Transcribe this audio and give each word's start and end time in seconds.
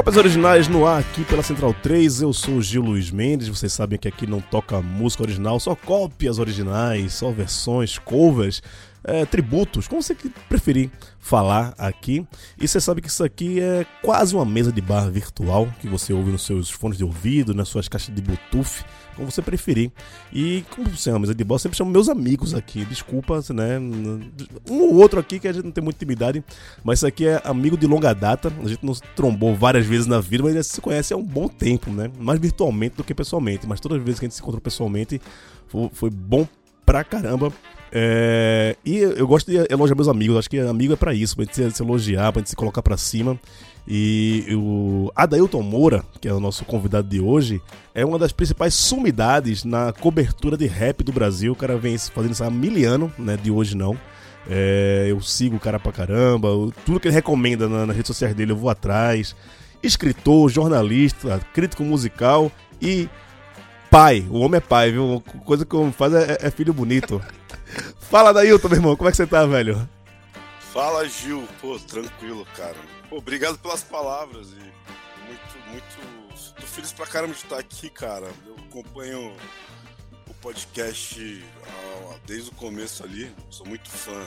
Cópias 0.00 0.16
originais 0.16 0.66
no 0.66 0.86
ar 0.86 1.00
aqui 1.00 1.24
pela 1.24 1.42
Central 1.42 1.74
3. 1.74 2.22
Eu 2.22 2.32
sou 2.32 2.54
o 2.54 2.62
Gil 2.62 2.80
Luiz 2.80 3.10
Mendes. 3.10 3.48
Vocês 3.48 3.70
sabem 3.70 3.98
que 3.98 4.08
aqui 4.08 4.26
não 4.26 4.40
toca 4.40 4.80
música 4.80 5.24
original, 5.24 5.60
só 5.60 5.74
cópias 5.74 6.38
originais, 6.38 7.12
só 7.12 7.30
versões, 7.30 7.98
covers, 7.98 8.62
é, 9.04 9.26
tributos, 9.26 9.86
como 9.86 10.02
você 10.02 10.16
preferir 10.48 10.90
falar 11.18 11.74
aqui. 11.76 12.26
E 12.58 12.66
você 12.66 12.80
sabe 12.80 13.02
que 13.02 13.08
isso 13.08 13.22
aqui 13.22 13.60
é 13.60 13.84
quase 14.00 14.34
uma 14.34 14.46
mesa 14.46 14.72
de 14.72 14.80
bar 14.80 15.10
virtual 15.10 15.68
que 15.82 15.86
você 15.86 16.14
ouve 16.14 16.30
nos 16.30 16.46
seus 16.46 16.70
fones 16.70 16.96
de 16.96 17.04
ouvido, 17.04 17.52
nas 17.52 17.68
suas 17.68 17.86
caixas 17.86 18.14
de 18.14 18.22
Bluetooth 18.22 18.82
como 19.16 19.30
você 19.30 19.42
preferir. 19.42 19.90
E 20.32 20.64
como 20.70 20.88
você 20.88 21.10
uma 21.10 21.20
mesa 21.20 21.34
de 21.34 21.44
bola, 21.44 21.58
sempre 21.58 21.76
chamo 21.76 21.90
meus 21.90 22.08
amigos 22.08 22.54
aqui. 22.54 22.84
Desculpa, 22.84 23.40
né? 23.52 23.78
Um 23.78 24.80
ou 24.80 24.94
outro 24.94 25.20
aqui 25.20 25.38
que 25.38 25.48
a 25.48 25.52
gente 25.52 25.64
não 25.64 25.72
tem 25.72 25.82
muita 25.82 25.98
intimidade, 25.98 26.42
mas 26.84 26.98
isso 27.00 27.06
aqui 27.06 27.26
é 27.26 27.40
amigo 27.44 27.76
de 27.76 27.86
longa 27.86 28.12
data. 28.14 28.52
A 28.62 28.68
gente 28.68 28.84
nos 28.84 29.00
trombou 29.14 29.54
várias 29.54 29.86
vezes 29.86 30.06
na 30.06 30.20
vida, 30.20 30.42
mas 30.42 30.52
a 30.52 30.56
gente 30.56 30.66
se 30.66 30.80
conhece 30.80 31.12
há 31.12 31.16
um 31.16 31.24
bom 31.24 31.48
tempo, 31.48 31.90
né? 31.90 32.10
Mais 32.18 32.40
virtualmente 32.40 32.96
do 32.96 33.04
que 33.04 33.14
pessoalmente. 33.14 33.66
Mas 33.66 33.80
todas 33.80 33.98
as 33.98 34.04
vezes 34.04 34.20
que 34.20 34.26
a 34.26 34.28
gente 34.28 34.36
se 34.36 34.42
encontrou 34.42 34.60
pessoalmente, 34.60 35.20
foi, 35.92 36.10
bom 36.10 36.46
pra 36.84 37.04
caramba. 37.04 37.52
É, 37.92 38.76
e 38.84 38.98
eu 38.98 39.26
gosto 39.26 39.50
de 39.50 39.56
elogiar 39.70 39.96
meus 39.96 40.08
amigos, 40.08 40.36
acho 40.36 40.48
que 40.48 40.58
amigo 40.58 40.92
é 40.92 40.96
para 40.96 41.12
isso, 41.12 41.34
pra 41.34 41.44
gente 41.44 41.76
se 41.76 41.82
elogiar, 41.82 42.32
pra 42.32 42.40
gente 42.40 42.50
se 42.50 42.56
colocar 42.56 42.82
para 42.82 42.96
cima. 42.96 43.38
E 43.92 44.46
o 44.54 45.10
Adailton 45.16 45.62
Moura, 45.62 46.04
que 46.20 46.28
é 46.28 46.32
o 46.32 46.38
nosso 46.38 46.64
convidado 46.64 47.08
de 47.08 47.20
hoje, 47.20 47.60
é 47.92 48.04
uma 48.04 48.20
das 48.20 48.30
principais 48.30 48.72
sumidades 48.72 49.64
na 49.64 49.92
cobertura 49.92 50.56
de 50.56 50.68
rap 50.68 51.02
do 51.02 51.10
Brasil. 51.10 51.52
O 51.52 51.56
cara 51.56 51.76
vem 51.76 51.98
fazendo 51.98 52.30
isso 52.30 52.44
há 52.44 52.48
mil 52.48 52.88
anos, 52.88 53.10
né? 53.18 53.36
De 53.36 53.50
hoje 53.50 53.76
não. 53.76 53.98
É, 54.48 55.06
eu 55.08 55.20
sigo 55.20 55.56
o 55.56 55.60
cara 55.60 55.80
pra 55.80 55.90
caramba, 55.90 56.48
tudo 56.86 57.00
que 57.00 57.08
ele 57.08 57.14
recomenda 57.16 57.68
na, 57.68 57.84
nas 57.84 57.96
redes 57.96 58.06
sociais 58.06 58.32
dele 58.32 58.52
eu 58.52 58.56
vou 58.56 58.70
atrás. 58.70 59.34
Escritor, 59.82 60.48
jornalista, 60.48 61.40
crítico 61.52 61.82
musical 61.82 62.52
e 62.80 63.08
pai. 63.90 64.24
O 64.30 64.38
homem 64.38 64.58
é 64.58 64.60
pai, 64.60 64.92
viu? 64.92 65.20
Coisa 65.44 65.66
que 65.66 65.74
o 65.74 65.80
homem 65.80 65.92
faz 65.92 66.14
é, 66.14 66.38
é 66.40 66.50
filho 66.52 66.72
bonito. 66.72 67.20
Fala, 67.98 68.32
Dailton, 68.32 68.68
meu 68.68 68.78
irmão, 68.78 68.94
como 68.94 69.08
é 69.08 69.10
que 69.10 69.16
você 69.16 69.26
tá, 69.26 69.44
velho? 69.46 69.88
Fala, 70.72 71.08
Gil. 71.08 71.42
Pô, 71.60 71.76
tranquilo, 71.76 72.46
cara. 72.56 72.99
Obrigado 73.10 73.58
pelas 73.58 73.82
palavras 73.82 74.48
e 74.48 74.72
muito, 75.26 75.58
muito. 75.68 76.54
Tô 76.54 76.66
feliz 76.66 76.92
pra 76.92 77.06
caramba 77.06 77.34
de 77.34 77.40
estar 77.42 77.58
aqui, 77.58 77.90
cara. 77.90 78.32
Eu 78.46 78.56
acompanho 78.68 79.36
o 80.28 80.34
podcast 80.34 81.44
desde 82.26 82.50
o 82.50 82.54
começo 82.54 83.02
ali. 83.02 83.34
Sou 83.50 83.66
muito 83.66 83.90
fã. 83.90 84.26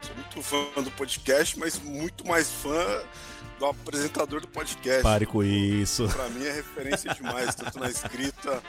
Sou 0.00 0.14
muito 0.14 0.42
fã 0.42 0.82
do 0.82 0.90
podcast, 0.92 1.58
mas 1.58 1.78
muito 1.78 2.26
mais 2.26 2.50
fã 2.50 3.04
do 3.58 3.66
apresentador 3.66 4.40
do 4.40 4.48
podcast. 4.48 5.02
Pare 5.02 5.26
com 5.26 5.42
isso. 5.42 6.08
Pra 6.08 6.28
mim 6.30 6.44
é 6.46 6.52
referência 6.52 7.12
demais, 7.14 7.54
tanto 7.54 7.78
na 7.78 7.90
escrita 7.90 8.62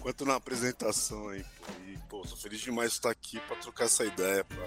quanto 0.00 0.24
na 0.24 0.36
apresentação 0.36 1.28
aí. 1.28 1.44
E, 1.86 1.98
pô, 2.08 2.22
tô 2.22 2.36
feliz 2.36 2.60
demais 2.60 2.90
de 2.90 2.96
estar 2.96 3.10
aqui 3.10 3.38
pra 3.40 3.56
trocar 3.56 3.84
essa 3.84 4.04
ideia, 4.04 4.44
pra 4.44 4.64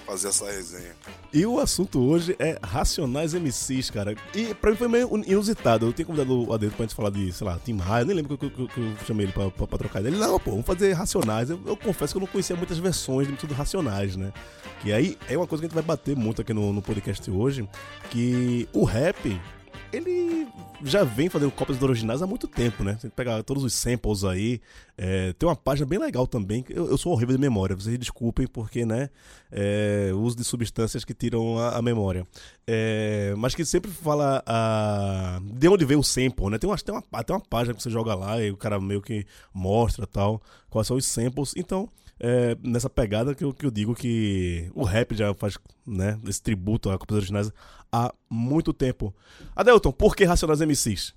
fazer 0.00 0.28
essa 0.28 0.46
resenha. 0.46 0.92
E 1.32 1.44
o 1.46 1.58
assunto 1.58 2.00
hoje 2.00 2.36
é 2.38 2.58
Racionais 2.62 3.34
MCs, 3.34 3.90
cara. 3.90 4.14
E 4.34 4.54
pra 4.54 4.70
mim 4.70 4.76
foi 4.76 4.88
meio 4.88 5.10
inusitado. 5.26 5.86
Eu 5.86 5.92
tinha 5.92 6.04
convidado 6.06 6.48
o 6.48 6.52
Adedo 6.52 6.74
pra 6.74 6.84
gente 6.84 6.94
falar 6.94 7.10
de, 7.10 7.32
sei 7.32 7.46
lá, 7.46 7.58
Tim 7.64 7.76
Raia. 7.78 8.02
Eu 8.02 8.06
nem 8.06 8.16
lembro 8.16 8.36
que, 8.36 8.48
que, 8.50 8.68
que, 8.68 8.80
eu 8.80 8.96
chamei 9.06 9.26
ele 9.26 9.32
pra, 9.32 9.50
pra, 9.50 9.66
pra 9.66 9.78
trocar 9.78 10.00
ideia. 10.00 10.14
Ele, 10.14 10.20
não, 10.20 10.38
pô, 10.38 10.52
vamos 10.52 10.66
fazer 10.66 10.92
Racionais. 10.92 11.50
Eu, 11.50 11.60
eu, 11.66 11.76
confesso 11.76 12.12
que 12.12 12.18
eu 12.18 12.20
não 12.20 12.26
conhecia 12.26 12.56
muitas 12.56 12.78
versões 12.78 13.26
de 13.28 13.34
tudo 13.34 13.54
Racionais, 13.54 14.16
né? 14.16 14.32
Que 14.80 14.92
aí 14.92 15.18
é 15.28 15.36
uma 15.36 15.46
coisa 15.46 15.62
que 15.62 15.66
a 15.66 15.68
gente 15.68 15.74
vai 15.74 15.82
bater 15.82 16.16
muito 16.16 16.42
aqui 16.42 16.52
no, 16.52 16.72
no 16.72 16.82
podcast 16.82 17.30
hoje. 17.30 17.68
Que 18.10 18.68
o 18.72 18.84
rap, 18.84 19.40
ele 19.96 20.46
já 20.82 21.04
vem 21.04 21.28
fazendo 21.28 21.50
cópias 21.50 21.80
originais 21.82 22.20
há 22.20 22.26
muito 22.26 22.46
tempo, 22.46 22.82
né? 22.82 22.96
Você 23.00 23.08
pega 23.08 23.42
todos 23.42 23.62
os 23.64 23.72
samples 23.72 24.24
aí. 24.24 24.60
É, 24.98 25.32
tem 25.32 25.48
uma 25.48 25.56
página 25.56 25.86
bem 25.86 25.98
legal 25.98 26.26
também. 26.26 26.64
Eu, 26.68 26.88
eu, 26.88 26.98
sou 26.98 27.12
horrível 27.12 27.34
de 27.34 27.40
memória, 27.40 27.74
vocês 27.74 27.98
desculpem, 27.98 28.46
porque, 28.46 28.84
né? 28.84 29.08
É, 29.50 30.10
uso 30.14 30.36
de 30.36 30.44
substâncias 30.44 31.04
que 31.04 31.14
tiram 31.14 31.58
a, 31.58 31.76
a 31.76 31.82
memória. 31.82 32.26
É, 32.66 33.34
mas 33.36 33.54
que 33.54 33.64
sempre 33.64 33.90
fala 33.90 34.42
a, 34.46 35.40
de 35.42 35.68
onde 35.68 35.84
veio 35.84 36.00
o 36.00 36.04
sample, 36.04 36.50
né? 36.50 36.58
Tem 36.58 36.68
uma, 36.68 36.76
tem, 36.76 36.94
uma, 36.94 37.24
tem 37.24 37.36
uma 37.36 37.42
página 37.42 37.74
que 37.74 37.82
você 37.82 37.90
joga 37.90 38.14
lá 38.14 38.42
e 38.42 38.50
o 38.50 38.56
cara 38.56 38.80
meio 38.80 39.00
que 39.00 39.26
mostra 39.52 40.06
tal, 40.06 40.42
quais 40.68 40.86
são 40.86 40.96
os 40.96 41.06
samples. 41.06 41.54
Então 41.56 41.88
é 42.18 42.56
nessa 42.62 42.88
pegada 42.88 43.34
que 43.34 43.44
eu, 43.44 43.52
que 43.52 43.66
eu 43.66 43.70
digo 43.70 43.94
que 43.94 44.70
o 44.74 44.84
rap 44.84 45.14
já 45.14 45.34
faz 45.34 45.58
né, 45.86 46.18
esse 46.26 46.40
tributo 46.40 46.90
a 46.90 46.98
cópias 46.98 47.16
originais 47.16 47.52
há 47.94 48.12
muito 48.28 48.72
tempo. 48.72 49.14
Adelton, 49.54 49.92
por 49.92 50.16
que 50.16 50.24
Racionais 50.24 50.60
MCs? 50.60 51.14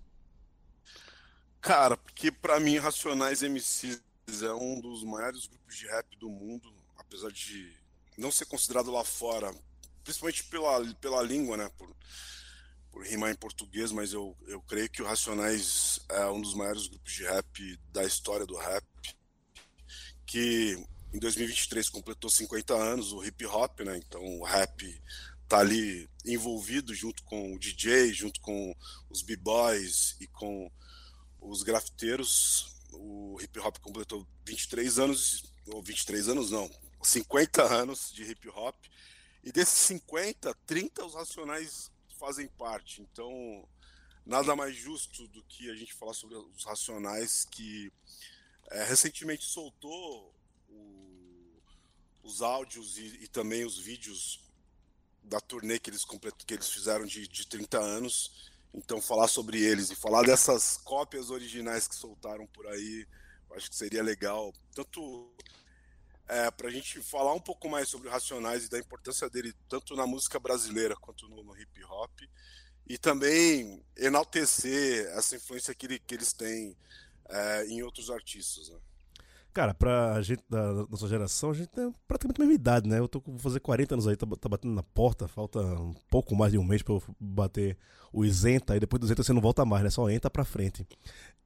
Cara, 1.60 1.98
porque 1.98 2.32
para 2.32 2.60
mim 2.60 2.78
Racionais 2.78 3.42
MCs 3.42 4.02
é 4.44 4.54
um 4.54 4.80
dos 4.80 5.04
maiores 5.04 5.48
grupos 5.48 5.76
de 5.76 5.88
rap 5.88 6.16
do 6.18 6.30
mundo, 6.30 6.72
apesar 6.98 7.32
de 7.32 7.74
não 8.16 8.32
ser 8.32 8.46
considerado 8.46 8.92
lá 8.92 9.04
fora, 9.04 9.52
principalmente 10.04 10.44
pela, 10.44 10.94
pela 10.96 11.24
língua, 11.24 11.58
né? 11.58 11.70
Por, 11.78 11.90
por 12.92 13.04
rimar 13.04 13.32
em 13.32 13.36
português, 13.36 13.92
mas 13.92 14.14
eu, 14.14 14.38
eu 14.48 14.62
creio 14.62 14.90
que 14.90 15.02
o 15.02 15.06
Racionais 15.06 16.00
é 16.10 16.28
um 16.28 16.42
dos 16.42 16.54
maiores 16.54 16.88
grupos 16.88 17.12
de 17.12 17.24
rap 17.24 17.80
da 17.92 18.04
história 18.04 18.46
do 18.46 18.56
rap 18.56 18.86
que 20.28 20.78
em 21.14 21.20
2023 21.20 21.90
completou 21.90 22.30
50 22.30 22.74
anos, 22.76 23.14
o 23.14 23.24
hip 23.24 23.44
hop, 23.46 23.80
né? 23.80 23.98
Então 23.98 24.22
o 24.22 24.44
rap 24.44 25.02
tá 25.48 25.60
ali 25.60 26.10
envolvido 26.26 26.94
junto 26.94 27.24
com 27.24 27.54
o 27.54 27.60
DJ, 27.60 28.14
junto 28.14 28.40
com 28.42 28.76
os 29.10 29.22
b-boys 29.22 30.16
e 30.20 30.28
com 30.28 30.70
os 31.40 31.64
grafiteiros. 31.64 32.76
O 32.92 33.38
hip 33.42 33.60
hop 33.60 33.78
completou 33.80 34.28
23 34.46 35.00
anos, 35.00 35.54
ou 35.68 35.82
23 35.82 36.30
anos 36.30 36.52
não, 36.52 36.70
50 37.02 37.64
anos 37.64 38.12
de 38.14 38.24
hip 38.24 38.50
hop. 38.50 38.76
E 39.44 39.52
desses 39.52 39.78
50, 39.80 40.54
30 40.66 41.06
os 41.06 41.14
racionais 41.14 41.92
fazem 42.20 42.48
parte. 42.48 43.02
Então, 43.02 43.68
nada 44.26 44.56
mais 44.56 44.76
justo 44.76 45.28
do 45.30 45.42
que 45.44 45.70
a 45.70 45.76
gente 45.76 45.94
falar 45.94 46.14
sobre 46.14 46.36
os 46.36 46.66
racionais 46.66 47.46
que 47.46 47.92
é, 48.72 48.84
recentemente 48.84 49.46
soltou 49.46 50.36
o, 50.68 51.62
os 52.24 52.42
áudios 52.42 52.98
e, 52.98 53.24
e, 53.24 53.28
também 53.28 53.64
os 53.64 53.78
vídeos 53.78 54.47
da 55.28 55.40
turnê 55.40 55.80
que 55.80 55.90
eles, 55.90 56.06
que 56.06 56.54
eles 56.54 56.70
fizeram 56.70 57.06
de, 57.06 57.28
de 57.28 57.48
30 57.48 57.80
anos. 57.80 58.52
Então, 58.74 59.02
falar 59.02 59.28
sobre 59.28 59.62
eles 59.62 59.90
e 59.90 59.96
falar 59.96 60.24
dessas 60.24 60.78
cópias 60.78 61.30
originais 61.30 61.88
que 61.88 61.96
soltaram 61.96 62.46
por 62.48 62.68
aí, 62.68 63.08
acho 63.56 63.70
que 63.70 63.76
seria 63.76 64.04
legal. 64.04 64.54
Tanto 64.74 65.32
é, 66.28 66.52
para 66.52 66.68
a 66.68 66.72
gente 66.72 67.02
falar 67.02 67.34
um 67.34 67.40
pouco 67.40 67.70
mais 67.70 67.88
sobre 67.90 68.10
Racionais 68.10 68.66
e 68.66 68.70
da 68.70 68.78
importância 68.78 69.30
dele, 69.30 69.54
tanto 69.70 69.96
na 69.96 70.06
música 70.06 70.40
brasileira 70.40 70.96
quanto 70.96 71.28
no, 71.30 71.44
no 71.44 71.58
hip 71.58 71.84
hop. 71.86 72.12
E 72.86 72.98
também 72.98 73.84
enaltecer 73.98 75.08
essa 75.18 75.36
influência 75.36 75.76
que, 75.76 75.86
ele, 75.86 76.00
que 76.00 76.16
eles 76.16 76.32
têm 76.32 76.78
é, 77.30 77.66
em 77.66 77.82
outros 77.82 78.10
artistas. 78.10 78.70
Né? 78.70 78.80
Cara, 79.58 79.74
pra 79.74 80.22
gente 80.22 80.44
da 80.48 80.72
nossa 80.88 81.08
geração, 81.08 81.50
a 81.50 81.54
gente 81.56 81.70
tem 81.70 81.92
praticamente 82.08 82.40
a 82.40 82.46
mesma 82.46 82.54
idade, 82.54 82.88
né? 82.88 83.00
Eu 83.00 83.08
tô 83.08 83.20
vou 83.26 83.40
fazer 83.40 83.60
40 83.60 83.96
anos 83.96 84.08
aí, 84.08 84.16
tá, 84.16 84.28
tá, 84.40 84.48
batendo 84.48 84.76
na 84.76 84.84
porta, 84.84 85.28
falta 85.28 85.60
um 85.60 85.96
pouco 86.12 86.36
mais 86.36 86.52
de 86.52 86.60
um 86.60 86.64
mês 86.64 86.84
pra 86.84 86.94
eu 86.94 87.02
bater 87.20 87.76
o 88.14 88.24
isenta, 88.24 88.76
e 88.78 88.80
depois 88.80 89.00
do 89.00 89.08
isenta 89.08 89.24
você 89.24 89.34
não 89.34 89.42
volta 89.42 89.66
mais, 89.66 89.84
né? 89.84 89.90
Só 89.90 90.08
entra 90.12 90.30
pra 90.30 90.46
frente. 90.46 90.88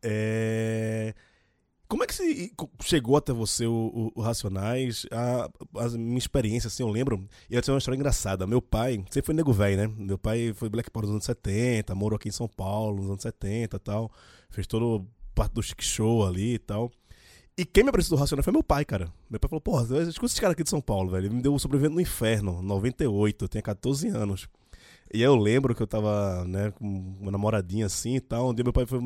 É... 0.03 1.15
Como 1.88 2.03
é 2.03 2.07
que 2.07 2.13
se 2.13 2.53
chegou 2.81 3.15
até 3.15 3.31
você 3.31 3.65
o, 3.65 4.12
o, 4.13 4.19
o 4.19 4.21
Racionais? 4.21 5.06
A, 5.09 5.50
a, 5.77 5.89
minha 5.91 6.18
experiência, 6.18 6.68
assim, 6.68 6.83
eu 6.83 6.89
lembro. 6.89 7.25
E 7.50 7.56
eu 7.56 7.62
tenho 7.62 7.75
uma 7.75 7.80
história 7.80 7.97
engraçada. 7.97 8.45
Meu 8.45 8.62
pai, 8.62 9.06
sempre 9.09 9.27
foi 9.27 9.36
nego 9.36 9.53
velho, 9.53 9.77
né? 9.77 9.88
Meu 9.97 10.18
pai 10.18 10.51
foi 10.53 10.68
Black 10.68 10.91
Power 10.91 11.06
nos 11.06 11.13
anos 11.13 11.25
70, 11.25 11.95
morou 11.95 12.18
aqui 12.18 12.27
em 12.27 12.33
São 12.33 12.50
Paulo 12.50 12.97
nos 12.97 13.09
anos 13.09 13.21
70 13.21 13.77
e 13.77 13.80
tal. 13.80 14.12
Fez 14.50 14.68
todo 14.68 15.07
parte 15.33 15.53
do 15.53 15.63
Chic 15.63 15.81
Show 15.81 16.27
ali 16.27 16.56
e 16.56 16.59
tal. 16.59 16.91
E 17.57 17.65
quem 17.65 17.83
me 17.83 17.89
apresentou 17.89 18.18
o 18.18 18.21
Racionais 18.21 18.44
foi 18.44 18.53
meu 18.53 18.63
pai, 18.63 18.86
cara. 18.86 19.12
Meu 19.30 19.39
pai 19.39 19.50
falou, 19.50 19.62
porra, 19.62 19.83
escuta 20.03 20.25
esses 20.25 20.39
caras 20.39 20.53
aqui 20.53 20.63
de 20.63 20.69
São 20.69 20.81
Paulo, 20.81 21.12
velho. 21.12 21.27
Ele 21.27 21.36
me 21.36 21.42
deu 21.42 21.53
o 21.53 21.59
Sobrevivendo 21.59 21.95
no 21.95 22.01
Inferno, 22.01 22.62
98, 22.62 23.45
eu 23.45 23.50
tinha 23.50 23.62
14 23.62 24.07
anos. 24.07 24.48
E 25.13 25.21
eu 25.21 25.36
lembro 25.36 25.75
que 25.75 25.81
eu 25.81 25.88
tava, 25.88 26.45
né, 26.45 26.71
com 26.71 26.86
uma 27.19 27.31
namoradinha 27.31 27.86
assim 27.86 28.15
e 28.15 28.21
tal. 28.21 28.50
Um 28.50 28.53
dia 28.53 28.63
meu 28.63 28.74
pai 28.74 28.86
foi 28.86 29.00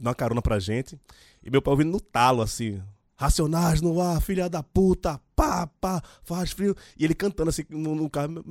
dar 0.00 0.10
uma 0.10 0.14
carona 0.14 0.40
pra 0.40 0.58
gente. 0.58 0.98
E 1.42 1.50
meu 1.50 1.60
pai 1.60 1.72
ouvindo 1.72 1.90
no 1.90 2.00
talo, 2.00 2.42
assim, 2.42 2.82
Racionais 3.14 3.80
no 3.80 4.00
ar, 4.00 4.20
filha 4.20 4.48
da 4.48 4.62
puta, 4.62 5.18
pá, 5.34 5.66
pá, 5.66 6.02
faz 6.22 6.52
frio. 6.52 6.74
E 6.98 7.04
ele 7.04 7.14
cantando 7.14 7.48
assim 7.48 7.64
no, 7.70 7.94
no 7.94 8.10
carro 8.10 8.44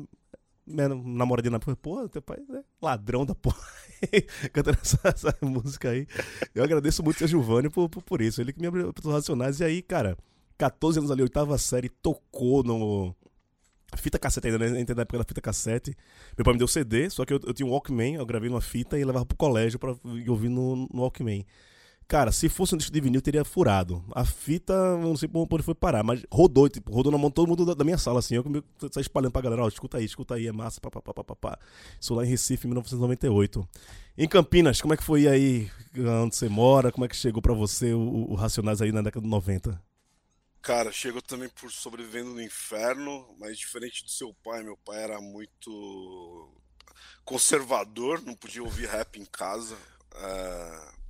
minha 0.66 0.89
namoradinha 0.89 1.51
na 1.51 1.60
porra, 1.60 1.77
pô, 1.77 2.10
teu 2.10 2.22
pai 2.22 2.38
é 2.51 2.63
ladrão 2.81 3.25
da 3.25 3.36
porra. 3.36 3.60
Cantando 4.53 4.77
essa, 4.81 5.00
essa, 5.03 5.38
música 5.42 5.89
aí. 5.89 6.07
Eu 6.53 6.63
agradeço 6.63 7.03
muito 7.03 7.24
a 7.24 7.27
Giovanni 7.27 7.69
por, 7.69 7.89
por, 7.89 8.01
por, 8.03 8.21
isso. 8.21 8.42
Ele 8.42 8.53
que 8.53 8.59
me 8.59 8.68
abriu 8.68 8.94
os 9.03 9.12
Racionais. 9.12 9.59
E 9.59 9.63
aí, 9.63 9.81
cara, 9.81 10.18
14 10.57 11.00
anos 11.00 11.12
ali, 11.12 11.21
oitava 11.21 11.57
série, 11.57 11.89
tocou 11.89 12.63
no. 12.63 13.15
fita 13.97 14.19
cassete 14.19 14.47
ainda, 14.47 14.59
né? 14.59 14.80
Entrei 14.80 14.95
na 14.95 15.03
época 15.03 15.19
da 15.19 15.24
fita 15.24 15.42
cassete. 15.42 15.95
Meu 16.38 16.44
pai 16.44 16.53
me 16.53 16.59
deu 16.59 16.68
CD, 16.68 17.09
só 17.09 17.25
que 17.25 17.33
eu, 17.33 17.39
eu 17.44 17.53
tinha 17.53 17.68
um 17.68 17.71
Walkman, 17.71 18.15
eu 18.15 18.25
gravei 18.25 18.50
numa 18.50 18.62
fita 18.62 18.97
e 18.97 19.03
levava 19.03 19.25
pro 19.25 19.38
colégio 19.38 19.80
pra 19.80 19.95
ouvir 20.27 20.50
no, 20.50 20.88
no 20.91 21.01
Walkman. 21.01 21.45
Cara, 22.07 22.31
se 22.31 22.48
fosse 22.50 22.75
um 22.75 22.78
disco 22.78 22.94
de 22.94 23.02
vinil, 23.02 23.19
teria 23.19 23.44
furado. 23.44 24.06
A 24.13 24.24
fita, 24.24 24.96
não 24.98 25.18
sei 25.18 25.28
por 25.28 25.48
onde 25.52 25.63
foi 25.63 25.74
parar, 25.74 26.04
mas 26.04 26.24
rodou, 26.31 26.69
tipo, 26.69 26.94
rodou 26.94 27.12
na 27.12 27.18
mão 27.18 27.31
todo 27.31 27.48
mundo 27.48 27.66
da, 27.66 27.74
da 27.74 27.84
minha 27.84 27.98
sala, 27.98 28.19
assim. 28.19 28.36
Eu 28.36 28.44
saí 28.92 29.02
espalhando 29.02 29.31
pra 29.31 29.42
galera, 29.42 29.63
ó, 29.63 29.68
escuta 29.68 29.98
aí, 29.98 30.06
escuta 30.06 30.36
aí, 30.36 30.46
é 30.46 30.52
massa, 30.52 30.80
papapá, 30.80 31.12
papapá. 31.12 31.57
Isso 32.00 32.13
lá 32.13 32.24
em 32.24 32.30
Recife, 32.30 32.68
em 32.68 32.69
1998. 32.69 33.68
Em 34.18 34.28
Campinas, 34.28 34.80
como 34.80 34.94
é 34.94 34.98
que 34.98 35.04
foi 35.04 35.28
aí, 35.28 35.69
onde 36.24 36.36
você 36.36 36.48
mora? 36.48 36.92
Como 36.92 37.06
é 37.06 37.07
que 37.07 37.16
chegou 37.16 37.42
pra 37.42 37.54
você 37.54 37.92
o, 37.92 38.28
o 38.30 38.36
Racionais 38.36 38.84
aí 38.84 38.92
na 38.92 39.01
década 39.01 39.24
de 39.24 39.30
90? 39.30 39.81
Cara, 40.62 40.92
chegou 40.92 41.22
também 41.24 41.50
por 41.50 41.72
Sobrevivendo 41.72 42.31
no 42.31 42.42
Inferno, 42.42 43.36
mas 43.40 43.58
diferente 43.58 44.04
do 44.04 44.10
seu 44.12 44.34
pai, 44.44 44.63
meu 44.63 44.78
pai 44.78 45.04
era 45.04 45.19
muito 45.19 46.51
conservador, 47.24 48.22
não 48.22 48.36
podia 48.36 48.63
ouvir 48.63 48.88
rap 48.88 49.19
em 49.19 49.25
casa. 49.25 49.75
É... 50.16 51.05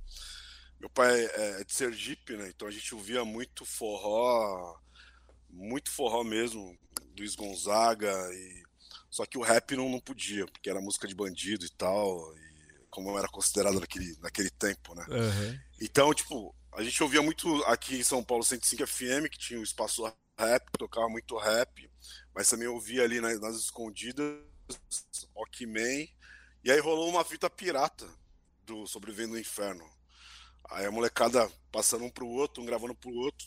Meu 0.80 0.90
pai 0.90 1.24
é 1.24 1.64
de 1.64 1.72
Sergipe, 1.72 2.36
né? 2.36 2.48
Então 2.48 2.68
a 2.68 2.70
gente 2.70 2.94
ouvia 2.94 3.24
muito 3.24 3.64
forró, 3.64 4.78
muito 5.48 5.90
forró 5.90 6.22
mesmo, 6.22 6.78
Luiz 7.16 7.34
Gonzaga 7.34 8.12
e 8.32 8.66
só 9.10 9.24
que 9.24 9.38
o 9.38 9.42
rap 9.42 9.74
não, 9.74 9.88
não 9.88 9.98
podia, 10.00 10.46
porque 10.46 10.68
era 10.68 10.80
música 10.80 11.08
de 11.08 11.14
bandido 11.14 11.64
e 11.64 11.70
tal, 11.70 12.36
e 12.36 12.86
como 12.90 13.18
era 13.18 13.28
considerado 13.28 13.80
naquele, 13.80 14.14
naquele 14.20 14.50
tempo, 14.50 14.94
né? 14.94 15.06
Uhum. 15.08 15.58
Então, 15.80 16.12
tipo, 16.12 16.54
a 16.72 16.82
gente 16.82 17.02
ouvia 17.02 17.22
muito 17.22 17.48
aqui 17.64 17.96
em 17.96 18.04
São 18.04 18.22
Paulo 18.22 18.44
105 18.44 18.86
FM, 18.86 19.30
que 19.30 19.38
tinha 19.38 19.58
um 19.58 19.62
espaço 19.62 20.04
rap, 20.38 20.70
tocava 20.78 21.08
muito 21.08 21.34
rap, 21.38 21.90
mas 22.34 22.50
também 22.50 22.68
ouvia 22.68 23.04
ali 23.04 23.18
nas, 23.18 23.40
nas 23.40 23.56
escondidas, 23.56 24.38
Walkman, 25.34 26.10
e 26.62 26.70
aí 26.70 26.78
rolou 26.80 27.08
uma 27.08 27.24
fita 27.24 27.48
pirata 27.48 28.06
do 28.64 28.86
Sobrevivendo 28.86 29.32
no 29.32 29.38
Inferno. 29.38 29.88
Aí 30.70 30.86
a 30.86 30.90
molecada 30.90 31.50
passando 31.70 32.04
um 32.04 32.10
pro 32.10 32.26
outro, 32.26 32.62
um 32.62 32.66
gravando 32.66 32.94
pro 32.94 33.14
outro. 33.14 33.46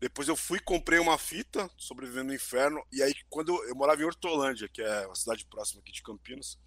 Depois 0.00 0.28
eu 0.28 0.36
fui 0.36 0.60
comprei 0.60 0.98
uma 0.98 1.16
fita, 1.16 1.70
Sobrevivendo 1.78 2.28
no 2.28 2.34
Inferno, 2.34 2.84
e 2.92 3.02
aí 3.02 3.14
quando 3.30 3.54
eu, 3.54 3.68
eu 3.68 3.74
morava 3.74 4.02
em 4.02 4.04
Hortolândia, 4.04 4.68
que 4.68 4.82
é 4.82 5.06
uma 5.06 5.14
cidade 5.14 5.46
próxima 5.46 5.80
aqui 5.80 5.92
de 5.92 6.02
Campinas, 6.02 6.58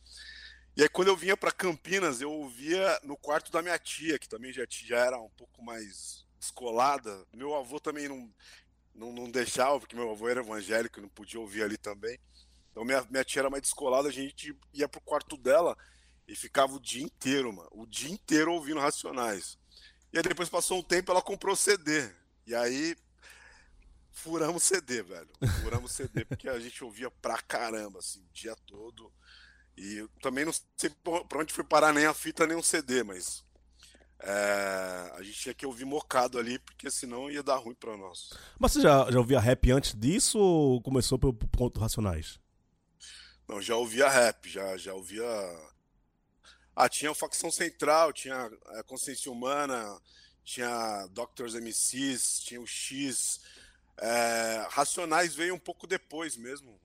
e 0.78 0.84
aí, 0.84 0.90
quando 0.90 1.08
eu 1.08 1.18
vinha 1.18 1.36
para 1.36 1.52
Campinas, 1.52 2.22
eu 2.22 2.32
ouvia 2.32 3.00
no 3.02 3.18
quarto 3.18 3.52
da 3.52 3.64
minha 3.64 3.80
tia, 3.80 4.20
que 4.20 4.30
também 4.30 4.54
já, 4.54 4.64
já 4.70 5.00
era 5.00 5.20
um 5.20 5.30
pouco 5.32 5.64
mais 5.64 6.24
descolada. 6.40 7.26
Meu 7.34 7.56
avô 7.56 7.80
também 7.80 8.08
não, 8.08 8.32
não, 8.94 9.12
não 9.12 9.32
deixava, 9.32 9.80
porque 9.80 9.96
meu 9.96 10.12
avô 10.12 10.30
era 10.30 10.42
evangélico, 10.42 11.02
não 11.02 11.10
podia 11.10 11.40
ouvir 11.40 11.64
ali 11.64 11.80
também. 11.80 12.20
Então, 12.70 12.86
minha, 12.86 13.04
minha 13.10 13.24
tia 13.24 13.40
era 13.40 13.50
mais 13.50 13.64
descolada, 13.64 14.08
a 14.08 14.12
gente 14.12 14.56
ia 14.72 14.88
pro 14.88 15.02
quarto 15.02 15.36
dela 15.36 15.76
e 16.28 16.36
ficava 16.36 16.76
o 16.76 16.80
dia 16.80 17.02
inteiro, 17.02 17.52
mano. 17.52 17.70
O 17.72 17.88
dia 17.88 18.12
inteiro 18.12 18.54
ouvindo 18.54 18.80
Racionais. 18.80 19.58
E 20.18 20.20
aí, 20.20 20.24
depois 20.24 20.50
passou 20.50 20.80
um 20.80 20.82
tempo, 20.82 21.12
ela 21.12 21.22
comprou 21.22 21.56
CD. 21.56 22.10
E 22.48 22.56
aí, 22.56 22.98
furamos 24.12 24.64
CD, 24.64 25.04
velho. 25.04 25.30
Furamos 25.62 25.92
CD, 25.92 26.26
porque 26.26 26.50
a 26.50 26.60
gente 26.60 26.84
ouvia 26.84 27.12
pra 27.22 27.38
caramba, 27.38 28.00
assim, 28.00 28.20
o 28.22 28.34
dia 28.34 28.56
todo. 28.66 29.14
E 29.78 30.04
também 30.20 30.44
não 30.44 30.52
sei 30.76 30.90
para 31.30 31.40
onde 31.40 31.54
foi 31.54 31.64
parar 31.64 31.94
nem 31.94 32.08
a 32.08 32.16
fita 32.16 32.48
nem 32.48 32.58
o 32.58 32.64
CD, 32.64 33.04
mas 33.04 33.46
é, 34.20 35.12
a 35.14 35.22
gente 35.22 35.38
tinha 35.38 35.54
que 35.54 35.68
ouvir 35.68 35.86
mocado 35.86 36.40
ali, 36.40 36.58
porque 36.58 36.90
senão 36.90 37.30
ia 37.30 37.44
dar 37.44 37.58
ruim 37.58 37.76
para 37.76 37.96
nós. 37.96 38.32
Mas 38.58 38.72
você 38.72 38.82
já, 38.82 39.12
já 39.12 39.20
ouvia 39.20 39.40
rap 39.40 39.70
antes 39.70 39.94
disso 39.94 40.40
ou 40.40 40.82
começou 40.82 41.20
pelo 41.20 41.36
ponto 41.36 41.80
Racionais? 41.80 42.40
Não, 43.48 43.62
já 43.62 43.76
ouvia 43.76 44.10
rap, 44.10 44.50
já, 44.50 44.76
já 44.78 44.96
ouvia. 44.96 45.24
Ah, 46.80 46.88
tinha 46.88 47.12
Facção 47.16 47.50
Central, 47.50 48.14
tinha 48.14 48.46
a 48.68 48.84
Consciência 48.84 49.32
Humana, 49.32 50.00
tinha 50.44 51.08
Doctors 51.08 51.56
MCs, 51.56 52.42
tinha 52.42 52.62
o 52.62 52.68
X. 52.68 53.40
É, 53.98 54.68
Racionais 54.70 55.34
veio 55.34 55.56
um 55.56 55.60
pouco 55.60 55.88
depois 55.88 56.38
mesmo, 56.38 56.80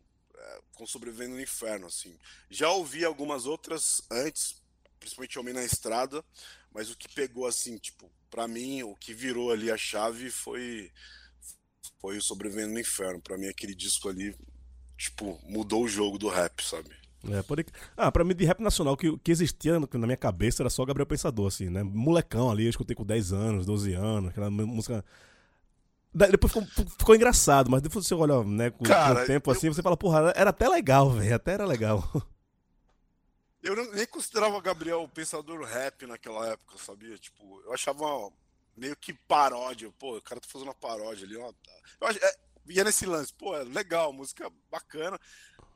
com 0.74 0.86
Sobrevivendo 0.86 1.34
no 1.34 1.42
Inferno, 1.42 1.88
assim. 1.88 2.18
Já 2.48 2.70
ouvi 2.70 3.04
algumas 3.04 3.44
outras 3.44 4.00
antes, 4.10 4.62
principalmente 4.98 5.38
Homem 5.38 5.52
na 5.52 5.62
Estrada, 5.62 6.24
mas 6.72 6.90
o 6.90 6.96
que 6.96 7.06
pegou, 7.08 7.46
assim, 7.46 7.76
tipo, 7.76 8.10
para 8.30 8.48
mim, 8.48 8.82
o 8.82 8.96
que 8.96 9.12
virou 9.12 9.52
ali 9.52 9.70
a 9.70 9.76
chave 9.76 10.30
foi 10.30 10.90
foi 12.00 12.16
o 12.16 12.22
Sobrevivendo 12.22 12.72
no 12.72 12.80
Inferno. 12.80 13.20
Para 13.20 13.36
mim, 13.36 13.46
aquele 13.46 13.74
disco 13.74 14.08
ali, 14.08 14.34
tipo, 14.96 15.38
mudou 15.44 15.84
o 15.84 15.88
jogo 15.88 16.16
do 16.16 16.30
rap, 16.30 16.64
sabe? 16.64 17.01
É, 17.30 17.42
pode... 17.42 17.64
Ah, 17.96 18.10
pra 18.10 18.24
mim, 18.24 18.34
de 18.34 18.44
rap 18.44 18.60
nacional, 18.60 18.96
que, 18.96 19.16
que 19.18 19.30
existia 19.30 19.78
na 19.78 20.06
minha 20.06 20.16
cabeça 20.16 20.62
era 20.62 20.70
só 20.70 20.84
Gabriel 20.84 21.06
Pensador, 21.06 21.46
assim, 21.46 21.68
né? 21.68 21.82
Molecão 21.82 22.50
ali, 22.50 22.64
eu 22.64 22.70
escutei 22.70 22.96
com 22.96 23.04
10 23.04 23.32
anos, 23.32 23.66
12 23.66 23.92
anos, 23.94 24.30
aquela 24.30 24.50
música 24.50 25.04
depois 26.14 26.52
ficou, 26.52 26.86
ficou, 26.98 27.14
engraçado, 27.14 27.70
mas 27.70 27.80
depois 27.80 28.06
você 28.06 28.14
olha, 28.14 28.44
né, 28.44 28.70
com, 28.70 28.84
Cara, 28.84 29.14
com 29.16 29.22
o 29.22 29.26
tempo 29.26 29.50
eu... 29.50 29.56
assim, 29.56 29.68
você 29.68 29.80
fala, 29.80 29.96
porra, 29.96 30.32
era 30.36 30.50
até 30.50 30.68
legal, 30.68 31.10
velho, 31.10 31.34
até 31.34 31.52
era 31.52 31.64
legal. 31.64 32.06
Eu 33.62 33.76
não, 33.76 33.92
nem 33.92 34.04
considerava 34.06 34.60
Gabriel 34.60 35.08
pensador 35.14 35.62
rap 35.62 36.04
naquela 36.04 36.48
época, 36.48 36.76
sabia? 36.78 37.16
Tipo, 37.16 37.62
eu 37.64 37.72
achava 37.72 38.04
meio 38.76 38.96
que 38.96 39.12
paródia. 39.12 39.88
Pô, 40.00 40.16
o 40.16 40.20
cara 40.20 40.40
tá 40.40 40.48
fazendo 40.50 40.66
uma 40.66 40.74
paródia 40.74 41.24
ali. 41.24 41.36
Ó, 41.36 41.52
eu 42.00 42.08
é, 42.08 42.36
ia 42.66 42.82
nesse 42.82 43.06
lance, 43.06 43.32
pô, 43.32 43.56
é 43.56 43.62
legal, 43.62 44.12
música 44.12 44.50
bacana, 44.68 45.16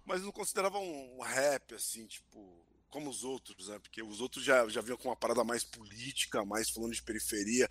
mas 0.06 0.22
não 0.22 0.32
considerava 0.32 0.78
um 0.78 1.20
rap, 1.20 1.74
assim, 1.74 2.06
tipo, 2.06 2.64
como 2.88 3.10
os 3.10 3.24
outros, 3.24 3.68
né? 3.68 3.78
Porque 3.78 4.02
os 4.02 4.20
outros 4.20 4.44
já, 4.44 4.66
já 4.68 4.80
vinham 4.80 4.96
com 4.96 5.08
uma 5.08 5.16
parada 5.16 5.44
mais 5.44 5.64
política, 5.64 6.44
mais 6.44 6.70
falando 6.70 6.94
de 6.94 7.02
periferia. 7.02 7.68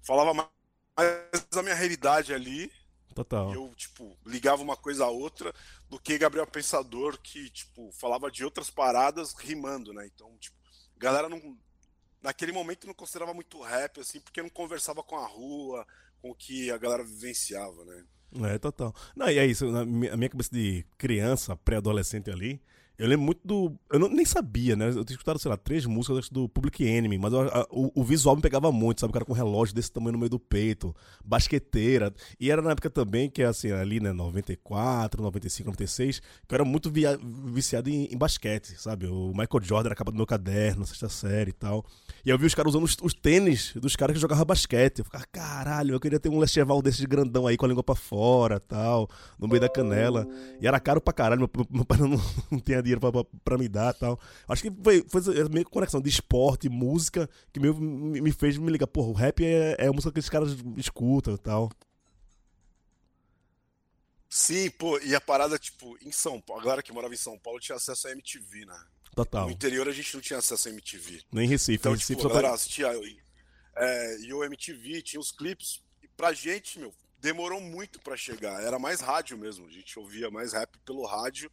Falava 0.00 0.32
mais 0.32 0.48
mais 0.96 1.46
a 1.56 1.62
minha 1.62 1.74
realidade 1.74 2.32
ali. 2.32 2.70
Total. 3.14 3.52
eu, 3.52 3.74
tipo, 3.74 4.16
ligava 4.24 4.62
uma 4.62 4.76
coisa 4.76 5.04
a 5.04 5.10
outra 5.10 5.52
do 5.90 5.98
que 5.98 6.16
Gabriel 6.16 6.46
Pensador, 6.46 7.20
que, 7.20 7.50
tipo, 7.50 7.92
falava 7.92 8.30
de 8.30 8.42
outras 8.42 8.70
paradas 8.70 9.34
rimando, 9.34 9.92
né? 9.92 10.06
Então, 10.06 10.34
tipo, 10.38 10.56
galera 10.96 11.28
não. 11.28 11.58
Naquele 12.22 12.52
momento 12.52 12.86
não 12.86 12.94
considerava 12.94 13.34
muito 13.34 13.60
rap, 13.60 14.00
assim, 14.00 14.20
porque 14.20 14.40
não 14.40 14.48
conversava 14.48 15.02
com 15.02 15.16
a 15.16 15.26
rua, 15.26 15.86
com 16.22 16.30
o 16.30 16.34
que 16.34 16.70
a 16.70 16.78
galera 16.78 17.04
vivenciava, 17.04 17.84
né? 17.84 18.06
É, 18.40 18.58
total. 18.58 18.94
Não, 19.14 19.28
e 19.28 19.38
é 19.38 19.46
isso, 19.46 19.70
na 19.70 19.84
minha 19.84 20.28
cabeça 20.28 20.50
de 20.52 20.84
criança, 20.96 21.54
pré-adolescente 21.56 22.30
ali, 22.30 22.60
eu 23.02 23.08
lembro 23.08 23.26
muito 23.26 23.40
do. 23.44 23.76
Eu 23.92 23.98
não, 23.98 24.08
nem 24.08 24.24
sabia, 24.24 24.76
né? 24.76 24.86
Eu 24.90 25.04
tinha 25.04 25.16
escutado, 25.16 25.36
sei 25.36 25.50
lá, 25.50 25.56
três 25.56 25.84
músicas 25.84 26.28
do 26.28 26.48
Public 26.48 26.84
Enemy, 26.84 27.18
mas 27.18 27.34
a, 27.34 27.66
o, 27.68 27.90
o, 28.00 28.04
visual 28.04 28.36
me 28.36 28.42
pegava 28.42 28.70
muito, 28.70 29.00
sabe? 29.00 29.10
O 29.10 29.12
cara 29.12 29.24
com 29.24 29.32
um 29.32 29.34
relógio 29.34 29.74
desse 29.74 29.90
tamanho 29.90 30.12
no 30.12 30.18
meio 30.20 30.30
do 30.30 30.38
peito, 30.38 30.94
basqueteira. 31.24 32.14
E 32.38 32.48
era 32.48 32.62
na 32.62 32.70
época 32.70 32.88
também 32.88 33.28
que, 33.28 33.42
assim, 33.42 33.72
ali, 33.72 33.98
né, 33.98 34.12
94, 34.12 35.20
95, 35.20 35.66
96, 35.66 36.20
que 36.20 36.54
eu 36.54 36.54
era 36.54 36.64
muito 36.64 36.92
via, 36.92 37.18
viciado 37.46 37.90
em, 37.90 38.04
em, 38.04 38.16
basquete, 38.16 38.80
sabe? 38.80 39.08
O 39.08 39.30
Michael 39.30 39.64
Jordan 39.64 39.88
era 39.88 39.94
a 39.94 39.96
capa 39.96 40.12
do 40.12 40.16
meu 40.16 40.26
caderno, 40.26 40.86
sexta 40.86 41.08
série 41.08 41.50
e 41.50 41.54
tal. 41.54 41.84
E 42.24 42.30
eu 42.30 42.38
vi 42.38 42.46
os 42.46 42.54
caras 42.54 42.72
usando 42.72 42.84
os, 42.84 42.96
os 43.02 43.14
tênis 43.14 43.72
dos 43.74 43.96
caras 43.96 44.14
que 44.14 44.20
jogavam 44.20 44.44
basquete. 44.44 45.00
Eu 45.00 45.04
ficava, 45.04 45.24
caralho, 45.32 45.92
eu 45.92 45.98
queria 45.98 46.20
ter 46.20 46.28
um 46.28 46.38
Lecheval 46.38 46.80
desse 46.80 47.00
de 47.00 47.08
grandão 47.08 47.48
aí 47.48 47.56
com 47.56 47.64
a 47.64 47.68
língua 47.68 47.82
pra 47.82 47.96
fora 47.96 48.60
tal, 48.60 49.10
no 49.40 49.48
meio 49.48 49.60
da 49.60 49.68
canela. 49.68 50.24
E 50.60 50.68
era 50.68 50.78
caro 50.78 51.00
pra 51.00 51.12
caralho, 51.12 51.40
meu, 51.40 51.66
meu 51.68 51.84
pai 51.84 51.98
não, 51.98 52.10
não 52.48 52.60
tinha 52.60 52.80
dinheiro 52.80 52.91
pra, 53.00 53.10
pra, 53.44 53.58
me 53.58 53.68
dar 53.68 53.94
tal. 53.94 54.18
Acho 54.48 54.62
que 54.62 54.72
foi, 54.82 55.04
foi 55.08 55.22
meio 55.48 55.68
conexão 55.68 56.00
de 56.00 56.08
esporte, 56.08 56.68
música, 56.68 57.28
que 57.52 57.60
meio, 57.60 57.74
me 57.74 58.32
fez 58.32 58.56
me 58.58 58.70
ligar, 58.70 58.86
porra, 58.86 59.08
o 59.08 59.12
rap 59.12 59.44
é, 59.44 59.76
é 59.78 59.86
a 59.86 59.92
música 59.92 60.12
que 60.12 60.18
esses 60.18 60.30
caras 60.30 60.56
escutam 60.76 61.34
e 61.34 61.38
tal. 61.38 61.70
Sim, 64.28 64.70
pô, 64.70 64.98
e 65.00 65.14
a 65.14 65.20
parada, 65.20 65.58
tipo, 65.58 65.96
em 66.00 66.10
São 66.10 66.40
Paulo, 66.40 66.62
a 66.62 66.64
galera 66.64 66.82
que 66.82 66.92
morava 66.92 67.12
em 67.12 67.18
São 67.18 67.38
Paulo 67.38 67.60
tinha 67.60 67.76
acesso 67.76 68.08
a 68.08 68.12
MTV, 68.12 68.64
né? 68.64 68.84
Total. 69.14 69.44
No 69.46 69.52
interior 69.52 69.86
a 69.88 69.92
gente 69.92 70.14
não 70.14 70.22
tinha 70.22 70.38
acesso 70.38 70.68
a 70.68 70.70
MTV. 70.70 71.22
Nem 71.30 71.46
Recife, 71.46 71.78
então, 71.78 71.92
Recife 71.92 72.16
tipo, 72.16 72.26
a 72.28 72.30
galera 72.30 72.54
assistia 72.54 72.88
é, 73.74 74.20
e 74.20 74.32
o 74.32 74.42
MTV, 74.44 75.02
tinha 75.02 75.20
os 75.20 75.30
clipes, 75.30 75.82
e 76.02 76.08
pra 76.08 76.32
gente, 76.32 76.78
meu, 76.78 76.94
demorou 77.22 77.60
muito 77.60 78.00
para 78.00 78.16
chegar. 78.16 78.62
Era 78.62 78.78
mais 78.78 79.00
rádio 79.00 79.38
mesmo. 79.38 79.66
A 79.66 79.70
gente 79.70 79.96
ouvia 79.98 80.30
mais 80.30 80.52
rap 80.52 80.76
pelo 80.84 81.06
rádio. 81.06 81.50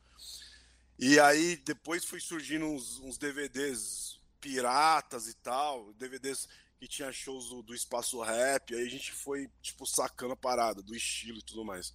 E 1.01 1.17
aí 1.17 1.55
depois 1.55 2.03
foi 2.03 2.19
surgindo 2.19 2.65
uns, 2.65 2.99
uns 2.99 3.17
DVDs 3.17 4.19
piratas 4.41 5.27
e 5.27 5.33
tal, 5.33 5.93
DVDs 5.93 6.45
que 6.77 6.89
tinha 6.89 7.11
shows 7.11 7.49
do, 7.49 7.61
do, 7.61 7.73
espaço 7.73 8.21
rap, 8.21 8.73
aí 8.73 8.85
a 8.85 8.89
gente 8.89 9.11
foi, 9.13 9.49
tipo, 9.61 9.85
sacando 9.85 10.33
a 10.33 10.37
parada, 10.37 10.81
do 10.81 10.95
estilo 10.95 11.39
e 11.39 11.43
tudo 11.43 11.63
mais. 11.63 11.93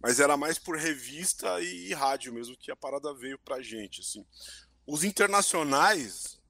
Mas 0.00 0.18
era 0.18 0.36
mais 0.36 0.58
por 0.58 0.76
revista 0.76 1.60
e, 1.60 1.88
e 1.88 1.94
rádio 1.94 2.32
mesmo 2.32 2.56
que 2.56 2.72
a 2.72 2.76
parada 2.76 3.14
veio 3.14 3.38
pra 3.38 3.62
gente, 3.62 4.00
assim. 4.00 4.26
Os 4.84 5.04
internacionais, 5.04 6.40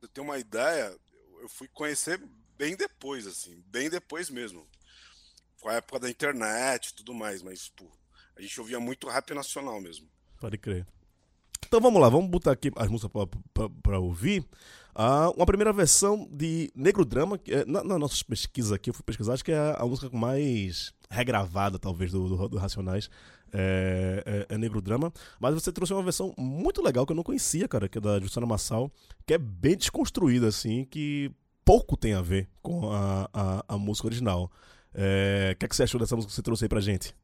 pra 0.00 0.08
ter 0.08 0.20
uma 0.20 0.38
ideia, 0.38 0.96
eu 1.40 1.48
fui 1.48 1.68
conhecer 1.68 2.20
bem 2.56 2.74
depois, 2.76 3.26
assim, 3.26 3.60
bem 3.66 3.88
depois 3.88 4.30
mesmo. 4.30 4.68
Com 5.60 5.68
a 5.68 5.74
época 5.74 6.00
da 6.00 6.10
internet 6.10 6.88
e 6.88 6.94
tudo 6.94 7.14
mais, 7.14 7.40
mas, 7.42 7.68
pô, 7.68 7.90
A 8.36 8.40
gente 8.40 8.60
ouvia 8.60 8.80
muito 8.80 9.08
rap 9.08 9.32
nacional 9.32 9.80
mesmo. 9.80 10.08
Pode 10.40 10.58
crer. 10.58 10.86
Então 11.66 11.80
vamos 11.80 12.00
lá, 12.00 12.08
vamos 12.08 12.30
botar 12.30 12.52
aqui 12.52 12.70
as 12.76 12.88
músicas 12.88 13.10
para 13.82 13.98
ouvir. 13.98 14.44
Ah, 14.94 15.30
uma 15.36 15.46
primeira 15.46 15.72
versão 15.72 16.28
de 16.30 16.70
Negro 16.74 17.04
Drama, 17.04 17.38
que 17.38 17.52
é, 17.52 17.64
na, 17.64 17.84
nas 17.84 17.98
nossas 17.98 18.22
pesquisas 18.22 18.72
aqui, 18.72 18.90
eu 18.90 18.94
fui 18.94 19.04
pesquisar, 19.04 19.34
acho 19.34 19.44
que 19.44 19.52
é 19.52 19.76
a 19.78 19.86
música 19.86 20.14
mais 20.16 20.92
regravada, 21.08 21.78
talvez, 21.78 22.10
do, 22.12 22.28
do, 22.28 22.48
do 22.48 22.58
Racionais. 22.58 23.08
É, 23.52 24.46
é, 24.48 24.54
é, 24.54 24.58
Negro 24.58 24.80
Drama. 24.80 25.12
Mas 25.40 25.54
você 25.54 25.72
trouxe 25.72 25.92
uma 25.92 26.02
versão 26.02 26.32
muito 26.38 26.80
legal 26.80 27.04
que 27.04 27.12
eu 27.12 27.16
não 27.16 27.22
conhecia, 27.22 27.66
cara, 27.66 27.88
que 27.88 27.98
é 27.98 28.00
da 28.00 28.20
Justiça 28.20 28.40
Massal, 28.46 28.90
que 29.26 29.34
é 29.34 29.38
bem 29.38 29.76
desconstruída, 29.76 30.46
assim, 30.46 30.84
que 30.84 31.32
pouco 31.64 31.96
tem 31.96 32.14
a 32.14 32.22
ver 32.22 32.48
com 32.62 32.92
a, 32.92 33.28
a, 33.32 33.64
a 33.68 33.78
música 33.78 34.06
original. 34.06 34.50
É, 34.94 35.52
o 35.54 35.58
que, 35.58 35.66
é 35.66 35.68
que 35.68 35.74
você 35.74 35.82
achou 35.82 36.00
dessa 36.00 36.14
música 36.14 36.30
que 36.30 36.34
você 36.36 36.42
trouxe 36.42 36.64
aí 36.64 36.68
pra 36.68 36.80
gente? 36.80 37.14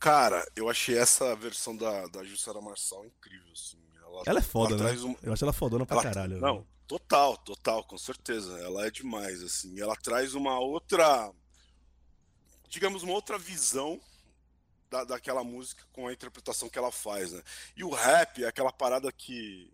Cara, 0.00 0.50
eu 0.56 0.70
achei 0.70 0.96
essa 0.96 1.36
versão 1.36 1.76
da, 1.76 2.06
da 2.06 2.24
Jussara 2.24 2.58
Marçal 2.58 3.04
incrível, 3.04 3.52
assim. 3.52 3.76
Ela, 4.02 4.22
ela 4.24 4.38
é 4.38 4.42
foda, 4.42 4.74
ela 4.74 4.92
né? 4.92 5.16
Eu 5.22 5.32
acho 5.32 5.44
ela 5.44 5.52
fodona 5.52 5.84
pra 5.84 5.96
ela... 5.96 6.02
caralho. 6.02 6.40
Não, 6.40 6.66
total, 6.86 7.36
total, 7.36 7.84
com 7.84 7.98
certeza. 7.98 8.58
Ela 8.60 8.86
é 8.86 8.90
demais, 8.90 9.42
assim. 9.42 9.78
Ela 9.78 9.94
traz 9.94 10.34
uma 10.34 10.58
outra. 10.58 11.30
Digamos, 12.70 13.02
uma 13.02 13.12
outra 13.12 13.36
visão 13.36 14.00
da, 14.88 15.04
daquela 15.04 15.44
música 15.44 15.84
com 15.92 16.08
a 16.08 16.12
interpretação 16.14 16.70
que 16.70 16.78
ela 16.78 16.90
faz, 16.90 17.32
né? 17.32 17.42
E 17.76 17.84
o 17.84 17.90
rap 17.90 18.42
é 18.42 18.48
aquela 18.48 18.72
parada 18.72 19.12
que. 19.12 19.70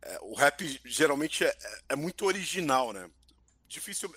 É, 0.00 0.18
o 0.22 0.34
rap 0.34 0.80
geralmente 0.84 1.44
é, 1.44 1.48
é, 1.48 1.80
é 1.90 1.96
muito 1.96 2.24
original, 2.24 2.92
né? 2.92 3.10
Difícil 3.66 4.08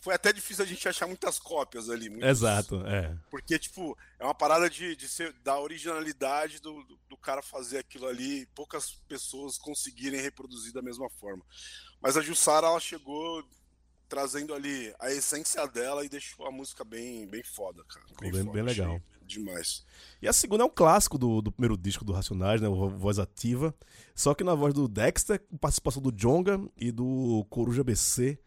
foi 0.00 0.14
até 0.14 0.32
difícil 0.32 0.64
a 0.64 0.66
gente 0.66 0.88
achar 0.88 1.06
muitas 1.06 1.38
cópias 1.38 1.90
ali. 1.90 2.08
Muitos, 2.08 2.28
Exato, 2.28 2.86
é. 2.86 3.16
Porque, 3.30 3.58
tipo, 3.58 3.96
é 4.18 4.24
uma 4.24 4.34
parada 4.34 4.68
de, 4.68 4.94
de 4.96 5.08
ser 5.08 5.32
da 5.44 5.58
originalidade 5.58 6.60
do, 6.60 6.82
do, 6.84 6.98
do, 7.08 7.16
cara 7.16 7.42
fazer 7.42 7.78
aquilo 7.78 8.06
ali 8.06 8.42
e 8.42 8.46
poucas 8.46 8.92
pessoas 9.08 9.58
conseguirem 9.58 10.20
reproduzir 10.20 10.72
da 10.72 10.82
mesma 10.82 11.08
forma. 11.10 11.44
Mas 12.00 12.16
a 12.16 12.20
Jussara, 12.20 12.66
ela 12.66 12.80
chegou 12.80 13.44
trazendo 14.08 14.54
ali 14.54 14.94
a 15.00 15.10
essência 15.10 15.66
dela 15.66 16.04
e 16.04 16.08
deixou 16.08 16.46
a 16.46 16.50
música 16.50 16.84
bem, 16.84 17.26
bem 17.26 17.42
foda, 17.42 17.82
cara. 17.84 18.06
Bem, 18.20 18.30
bem, 18.30 18.44
bem 18.44 18.62
legal. 18.62 19.00
Demais. 19.26 19.84
E 20.22 20.28
a 20.28 20.32
segunda 20.32 20.62
é 20.62 20.66
um 20.66 20.70
clássico 20.70 21.18
do, 21.18 21.42
do 21.42 21.50
primeiro 21.50 21.76
disco 21.76 22.04
do 22.04 22.12
Racionais, 22.12 22.60
né? 22.60 22.68
O 22.68 22.88
Voz 22.90 23.18
Ativa. 23.18 23.74
Só 24.14 24.34
que 24.34 24.44
na 24.44 24.54
voz 24.54 24.72
do 24.72 24.86
Dexter, 24.86 25.42
participação 25.60 26.00
do 26.00 26.12
Jonga 26.12 26.60
e 26.76 26.92
do 26.92 27.44
Coruja 27.50 27.82
BC. 27.82 28.38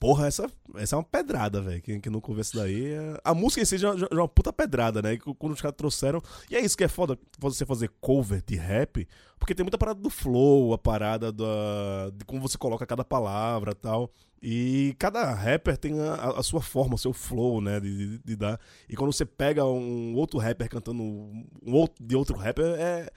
Porra, 0.00 0.28
essa, 0.28 0.48
essa 0.76 0.94
é 0.94 0.98
uma 0.98 1.04
pedrada, 1.04 1.60
velho. 1.60 1.82
Quem, 1.82 2.00
quem 2.00 2.12
não 2.12 2.20
conhece 2.20 2.54
daí. 2.54 2.92
É... 2.92 3.20
A 3.24 3.34
música 3.34 3.62
em 3.62 3.64
si 3.64 3.76
já, 3.78 3.96
já, 3.96 4.06
é 4.08 4.14
uma 4.14 4.28
puta 4.28 4.52
pedrada, 4.52 5.02
né? 5.02 5.16
Quando 5.16 5.54
os 5.54 5.60
caras 5.60 5.76
trouxeram. 5.76 6.22
E 6.48 6.54
é 6.54 6.60
isso 6.60 6.76
que 6.76 6.84
é 6.84 6.88
foda 6.88 7.18
você 7.36 7.66
fazer 7.66 7.90
cover 8.00 8.40
de 8.46 8.54
rap, 8.54 9.08
porque 9.40 9.56
tem 9.56 9.64
muita 9.64 9.76
parada 9.76 10.00
do 10.00 10.08
flow, 10.08 10.72
a 10.72 10.78
parada 10.78 11.32
da, 11.32 12.10
de 12.14 12.24
como 12.24 12.40
você 12.40 12.56
coloca 12.56 12.86
cada 12.86 13.04
palavra 13.04 13.74
tal. 13.74 14.12
E 14.40 14.94
cada 15.00 15.34
rapper 15.34 15.76
tem 15.76 16.00
a, 16.00 16.14
a 16.38 16.42
sua 16.44 16.62
forma, 16.62 16.94
o 16.94 16.98
seu 16.98 17.12
flow, 17.12 17.60
né? 17.60 17.80
De, 17.80 17.96
de, 17.96 18.18
de, 18.18 18.36
dar. 18.36 18.60
E 18.88 18.94
quando 18.94 19.12
você 19.12 19.24
pega 19.24 19.64
um 19.64 20.14
outro 20.14 20.38
rapper 20.38 20.68
cantando 20.68 21.02
um 21.02 21.44
outro, 21.72 22.04
de 22.04 22.14
outro 22.14 22.36
rapper, 22.36 22.66
é. 22.78 23.10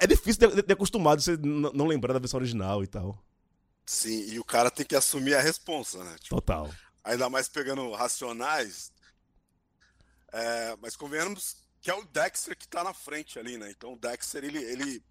É 0.00 0.06
difícil 0.06 0.48
de, 0.48 0.56
de, 0.56 0.62
de 0.62 0.72
acostumar 0.72 1.20
você 1.20 1.36
não 1.36 1.86
lembrar 1.86 2.12
da 2.12 2.18
versão 2.18 2.38
original 2.40 2.82
e 2.82 2.88
tal. 2.88 3.22
Sim, 3.90 4.24
e 4.30 4.38
o 4.38 4.44
cara 4.44 4.70
tem 4.70 4.86
que 4.86 4.94
assumir 4.94 5.34
a 5.34 5.40
responsa, 5.40 6.04
né? 6.04 6.16
Tipo, 6.20 6.36
Total. 6.36 6.70
Ainda 7.02 7.28
mais 7.28 7.48
pegando 7.48 7.90
racionais. 7.90 8.92
É, 10.32 10.76
mas 10.80 10.94
convenhamos 10.94 11.56
que 11.82 11.90
é 11.90 11.94
o 11.94 12.04
Dexter 12.04 12.56
que 12.56 12.68
tá 12.68 12.84
na 12.84 12.94
frente 12.94 13.36
ali, 13.36 13.58
né? 13.58 13.68
Então 13.68 13.94
o 13.94 13.98
Dexter, 13.98 14.44
ele, 14.44 14.58
ele, 14.58 15.02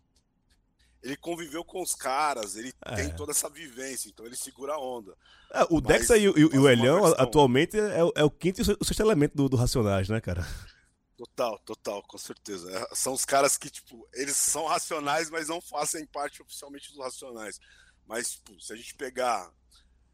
ele 1.04 1.18
conviveu 1.18 1.62
com 1.62 1.82
os 1.82 1.94
caras, 1.94 2.56
ele 2.56 2.72
é. 2.86 2.96
tem 2.96 3.14
toda 3.18 3.34
essa 3.34 3.50
vivência, 3.50 4.08
então 4.08 4.26
ele 4.26 4.38
segura 4.38 4.76
a 4.76 4.80
onda. 4.80 5.14
É, 5.52 5.64
o 5.66 5.82
mas, 5.82 5.84
Dexter 5.84 6.16
e, 6.16 6.28
e, 6.28 6.40
e 6.40 6.58
o 6.58 6.70
Elhão, 6.70 7.04
atualmente, 7.18 7.78
é, 7.78 8.00
é, 8.16 8.24
o 8.24 8.32
quinto 8.32 8.62
e 8.62 8.78
o 8.80 8.86
sexto 8.86 9.02
elemento 9.02 9.36
do, 9.36 9.50
do 9.50 9.58
Racionais, 9.58 10.08
né, 10.08 10.22
cara? 10.22 10.48
Total, 11.18 11.60
total, 11.66 12.02
com 12.04 12.18
certeza. 12.18 12.72
É, 12.72 12.96
são 12.96 13.12
os 13.12 13.26
caras 13.26 13.58
que, 13.58 13.70
tipo, 13.70 14.08
eles 14.14 14.38
são 14.38 14.68
racionais, 14.68 15.30
mas 15.30 15.50
não 15.50 15.60
fazem 15.60 16.06
parte 16.06 16.42
oficialmente 16.42 16.94
dos 16.94 17.04
racionais. 17.04 17.60
Mas, 18.10 18.32
tipo, 18.32 18.60
se 18.60 18.74
a 18.74 18.76
gente 18.76 18.96
pegar 18.96 19.52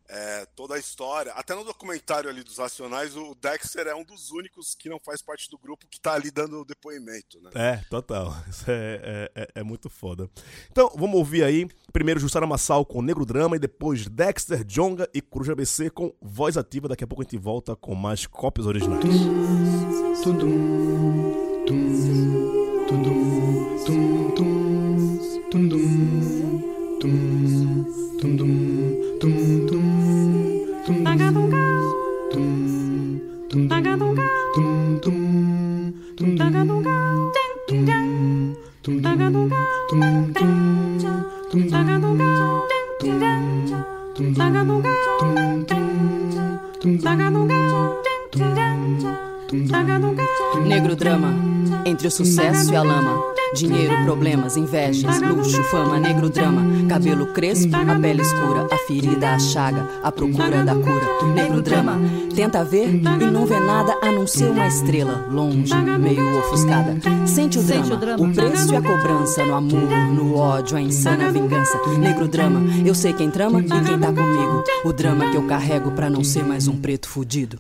é, 0.10 0.46
toda 0.54 0.76
a 0.76 0.78
história, 0.78 1.32
até 1.32 1.56
no 1.56 1.64
documentário 1.64 2.30
ali 2.30 2.44
dos 2.44 2.58
Racionais, 2.58 3.16
o 3.16 3.34
Dexter 3.36 3.88
é 3.88 3.96
um 3.96 4.04
dos 4.04 4.32
únicos 4.32 4.76
que 4.76 4.90
não 4.90 5.00
faz 5.00 5.22
parte 5.22 5.50
do 5.50 5.58
grupo 5.58 5.88
que 5.90 5.98
tá 5.98 6.12
ali 6.14 6.30
dando 6.30 6.60
o 6.60 6.66
depoimento, 6.66 7.40
né? 7.42 7.52
É, 7.56 7.78
total. 7.90 8.36
Isso 8.50 8.70
é, 8.70 9.00
é, 9.02 9.32
é, 9.34 9.48
é 9.56 9.64
muito 9.64 9.90
foda. 9.90 10.30
Então, 10.70 10.92
vamos 10.98 11.16
ouvir 11.16 11.46
aí, 11.46 11.70
primeiro 11.94 12.20
Jussara 12.20 12.46
Massal 12.46 12.86
com 12.86 13.02
Negro 13.02 13.26
Drama 13.26 13.56
e 13.56 13.60
depois 13.60 14.10
Dexter, 14.10 14.66
Jonga 14.66 15.10
e 15.14 15.22
Cruz 15.22 15.50
ABC 15.50 15.90
com 15.90 16.14
voz 16.22 16.58
ativa. 16.58 16.90
Daqui 16.90 17.06
a 17.06 17.08
pouco 17.08 17.22
a 17.22 17.26
gente 17.26 17.38
volta 17.38 17.78
com 17.78 17.96
mais 17.96 18.28
cópias 18.28 18.68
originais. 18.68 19.06
Tum, 20.22 20.38
tum, 20.38 21.66
tum, 21.66 22.86
tum, 22.88 23.86
tum, 23.88 24.32
tum, 24.36 25.70
tum. 25.70 25.86
Negro 50.66 50.96
drama 50.96 51.34
entre 51.86 52.08
o 52.08 52.12
sucesso 52.12 52.72
e 52.72 52.76
a 52.76 52.84
lama. 52.84 53.35
Dinheiro, 53.56 54.04
problemas, 54.04 54.58
invejas, 54.58 55.22
luxo, 55.22 55.64
fama, 55.64 55.98
negro 55.98 56.30
drama, 56.30 56.62
cabelo 56.90 57.28
crespo, 57.28 57.74
a 57.74 57.98
pele 57.98 58.22
escura, 58.22 58.68
a 58.70 58.78
ferida, 58.80 59.30
a 59.30 59.40
chaga, 59.40 59.88
a 60.04 60.12
procura 60.12 60.62
da 60.64 60.76
cura. 60.76 61.34
Negro 61.34 61.62
drama, 61.62 61.98
tenta 62.36 62.66
ver 62.66 62.90
e 62.90 63.26
não 63.32 63.46
vê 63.46 63.58
nada 63.60 63.98
a 64.02 64.12
não 64.12 64.28
ser 64.28 64.52
uma 64.52 64.68
estrela, 64.68 65.26
longe, 65.32 65.74
meio 65.74 66.38
ofuscada. 66.40 66.98
Sente 67.26 67.58
o 67.58 67.64
drama, 67.64 67.96
o 68.18 68.34
preço 68.34 68.74
e 68.74 68.76
a 68.76 68.82
cobrança, 68.82 69.46
no 69.46 69.56
amor, 69.56 69.90
no 70.14 70.36
ódio, 70.38 70.76
a 70.76 70.82
insana 70.82 71.32
vingança. 71.32 71.80
Negro 71.98 72.28
drama, 72.28 72.62
eu 72.86 72.94
sei 72.94 73.14
quem 73.14 73.32
trama 73.32 73.62
e 73.62 73.64
quem 73.64 74.00
tá 74.00 74.12
comigo. 74.12 74.64
O 74.84 74.92
drama 74.92 75.32
que 75.32 75.38
eu 75.38 75.44
carrego 75.44 75.92
pra 75.92 76.10
não 76.10 76.26
ser 76.26 76.44
mais 76.44 76.68
um 76.68 76.76
preto 76.76 77.08
fudido. 77.08 77.58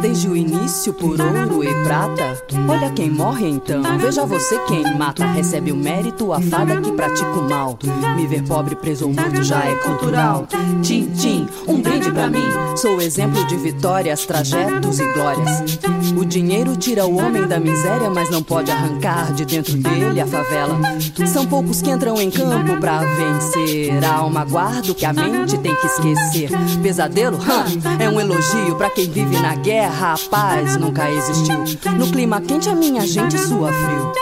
Desde 0.00 0.27
o 0.28 0.36
início 0.36 0.92
por 0.92 1.20
ouro 1.20 1.64
e 1.64 1.84
prata. 1.84 2.42
Olha 2.68 2.90
quem 2.90 3.10
morre 3.10 3.48
então, 3.48 3.82
veja 3.98 4.26
você 4.26 4.58
quem 4.66 4.96
mata. 4.96 5.24
Recebe 5.26 5.72
o 5.72 5.76
mérito 5.76 6.32
a 6.32 6.40
fada 6.40 6.80
que 6.80 6.92
pratica 6.92 7.30
o 7.30 7.48
mal. 7.48 7.78
Me 8.16 8.26
ver 8.26 8.42
pobre, 8.44 8.76
preso 8.76 9.06
ou 9.06 9.12
morto 9.12 9.42
já 9.42 9.64
é 9.64 9.74
cultural. 9.76 10.46
Tim, 10.82 11.06
tim, 11.06 11.48
um 11.66 11.80
brinde 11.80 12.10
pra 12.12 12.28
mim. 12.28 12.44
Sou 12.76 13.00
exemplo 13.00 13.44
de 13.46 13.56
vitórias, 13.56 14.24
trajetos 14.26 15.00
e 15.00 15.12
glórias. 15.12 15.78
O 16.16 16.24
dinheiro 16.24 16.76
tira 16.76 17.06
o 17.06 17.18
homem 17.18 17.46
da 17.46 17.58
miséria, 17.58 18.10
mas 18.10 18.30
não 18.30 18.42
pode 18.42 18.70
arrancar 18.70 19.32
de 19.32 19.44
dentro 19.44 19.76
dele 19.76 20.20
a 20.20 20.26
favela. 20.26 20.78
São 21.26 21.46
poucos 21.46 21.80
que 21.82 21.90
entram 21.90 22.20
em 22.20 22.30
campo 22.30 22.76
pra 22.78 23.00
vencer. 23.00 24.04
A 24.04 24.16
alma 24.18 24.44
guarda 24.44 24.92
o 24.92 24.94
que 24.94 25.04
a 25.04 25.12
mente 25.12 25.58
tem 25.58 25.74
que 25.74 25.86
esquecer. 25.86 26.50
Pesadelo? 26.82 27.38
Hum, 27.38 27.98
é 27.98 28.08
um 28.08 28.20
elogio 28.20 28.76
pra 28.76 28.90
quem 28.90 29.10
vive 29.10 29.38
na 29.40 29.54
guerra. 29.54 30.14
Paz 30.24 30.76
nunca 30.76 31.10
existiu. 31.10 31.64
No 31.96 32.10
clima 32.10 32.40
quente, 32.40 32.68
a 32.68 32.74
minha 32.74 33.06
gente 33.06 33.38
sua 33.38 33.72
frio. 33.72 34.12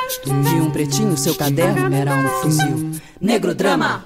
Vi 0.42 0.60
um 0.60 0.70
pretinho, 0.70 1.16
seu 1.16 1.34
caderno 1.34 1.94
era 1.94 2.14
um 2.14 2.28
fuzil. 2.40 2.92
Negro 3.20 3.54
drama. 3.54 4.04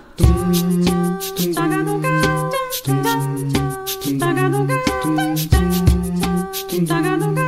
Daria 6.87 7.17
um 7.17 7.40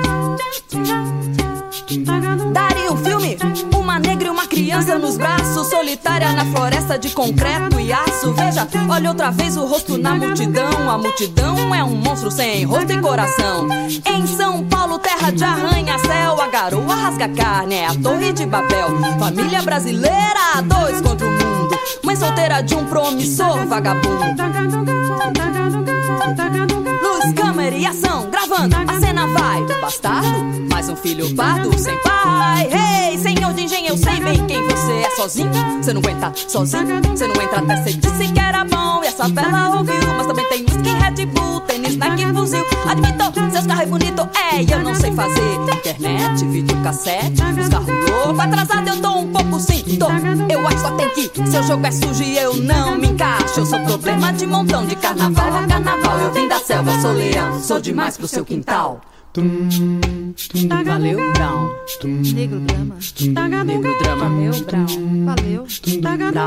criança 4.53 4.99
nos 4.99 5.17
braços, 5.17 5.67
solitária 5.69 6.31
na 6.33 6.45
floresta 6.45 6.99
de 6.99 7.09
concreto 7.11 7.81
e 7.81 7.91
aço. 7.91 8.35
Veja, 8.35 8.69
olha 8.89 9.09
outra 9.09 9.31
vez 9.31 9.57
o 9.57 9.65
rosto 9.65 9.97
na 9.97 10.15
multidão. 10.15 10.91
A 10.91 10.99
multidão 10.99 11.75
é 11.75 11.83
um 11.83 11.95
monstro 11.95 12.31
sem 12.31 12.65
rosto 12.65 12.93
e 12.93 13.01
coração. 13.01 13.67
Em 14.07 14.27
São 14.27 14.63
Paulo, 14.65 14.99
terra 14.99 15.31
de 15.31 15.43
arranha-céu, 15.43 16.39
a 16.41 16.49
garoa 16.49 16.95
rasga 16.95 17.29
carne, 17.31 17.77
é 17.77 17.87
a 17.87 17.95
Torre 17.95 18.33
de 18.33 18.45
Babel. 18.45 18.89
Família 19.19 19.63
brasileira, 19.63 20.61
dois 20.65 21.01
contra 21.01 21.27
o 21.27 21.31
mundo. 21.31 21.79
Mãe 22.05 22.15
solteira 22.15 22.63
de 22.63 22.75
um 22.75 22.85
promissor 22.85 23.67
vagabundo. 23.67 24.23
Luz 27.23 27.35
câmera 27.35 27.77
e 27.77 27.87
ação, 27.87 28.29
gravando, 28.31 28.75
a 28.77 29.01
cena 29.01 29.27
vai. 29.29 29.65
Bastardo, 29.81 30.67
mais 30.69 30.89
um 30.89 30.97
filho 30.97 31.33
pardo, 31.37 31.77
sem 31.79 31.97
pai. 31.99 32.69
Hey, 32.73 33.19
senhor 33.19 33.55
de 33.55 33.63
engenho, 33.63 33.91
eu 33.91 33.97
sei 33.97 34.19
bem 34.21 34.45
quem 34.47 34.61
você 34.65 34.93
é 34.93 35.11
sozinho. 35.11 35.51
Você 35.81 35.93
não 35.93 36.01
aguenta 36.01 36.33
sozinho, 36.49 37.01
você 37.03 37.27
não 37.29 37.41
entra 37.41 37.61
até 37.61 37.77
você 37.77 37.93
disse 37.93 38.33
que 38.33 38.41
era 38.41 38.65
bom. 38.65 39.05
E 39.05 39.07
essa 39.07 39.29
vela 39.29 39.77
ouviu, 39.77 40.02
Fuzil. 42.53 42.65
Admito, 42.87 43.51
seus 43.51 43.67
carros 43.67 43.83
é 43.83 43.87
bonito, 43.87 44.29
é, 44.53 44.63
e 44.63 44.71
eu 44.71 44.81
não 44.81 44.95
sei 44.95 45.13
fazer. 45.13 45.55
Internet, 45.75 46.45
videocassete, 46.45 47.43
os 47.61 47.69
carros 47.69 48.11
loucos. 48.11 48.41
Atrasado 48.41 48.89
eu 48.89 49.01
tô 49.01 49.19
um 49.19 49.33
pouco 49.33 49.59
sim, 49.59 49.83
tô. 49.97 50.07
Eu 50.53 50.67
acho 50.67 50.77
que 50.77 50.83
só 50.83 50.91
tem 50.97 51.09
que, 51.11 51.51
seu 51.51 51.63
jogo 51.63 51.87
é 51.87 51.91
sujo 51.91 52.23
e 52.23 52.37
eu 52.37 52.57
não 52.57 52.99
me 52.99 53.09
encaixo. 53.09 53.61
Eu 53.61 53.67
sou 53.67 53.81
problema 53.81 54.33
de 54.33 54.47
montão 54.47 54.85
de 54.85 54.97
carnaval 54.97 55.57
a 55.57 55.67
carnaval. 55.67 56.19
Eu 56.21 56.33
vim 56.33 56.49
da 56.49 56.59
selva, 56.59 56.93
sou 57.01 57.13
leão, 57.13 57.61
sou 57.61 57.81
demais 57.81 58.19
pro 58.19 58.29
seu 58.29 58.45
quintal. 58.45 59.01
Valeu, 60.85 61.33
Brown. 61.33 61.71
Negro 62.35 62.61
drama. 62.61 62.97
Negro 63.65 63.99
drama. 64.03 64.29
Valeu, 64.29 64.53
Brown. 64.65 64.87
Valeu. 65.25 65.67
Brown. 66.01 66.43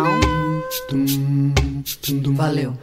Valeu. 2.36 2.74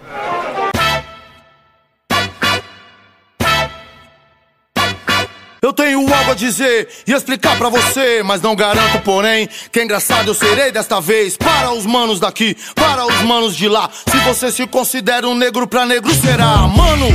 Eu 5.64 5.72
tenho 5.72 6.00
algo 6.12 6.32
a 6.32 6.34
dizer 6.34 6.88
e 7.06 7.12
explicar 7.12 7.56
pra 7.56 7.68
você, 7.68 8.20
mas 8.24 8.42
não 8.42 8.56
garanto, 8.56 8.98
porém, 9.04 9.48
que 9.70 9.78
é 9.78 9.84
engraçado 9.84 10.26
eu 10.26 10.34
serei 10.34 10.72
desta 10.72 11.00
vez. 11.00 11.36
Para 11.36 11.70
os 11.72 11.86
manos 11.86 12.18
daqui, 12.18 12.56
para 12.74 13.06
os 13.06 13.22
manos 13.22 13.54
de 13.54 13.68
lá. 13.68 13.88
Se 14.10 14.16
você 14.24 14.50
se 14.50 14.66
considera 14.66 15.28
um 15.28 15.36
negro 15.36 15.64
pra 15.68 15.86
negro, 15.86 16.12
será, 16.16 16.66
mano. 16.66 17.06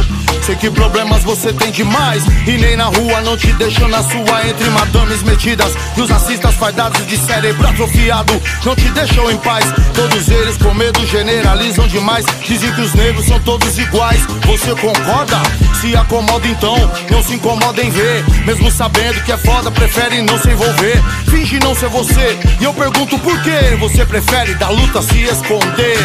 Sei 0.47 0.55
que 0.55 0.71
problemas 0.71 1.23
você 1.23 1.51
tem 1.51 1.71
demais 1.71 2.23
E 2.47 2.51
nem 2.51 2.77
na 2.77 2.85
rua 2.85 3.19
não 3.19 3.35
te 3.35 3.51
deixam 3.53 3.89
na 3.89 4.01
sua 4.01 4.47
Entre 4.47 4.69
madames 4.69 5.21
metidas 5.23 5.73
e 5.97 6.01
os 6.01 6.09
racistas 6.09 6.55
fardados 6.55 7.05
de 7.05 7.17
cérebro 7.17 7.67
atrofiado 7.67 8.41
Não 8.63 8.73
te 8.73 8.89
deixam 8.91 9.29
em 9.29 9.37
paz 9.39 9.65
Todos 9.93 10.29
eles 10.29 10.55
com 10.55 10.73
medo 10.73 11.05
generalizam 11.05 11.85
demais 11.89 12.25
Dizem 12.45 12.73
que 12.73 12.79
os 12.79 12.93
negros 12.93 13.25
são 13.25 13.41
todos 13.41 13.77
iguais 13.77 14.21
Você 14.45 14.73
concorda? 14.75 15.37
Se 15.81 15.93
acomoda 15.97 16.47
então, 16.47 16.77
não 17.11 17.21
se 17.21 17.33
incomoda 17.33 17.83
em 17.83 17.89
ver 17.89 18.23
Mesmo 18.45 18.71
sabendo 18.71 19.21
que 19.23 19.31
é 19.31 19.37
foda, 19.37 19.69
prefere 19.71 20.21
não 20.21 20.37
se 20.37 20.49
envolver. 20.49 21.01
Finge 21.29 21.59
não 21.59 21.75
ser 21.75 21.89
você. 21.89 22.37
E 22.59 22.63
eu 22.63 22.73
pergunto 22.73 23.17
por 23.19 23.41
que 23.41 23.75
Você 23.79 24.05
prefere 24.05 24.53
da 24.55 24.69
luta 24.69 25.01
se 25.01 25.23
esconder? 25.23 25.97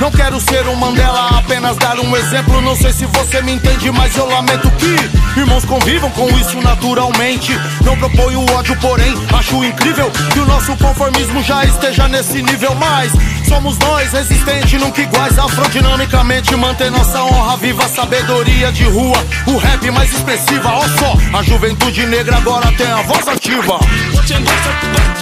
Não 0.00 0.10
quero 0.10 0.40
ser 0.40 0.66
um 0.66 0.76
Mandela, 0.76 1.38
apenas 1.38 1.76
dar 1.76 1.98
um 1.98 2.16
exemplo. 2.16 2.60
Não 2.62 2.74
sei 2.74 2.92
se 2.92 3.04
você 3.06 3.42
me 3.42 3.52
entende 3.52 3.90
mas 3.90 4.16
eu 4.16 4.26
lamento 4.26 4.70
que 4.72 5.40
irmãos 5.40 5.64
convivam 5.64 6.10
com 6.10 6.28
isso 6.38 6.60
naturalmente. 6.60 7.52
Não 7.84 7.96
proponho 7.96 8.44
ódio, 8.54 8.76
porém 8.80 9.14
acho 9.32 9.62
incrível 9.64 10.10
que 10.32 10.38
o 10.38 10.46
nosso 10.46 10.76
conformismo 10.76 11.42
já 11.42 11.64
esteja 11.64 12.08
nesse 12.08 12.42
nível. 12.42 12.74
Mas 12.74 13.12
somos 13.50 13.76
nós, 13.78 14.12
resistentes, 14.12 14.80
nunca 14.80 15.02
iguais. 15.02 15.36
Afrodinamicamente 15.36 16.54
manter 16.54 16.88
nossa 16.88 17.20
honra 17.24 17.56
viva, 17.56 17.88
sabedoria 17.88 18.70
de 18.70 18.84
rua. 18.84 19.18
O 19.46 19.56
rap 19.56 19.90
mais 19.90 20.12
expressiva, 20.12 20.68
ó 20.70 20.82
só, 20.98 21.16
a 21.36 21.42
juventude 21.42 22.06
negra 22.06 22.36
agora 22.36 22.70
tem 22.72 22.86
a 22.86 23.02
voz 23.02 23.26
ativa. 23.26 23.78
Você 24.12 24.34
gosta, 24.38 24.70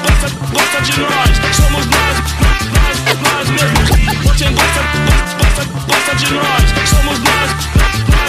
gosta, 0.04 0.28
gosta 0.52 0.80
de 0.82 1.00
nós, 1.00 1.56
somos 1.56 1.86
nós, 1.86 2.16
nós, 2.44 3.18
nós 3.24 3.50
mesmos. 3.50 3.88
Você 4.24 4.44
gosta, 4.50 4.82
gosta, 5.08 5.64
gosta 5.86 6.14
de 6.16 6.34
nós, 6.34 6.88
somos 6.88 7.18
nós 7.20 7.68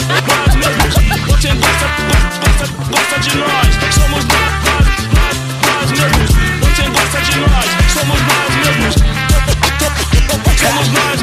nós 0.10 0.56
mesmos. 0.56 0.94
Você 1.28 1.50
gosta, 1.50 1.88
gosta, 2.08 2.66
gosta 2.90 3.20
de 3.20 3.38
nós. 3.38 3.94
Somos 3.94 4.26
nós, 4.26 4.54
nós, 5.14 5.38
nós 5.66 5.92
mesmos. 5.92 6.30
Você 6.62 6.84
gosta 6.90 7.22
de 7.22 7.40
nós. 7.40 7.66
Somos 7.94 8.20
nós 8.22 8.56
mesmos. 8.56 9.19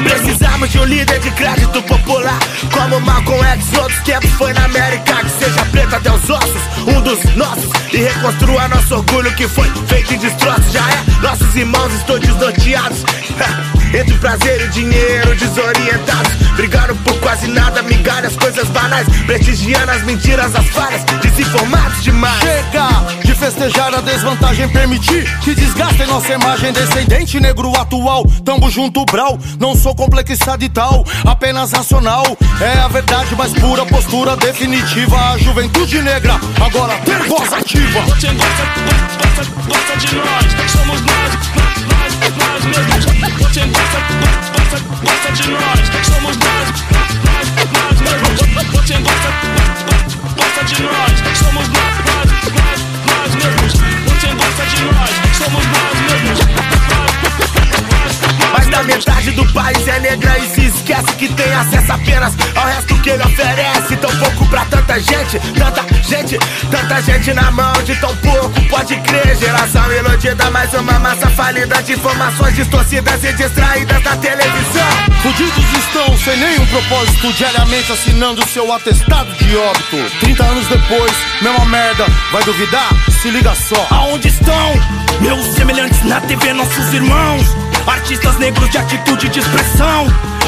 Precisamos 0.03 0.71
de 0.71 0.79
um 0.79 0.83
líder 0.83 1.19
de 1.19 1.29
crédito 1.31 1.81
popular 1.83 2.39
Como 2.71 2.99
Malcolm 3.01 3.43
X, 3.43 3.77
outros 3.77 3.99
tempos 4.01 4.29
foi 4.31 4.51
na 4.53 4.65
América 4.65 5.15
Que 5.15 5.29
seja 5.45 5.65
preto 5.65 5.95
até 5.95 6.11
os 6.11 6.29
ossos, 6.29 6.61
um 6.87 7.01
dos 7.01 7.35
nossos 7.35 7.69
E 7.93 7.97
reconstrua 7.97 8.67
nosso 8.67 8.95
orgulho 8.95 9.31
que 9.35 9.47
foi 9.47 9.69
feito 9.87 10.15
em 10.15 10.17
destroços. 10.17 10.71
Já 10.71 10.81
é, 10.89 11.21
nossos 11.21 11.55
irmãos 11.55 11.93
estão 11.93 12.17
desnorteados 12.17 13.03
Entre 13.93 14.17
prazer 14.17 14.61
e 14.65 14.67
dinheiro, 14.69 15.35
desorientados 15.35 16.33
Brigando 16.55 16.95
por 16.97 17.17
quase 17.19 17.47
nada, 17.47 17.83
migalhas, 17.83 18.35
coisas 18.35 18.67
banais 18.69 19.07
Prestigiando 19.25 19.91
as 19.91 20.03
mentiras, 20.03 20.55
as 20.55 20.65
falhas, 20.69 21.03
desinformados 21.21 22.03
demais. 22.03 22.39
Chega 22.39 22.87
de 23.23 23.35
festejar 23.35 23.93
a 23.93 24.01
desvantagem 24.01 24.67
Permitir 24.69 25.39
que 25.39 25.53
desgastem 25.53 26.07
nossa 26.07 26.33
imagem 26.33 26.73
Descendente 26.73 27.39
negro 27.39 27.71
atual, 27.79 28.25
tamo 28.43 28.69
junto 28.69 29.05
brau 29.05 29.26
Não 29.59 29.75
sou 29.75 29.93
complexado 29.93 30.63
e 30.63 30.69
tal, 30.69 31.03
apenas 31.25 31.71
racional. 31.71 32.23
É 32.61 32.79
a 32.79 32.87
verdade 32.87 33.35
mais 33.35 33.51
pura, 33.53 33.85
postura 33.85 34.37
definitiva. 34.37 35.17
A 35.33 35.37
juventude 35.37 36.01
negra, 36.01 36.39
agora 36.63 36.93
voz 37.27 37.51
ativa. 37.51 38.01
Você 38.01 38.27
gosta, 38.27 38.63
gosta, 38.85 39.43
gosta 39.67 39.97
de 39.97 40.15
nós. 40.15 40.71
Somos 40.71 41.01
nós, 41.01 41.33
nós, 41.57 42.13
nós 42.37 42.65
mesmos. 42.65 43.05
Você 43.41 43.61
gosta, 43.65 43.99
gosta, 44.21 44.79
gosta 45.03 45.31
de 45.33 45.49
nós. 45.49 46.05
Somos 46.05 46.37
nós, 46.37 46.67
nós, 46.93 47.47
nós 47.73 48.01
mesmos. 48.01 48.37
Você 48.71 48.97
gosta, 48.99 49.29
gosta 50.37 50.63
de 50.63 50.81
nós. 50.83 51.37
Somos 51.37 51.67
nós, 51.67 51.93
nós, 52.07 52.29
nós, 52.55 52.79
nós 53.07 53.35
mesmos. 53.35 53.73
Você 54.07 54.27
gosta 54.27 54.63
de 54.65 54.83
nós. 54.83 55.09
Somos 55.37 55.65
nós 55.65 55.95
mesmos 56.07 56.57
metade 58.83 59.31
do 59.31 59.45
país 59.53 59.87
é 59.87 59.99
negra 59.99 60.37
e 60.39 60.49
se 60.49 60.65
esquece 60.65 61.13
que 61.17 61.27
tem 61.33 61.53
acesso 61.53 61.91
apenas 61.91 62.33
ao 62.55 62.65
resto 62.65 62.97
que 63.01 63.09
ele 63.09 63.23
oferece. 63.23 63.95
Tão 63.97 64.15
pouco 64.17 64.45
pra 64.47 64.65
tanta 64.65 64.99
gente, 64.99 65.39
tanta 65.57 65.85
gente, 66.03 66.37
tanta 66.69 67.01
gente 67.01 67.33
na 67.33 67.51
mão 67.51 67.73
de 67.83 67.95
tão 67.95 68.15
pouco. 68.17 68.61
Pode 68.69 68.95
crer, 69.01 69.35
geração 69.37 69.91
iludida, 69.91 70.49
mais 70.51 70.73
uma 70.73 70.99
massa 70.99 71.29
falida 71.29 71.81
de 71.83 71.93
informações 71.93 72.55
distorcidas 72.55 73.23
e 73.23 73.33
distraídas 73.33 74.03
da 74.03 74.15
televisão. 74.17 75.07
Fudidos 75.21 75.65
estão 75.77 76.17
sem 76.17 76.37
nenhum 76.37 76.65
propósito, 76.67 77.33
diariamente 77.33 77.91
assinando 77.91 78.47
seu 78.47 78.71
atestado 78.71 79.31
de 79.33 79.55
óbito. 79.55 80.19
30 80.19 80.43
anos 80.43 80.67
depois, 80.67 81.11
mesma 81.41 81.65
merda, 81.65 82.05
vai 82.31 82.43
duvidar? 82.43 82.89
Se 83.21 83.29
liga 83.29 83.53
só. 83.55 83.87
Aonde 83.89 84.27
estão 84.27 84.73
meus 85.21 85.45
semelhantes 85.55 86.03
na 86.03 86.21
TV, 86.21 86.53
nossos 86.53 86.93
irmãos? 86.93 87.55
Artistas 87.87 88.37
negros 88.37 88.69
de 88.69 88.77
atitude 88.77 89.29
de 89.29 89.39
expressão. 89.39 90.07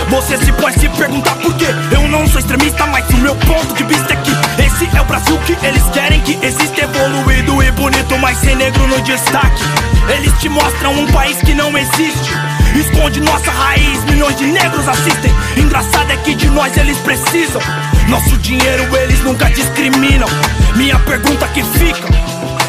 Você 0.09 0.37
se 0.37 0.51
pode 0.51 0.79
se 0.79 0.89
perguntar 0.89 1.35
por 1.35 1.53
quê. 1.55 1.67
Eu 1.91 2.07
não 2.09 2.27
sou 2.27 2.39
extremista, 2.39 2.85
mas 2.87 3.09
o 3.09 3.17
meu 3.17 3.35
ponto 3.35 3.73
de 3.73 3.83
vista 3.83 4.13
é 4.13 4.15
que 4.17 4.31
esse 4.61 4.97
é 4.97 5.01
o 5.01 5.05
Brasil 5.05 5.37
que 5.45 5.53
eles 5.65 5.83
querem 5.93 6.19
que 6.21 6.37
exista 6.45 6.81
evoluído 6.81 7.63
e 7.63 7.71
bonito, 7.71 8.17
mas 8.17 8.37
sem 8.39 8.55
negro 8.55 8.85
no 8.87 9.01
destaque. 9.01 9.63
Eles 10.09 10.33
te 10.39 10.49
mostram 10.49 10.93
um 10.93 11.07
país 11.07 11.37
que 11.37 11.53
não 11.53 11.77
existe. 11.77 12.33
Esconde 12.75 13.21
nossa 13.21 13.51
raiz, 13.51 14.03
milhões 14.05 14.35
de 14.37 14.45
negros 14.45 14.87
assistem. 14.87 15.33
Engraçado 15.57 16.11
é 16.11 16.17
que 16.17 16.35
de 16.35 16.47
nós 16.49 16.75
eles 16.77 16.97
precisam. 16.99 17.61
Nosso 18.09 18.37
dinheiro 18.37 18.83
eles 18.97 19.21
nunca 19.23 19.49
discriminam. 19.49 20.27
Minha 20.75 20.99
pergunta 20.99 21.47
que 21.47 21.63
fica. 21.63 22.07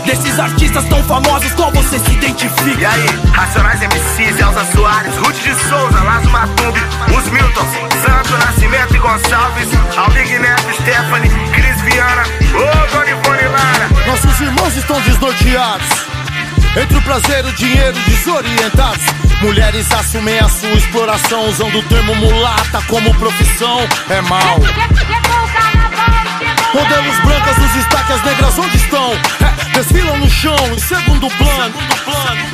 Desses 0.05 0.39
artistas 0.39 0.85
tão 0.87 1.03
famosos, 1.05 1.53
qual 1.53 1.71
você 1.73 1.99
identifica? 2.31 2.81
E 2.81 2.85
aí, 2.85 3.07
Racionais 3.33 3.81
MCs, 3.81 4.39
Elza 4.39 4.65
Soares, 4.73 5.17
Ruth 5.17 5.37
de 5.37 5.55
Souza, 5.55 6.03
Lazo 6.03 6.31
Matumbi, 6.31 6.81
os 7.17 7.29
Miltons, 7.31 7.69
Santo 8.05 8.39
Nascimento 8.39 8.95
e 8.95 8.99
Gonçalves, 8.99 9.69
Aldig 9.97 10.39
Neto, 10.39 10.73
Stephanie, 10.75 11.31
Cris 11.53 11.81
Viana, 11.83 12.23
ô 12.23 12.59
oh, 12.59 12.97
Dona 12.97 13.11
Ivone 13.11 13.49
Lara. 13.49 13.89
Nossos 14.07 14.41
irmãos 14.41 14.77
estão 14.77 15.01
desnorteados. 15.01 16.11
Entre 16.77 16.97
o 16.97 17.03
prazer 17.03 17.45
e 17.45 17.49
o 17.49 17.53
dinheiro 17.53 17.99
desorientados 18.07 19.05
Mulheres 19.43 19.91
assumem 19.91 20.39
a 20.39 20.49
sua 20.49 20.71
exploração 20.71 21.49
Usando 21.49 21.81
o 21.81 21.83
termo 21.83 22.15
mulata 22.15 22.81
como 22.87 23.13
profissão 23.15 23.81
É 24.09 24.21
mal 24.21 24.61
Modelos 26.73 27.19
brancas 27.25 27.59
nos 27.59 27.73
destaques, 27.73 28.15
as 28.15 28.23
negras 28.23 28.59
onde 28.59 28.77
estão? 28.77 29.13
É, 29.13 29.79
desfilam 29.79 30.17
no 30.19 30.31
chão, 30.31 30.57
em 30.73 30.79
segundo 30.79 31.29
plano. 31.31 31.75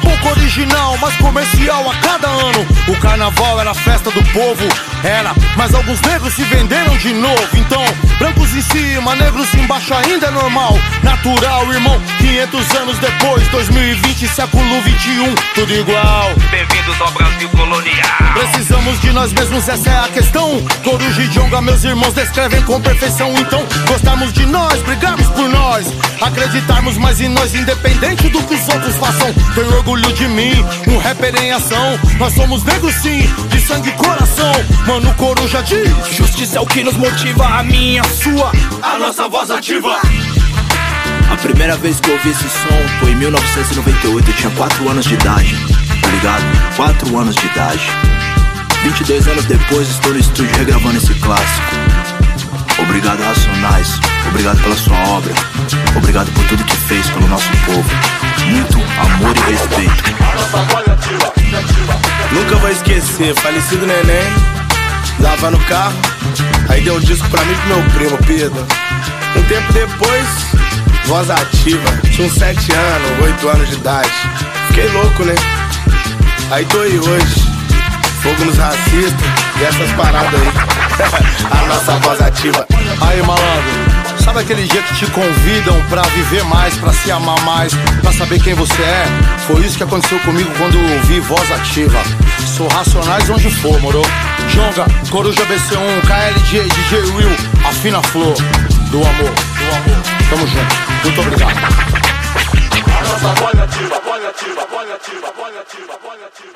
Pouco 0.01 0.31
original, 0.31 0.97
mais 0.99 1.15
comercial 1.17 1.91
a 1.91 1.95
cada 1.97 2.29
ano. 2.29 2.67
O 2.89 2.97
carnaval 2.99 3.61
era 3.61 3.73
a 3.73 3.75
festa 3.75 4.11
do 4.11 4.23
povo, 4.33 4.67
era. 5.05 5.35
Mas 5.57 5.75
alguns 5.75 6.01
negros 6.01 6.33
se 6.33 6.45
venderam 6.45 6.97
de 6.97 7.13
novo. 7.13 7.49
Então, 7.55 7.85
brancos 8.19 8.55
em 8.55 8.63
cima, 8.63 9.15
negros 9.17 9.53
embaixo 9.55 9.93
ainda 9.93 10.29
é 10.29 10.31
normal. 10.31 10.79
Natural, 11.03 11.71
irmão. 11.73 12.01
500 12.19 12.75
anos 12.77 12.99
depois, 12.99 13.47
2020, 13.49 14.29
século 14.29 14.81
21, 14.81 15.35
tudo 15.55 15.75
igual. 15.75 16.35
Bem-vindos 16.51 17.01
ao 17.01 17.11
Brasil 17.11 17.49
colonial. 17.51 18.33
Precisamos 18.35 19.01
de 19.01 19.13
nós 19.13 19.33
mesmos, 19.33 19.69
essa 19.69 19.91
é 19.91 19.99
a 19.99 20.09
questão. 20.09 20.65
Coruja 20.83 21.23
e 21.23 21.29
Jonga, 21.29 21.61
meus 21.61 21.85
irmãos, 21.85 22.15
descrevem 22.15 22.63
com 22.63 22.81
perfeição. 22.81 23.33
Então, 23.39 23.65
gostarmos 24.07 24.33
de 24.33 24.47
nós, 24.47 24.83
brigarmos 24.83 25.27
por 25.29 25.49
nós. 25.49 25.87
Acreditarmos 26.21 26.97
mais 26.97 27.21
em 27.21 27.29
nós, 27.29 27.53
independente 27.55 28.29
do 28.29 28.41
que 28.45 28.55
os 28.55 28.69
outros 28.69 28.97
façam. 28.97 29.35
Tenho 29.53 29.75
orgulho 29.75 30.13
de 30.13 30.29
mim, 30.29 30.65
um 30.87 30.97
rapper 30.99 31.35
em 31.43 31.51
ação. 31.51 31.99
Nós 32.17 32.33
somos 32.33 32.63
negros 32.63 32.95
sim, 32.95 33.29
de 33.49 33.61
sangue 33.61 33.89
e 33.89 33.93
coração. 33.93 34.53
Mano, 34.87 35.13
Coruja 35.15 35.61
diz: 35.63 35.91
Justiça 36.17 36.59
é 36.59 36.61
o 36.61 36.67
que 36.67 36.85
nos 36.85 36.95
motiva, 36.97 37.47
a 37.47 37.65
minha, 37.65 38.01
a 38.01 38.05
sua, 38.05 38.53
a 38.81 38.97
nossa 38.97 39.29
voz 39.29 39.51
ativa. 39.51 39.99
A 41.29 41.37
primeira 41.39 41.77
vez 41.77 41.99
que 41.99 42.09
eu 42.09 42.15
ouvi 42.15 42.31
esse 42.31 42.49
som 42.49 43.01
foi 43.01 43.11
em 43.11 43.17
1998, 43.17 44.31
eu 44.31 44.35
tinha 44.37 44.51
4 44.53 44.89
anos 44.89 45.05
de 45.05 45.15
idade, 45.15 45.57
tá 46.01 46.09
ligado? 46.09 46.77
4 46.77 47.19
anos 47.19 47.35
de 47.35 47.47
idade. 47.47 47.91
22 48.85 49.27
anos 49.27 49.45
depois 49.47 49.89
estou 49.89 50.13
no 50.13 50.21
estúdio 50.21 50.57
regravando 50.57 50.97
esse 50.97 51.13
clássico. 51.15 51.86
Obrigado 52.89 53.23
Racionais, 53.23 54.01
obrigado 54.29 54.63
pela 54.63 54.77
sua 54.77 54.97
obra, 55.11 55.33
obrigado 55.97 56.33
por 56.33 56.45
tudo 56.47 56.65
que 56.65 56.77
fez 56.77 57.09
pelo 57.11 57.29
nosso 57.29 57.51
povo. 57.67 57.85
Muito 58.47 58.79
amor 59.01 59.37
e 59.37 59.51
respeito. 59.51 60.05
Nunca 62.33 62.57
vou 62.57 62.71
esquecer, 62.71 63.35
falecido 63.35 63.87
neném, 63.87 64.33
dava 65.21 65.51
no 65.51 65.59
carro, 65.67 65.97
aí 66.69 66.81
deu 66.83 66.97
um 66.97 67.01
disco 67.01 67.29
pra 67.29 67.45
mim 67.45 67.53
e 67.53 67.57
pro 67.57 67.69
meu 67.69 67.83
primo, 67.91 68.19
Pedro. 68.27 68.67
Um 69.37 69.43
tempo 69.43 69.73
depois, 69.73 70.27
voz 71.05 71.29
ativa, 71.31 71.91
tinha 72.11 72.27
uns 72.27 72.35
7 72.35 72.73
anos, 72.73 73.25
8 73.25 73.49
anos 73.49 73.69
de 73.69 73.75
idade. 73.75 74.13
Fiquei 74.69 74.89
louco, 74.89 75.25
né? 75.25 75.35
Aí 76.51 76.65
tô 76.67 76.81
aí 76.81 76.99
hoje, 76.99 77.53
fogo 78.23 78.45
nos 78.45 78.57
racistas 78.57 79.27
e 79.61 79.65
essas 79.65 79.93
paradas 79.93 80.41
aí. 80.41 80.86
A 81.51 81.67
nossa 81.67 81.93
voz 81.99 82.21
ativa. 82.21 82.67
Aí, 83.01 83.21
malandro, 83.23 84.23
sabe 84.25 84.41
aquele 84.41 84.67
dia 84.67 84.83
que 84.83 84.95
te 84.95 85.07
convidam 85.11 85.81
pra 85.89 86.03
viver 86.03 86.43
mais, 86.45 86.75
pra 86.77 86.93
se 86.93 87.11
amar 87.11 87.39
mais, 87.43 87.75
pra 88.01 88.13
saber 88.13 88.41
quem 88.41 88.55
você 88.55 88.83
é? 88.83 89.07
Foi 89.47 89.61
isso 89.61 89.77
que 89.77 89.83
aconteceu 89.83 90.19
comigo 90.21 90.51
quando 90.57 90.79
ouvi 90.79 91.21
voz 91.21 91.51
ativa. 91.53 91.99
Sou 92.57 92.67
racionais 92.69 93.29
onde 93.29 93.51
for, 93.51 93.79
moro? 93.81 94.03
Jonga, 94.49 94.87
Coruja 95.11 95.45
BC1, 95.45 96.01
KLJ, 96.07 96.69
DJ 96.69 97.01
Will, 97.13 97.37
afina 97.69 98.03
flor 98.05 98.35
do 98.91 98.99
amor, 98.99 99.31
do 99.31 99.77
amor. 99.77 100.03
Tamo 100.31 100.47
junto. 100.47 100.77
Muito 101.05 101.21
obrigado. 101.21 102.07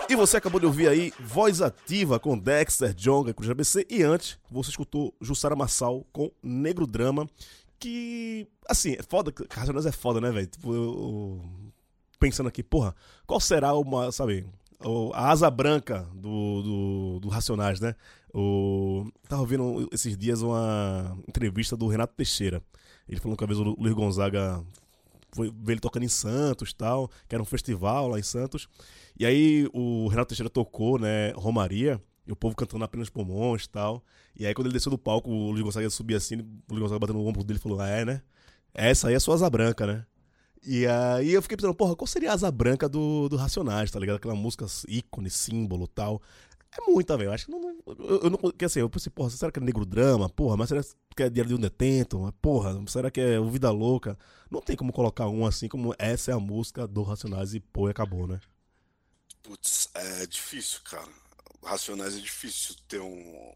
E 0.08 0.16
você 0.16 0.36
acabou 0.36 0.60
de 0.60 0.66
ouvir 0.66 0.88
aí 0.88 1.12
Voz 1.20 1.62
Ativa 1.62 2.18
com 2.18 2.38
Dexter, 2.38 2.94
Jonga 2.94 3.32
Cruz 3.32 3.50
ABC. 3.50 3.86
E 3.88 4.02
antes, 4.02 4.38
você 4.50 4.70
escutou 4.70 5.14
Jussara 5.20 5.54
Massal 5.54 6.04
com 6.12 6.30
Negro 6.42 6.86
Drama. 6.86 7.28
Que, 7.78 8.46
assim, 8.68 8.96
é 8.98 9.02
foda. 9.02 9.32
Racionais 9.50 9.86
é 9.86 9.92
foda, 9.92 10.20
né, 10.20 10.30
velho? 10.30 10.46
Tipo, 10.46 10.74
eu, 10.74 11.40
pensando 12.18 12.48
aqui, 12.48 12.62
porra, 12.62 12.94
qual 13.26 13.40
será 13.40 13.74
uma, 13.74 14.12
sabe, 14.12 14.46
a 15.14 15.30
asa 15.30 15.50
branca 15.50 16.06
do, 16.14 16.62
do, 16.62 17.20
do 17.20 17.28
Racionais, 17.28 17.80
né? 17.80 17.94
O, 18.32 19.06
tava 19.28 19.42
ouvindo 19.42 19.88
esses 19.92 20.16
dias 20.16 20.42
uma 20.42 21.16
entrevista 21.28 21.76
do 21.76 21.88
Renato 21.88 22.14
Teixeira. 22.14 22.62
Ele 23.08 23.20
falou 23.20 23.36
que 23.36 23.42
uma 23.42 23.48
vez 23.48 23.58
o 23.58 23.64
Luiz 23.78 23.94
Gonzaga 23.94 24.62
foi 25.32 25.50
ver 25.50 25.72
ele 25.72 25.80
tocando 25.80 26.04
em 26.04 26.08
Santos 26.08 26.72
tal, 26.72 27.10
que 27.28 27.34
era 27.34 27.42
um 27.42 27.46
festival 27.46 28.08
lá 28.08 28.18
em 28.18 28.22
Santos. 28.22 28.68
E 29.18 29.26
aí 29.26 29.68
o 29.72 30.08
Renato 30.08 30.28
Teixeira 30.28 30.50
tocou, 30.50 30.98
né, 30.98 31.32
Romaria, 31.32 32.00
e 32.26 32.32
o 32.32 32.36
povo 32.36 32.54
cantando 32.54 32.84
apenas 32.84 33.10
pulmões 33.10 33.66
tal. 33.66 34.04
E 34.36 34.46
aí 34.46 34.54
quando 34.54 34.66
ele 34.66 34.74
desceu 34.74 34.90
do 34.90 34.98
palco, 34.98 35.30
o 35.30 35.50
Luiz 35.50 35.62
Gonzaga 35.62 35.90
subia 35.90 36.16
assim, 36.16 36.36
o 36.36 36.70
Luiz 36.70 36.82
Gonzaga 36.82 37.00
batendo 37.00 37.18
no 37.18 37.26
ombro 37.26 37.44
dele 37.44 37.58
e 37.58 37.62
falou: 37.62 37.80
Ah, 37.80 37.88
é, 37.88 38.04
né? 38.04 38.22
Essa 38.72 39.08
aí 39.08 39.14
é 39.14 39.16
a 39.16 39.20
sua 39.20 39.34
asa 39.34 39.50
branca, 39.50 39.86
né? 39.86 40.06
E 40.62 40.86
aí 40.86 41.32
eu 41.32 41.40
fiquei 41.40 41.56
pensando, 41.56 41.74
porra, 41.74 41.96
qual 41.96 42.06
seria 42.06 42.30
a 42.30 42.34
asa 42.34 42.50
branca 42.50 42.88
do, 42.88 43.28
do 43.28 43.36
Racionais, 43.36 43.90
tá 43.90 43.98
ligado? 43.98 44.16
Aquela 44.16 44.34
música 44.34 44.66
ícone, 44.86 45.30
símbolo 45.30 45.88
tal. 45.88 46.20
É 46.72 46.90
muita, 46.90 47.16
velho. 47.16 47.32
Acho 47.32 47.46
que 47.46 47.52
não. 47.52 47.60
Eu, 47.86 48.20
eu 48.22 48.30
não. 48.30 48.38
Que 48.52 48.64
assim, 48.64 48.80
eu 48.80 48.88
pensei, 48.90 49.10
porra, 49.10 49.30
será 49.30 49.50
que 49.50 49.58
é 49.58 49.62
negro 49.62 49.84
drama? 49.84 50.28
Porra, 50.28 50.56
mas 50.56 50.68
será 50.68 50.82
que 51.16 51.22
é 51.22 51.30
Diário 51.30 51.48
de 51.50 51.54
um 51.56 51.60
Detento? 51.60 52.32
Porra, 52.40 52.80
será 52.88 53.10
que 53.10 53.20
é 53.20 53.40
o 53.40 53.50
Vida 53.50 53.70
Louca? 53.70 54.16
Não 54.50 54.60
tem 54.62 54.76
como 54.76 54.92
colocar 54.92 55.28
um 55.28 55.44
assim 55.46 55.68
como 55.68 55.94
essa 55.98 56.30
é 56.30 56.34
a 56.34 56.40
música 56.40 56.86
do 56.86 57.02
Racionais 57.02 57.54
e 57.54 57.60
pô, 57.60 57.88
e 57.88 57.90
acabou, 57.90 58.26
né? 58.26 58.40
Putz, 59.42 59.90
é 59.94 60.26
difícil, 60.26 60.80
cara. 60.82 61.08
Racionais 61.62 62.16
é 62.16 62.20
difícil 62.20 62.74
ter 62.88 63.00
um, 63.00 63.52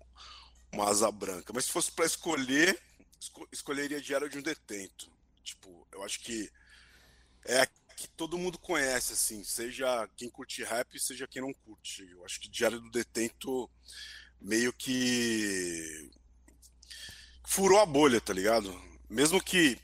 uma 0.73 0.89
asa 0.89 1.11
branca. 1.11 1.53
Mas 1.55 1.67
se 1.67 1.73
fosse 1.73 1.93
pra 1.93 2.07
escolher, 2.07 2.79
esco- 3.21 3.49
escolheria 3.53 4.01
Diário 4.01 4.29
de 4.29 4.39
um 4.39 4.43
Detento. 4.43 5.11
Tipo, 5.43 5.87
eu 5.93 6.03
acho 6.03 6.21
que 6.21 6.51
é 7.47 7.67
que 7.95 8.09
todo 8.09 8.39
mundo 8.39 8.59
conhece, 8.59 9.13
assim, 9.13 9.43
seja 9.45 10.09
quem 10.17 10.29
curte 10.29 10.63
rap, 10.63 10.99
seja 10.99 11.27
quem 11.27 11.43
não 11.43 11.53
curte. 11.53 12.09
Eu 12.11 12.25
acho 12.25 12.41
que 12.41 12.49
Diário 12.49 12.81
do 12.81 12.91
Detento 12.91 13.71
meio 14.41 14.73
que 14.73 16.11
furou 17.47 17.79
a 17.81 17.87
bolha, 17.87 18.21
tá 18.21 18.33
ligado? 18.33 18.73
Mesmo 19.09 19.43
que 19.43 19.79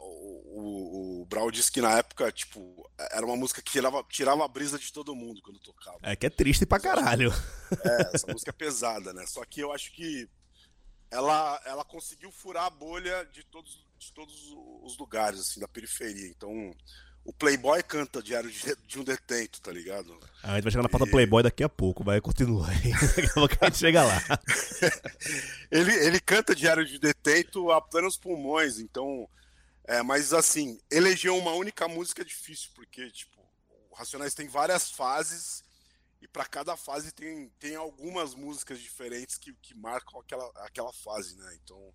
o, 0.00 1.20
o, 1.20 1.22
o 1.22 1.26
Brau 1.26 1.50
disse 1.50 1.70
que 1.70 1.80
na 1.80 1.98
época, 1.98 2.30
tipo, 2.32 2.88
era 2.98 3.24
uma 3.24 3.36
música 3.36 3.62
que 3.62 3.72
tirava, 3.72 4.04
tirava 4.08 4.44
a 4.44 4.48
brisa 4.48 4.78
de 4.78 4.92
todo 4.92 5.14
mundo 5.14 5.40
quando 5.42 5.58
tocava. 5.58 5.98
É 6.02 6.16
que 6.16 6.26
é 6.26 6.30
triste 6.30 6.66
pra 6.66 6.80
caralho. 6.80 7.32
É, 7.84 8.10
essa 8.14 8.32
música 8.32 8.50
é 8.50 8.52
pesada, 8.52 9.12
né? 9.12 9.26
Só 9.26 9.44
que 9.44 9.60
eu 9.60 9.72
acho 9.72 9.92
que 9.92 10.28
ela, 11.10 11.60
ela 11.64 11.84
conseguiu 11.84 12.30
furar 12.32 12.64
a 12.64 12.70
bolha 12.70 13.24
de 13.26 13.44
todos, 13.44 13.86
de 13.98 14.12
todos 14.12 14.34
os 14.82 14.98
lugares, 14.98 15.40
assim, 15.40 15.60
da 15.60 15.68
periferia. 15.68 16.28
Então, 16.28 16.74
o 17.24 17.32
Playboy 17.32 17.82
canta 17.82 18.22
Diário 18.22 18.50
de, 18.50 18.76
de 18.86 19.00
um 19.00 19.04
Detento, 19.04 19.60
tá 19.60 19.72
ligado? 19.72 20.18
A 20.42 20.54
gente 20.54 20.64
vai 20.64 20.72
chegar 20.72 20.82
na 20.82 20.88
pauta 20.88 21.06
E- 21.06 21.10
Playboy 21.10 21.42
daqui 21.42 21.64
a 21.64 21.68
pouco, 21.68 22.04
vai, 22.04 22.20
continua 22.20 22.68
aí. 22.68 22.92
Daqui 23.16 23.30
a 23.30 23.34
pouco 23.34 23.56
a 23.60 23.64
gente 23.66 23.78
chega 23.78 24.04
lá. 24.04 24.20
Ele, 25.70 25.92
ele 25.92 26.20
canta 26.20 26.54
Diário 26.54 26.84
de 26.84 26.98
Detento 26.98 27.72
a 27.72 27.80
plenos 27.80 28.16
pulmões, 28.16 28.78
então. 28.78 29.28
É, 29.86 30.02
mas 30.02 30.32
assim, 30.32 30.78
eleger 30.90 31.32
uma 31.32 31.52
única 31.52 31.86
música 31.88 32.22
é 32.22 32.24
difícil, 32.24 32.70
porque, 32.74 33.10
tipo, 33.10 33.40
o 33.90 33.94
Racionais 33.94 34.34
tem 34.34 34.48
várias 34.48 34.90
fases, 34.90 35.62
e 36.22 36.28
para 36.28 36.46
cada 36.46 36.74
fase 36.76 37.12
tem, 37.12 37.50
tem 37.58 37.76
algumas 37.76 38.34
músicas 38.34 38.78
diferentes 38.80 39.36
que, 39.36 39.52
que 39.60 39.74
marcam 39.74 40.18
aquela, 40.20 40.50
aquela 40.64 40.92
fase, 40.92 41.36
né? 41.36 41.58
Então 41.62 41.92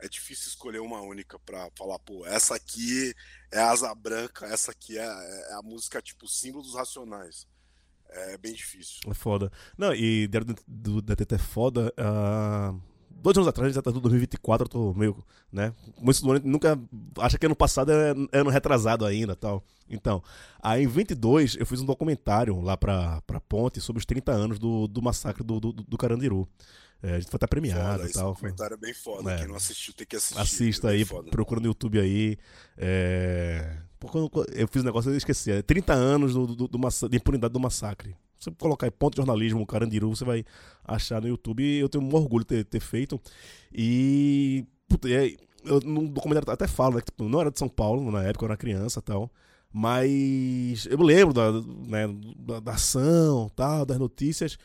é 0.00 0.08
difícil 0.08 0.48
escolher 0.48 0.80
uma 0.80 1.00
única 1.00 1.38
pra 1.38 1.70
falar, 1.76 1.98
pô, 2.00 2.24
essa 2.26 2.54
aqui 2.54 3.14
é 3.50 3.60
asa 3.60 3.94
branca, 3.94 4.46
essa 4.46 4.70
aqui 4.72 4.98
é, 4.98 5.02
é 5.02 5.54
a 5.54 5.62
música, 5.62 6.00
tipo, 6.02 6.28
símbolo 6.28 6.62
dos 6.64 6.74
Racionais. 6.74 7.46
É 8.08 8.38
bem 8.38 8.52
difícil. 8.54 9.00
É 9.10 9.14
foda. 9.14 9.50
Não, 9.76 9.92
e 9.94 10.28
Diário 10.28 10.54
do- 10.66 11.02
Detento 11.02 11.34
é 11.34 11.38
foda. 11.38 11.92
ah, 11.98 12.72
dois 13.10 13.36
anos 13.36 13.48
atrás, 13.48 13.74
já 13.74 13.82
tá 13.82 13.90
tudo 13.90 14.02
2024, 14.02 14.64
eu 14.66 14.68
tô 14.68 14.94
meio, 14.94 15.24
né? 15.50 15.74
Começo 15.96 16.22
do 16.22 16.30
ano, 16.30 16.40
nunca 16.44 16.78
acha 17.18 17.36
que 17.38 17.46
ano 17.46 17.56
passado 17.56 17.90
é 17.90 18.12
é 18.32 18.38
ano 18.40 18.50
retrasado 18.50 19.04
ainda 19.04 19.34
tal. 19.34 19.64
Então, 19.88 20.22
aí 20.62 20.82
em 20.84 20.86
22 20.86 21.56
eu 21.56 21.66
fiz 21.66 21.80
um 21.80 21.84
documentário 21.86 22.60
lá 22.60 22.76
pra, 22.76 23.20
pra 23.22 23.40
Ponte 23.40 23.80
sobre 23.80 23.98
os 24.00 24.06
30 24.06 24.32
anos 24.32 24.58
do, 24.58 24.86
do 24.86 25.00
massacre 25.02 25.42
do, 25.44 25.58
do, 25.60 25.72
do 25.72 25.96
Carandiru. 25.98 26.48
É, 27.02 27.14
a 27.14 27.18
gente 27.20 27.30
foi 27.30 27.36
até 27.38 27.46
premiado 27.46 27.92
Foda, 27.92 28.02
e 28.02 28.06
esse 28.06 28.14
tal. 28.14 28.34
Foi- 28.34 28.50
documentário 28.50 28.74
é 28.74 28.78
bem 28.78 28.94
foda. 28.94 29.32
É. 29.32 29.38
Quem 29.38 29.48
não 29.48 29.54
assistiu 29.56 29.92
tem 29.94 30.06
que 30.06 30.16
assistir. 30.16 30.40
Assista 30.40 30.88
é 30.88 30.92
aí, 30.92 31.04
foda. 31.04 31.30
procura 31.30 31.60
no 31.60 31.66
YouTube 31.66 32.00
aí. 32.00 32.36
É... 32.76 33.76
Eu 34.54 34.68
fiz 34.68 34.82
um 34.82 34.84
negócio 34.84 35.10
eu 35.10 35.16
esqueci. 35.16 35.50
É 35.50 35.62
30 35.62 35.92
anos 35.92 36.34
do, 36.34 36.46
do, 36.46 36.68
do 36.68 36.78
massa- 36.78 37.08
de 37.08 37.16
impunidade 37.16 37.52
do 37.52 37.60
massacre. 37.60 38.10
Se 38.38 38.44
você 38.44 38.50
colocar 38.52 38.86
aí 38.86 38.90
ponto 38.90 39.14
de 39.14 39.16
jornalismo, 39.16 39.66
Carandiru, 39.66 40.14
você 40.14 40.24
vai 40.24 40.44
achar 40.84 41.20
no 41.20 41.28
YouTube. 41.28 41.62
E 41.62 41.78
eu 41.78 41.88
tenho 41.88 42.04
um 42.04 42.14
orgulho 42.14 42.44
de 42.44 42.48
ter, 42.48 42.64
ter 42.64 42.80
feito. 42.80 43.20
E. 43.72 44.64
Puta, 44.88 45.08
e 45.08 45.36
eu, 45.64 45.80
no 45.80 46.06
documentário 46.08 46.50
até 46.52 46.68
falo, 46.68 46.94
né? 46.96 47.00
Que, 47.00 47.06
tipo, 47.06 47.28
não 47.28 47.40
era 47.40 47.50
de 47.50 47.58
São 47.58 47.68
Paulo, 47.68 48.10
na 48.10 48.22
época 48.22 48.44
eu 48.44 48.48
era 48.48 48.56
criança 48.56 49.00
e 49.00 49.02
tal. 49.02 49.30
Mas 49.72 50.86
eu 50.86 50.96
me 50.98 51.04
lembro 51.04 51.34
da, 51.34 51.52
né, 51.52 52.06
da, 52.38 52.60
da 52.60 52.72
ação, 52.72 53.50
tal, 53.54 53.84
das 53.84 53.98
notícias. 53.98 54.56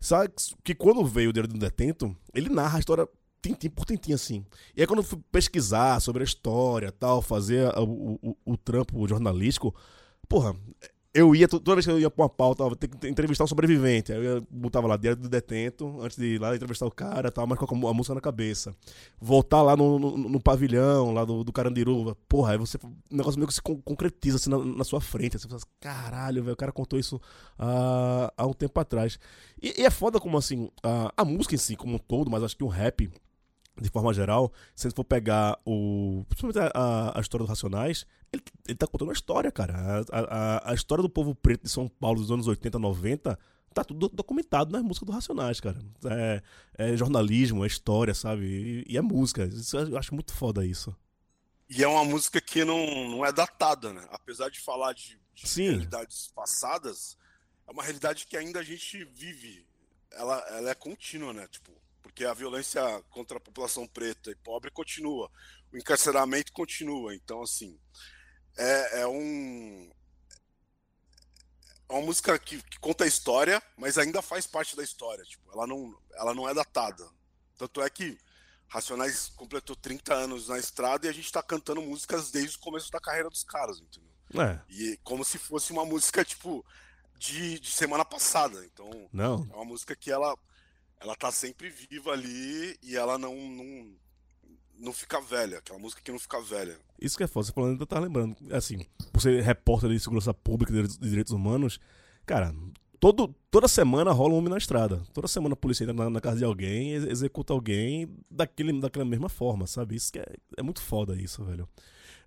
Sabe 0.00 0.32
que 0.62 0.74
quando 0.74 1.04
veio 1.04 1.30
o 1.30 1.32
Diário 1.32 1.52
do 1.52 1.58
Detento, 1.58 2.16
ele 2.32 2.48
narra 2.48 2.76
a 2.76 2.80
história 2.80 3.08
tintim 3.42 3.70
por 3.70 3.84
tintim, 3.84 4.12
assim. 4.12 4.44
E 4.76 4.80
aí 4.80 4.86
quando 4.86 5.00
eu 5.00 5.04
fui 5.04 5.18
pesquisar 5.30 6.00
sobre 6.00 6.22
a 6.22 6.24
história 6.24 6.92
tal, 6.92 7.22
fazer 7.22 7.68
o, 7.76 8.18
o, 8.22 8.36
o 8.44 8.56
trampo 8.56 9.06
jornalístico, 9.08 9.74
porra, 10.28 10.54
eu 11.14 11.34
ia, 11.34 11.48
to- 11.48 11.58
toda 11.58 11.76
vez 11.76 11.86
que 11.86 11.90
eu 11.90 11.98
ia 11.98 12.10
pra 12.10 12.24
uma 12.24 12.28
pauta, 12.28 12.62
vou 12.64 12.76
ter 12.76 12.86
que 12.86 13.08
entrevistar 13.08 13.42
um 13.42 13.46
sobrevivente. 13.46 14.12
Aí 14.12 14.24
eu 14.24 14.46
botava 14.50 14.86
lá, 14.86 14.96
diário 14.96 15.20
do 15.20 15.28
detento, 15.28 16.00
antes 16.00 16.16
de 16.18 16.34
ir 16.34 16.40
lá 16.40 16.54
entrevistar 16.54 16.86
o 16.86 16.90
cara 16.90 17.30
tal, 17.32 17.46
mas 17.46 17.58
com 17.58 17.88
a, 17.88 17.94
música 17.94 18.14
na 18.14 18.20
cabeça. 18.20 18.74
Voltar 19.20 19.62
lá 19.62 19.74
no, 19.76 19.98
no, 19.98 20.16
no 20.16 20.40
pavilhão, 20.40 21.12
lá 21.12 21.24
do, 21.24 21.42
do 21.42 21.52
Carandiru, 21.52 22.14
porra, 22.28 22.52
aí 22.52 22.58
você. 22.58 22.76
O 22.76 23.16
negócio 23.16 23.38
meio 23.38 23.48
que 23.48 23.54
se 23.54 23.62
con- 23.62 23.80
concretiza 23.82 24.36
assim 24.36 24.50
na, 24.50 24.58
na 24.58 24.84
sua 24.84 25.00
frente. 25.00 25.36
Aí 25.36 25.40
Você 25.40 25.48
fala 25.48 25.56
assim, 25.56 25.66
caralho, 25.80 26.42
velho, 26.42 26.54
o 26.54 26.56
cara 26.56 26.72
contou 26.72 26.98
isso 26.98 27.20
há, 27.58 28.32
há 28.36 28.46
um 28.46 28.52
tempo 28.52 28.78
atrás. 28.78 29.18
E, 29.60 29.80
e 29.80 29.84
é 29.84 29.90
foda 29.90 30.20
como 30.20 30.36
assim, 30.36 30.70
a, 30.82 31.12
a 31.16 31.24
música 31.24 31.54
em 31.54 31.58
si, 31.58 31.74
como 31.74 31.94
um 31.94 31.98
todo, 31.98 32.30
mas 32.30 32.42
acho 32.42 32.56
que 32.56 32.64
o 32.64 32.68
rap 32.68 33.10
de 33.80 33.88
forma 33.90 34.12
geral, 34.12 34.52
se 34.74 34.86
a 34.86 34.90
gente 34.90 34.96
for 34.96 35.04
pegar 35.04 35.56
o. 35.64 36.24
Principalmente 36.28 36.58
a, 36.58 36.70
a- 36.74 37.18
a 37.18 37.20
história 37.20 37.44
dos 37.44 37.48
Racionais, 37.48 38.04
ele, 38.32 38.42
ele 38.66 38.76
tá 38.76 38.86
contando 38.86 39.08
uma 39.08 39.14
história, 39.14 39.50
cara. 39.50 40.04
A, 40.10 40.18
a, 40.18 40.70
a 40.72 40.74
história 40.74 41.02
do 41.02 41.08
povo 41.08 41.34
preto 41.34 41.62
de 41.62 41.68
São 41.68 41.88
Paulo 41.88 42.20
dos 42.20 42.30
anos 42.30 42.46
80, 42.46 42.78
90, 42.78 43.38
tá 43.74 43.84
tudo 43.84 44.08
documentado 44.08 44.72
nas 44.72 44.82
músicas 44.82 45.06
dos 45.06 45.14
Racionais, 45.14 45.60
cara. 45.60 45.78
É, 46.06 46.42
é 46.76 46.96
jornalismo, 46.96 47.64
é 47.64 47.66
história, 47.66 48.14
sabe? 48.14 48.44
E, 48.44 48.92
e 48.92 48.96
é 48.96 49.00
música. 49.00 49.44
Isso, 49.44 49.76
eu 49.76 49.96
acho 49.96 50.14
muito 50.14 50.32
foda 50.32 50.66
isso. 50.66 50.94
E 51.70 51.82
é 51.82 51.88
uma 51.88 52.04
música 52.04 52.40
que 52.40 52.64
não, 52.64 53.08
não 53.08 53.26
é 53.26 53.32
datada, 53.32 53.92
né? 53.92 54.06
Apesar 54.10 54.48
de 54.50 54.60
falar 54.60 54.94
de, 54.94 55.20
de 55.34 55.46
Sim. 55.46 55.70
realidades 55.70 56.32
passadas, 56.34 57.16
é 57.66 57.70
uma 57.70 57.82
realidade 57.82 58.26
que 58.26 58.36
ainda 58.36 58.60
a 58.60 58.64
gente 58.64 59.04
vive. 59.04 59.66
Ela, 60.10 60.38
ela 60.48 60.70
é 60.70 60.74
contínua, 60.74 61.32
né? 61.34 61.46
Tipo, 61.48 61.70
porque 62.02 62.24
a 62.24 62.32
violência 62.32 62.82
contra 63.10 63.36
a 63.36 63.40
população 63.40 63.86
preta 63.86 64.30
e 64.30 64.36
pobre 64.36 64.70
continua. 64.70 65.30
O 65.70 65.76
encarceramento 65.76 66.52
continua. 66.52 67.14
Então, 67.14 67.42
assim, 67.42 67.78
é, 68.58 69.00
é 69.00 69.06
um. 69.06 69.90
É 71.88 71.92
uma 71.92 72.02
música 72.02 72.38
que, 72.38 72.60
que 72.62 72.78
conta 72.80 73.04
a 73.04 73.06
história, 73.06 73.62
mas 73.76 73.96
ainda 73.96 74.20
faz 74.20 74.46
parte 74.46 74.76
da 74.76 74.82
história. 74.82 75.24
Tipo, 75.24 75.50
ela 75.52 75.66
não, 75.66 75.98
ela 76.12 76.34
não 76.34 76.48
é 76.48 76.52
datada. 76.52 77.08
Tanto 77.56 77.80
é 77.80 77.88
que 77.88 78.18
Racionais 78.66 79.30
completou 79.30 79.74
30 79.74 80.12
anos 80.12 80.48
na 80.48 80.58
estrada 80.58 81.06
e 81.06 81.08
a 81.08 81.12
gente 81.12 81.32
tá 81.32 81.42
cantando 81.42 81.80
músicas 81.80 82.30
desde 82.30 82.56
o 82.56 82.60
começo 82.60 82.90
da 82.90 83.00
carreira 83.00 83.30
dos 83.30 83.42
caras, 83.42 83.80
entendeu? 83.80 84.10
É, 84.34 84.60
E 84.68 84.98
como 85.02 85.24
se 85.24 85.38
fosse 85.38 85.72
uma 85.72 85.86
música, 85.86 86.22
tipo, 86.22 86.62
de, 87.18 87.58
de 87.58 87.70
semana 87.70 88.04
passada. 88.04 88.64
Então, 88.66 88.90
não. 89.12 89.48
é 89.50 89.56
uma 89.56 89.64
música 89.64 89.96
que 89.96 90.10
ela, 90.10 90.36
ela 91.00 91.16
tá 91.16 91.32
sempre 91.32 91.70
viva 91.70 92.12
ali 92.12 92.78
e 92.82 92.96
ela 92.96 93.16
não, 93.18 93.34
não, 93.34 93.96
não 94.78 94.92
fica 94.92 95.20
velha. 95.20 95.58
Aquela 95.58 95.78
música 95.78 96.00
que 96.02 96.10
não 96.12 96.18
fica 96.18 96.40
velha. 96.40 96.76
Isso 97.00 97.16
que 97.16 97.22
é 97.24 97.26
foda, 97.26 97.46
você 97.46 97.52
falando, 97.52 97.80
eu 97.80 97.86
tava 97.86 98.06
lembrando, 98.06 98.36
assim, 98.52 98.84
por 99.12 99.20
ser 99.20 99.42
repórter 99.42 99.90
de 99.90 100.00
segurança 100.00 100.32
pública 100.34 100.72
de 100.72 100.98
direitos- 100.98 101.32
humanos, 101.32 101.78
cara, 102.26 102.54
todo, 102.98 103.34
toda 103.50 103.68
semana 103.68 104.10
rola 104.12 104.34
um 104.34 104.38
homem 104.38 104.50
na 104.50 104.58
estrada. 104.58 105.02
Toda 105.12 105.28
semana 105.28 105.52
a 105.52 105.56
polícia 105.56 105.84
entra 105.84 105.94
na, 105.94 106.10
na 106.10 106.20
casa 106.20 106.38
de 106.38 106.44
alguém, 106.44 106.92
ex- 106.94 107.04
executa 107.06 107.52
alguém 107.52 108.08
daquele, 108.30 108.80
daquela 108.80 109.04
mesma 109.04 109.28
forma, 109.28 109.66
sabe? 109.66 109.94
Isso 109.96 110.12
que 110.12 110.18
é, 110.18 110.26
é 110.56 110.62
muito 110.62 110.80
foda 110.80 111.14
isso, 111.20 111.44
velho. 111.44 111.68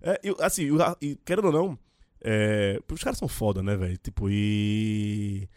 É, 0.00 0.20
e, 0.24 0.34
assim, 0.40 0.70
o 0.70 0.76
ra- 0.78 0.96
e, 1.00 1.16
querendo 1.24 1.46
ou 1.46 1.52
não, 1.52 1.78
é, 2.20 2.80
os 2.90 3.02
caras 3.02 3.18
são 3.18 3.28
foda, 3.28 3.62
né, 3.62 3.76
velho? 3.76 3.96
Tipo, 3.98 4.28
e. 4.30 5.48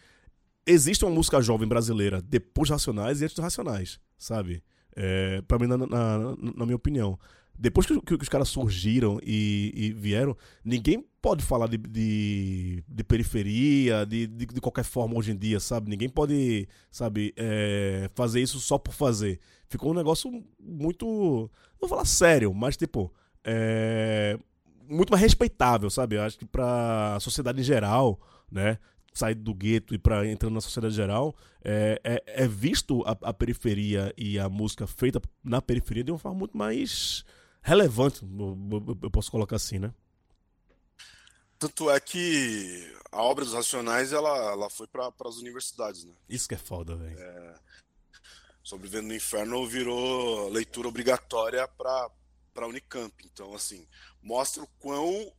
Existe 0.68 1.06
uma 1.06 1.14
música 1.14 1.40
jovem 1.42 1.68
brasileira 1.68 2.22
depois 2.22 2.70
Racionais 2.72 3.22
e 3.22 3.24
antes 3.26 3.36
dos 3.36 3.44
Racionais, 3.44 4.00
sabe? 4.18 4.64
É, 4.96 5.42
pra 5.48 5.60
mim, 5.60 5.68
na, 5.68 5.78
na- 5.78 5.88
na- 5.88 6.38
na 6.56 6.66
minha 6.66 6.76
opinião. 6.76 7.20
Depois 7.58 7.86
que, 7.88 8.00
que- 8.02 8.18
que 8.18 8.24
os 8.24 8.30
caras 8.30 8.50
surgiram 8.50 9.18
e, 9.24 9.72
e 9.76 9.94
vieram, 9.94 10.36
ninguém 10.64 11.06
pode 11.22 11.44
falar 11.44 11.68
de, 11.68 11.78
de, 11.78 12.84
de 12.88 13.04
periferia, 13.04 14.06
de, 14.06 14.28
de, 14.28 14.46
de 14.46 14.62
qualquer 14.62 14.84
forma 14.84 15.16
hoje 15.18 15.32
em 15.32 15.38
dia, 15.38 15.60
sabe? 15.60 15.90
Ninguém 15.90 16.10
pode, 16.10 16.68
sabe, 16.92 17.34
é, 17.38 18.10
fazer 18.14 18.42
isso 18.42 18.60
só 18.60 18.78
por 18.78 18.94
fazer. 18.94 19.40
Ficou 19.70 19.92
um 19.92 19.96
negócio 19.96 20.30
muito. 20.60 21.06
Não 21.06 21.80
vou 21.88 21.90
falar 21.90 22.06
sério, 22.06 22.54
mas 22.54 22.76
tipo. 22.78 23.12
É, 23.44 24.38
muito 24.88 25.10
mais 25.12 25.22
respeitável, 25.22 25.90
sabe? 25.90 26.16
Eu 26.16 26.24
acho 26.24 26.38
que 26.38 26.46
pra 26.46 27.18
sociedade 27.22 27.60
em 27.62 27.64
geral, 27.64 28.20
né? 28.52 28.78
Sair 29.16 29.36
do 29.36 29.54
gueto 29.54 29.96
e 29.96 29.98
para 29.98 30.28
entrando 30.28 30.54
na 30.54 30.62
sociedade 30.62 30.94
geral, 30.94 31.36
é, 31.64 32.02
é, 32.04 32.44
é 32.44 32.48
visto 32.48 33.02
a, 33.06 33.18
a 33.30 33.34
periferia 33.34 34.14
e 34.18 34.38
a 34.38 34.50
música 34.50 34.86
feita 34.86 35.22
na 35.44 35.62
periferia 35.62 36.04
de 36.04 36.12
uma 36.12 36.20
forma 36.20 36.38
muito 36.38 36.58
mais 36.58 37.24
relevante, 37.62 38.22
eu, 39.02 39.10
posso 39.10 39.32
colocar 39.32 39.56
assim, 39.56 39.80
né? 39.80 39.94
Tanto 41.58 41.90
é 41.90 42.00
que 42.00 42.94
a 43.12 43.24
obra 43.24 43.46
dos 43.46 43.54
Racionais, 43.54 44.12
ela, 44.12 44.52
ela 44.52 44.70
foi 44.70 44.86
para 44.88 45.12
as 45.26 45.38
universidades, 45.38 46.04
né? 46.04 46.14
Isso 46.28 46.48
que 46.48 46.54
é 46.54 46.58
foda, 46.58 46.96
velho. 46.96 47.18
Sobrevivendo 48.62 49.08
no 49.08 49.16
Inferno 49.16 49.66
virou 49.66 50.50
leitura 50.50 50.88
obrigatória 50.88 51.68
para 51.68 52.10
para 52.56 52.68
Unicamp. 52.68 53.14
Então, 53.26 53.54
assim, 53.54 53.86
mostra 54.24 54.64
o 54.64 54.68
quão 54.80 55.32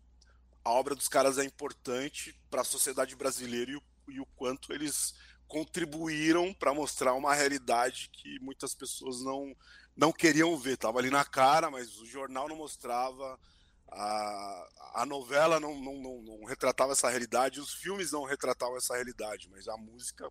a 0.66 0.70
obra 0.70 0.96
dos 0.96 1.06
caras 1.06 1.38
é 1.38 1.44
importante 1.44 2.36
para 2.50 2.62
a 2.62 2.64
sociedade 2.64 3.14
brasileira 3.14 3.70
e 3.70 3.76
o, 3.76 3.82
e 4.08 4.20
o 4.20 4.26
quanto 4.26 4.72
eles 4.72 5.14
contribuíram 5.46 6.52
para 6.52 6.74
mostrar 6.74 7.14
uma 7.14 7.32
realidade 7.32 8.10
que 8.12 8.40
muitas 8.40 8.74
pessoas 8.74 9.22
não 9.22 9.56
não 9.96 10.12
queriam 10.12 10.58
ver. 10.58 10.76
Tava 10.76 10.98
ali 10.98 11.08
na 11.08 11.24
cara, 11.24 11.70
mas 11.70 11.96
o 11.98 12.04
jornal 12.04 12.48
não 12.48 12.56
mostrava, 12.56 13.38
a, 13.88 14.68
a 14.96 15.06
novela 15.06 15.60
não, 15.60 15.80
não, 15.80 16.02
não, 16.02 16.22
não 16.22 16.44
retratava 16.44 16.92
essa 16.92 17.08
realidade, 17.08 17.60
os 17.60 17.72
filmes 17.72 18.10
não 18.10 18.24
retratavam 18.24 18.76
essa 18.76 18.94
realidade, 18.94 19.48
mas 19.48 19.68
a 19.68 19.76
música 19.76 20.28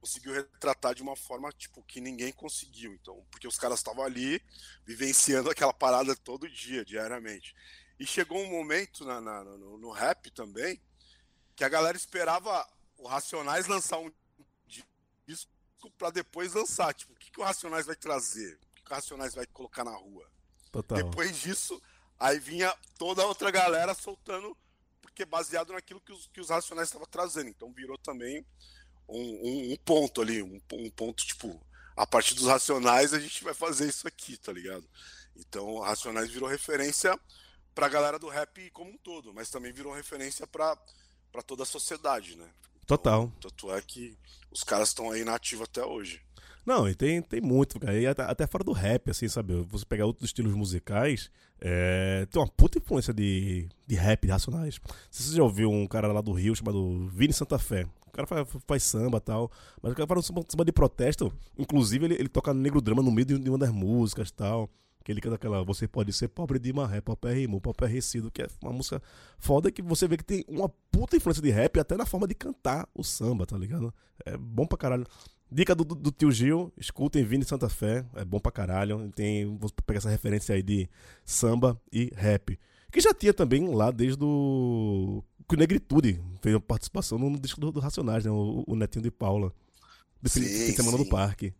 conseguiu 0.00 0.34
retratar 0.34 0.94
de 0.94 1.02
uma 1.02 1.16
forma 1.16 1.50
tipo 1.52 1.82
que 1.82 2.00
ninguém 2.00 2.30
conseguiu. 2.30 2.92
Então, 2.92 3.24
porque 3.30 3.48
os 3.48 3.56
caras 3.56 3.78
estavam 3.78 4.04
ali 4.04 4.40
vivenciando 4.84 5.50
aquela 5.50 5.72
parada 5.72 6.14
todo 6.14 6.48
dia, 6.48 6.84
diariamente. 6.84 7.54
E 8.00 8.06
chegou 8.06 8.38
um 8.42 8.50
momento 8.50 9.04
na, 9.04 9.20
na- 9.20 9.44
no, 9.44 9.78
no 9.78 9.90
rap 9.90 10.30
também 10.30 10.80
que 11.54 11.62
a 11.62 11.68
galera 11.68 11.96
esperava 11.96 12.66
o 12.96 13.06
Racionais 13.06 13.66
lançar 13.66 13.98
um 13.98 14.10
disco 15.26 15.50
para 15.98 16.10
depois 16.10 16.54
lançar. 16.54 16.92
Tipo, 16.94 17.12
o 17.12 17.16
que, 17.16 17.30
que 17.30 17.40
o 17.40 17.44
Racionais 17.44 17.86
vai 17.86 17.96
trazer? 17.96 18.54
O 18.54 18.74
que, 18.74 18.82
que 18.82 18.90
o 18.90 18.94
Racionais 18.94 19.34
vai 19.34 19.46
colocar 19.46 19.84
na 19.84 19.94
rua? 19.94 20.26
Total. 20.72 20.96
Depois 20.98 21.36
disso, 21.38 21.80
aí 22.18 22.38
vinha 22.38 22.74
toda 22.98 23.22
a 23.22 23.26
outra 23.26 23.50
galera 23.50 23.92
soltando, 23.94 24.56
porque 25.02 25.24
baseado 25.24 25.72
naquilo 25.72 26.00
que 26.00 26.12
os, 26.12 26.26
que 26.28 26.40
os 26.40 26.48
Racionais 26.48 26.88
estavam 26.88 27.06
trazendo. 27.06 27.48
Então 27.50 27.72
virou 27.72 27.98
também 27.98 28.44
um, 29.08 29.20
um- 29.20 29.72
um 29.72 29.76
ponto 29.76 30.22
ali, 30.22 30.42
um, 30.42 30.60
um 30.72 30.90
ponto 30.90 31.24
tipo, 31.26 31.60
a 31.96 32.06
partir 32.06 32.34
dos 32.34 32.46
Racionais 32.46 33.12
a 33.12 33.20
gente 33.20 33.44
vai 33.44 33.52
fazer 33.54 33.88
isso 33.88 34.08
aqui, 34.08 34.36
tá 34.38 34.52
ligado? 34.52 34.88
Então, 35.36 35.78
Racionais 35.78 36.30
virou 36.30 36.48
referência 36.48 37.18
pra 37.80 37.88
galera 37.88 38.18
do 38.18 38.28
rap 38.28 38.70
como 38.72 38.90
um 38.90 38.98
todo, 38.98 39.32
mas 39.32 39.48
também 39.48 39.72
virou 39.72 39.94
referência 39.94 40.46
pra 40.46 40.76
toda 41.46 41.62
a 41.62 41.66
sociedade, 41.66 42.36
né? 42.36 42.46
Total. 42.86 43.32
Tanto 43.40 43.72
é 43.72 43.80
que 43.80 44.18
os 44.50 44.62
caras 44.62 44.88
estão 44.88 45.10
aí 45.10 45.24
na 45.24 45.34
ativa 45.34 45.64
até 45.64 45.82
hoje. 45.82 46.20
Não, 46.66 46.86
e 46.86 46.94
tem, 46.94 47.22
tem 47.22 47.40
muito, 47.40 47.80
cara. 47.80 47.98
E 47.98 48.06
até, 48.06 48.22
até 48.22 48.46
fora 48.46 48.62
do 48.62 48.72
rap, 48.72 49.10
assim, 49.10 49.26
sabe? 49.28 49.54
Você 49.70 49.86
pegar 49.86 50.04
outros 50.04 50.28
estilos 50.28 50.52
musicais, 50.52 51.30
é, 51.58 52.26
tem 52.30 52.42
uma 52.42 52.48
puta 52.48 52.76
influência 52.76 53.14
de, 53.14 53.66
de 53.86 53.94
rap, 53.94 54.26
de 54.26 54.30
racionais. 54.30 54.78
Se 55.10 55.22
você 55.22 55.36
já 55.36 55.42
ouviu 55.42 55.70
um 55.70 55.86
cara 55.86 56.12
lá 56.12 56.20
do 56.20 56.32
Rio 56.32 56.54
chamado 56.54 57.08
Vini 57.08 57.32
Santa 57.32 57.58
Fé. 57.58 57.86
O 58.06 58.10
cara 58.10 58.26
faz, 58.26 58.46
faz 58.66 58.82
samba 58.82 59.16
e 59.16 59.22
tal. 59.22 59.50
Mas 59.82 59.92
o 59.92 59.94
cara 59.94 60.06
faz 60.06 60.18
um 60.18 60.22
samba, 60.22 60.42
samba 60.46 60.64
de 60.66 60.72
protesto. 60.72 61.32
Inclusive, 61.56 62.04
ele, 62.04 62.14
ele 62.16 62.28
toca 62.28 62.52
negro 62.52 62.82
drama 62.82 63.02
no 63.02 63.10
meio 63.10 63.24
de, 63.24 63.38
de 63.38 63.48
uma 63.48 63.56
das 63.56 63.70
músicas 63.70 64.28
e 64.28 64.32
tal. 64.34 64.68
Que 65.02 65.12
ele 65.12 65.20
canta 65.20 65.36
aquela 65.36 65.62
Você 65.64 65.88
pode 65.88 66.12
ser 66.12 66.28
pobre 66.28 66.58
de 66.58 66.72
marré, 66.72 67.00
papel 67.00 67.34
rimo, 67.34 67.60
papel 67.60 67.88
recido, 67.88 68.30
que 68.30 68.42
é 68.42 68.46
uma 68.62 68.72
música 68.72 69.02
foda 69.38 69.70
que 69.70 69.80
você 69.80 70.06
vê 70.06 70.16
que 70.16 70.24
tem 70.24 70.44
uma 70.48 70.68
puta 70.90 71.16
influência 71.16 71.42
de 71.42 71.50
rap 71.50 71.78
até 71.80 71.96
na 71.96 72.04
forma 72.06 72.26
de 72.28 72.34
cantar 72.34 72.88
o 72.94 73.02
samba, 73.02 73.46
tá 73.46 73.56
ligado? 73.56 73.92
É 74.24 74.36
bom 74.36 74.66
pra 74.66 74.76
caralho. 74.76 75.06
Dica 75.52 75.74
do, 75.74 75.84
do, 75.84 75.94
do 75.96 76.12
tio 76.12 76.30
Gil, 76.30 76.72
escutem 76.76 77.24
Vini 77.24 77.44
Santa 77.44 77.68
Fé, 77.68 78.06
é 78.14 78.24
bom 78.24 78.38
pra 78.38 78.52
caralho. 78.52 79.10
Tem, 79.10 79.46
vou 79.56 79.68
pegar 79.84 79.98
essa 79.98 80.10
referência 80.10 80.54
aí 80.54 80.62
de 80.62 80.88
samba 81.24 81.80
e 81.92 82.12
rap. 82.14 82.58
Que 82.92 83.00
já 83.00 83.12
tinha 83.14 83.32
também 83.32 83.66
lá 83.72 83.90
desde 83.90 84.22
o. 84.22 85.24
Que 85.48 85.54
o 85.56 85.58
Negritude 85.58 86.20
fez 86.40 86.54
uma 86.54 86.60
participação 86.60 87.18
no 87.18 87.38
disco 87.38 87.60
do, 87.60 87.72
do 87.72 87.80
Racionais, 87.80 88.24
né? 88.24 88.30
O, 88.30 88.64
o 88.66 88.76
Netinho 88.76 89.02
de 89.02 89.10
Paula. 89.10 89.52
Fim, 90.22 90.42
Sim, 90.42 90.66
de 90.66 90.72
semana 90.76 90.98
sim. 90.98 91.04
do 91.04 91.08
parque. 91.08 91.52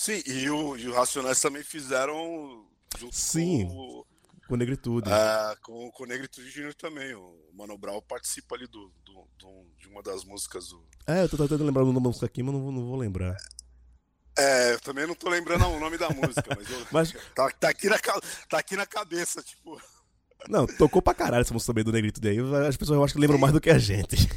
Sim, 0.00 0.22
e, 0.26 0.48
o, 0.48 0.76
e 0.76 0.86
os 0.86 0.94
Racionais 0.94 1.40
também 1.40 1.64
fizeram 1.64 2.64
junto 2.96 3.16
Sim. 3.16 3.66
com 3.66 3.74
o, 3.74 4.06
Com 4.46 4.54
Negritude. 4.54 5.10
É, 5.10 5.56
com, 5.60 5.90
com 5.90 6.04
o 6.04 6.06
Negritude 6.06 6.48
Júnior 6.48 6.72
também. 6.74 7.12
O 7.16 7.36
Mano 7.52 7.76
Brown 7.76 8.00
participa 8.02 8.54
ali 8.54 8.68
do, 8.68 8.92
do- 9.04 9.28
do- 9.36 9.66
de 9.76 9.88
uma 9.88 10.00
das 10.00 10.22
músicas 10.24 10.68
do. 10.68 10.86
É, 11.04 11.24
eu 11.24 11.28
tô 11.28 11.36
tentando 11.36 11.64
lembrar 11.64 11.82
o 11.82 11.86
nome 11.86 11.98
da 11.98 12.08
música 12.08 12.26
aqui, 12.26 12.44
mas 12.44 12.54
não, 12.54 12.62
vou- 12.62 12.70
não 12.70 12.86
vou 12.86 12.96
lembrar. 12.96 13.36
É, 14.38 14.74
eu 14.74 14.80
também 14.80 15.04
não 15.04 15.16
tô 15.16 15.28
lembrando 15.28 15.66
o 15.66 15.80
nome 15.80 15.98
da 15.98 16.08
música, 16.10 16.44
mas, 16.56 16.70
eu- 16.70 16.86
Mas- 16.92 17.12
tá, 17.34 17.50
tá 17.50 17.68
aqui 17.68 17.88
na, 17.88 17.98
tá 17.98 18.58
aqui 18.58 18.76
na 18.76 18.86
cabeça, 18.86 19.42
tipo. 19.42 19.82
Não, 20.46 20.66
tocou 20.66 21.02
pra 21.02 21.14
caralho 21.14 21.40
essa 21.40 21.52
música 21.52 21.72
também 21.72 21.84
do 21.84 21.92
Negrito 21.92 22.20
daí. 22.20 22.38
As 22.66 22.76
pessoas 22.76 22.96
eu 22.96 23.04
acho 23.04 23.14
que 23.14 23.20
lembram 23.20 23.38
mais 23.38 23.52
do 23.52 23.60
que 23.60 23.70
a 23.70 23.78
gente. 23.78 24.28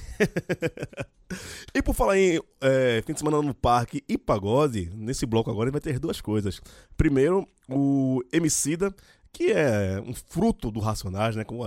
e 1.73 1.81
por 1.81 1.93
falar 1.93 2.17
em 2.17 2.41
é, 2.59 3.03
fim 3.05 3.13
de 3.13 3.19
semana 3.19 3.41
no 3.41 3.53
parque 3.53 4.03
e 4.09 4.17
pagode, 4.17 4.91
nesse 4.95 5.25
bloco 5.25 5.51
agora 5.51 5.69
vai 5.69 5.81
ter 5.81 5.99
duas 5.99 6.19
coisas. 6.19 6.59
Primeiro, 6.97 7.47
o 7.69 8.21
Emicida, 8.31 8.93
que 9.31 9.51
é 9.51 10.01
um 10.05 10.13
fruto 10.13 10.71
do 10.71 10.79
Racionais, 10.79 11.35
né? 11.35 11.43
Como, 11.43 11.63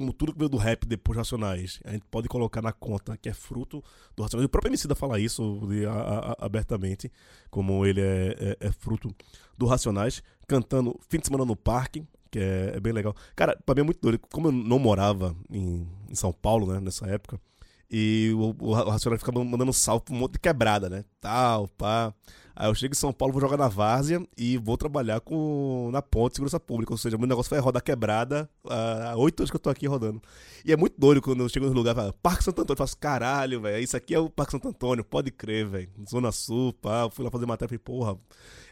como 0.00 0.12
tudo 0.14 0.32
que 0.32 0.38
veio 0.38 0.48
do 0.48 0.56
rap 0.56 0.86
depois 0.86 1.16
do 1.16 1.18
Racionais. 1.18 1.80
A 1.84 1.92
gente 1.92 2.06
pode 2.10 2.26
colocar 2.28 2.62
na 2.62 2.72
conta 2.72 3.16
que 3.16 3.28
é 3.28 3.34
fruto 3.34 3.84
do 4.16 4.22
Racionais. 4.22 4.46
O 4.46 4.48
próprio 4.48 4.70
Emicida 4.70 4.94
fala 4.94 5.20
isso 5.20 5.60
de, 5.68 5.84
a, 5.84 5.92
a, 5.92 6.46
abertamente, 6.46 7.12
como 7.50 7.84
ele 7.84 8.00
é, 8.00 8.56
é, 8.60 8.68
é 8.68 8.72
fruto 8.72 9.14
do 9.58 9.66
Racionais, 9.66 10.22
cantando 10.48 10.98
fim 11.08 11.18
de 11.18 11.26
semana 11.26 11.44
no 11.44 11.54
parque, 11.54 12.02
que 12.30 12.38
é, 12.38 12.72
é, 12.76 12.80
bem 12.80 12.92
legal. 12.92 13.14
Cara, 13.34 13.58
pra 13.64 13.74
mim 13.74 13.80
é 13.82 13.84
muito 13.84 14.00
doido. 14.00 14.18
Como 14.30 14.48
eu 14.48 14.52
não 14.52 14.78
morava 14.78 15.34
em, 15.50 15.86
em 16.08 16.14
São 16.14 16.32
Paulo, 16.32 16.72
né, 16.72 16.80
nessa 16.80 17.06
época, 17.06 17.40
e 17.90 18.30
o, 18.34 18.54
o, 18.58 18.70
o 18.70 18.90
Racionais 18.90 19.20
ficava 19.20 19.44
mandando 19.44 19.72
salve 19.72 20.04
pra 20.04 20.14
um 20.14 20.18
monte 20.18 20.34
de 20.34 20.38
quebrada, 20.38 20.88
né? 20.88 21.04
Tal, 21.20 21.68
pá. 21.68 22.14
Aí 22.60 22.68
eu 22.68 22.74
chego 22.74 22.92
em 22.92 22.96
São 22.96 23.10
Paulo, 23.10 23.32
vou 23.32 23.40
jogar 23.40 23.56
na 23.56 23.68
várzea 23.68 24.22
e 24.36 24.58
vou 24.58 24.76
trabalhar 24.76 25.18
com, 25.20 25.88
na 25.90 26.02
ponte 26.02 26.32
de 26.32 26.36
segurança 26.36 26.60
pública. 26.60 26.92
Ou 26.92 26.98
seja, 26.98 27.16
meu 27.16 27.26
negócio 27.26 27.48
vai 27.48 27.58
rodar 27.58 27.82
quebrada 27.82 28.50
há 28.68 29.16
oito 29.16 29.40
anos 29.40 29.50
que 29.50 29.56
eu 29.56 29.60
tô 29.60 29.70
aqui 29.70 29.86
rodando. 29.86 30.20
E 30.62 30.70
é 30.70 30.76
muito 30.76 30.94
doido 31.00 31.22
quando 31.22 31.42
eu 31.42 31.48
chego 31.48 31.64
no 31.64 31.72
lugar 31.72 31.92
e 31.92 31.94
falo, 31.94 32.12
Parque 32.22 32.44
Santo 32.44 32.60
Antônio. 32.60 32.74
Eu 32.74 32.84
faço, 32.84 32.98
caralho, 32.98 33.62
velho, 33.62 33.82
isso 33.82 33.96
aqui 33.96 34.14
é 34.14 34.18
o 34.18 34.28
Parque 34.28 34.52
Santo 34.52 34.68
Antônio, 34.68 35.02
pode 35.02 35.30
crer, 35.30 35.66
velho. 35.66 35.88
Zona 36.06 36.30
Sul, 36.32 36.74
pá, 36.74 37.04
eu 37.04 37.10
fui 37.10 37.24
lá 37.24 37.30
fazer 37.30 37.46
matéria 37.46 37.74
e 37.74 37.78
porra. 37.78 38.18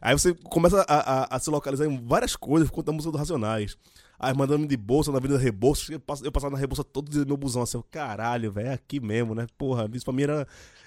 Aí 0.02 0.12
você 0.12 0.34
começa 0.34 0.82
a, 0.82 1.24
a, 1.24 1.36
a, 1.36 1.38
se 1.38 1.48
localizar 1.48 1.86
em 1.86 2.04
várias 2.04 2.36
coisas 2.36 2.68
por 2.68 2.74
conta 2.74 2.86
da 2.86 2.92
música 2.92 3.12
dos 3.12 3.20
Racionais. 3.20 3.74
Aí 4.18 4.34
mandando 4.34 4.66
de 4.66 4.76
bolsa 4.76 5.12
na 5.12 5.18
Avenida 5.18 5.38
Rebouça. 5.38 5.92
Eu, 5.92 6.02
eu 6.24 6.32
passava 6.32 6.50
na 6.50 6.58
Rebouça 6.58 6.82
todo 6.82 7.10
dia 7.10 7.20
no 7.20 7.26
meu 7.26 7.36
busão 7.36 7.62
assim, 7.62 7.82
caralho, 7.90 8.50
velho, 8.50 8.68
é 8.68 8.72
aqui 8.72 8.98
mesmo, 8.98 9.34
né? 9.34 9.46
Porra, 9.56 9.88
isso 9.94 10.04
pra 10.04 10.14
mim 10.14 10.24
era. 10.24 10.46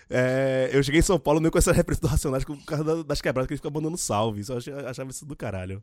É, 0.10 0.70
eu 0.74 0.84
cheguei 0.84 1.00
em 1.00 1.04
São 1.04 1.18
Paulo 1.18 1.40
meio 1.40 1.52
com 1.52 1.58
essa 1.58 1.72
referência 1.74 2.02
do 2.02 2.08
Racionais 2.08 2.44
por 2.44 2.58
causa 2.66 3.04
das 3.04 3.22
quebradas 3.22 3.48
que 3.48 3.54
ele 3.54 3.60
fica 3.60 3.70
mandando 3.70 3.98
salve. 3.98 4.42
Isso 4.42 4.52
eu 4.52 4.88
achava 4.88 5.10
isso 5.10 5.26
do 5.26 5.36
caralho. 5.36 5.82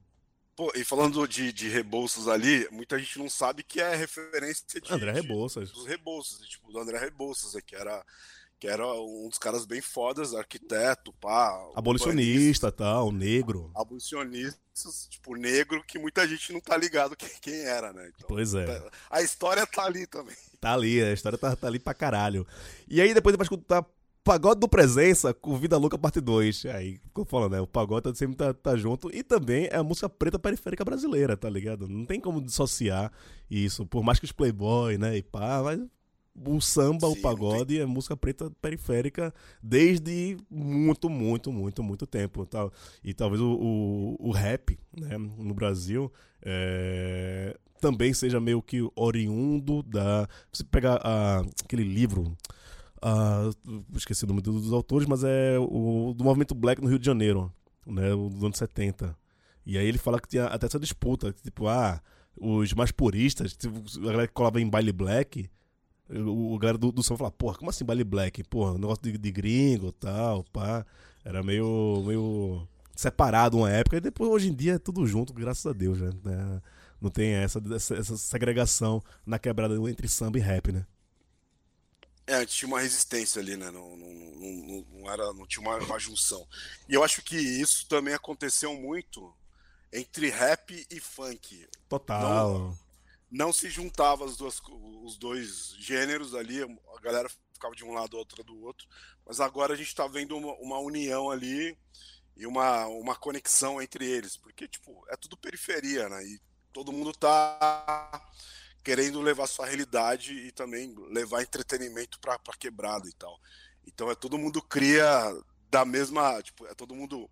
Pô, 0.55 0.73
e 0.75 0.85
falando 0.85 1.27
de, 1.29 1.53
de 1.53 1.69
Rebouças 1.69 2.27
ali, 2.27 2.69
muita 2.73 2.99
gente 2.99 3.17
não 3.19 3.31
sabe 3.31 3.63
que 3.63 3.81
é 3.81 3.95
referência 3.95 4.81
de, 4.81 4.93
André 4.93 5.13
Rebouças. 5.13 5.69
De, 5.69 5.75
dos 5.75 5.87
Rebouças, 5.87 6.41
tipo, 6.49 6.73
do 6.73 6.81
André 6.81 6.99
Rebouças, 6.99 7.55
que 7.65 7.77
era 7.77 8.05
que 8.59 8.67
era 8.67 8.85
um 8.87 9.29
dos 9.29 9.39
caras 9.39 9.65
bem 9.65 9.81
fodas, 9.81 10.35
arquiteto, 10.35 11.13
pá. 11.15 11.71
Abolicionista, 11.75 12.73
tal, 12.73 13.13
negro. 13.13 13.71
Abolicionistas, 13.75 15.07
tipo, 15.09 15.37
negro, 15.37 15.83
que 15.87 15.99
muita 15.99 16.27
gente 16.27 16.53
não 16.53 16.61
tá 16.61 16.77
ligado 16.77 17.17
quem, 17.17 17.29
quem 17.41 17.61
era, 17.61 17.93
né? 17.93 18.11
Então, 18.15 18.29
pois 18.29 18.55
é. 18.55 18.67
Tá, 18.67 18.91
a 19.11 19.23
história 19.23 19.67
tá 19.67 19.85
ali 19.85 20.07
também. 20.07 20.35
Tá 20.61 20.75
ali, 20.75 21.01
a 21.01 21.13
história 21.13 21.39
tá, 21.39 21.55
tá 21.55 21.69
ali 21.69 21.79
pra 21.79 21.95
caralho. 21.95 22.45
E 22.89 23.01
aí 23.01 23.15
depois 23.15 23.37
vai 23.37 23.45
escutar 23.45 23.87
Pagode 24.29 24.61
do 24.61 24.69
Presença 24.69 25.33
com 25.33 25.57
Vida 25.57 25.79
Louca 25.79 25.97
Parte 25.97 26.21
2. 26.21 26.67
Aí, 26.67 26.99
ficou 26.99 27.25
falando, 27.25 27.53
né? 27.53 27.61
O 27.61 27.67
pagode 27.67 28.15
sempre 28.19 28.37
tá, 28.37 28.53
tá 28.53 28.77
junto. 28.77 29.09
E 29.15 29.23
também 29.23 29.69
é 29.71 29.77
a 29.77 29.83
música 29.83 30.07
preta 30.07 30.39
periférica 30.39 30.85
brasileira, 30.85 31.35
tá 31.35 31.49
ligado? 31.49 31.89
Não 31.89 32.05
tem 32.05 32.21
como 32.21 32.43
dissociar 32.43 33.11
isso. 33.51 33.87
Por 33.87 34.03
mais 34.03 34.19
que 34.19 34.27
os 34.27 34.33
Playboy, 34.33 34.99
né? 34.99 35.17
E 35.17 35.23
pá, 35.23 35.63
mas 35.63 35.81
o 36.45 36.61
samba, 36.61 37.09
Sim, 37.09 37.19
o 37.19 37.23
pagode 37.23 37.75
tem... 37.75 37.83
é 37.83 37.87
música 37.87 38.17
preta 38.17 38.51
periférica 38.63 39.33
desde 39.63 40.37
muito, 40.51 41.09
muito, 41.09 41.53
muito, 41.53 41.83
muito 41.83 42.07
tempo. 42.07 42.47
Tal. 42.47 42.73
E 43.03 43.15
talvez 43.15 43.41
o, 43.41 43.51
o, 43.51 44.29
o 44.29 44.31
rap 44.31 44.79
né, 44.97 45.17
no 45.19 45.55
Brasil 45.55 46.13
é, 46.43 47.57
também 47.81 48.13
seja 48.13 48.41
meio 48.41 48.63
que 48.63 48.87
oriundo 48.95 49.83
da. 49.83 50.29
Você 50.53 50.65
pegar 50.65 50.97
aquele 51.65 51.85
livro. 51.85 52.37
esqueci 53.95 54.25
o 54.25 54.29
nome 54.29 54.41
dos 54.41 54.73
autores, 54.73 55.07
mas 55.07 55.25
é 55.25 55.59
o 55.59 56.15
do 56.17 56.25
movimento 56.25 56.55
black 56.55 56.83
no 56.83 56.89
Rio 56.89 56.99
de 56.99 57.07
Janeiro, 57.07 57.53
né, 57.87 58.11
dos 58.11 58.43
anos 58.43 58.59
70. 58.59 59.17
E 59.65 59.77
aí 59.77 59.87
ele 59.87 59.99
fala 59.99 60.21
que 60.21 60.29
tinha 60.29 60.47
até 60.47 60.67
essa 60.67 60.79
disputa, 60.79 61.33
tipo, 61.43 61.69
ah, 61.69 62.01
os 62.41 62.73
mais 62.73 62.91
puristas, 62.91 63.57
tipo, 63.57 63.83
a 63.99 64.05
galera 64.05 64.27
que 64.27 64.33
colava 64.33 64.61
em 64.61 64.69
baile 64.69 64.93
black, 64.93 65.49
o, 66.11 66.55
o 66.55 66.59
galera 66.59 66.79
do, 66.79 66.91
do 66.91 67.03
som 67.03 67.17
falava, 67.17 67.35
porra, 67.37 67.57
como 67.57 67.71
assim 67.71 67.85
baile 67.85 68.05
black? 68.05 68.43
Porra, 68.45 68.75
negócio 68.75 69.03
de, 69.03 69.19
de 69.19 69.31
gringo 69.31 69.89
e 69.89 69.93
tal, 69.93 70.45
pá. 70.45 70.85
Era 71.25 71.43
meio, 71.43 72.03
meio 72.07 72.67
separado 72.97 73.59
uma 73.59 73.71
época, 73.71 73.97
e 73.97 74.01
depois 74.01 74.31
hoje 74.31 74.49
em 74.49 74.55
dia 74.55 74.75
é 74.75 74.79
tudo 74.79 75.07
junto, 75.07 75.33
graças 75.33 75.67
a 75.67 75.73
Deus, 75.73 76.01
né? 76.01 76.11
Não 77.01 77.11
tem 77.11 77.33
essa, 77.33 77.63
essa, 77.75 77.95
essa 77.95 78.17
segregação 78.17 79.03
na 79.25 79.39
quebrada 79.39 79.75
entre 79.89 80.09
samba 80.09 80.39
e 80.39 80.41
rap, 80.41 80.73
né? 80.73 80.85
É, 82.27 82.45
tinha 82.45 82.69
uma 82.69 82.81
resistência 82.81 83.41
ali, 83.41 83.57
né? 83.57 83.71
Não, 83.71 83.97
não, 83.97 84.13
não, 84.13 84.87
não 84.93 85.11
era, 85.11 85.33
não 85.33 85.47
tinha 85.47 85.63
uma, 85.63 85.79
uma, 85.79 85.99
junção. 85.99 86.47
E 86.89 86.95
eu 86.95 87.03
acho 87.03 87.23
que 87.23 87.37
isso 87.37 87.87
também 87.87 88.13
aconteceu 88.13 88.75
muito 88.75 89.35
entre 89.93 90.29
rap 90.29 90.87
e 90.91 91.01
funk. 91.01 91.67
Total. 91.89 92.77
Não, 93.31 93.53
se 93.53 93.69
juntava 93.69 94.25
as 94.25 94.37
duas, 94.37 94.61
os 95.05 95.19
dois 95.19 95.75
gêneros 95.79 96.35
ali, 96.35 96.63
a 96.63 97.01
galera 97.01 97.29
ficava 97.53 97.75
de 97.75 97.85
um 97.85 97.93
lado, 97.93 98.17
a 98.17 98.21
outra 98.21 98.43
do 98.43 98.59
outro. 98.63 98.87
Mas 99.27 99.41
agora 99.41 99.75
a 99.75 99.77
gente 99.77 99.89
está 99.89 100.07
vendo 100.07 100.37
uma, 100.37 100.55
uma, 100.55 100.79
união 100.79 101.31
ali 101.31 101.77
e 102.37 102.47
uma, 102.47 102.87
uma 102.87 103.15
conexão 103.15 103.83
entre 103.83 104.07
eles, 104.07 104.37
porque 104.37 104.67
tipo 104.67 105.05
é 105.11 105.17
tudo 105.17 105.37
periferia, 105.37 106.09
né? 106.09 106.25
E 106.25 106.41
todo 106.73 106.93
mundo 106.93 107.13
tá 107.13 108.31
querendo 108.83 109.21
levar 109.21 109.47
sua 109.47 109.67
realidade 109.67 110.33
e 110.33 110.53
também 110.53 110.95
levar 111.11 111.43
entretenimento 111.43 112.19
para 112.21 112.39
quebrada 112.59 113.07
e 113.07 113.13
tal. 113.13 113.39
Então 113.87 114.11
é 114.11 114.15
todo 114.15 114.39
mundo 114.39 114.63
cria 114.63 115.05
da 115.71 115.85
mesma, 115.85 116.41
tipo, 116.43 116.67
é 116.67 116.75
todo 116.75 116.95
mundo 116.95 117.29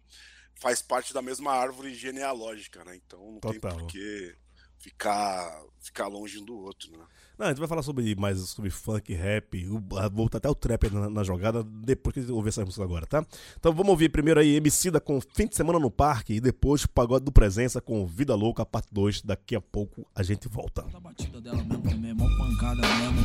faz 0.56 0.82
parte 0.82 1.14
da 1.14 1.22
mesma 1.22 1.52
árvore 1.52 1.94
genealógica, 1.94 2.84
né? 2.84 2.96
Então 2.96 3.18
não 3.32 3.40
Total. 3.40 3.52
tem 3.52 3.60
porquê 3.60 4.36
ficar, 4.78 5.62
ficar 5.80 6.06
longe 6.06 6.38
um 6.38 6.44
do 6.44 6.56
outro, 6.56 6.90
né? 6.92 7.04
Não, 7.38 7.46
a 7.46 7.48
gente 7.50 7.58
vai 7.58 7.68
falar 7.68 7.82
sobre 7.82 8.14
mais 8.14 8.38
sobre 8.48 8.70
funk, 8.70 9.12
rap, 9.12 9.68
voltar 10.10 10.38
até 10.38 10.48
o 10.48 10.54
trap 10.54 10.88
na, 10.88 11.10
na, 11.10 11.22
jogada 11.22 11.62
depois 11.62 12.14
que 12.14 12.32
ouvir 12.32 12.48
essa 12.48 12.64
música 12.64 12.82
agora, 12.82 13.06
tá? 13.06 13.24
Então 13.58 13.74
vamos 13.74 13.90
ouvir 13.90 14.08
primeiro 14.08 14.40
aí 14.40 14.56
Emicida 14.56 14.98
com 15.00 15.20
Fim 15.20 15.46
de 15.46 15.54
Semana 15.54 15.78
no 15.78 15.90
Parque 15.90 16.34
e 16.34 16.40
depois 16.40 16.86
Pagode 16.86 17.26
do 17.26 17.32
Presença 17.32 17.78
com 17.78 18.06
Vida 18.06 18.34
Louca, 18.34 18.64
parte 18.64 18.88
2. 18.90 19.20
Daqui 19.20 19.54
a 19.54 19.60
pouco 19.60 20.06
a 20.14 20.22
gente 20.22 20.48
volta. 20.48 20.86
A 20.94 21.00
batida 21.00 21.38
dela 21.38 21.62
mesmo 21.62 21.82
também, 21.82 22.14
mó 22.14 22.26
pancada 22.38 22.80
mesmo. 22.80 23.18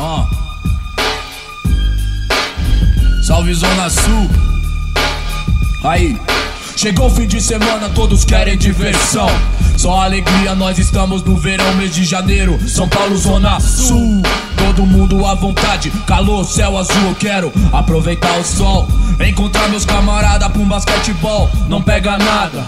Ó. 0.00 0.26
Salve 3.22 3.54
Zona 3.54 3.88
Sul. 3.88 4.28
Aí. 5.84 6.16
Chegou 6.76 7.06
o 7.06 7.10
fim 7.10 7.26
de 7.26 7.40
semana, 7.40 7.88
todos 7.88 8.24
querem 8.24 8.58
diversão. 8.58 9.28
Só 9.76 10.00
alegria, 10.02 10.54
nós 10.54 10.78
estamos 10.78 11.22
no 11.22 11.36
verão, 11.36 11.74
mês 11.76 11.94
de 11.94 12.04
janeiro. 12.04 12.58
São 12.68 12.88
Paulo, 12.88 13.16
Zona 13.16 13.60
Sul. 13.60 14.22
Todo 14.56 14.84
mundo 14.84 15.24
à 15.24 15.34
vontade, 15.34 15.90
calor, 16.06 16.44
céu 16.44 16.76
azul. 16.76 17.08
Eu 17.08 17.14
quero 17.14 17.52
aproveitar 17.72 18.38
o 18.38 18.44
sol. 18.44 18.88
Encontrar 19.24 19.68
meus 19.68 19.84
camaradas 19.84 20.48
pra 20.48 20.60
um 20.60 20.66
basquetebol. 20.66 21.50
Não 21.68 21.80
pega 21.80 22.18
nada. 22.18 22.66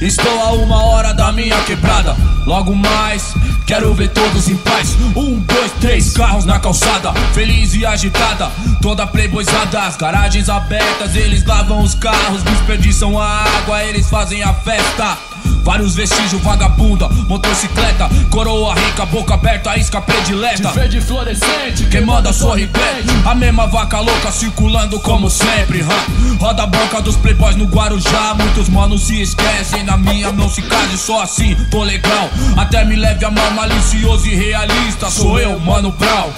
Estou 0.00 0.40
a 0.40 0.52
uma 0.52 0.82
hora 0.82 1.12
da 1.12 1.30
minha 1.30 1.62
quebrada. 1.64 2.16
Logo 2.46 2.74
mais, 2.74 3.34
quero 3.66 3.92
ver 3.92 4.08
todos 4.08 4.48
em 4.48 4.56
paz. 4.56 4.96
Um, 5.14 5.38
dois, 5.40 5.72
três 5.72 6.14
carros 6.14 6.46
na 6.46 6.58
calçada, 6.58 7.12
feliz 7.34 7.74
e 7.74 7.84
agitada. 7.84 8.50
Toda 8.80 9.06
playboyzada, 9.06 9.82
as 9.82 9.98
garagens 9.98 10.48
abertas. 10.48 11.14
Eles 11.14 11.44
lavam 11.44 11.82
os 11.82 11.94
carros, 11.94 12.42
desperdiçam 12.42 13.20
a 13.20 13.44
água, 13.58 13.84
eles 13.84 14.08
fazem 14.08 14.42
a 14.42 14.54
festa. 14.54 15.18
Vários 15.62 15.94
vestígios, 15.94 16.42
vagabunda, 16.42 17.08
motocicleta, 17.28 18.08
coroa 18.30 18.74
rica, 18.74 19.04
boca 19.06 19.34
aberta, 19.34 19.76
isca 19.76 20.00
predileta. 20.00 20.68
De 20.68 20.74
verde 20.74 21.00
fluorescente, 21.00 21.84
quem 21.90 22.04
manda 22.04 22.32
sorridente. 22.32 23.08
A 23.24 23.34
mesma 23.34 23.66
vaca 23.66 24.00
louca 24.00 24.32
circulando 24.32 24.98
como 25.00 25.30
sempre. 25.30 25.82
Huh? 25.82 26.36
Roda 26.40 26.64
a 26.64 26.66
banca 26.66 27.00
dos 27.00 27.16
playboys 27.16 27.56
no 27.56 27.64
Guarujá. 27.64 28.34
Muitos 28.34 28.68
manos 28.68 29.02
se 29.02 29.20
esquecem, 29.20 29.84
na 29.84 29.96
minha 29.96 30.32
não 30.32 30.48
se 30.48 30.62
case, 30.62 30.98
só 30.98 31.22
assim 31.22 31.54
tô 31.70 31.82
legal. 31.82 32.30
Até 32.56 32.84
me 32.84 32.96
leve 32.96 33.24
a 33.24 33.30
mão 33.30 33.50
malicioso 33.52 34.26
e 34.26 34.34
realista. 34.34 35.10
Sou 35.10 35.38
eu, 35.38 35.58
mano 35.60 35.92
Brown. 35.92 36.30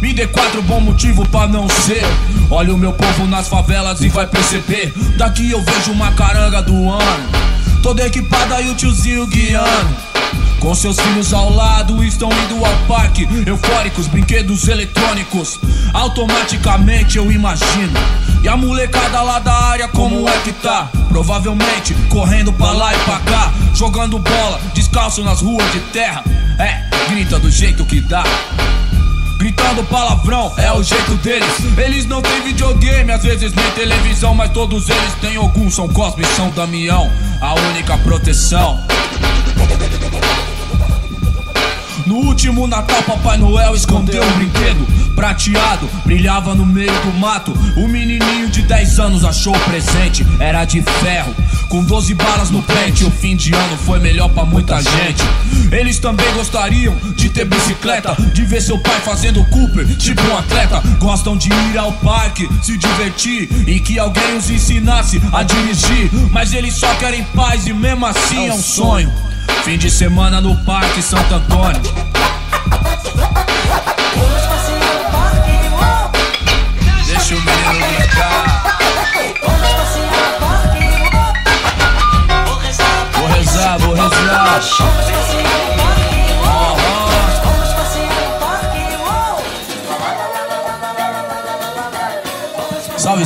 Me 0.00 0.12
dê 0.12 0.26
quatro 0.26 0.62
bom 0.62 0.80
motivo 0.80 1.26
pra 1.28 1.46
não 1.46 1.68
ser. 1.68 2.02
Olha 2.50 2.74
o 2.74 2.78
meu 2.78 2.92
povo 2.92 3.26
nas 3.26 3.48
favelas 3.48 4.00
e 4.00 4.08
vai 4.08 4.26
perceber. 4.26 4.92
Daqui 5.16 5.50
eu 5.50 5.62
vejo 5.62 5.92
uma 5.92 6.12
caranga 6.12 6.62
do 6.62 6.90
ano. 6.90 7.42
Toda 7.82 8.06
equipada 8.06 8.60
e 8.60 8.70
o 8.70 8.74
tiozinho 8.74 9.26
guiando. 9.26 9.96
Com 10.60 10.74
seus 10.74 10.98
filhos 11.00 11.34
ao 11.34 11.52
lado, 11.52 12.04
estão 12.04 12.30
indo 12.44 12.64
ao 12.64 12.76
parque. 12.86 13.28
Eufóricos, 13.44 14.06
brinquedos 14.06 14.68
eletrônicos. 14.68 15.58
Automaticamente 15.92 17.18
eu 17.18 17.30
imagino 17.30 17.92
E 18.42 18.48
a 18.48 18.56
molecada 18.56 19.20
lá 19.22 19.38
da 19.38 19.52
área 19.52 19.88
como 19.88 20.26
é 20.28 20.38
que 20.38 20.52
tá? 20.52 20.88
Provavelmente 21.08 21.94
correndo 22.08 22.52
pra 22.52 22.72
lá 22.72 22.94
e 22.94 22.98
pra 23.00 23.18
cá 23.20 23.52
Jogando 23.74 24.18
bola, 24.18 24.60
descalço 24.74 25.22
nas 25.22 25.42
ruas 25.42 25.70
de 25.72 25.80
terra 25.92 26.24
É, 26.58 27.10
grita 27.10 27.38
do 27.38 27.50
jeito 27.50 27.84
que 27.84 28.00
dá 28.00 28.24
Gritando 29.42 29.82
palavrão, 29.82 30.52
é 30.56 30.70
o 30.70 30.84
jeito 30.84 31.16
deles. 31.16 31.76
Eles 31.76 32.06
não 32.06 32.22
têm 32.22 32.42
videogame, 32.42 33.10
às 33.10 33.24
vezes 33.24 33.52
nem 33.52 33.70
televisão 33.72 34.36
Mas 34.36 34.52
todos 34.52 34.88
eles 34.88 35.14
têm 35.20 35.34
algum, 35.34 35.68
São 35.68 35.88
Cosme 35.88 36.24
São 36.36 36.48
Damião 36.50 37.10
A 37.40 37.52
única 37.54 37.98
proteção. 37.98 38.78
No 42.06 42.18
último 42.18 42.68
Natal, 42.68 43.02
Papai 43.02 43.36
Noel 43.36 43.74
escondeu 43.74 44.22
um 44.22 44.32
brinquedo 44.34 44.86
prateado, 45.14 45.88
brilhava 46.04 46.54
no 46.54 46.64
meio 46.64 46.92
do 47.02 47.12
mato. 47.18 47.52
O 47.76 47.86
menininho 47.86 48.48
de 48.48 48.62
10 48.62 48.98
anos 48.98 49.24
achou 49.24 49.54
o 49.54 49.60
presente, 49.60 50.26
era 50.40 50.64
de 50.64 50.82
ferro, 50.82 51.34
com 51.72 51.82
12 51.82 52.12
balas 52.12 52.50
no 52.50 52.62
pente. 52.62 53.02
O 53.02 53.10
fim 53.10 53.34
de 53.34 53.54
ano 53.54 53.78
foi 53.78 53.98
melhor 53.98 54.28
pra 54.28 54.44
muita 54.44 54.76
gente. 54.82 55.22
Eles 55.72 55.98
também 55.98 56.30
gostariam 56.34 56.94
de 57.16 57.30
ter 57.30 57.46
bicicleta, 57.46 58.14
de 58.34 58.44
ver 58.44 58.60
seu 58.60 58.78
pai 58.78 59.00
fazendo 59.00 59.42
Cooper, 59.46 59.86
tipo 59.96 60.20
um 60.20 60.36
atleta. 60.36 60.82
Gostam 60.98 61.34
de 61.34 61.48
ir 61.48 61.78
ao 61.78 61.90
parque, 61.92 62.46
se 62.62 62.76
divertir 62.76 63.48
e 63.66 63.80
que 63.80 63.98
alguém 63.98 64.36
os 64.36 64.50
ensinasse 64.50 65.18
a 65.32 65.42
dirigir. 65.42 66.10
Mas 66.30 66.52
eles 66.52 66.74
só 66.74 66.94
querem 66.96 67.24
paz 67.34 67.66
e 67.66 67.72
mesmo 67.72 68.04
assim 68.04 68.48
é 68.48 68.52
um 68.52 68.60
sonho. 68.60 69.10
Fim 69.64 69.78
de 69.78 69.90
semana 69.90 70.42
no 70.42 70.54
Parque 70.66 71.00
Santo 71.00 71.34
Antônio. 71.34 71.80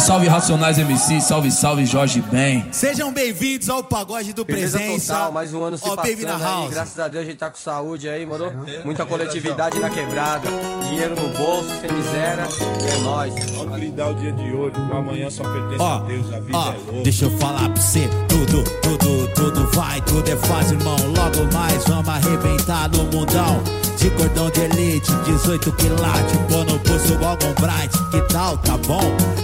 Salve, 0.07 0.29
Racionais 0.29 0.79
MC, 0.79 1.21
salve, 1.21 1.51
salve 1.51 1.85
Jorge 1.85 2.23
Ben. 2.31 2.65
Sejam 2.71 3.13
bem-vindos 3.13 3.69
ao 3.69 3.83
Pagode 3.83 4.33
do 4.33 4.45
Firmeza 4.45 4.79
Presença. 4.79 5.13
total, 5.15 5.33
mais 5.33 5.53
um 5.53 5.65
ano 5.65 5.77
se 5.77 5.83
Ó, 5.85 5.97
passando 5.97 6.23
na 6.23 6.37
aí, 6.37 6.43
house. 6.43 6.71
graças 6.71 6.99
a 7.01 7.09
Deus 7.09 7.25
a 7.25 7.27
gente 7.27 7.39
tá 7.39 7.51
com 7.51 7.57
saúde 7.57 8.09
aí, 8.09 8.25
mano. 8.25 8.53
Muita 8.85 9.05
coletividade 9.05 9.81
na 9.81 9.91
quebrada, 9.91 10.49
dinheiro 10.89 11.17
no 11.21 11.29
bolso, 11.37 11.69
sem 11.81 11.91
miséria, 11.91 12.47
e 12.85 12.89
é 12.89 12.99
nóis. 12.99 13.35
Vamos 13.57 13.81
lidar 13.81 14.11
o 14.11 14.15
dia 14.15 14.31
de 14.31 14.53
hoje, 14.53 14.77
amanhã 14.93 15.29
só 15.29 15.43
pertence 15.43 15.83
Ó, 15.83 15.97
a 15.97 15.99
Deus, 15.99 16.33
a 16.33 16.39
vida 16.39 16.57
ó, 16.57 16.69
é 16.73 16.77
louca. 16.77 17.03
deixa 17.03 17.25
eu 17.25 17.31
falar 17.39 17.69
pra 17.69 17.83
você, 17.83 18.09
tudo, 18.29 18.63
tudo, 18.81 19.29
tudo 19.35 19.71
vai, 19.73 20.01
tudo 20.03 20.31
é 20.31 20.37
fácil, 20.37 20.79
irmão. 20.79 20.97
Logo 21.17 21.53
mais 21.53 21.83
vamos 21.85 22.09
arrebentar 22.09 22.89
no 22.91 23.03
mundão. 23.07 23.61
De 24.07 24.11
cordão 24.13 24.49
de 24.51 24.61
elite, 24.61 25.11
18 25.25 25.73
quilates, 25.73 26.39
pô 26.49 26.63
no 26.63 26.79
pulso 26.79 27.17
Golgon 27.19 27.53
Bright, 27.59 27.91
que 28.13 28.21
tal, 28.33 28.57
tá 28.59 28.77
bom? 28.87 29.01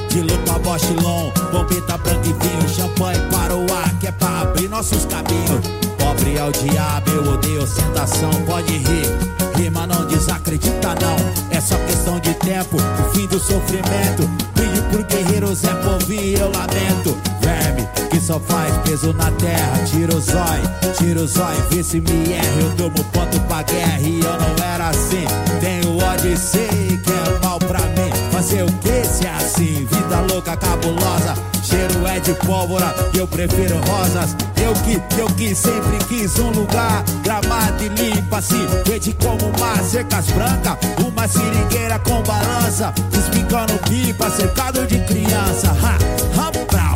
De 0.08 0.22
Bosch 0.60 0.88
Long, 1.02 1.32
bombeta 1.50 1.98
branca 1.98 2.28
e 2.28 2.32
vinho, 2.32 2.68
champanhe 2.68 3.18
para 3.28 3.56
o 3.56 3.66
ar, 3.74 3.92
que 3.98 4.06
é 4.06 4.12
pra 4.12 4.42
abrir 4.42 4.68
nossos 4.68 5.04
caminhos. 5.06 5.66
Pobre 5.98 6.36
é 6.36 6.44
o 6.44 6.52
diabo, 6.52 7.10
eu 7.10 7.32
odeio 7.32 7.64
ostentação, 7.64 8.30
pode 8.46 8.72
rir, 8.72 9.08
rima 9.56 9.84
não 9.84 10.06
desacredita 10.06 10.94
não, 10.94 11.16
é 11.50 11.60
só 11.60 11.74
questão 11.78 12.20
de 12.20 12.32
tempo, 12.34 12.76
o 12.76 13.14
fim 13.16 13.26
do 13.26 13.40
sofrimento. 13.40 14.30
Brilho 14.54 14.82
por 14.92 15.02
guerreiros 15.02 15.64
é 15.64 15.74
povinho 15.74 16.22
e 16.22 16.34
eu 16.34 16.52
lamento. 16.52 17.18
Verme 17.40 17.81
que 18.12 18.20
só 18.20 18.38
faz 18.38 18.76
peso 18.84 19.12
na 19.14 19.30
terra. 19.32 19.82
Tira 19.86 20.14
o 20.14 20.20
zóio, 20.20 20.70
tira 20.98 21.20
o 21.20 21.26
zóio, 21.26 21.66
vê 21.70 21.82
se 21.82 22.00
me 22.00 22.32
erra. 22.32 22.60
Eu 22.60 22.70
tomo 22.76 23.04
ponto 23.10 23.40
pra 23.48 23.62
guerra 23.62 23.98
e 24.00 24.20
eu 24.20 24.38
não 24.38 24.64
era 24.64 24.90
assim. 24.90 25.24
Tenho 25.60 25.98
ódio 25.98 26.32
e 26.32 26.36
sei 26.36 27.00
que 27.02 27.10
é 27.10 27.38
mal 27.42 27.58
pra 27.58 27.80
mim. 27.80 28.12
Fazer 28.30 28.62
o 28.62 28.72
que 28.72 29.04
se 29.04 29.26
é 29.26 29.30
assim? 29.30 29.86
Vida 29.90 30.20
louca, 30.30 30.56
cabulosa. 30.56 31.34
Cheiro 31.62 32.06
é 32.06 32.20
de 32.20 32.34
pólvora 32.34 32.94
e 33.14 33.18
eu 33.18 33.26
prefiro 33.26 33.76
rosas. 33.88 34.36
Eu 34.60 34.74
que, 34.74 35.00
eu 35.18 35.26
que 35.28 35.54
sempre 35.54 35.98
quis 36.06 36.38
um 36.38 36.50
lugar 36.50 37.02
gramado 37.22 37.82
e 37.82 37.88
limpo 37.88 38.34
assim. 38.34 38.66
Verde 38.84 39.16
como 39.22 39.50
mar, 39.58 39.82
cercas 39.82 40.26
brancas. 40.26 40.76
Uma 41.06 41.26
seringueira 41.26 41.98
com 42.00 42.22
balança. 42.22 42.92
Despicando 43.10 43.72
pipa, 43.88 44.30
cercado 44.30 44.86
de 44.86 44.98
criança. 45.04 45.74
Ha, 45.82 45.96
Rambrau, 46.36 46.91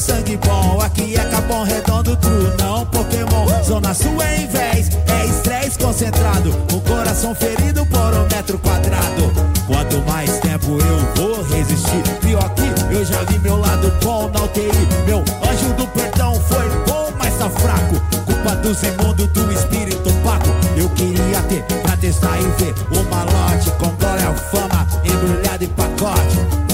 sangue 0.00 0.36
bom. 0.38 0.80
Aqui 0.80 1.16
é 1.16 1.24
Capão 1.24 1.64
Redondo, 1.64 2.16
true, 2.16 2.52
não 2.58 2.86
Pokémon. 2.86 3.46
Zona 3.64 3.92
Sul 3.94 4.20
é 4.22 4.42
invés, 4.42 4.90
é 5.08 5.26
estresse 5.26 5.78
concentrado. 5.78 6.50
O 6.72 6.80
coração 6.80 7.34
ferido 7.34 7.84
por 7.86 8.14
um 8.14 8.22
metro 8.34 8.58
quadrado. 8.58 9.32
Quanto 9.66 9.98
mais 10.10 10.38
tempo 10.38 10.78
eu 10.78 10.98
vou 11.14 11.42
resistir, 11.44 12.02
pior 12.20 12.48
que 12.54 12.94
eu 12.94 13.04
já 13.04 13.22
vi 13.24 13.38
meu 13.40 13.56
lado 13.56 13.92
bom 14.02 14.30
na 14.30 14.44
UTI. 14.44 14.70
Meu 15.06 15.18
anjo 15.18 15.72
do 15.74 15.86
perdão 15.88 16.34
foi 16.34 16.68
bom, 16.86 17.12
mas 17.18 17.34
tá 17.38 17.50
fraco. 17.50 18.00
Culpa 18.24 18.56
dos 18.56 18.82
imundos 18.82 19.28
do 19.28 19.52
espírito 19.52 20.10
paco. 20.24 20.48
Eu 20.76 20.88
queria 20.90 21.42
ter 21.48 21.62
pra 21.82 21.96
testar 21.96 22.38
e 22.38 22.62
ver 22.62 22.74
o 22.90 23.02
malote 23.10 23.70
com 23.78 23.88
glória, 23.96 24.32
fama, 24.50 24.86
embrulhado 25.04 25.64
em 25.64 25.68
pacote. 25.68 26.71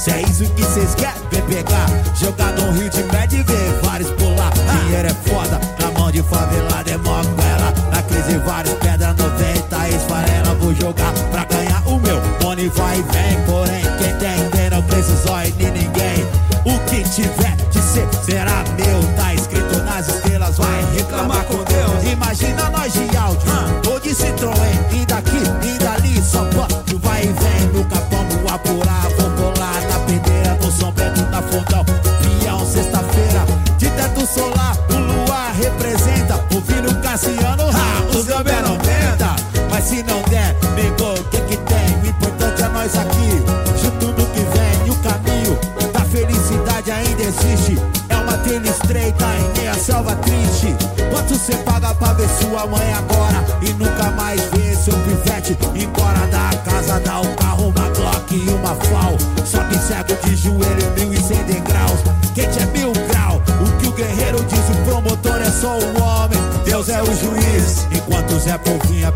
Se 0.00 0.10
é 0.12 0.22
isso 0.22 0.46
que 0.54 0.62
vocês 0.62 0.94
querem, 0.94 1.20
vem 1.30 1.42
pegar. 1.42 1.86
Jogar 2.14 2.52
no 2.52 2.72
rio 2.72 2.88
de 2.88 3.02
média 3.02 3.36
e 3.36 3.42
ver 3.42 3.80
vários 3.82 4.10
pular. 4.12 4.50
Dinheiro 4.50 5.08
é 5.08 5.28
foda, 5.28 5.60
na 5.78 5.90
mão 5.90 6.10
de 6.10 6.22
favelada 6.22 6.90
é 6.90 6.96
moquela. 6.96 7.70
Na 7.92 8.02
crise, 8.04 8.38
vários 8.38 8.72
pedra 8.78 9.12
90, 9.12 9.88
esfarela. 9.90 10.54
Vou 10.54 10.74
jogar 10.74 11.12
pra 11.30 11.44
ganhar 11.44 11.86
o 11.86 12.00
meu. 12.00 12.18
Money 12.42 12.70
vai 12.70 12.98
e 12.98 13.02
vem, 13.02 13.44
porém, 13.44 13.82
quem 13.98 14.16
tem, 14.16 14.48
tem, 14.48 14.70
não 14.70 14.82
precisa 14.84 15.42
de 15.54 15.70
ninguém. 15.70 16.26
O 16.64 16.78
que 16.88 17.02
tiver 17.10 17.56
de 17.70 17.82
ser, 17.82 18.08
será 18.24 18.64
meu. 18.78 19.02
Tá 19.16 19.34
escrito 19.34 19.82
nas 19.82 20.08
estrelas, 20.08 20.56
vai 20.56 20.94
reclamar 20.96 21.44
com 21.44 21.62
Deus. 21.64 22.10
Imagina 22.10 22.70
nós 22.70 22.90
de 22.90 23.09
se 39.90 40.04
não 40.04 40.22
der, 40.30 40.56
negou, 40.76 41.14
o 41.14 41.24
que 41.24 41.40
que 41.40 41.56
tem? 41.56 42.00
O 42.00 42.06
importante 42.06 42.62
é 42.62 42.68
nós 42.68 42.94
aqui, 42.94 43.42
junto 43.82 44.06
no 44.06 44.26
que 44.26 44.38
vem. 44.38 44.88
O 44.88 44.94
caminho 45.02 45.58
da 45.92 46.00
felicidade 46.04 46.92
ainda 46.92 47.20
existe. 47.20 47.76
É 48.08 48.16
uma 48.16 48.38
trilha 48.38 48.70
estreita 48.70 49.24
em 49.24 49.58
meia 49.58 49.74
selva 49.74 50.14
triste. 50.14 50.76
Quanto 51.10 51.34
você 51.34 51.56
paga 51.56 51.92
pra 51.92 52.12
ver 52.12 52.28
sua 52.28 52.68
mãe 52.68 52.94
agora? 52.94 53.44
E 53.62 53.72
nunca 53.72 54.12
mais 54.12 54.40
ver 54.52 54.76
seu 54.76 54.94
pivete 54.94 55.58
embora 55.74 56.24
da 56.28 56.56
casa, 56.58 57.00
dá 57.00 57.20
um 57.20 57.34
carro, 57.34 57.72
uma 57.76 57.88
Glock 57.88 58.32
e 58.32 58.48
uma 58.48 58.76
FAL. 58.76 59.16
Que 59.70 59.78
cego 59.78 60.16
de 60.24 60.36
joelho, 60.36 60.92
mil 60.96 61.12
e 61.12 61.20
cem 61.20 61.42
degraus. 61.44 62.00
Quente 62.34 62.60
é 62.60 62.66
mil 62.66 62.92
grau. 63.08 63.42
O 63.60 63.78
que 63.78 63.88
o 63.88 63.92
guerreiro 63.92 64.44
diz, 64.44 64.68
o 64.68 64.84
promotor 64.84 65.40
é 65.40 65.50
só 65.50 65.78
o 65.78 66.02
homem. 66.02 66.40
Deus 66.64 66.88
é 66.88 67.02
o 67.02 67.06
juiz. 67.06 67.86
Enquanto 67.92 68.38
Zé 68.40 68.56
Povinho 68.58 69.06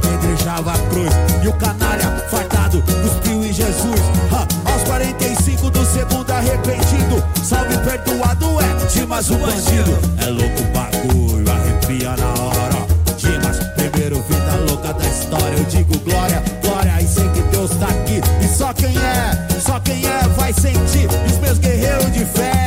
apedrejava 0.45 0.73
a 0.73 0.79
cruz. 0.91 1.15
E 1.43 1.49
o 1.49 1.53
canalha 1.55 2.05
fartado 2.31 2.83
cuspiu 2.83 3.45
em 3.45 3.53
Jesus. 3.53 4.01
Ha, 4.31 4.71
aos 4.71 4.83
45 4.85 5.71
do 5.71 5.85
segundo 5.87 6.31
arrependido. 6.31 7.25
Salve 7.43 7.77
perdoado 7.79 8.47
é 8.61 8.87
Dimas 8.87 9.31
o 9.31 9.37
bandido. 9.37 9.99
É 10.19 10.27
louco 10.27 10.63
o 10.63 10.67
bagulho, 10.73 11.51
arrepia 11.51 12.15
na 12.17 12.43
hora. 12.43 12.87
Dimas, 13.17 13.59
primeiro 13.75 14.23
vida 14.23 14.57
louca 14.69 14.93
da 14.93 15.07
história. 15.07 15.57
Eu 15.57 15.65
digo 15.65 15.99
glória, 16.01 16.43
glória. 16.63 17.01
E 17.01 17.07
sei 17.07 17.29
que 17.31 17.41
Deus 17.43 17.71
tá 17.77 17.87
aqui. 17.87 18.21
E 18.43 18.49
só 18.49 18.73
quem 18.73 18.97
é, 18.97 19.61
só 19.61 19.81
quem 19.81 20.05
é 20.05 20.29
vai 20.37 20.53
sentir. 20.53 21.09
Os 21.27 21.39
meus 21.39 21.59
guerreiros 21.59 22.13
de 22.13 22.25
fé, 22.27 22.64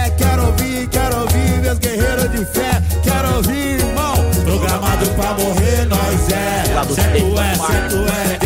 Certo 7.66 8.06
é, 8.06 8.37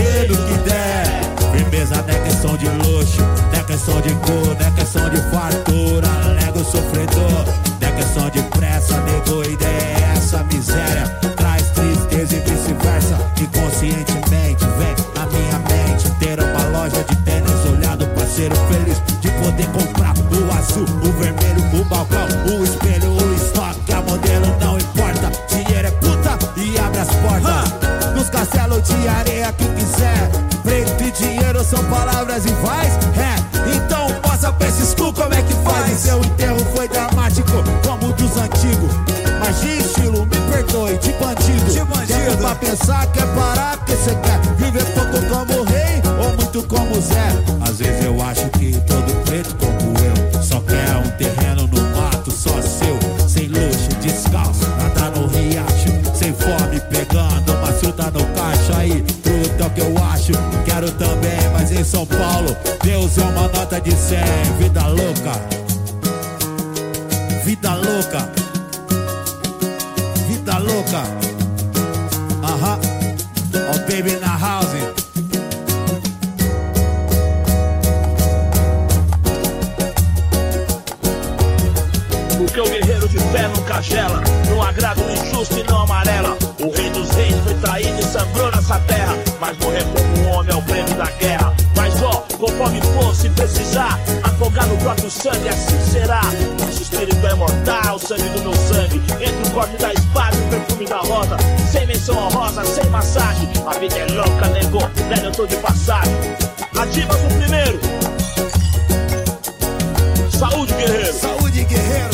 iguais? 32.46 32.94
É, 33.18 33.36
então 33.76 34.08
mostra 34.26 34.54
pra 34.54 34.68
esses 34.68 34.94
cu 34.94 35.12
como 35.14 35.34
é 35.34 35.42
que 35.42 35.54
faz. 35.56 36.00
Seu 36.00 36.20
enterro 36.20 36.60
foi 36.74 36.88
dramático, 36.88 37.52
como 37.86 38.10
o 38.10 38.14
dos 38.14 38.38
antigos. 38.38 38.92
Mas 39.40 39.60
de 39.60 39.80
estilo, 39.80 40.26
me 40.26 40.52
perdoe, 40.52 40.98
de 40.98 41.12
bandido. 41.14 41.72
De 41.72 41.84
bandido. 41.84 42.38
Pra 42.38 42.56
pensar, 42.56 43.08
parar, 43.08 43.08
que 43.08 43.12
cê 43.12 43.18
quer 43.26 43.81
Deus 62.84 63.18
é 63.18 63.22
uma 63.24 63.48
nota 63.48 63.80
de 63.80 63.92
100. 63.92 64.20
Vida 64.58 64.88
louca, 64.88 65.34
vida 67.46 67.76
louca, 67.76 68.30
vida 70.28 70.58
louca. 70.58 71.04
Aham, 72.44 72.80
oh 73.54 73.80
baby 73.90 74.18
na 74.20 74.36
house. 74.36 74.61
Velho, 105.12 105.26
eu 105.26 105.32
tô 105.32 105.46
de 105.46 105.58
passagem. 105.58 106.14
Ativa 106.80 107.14
o 107.14 107.40
primeiro. 107.40 107.80
Saúde, 110.32 110.74
guerreiro. 110.74 111.14
Saúde, 111.14 111.64
guerreiro. 111.66 112.12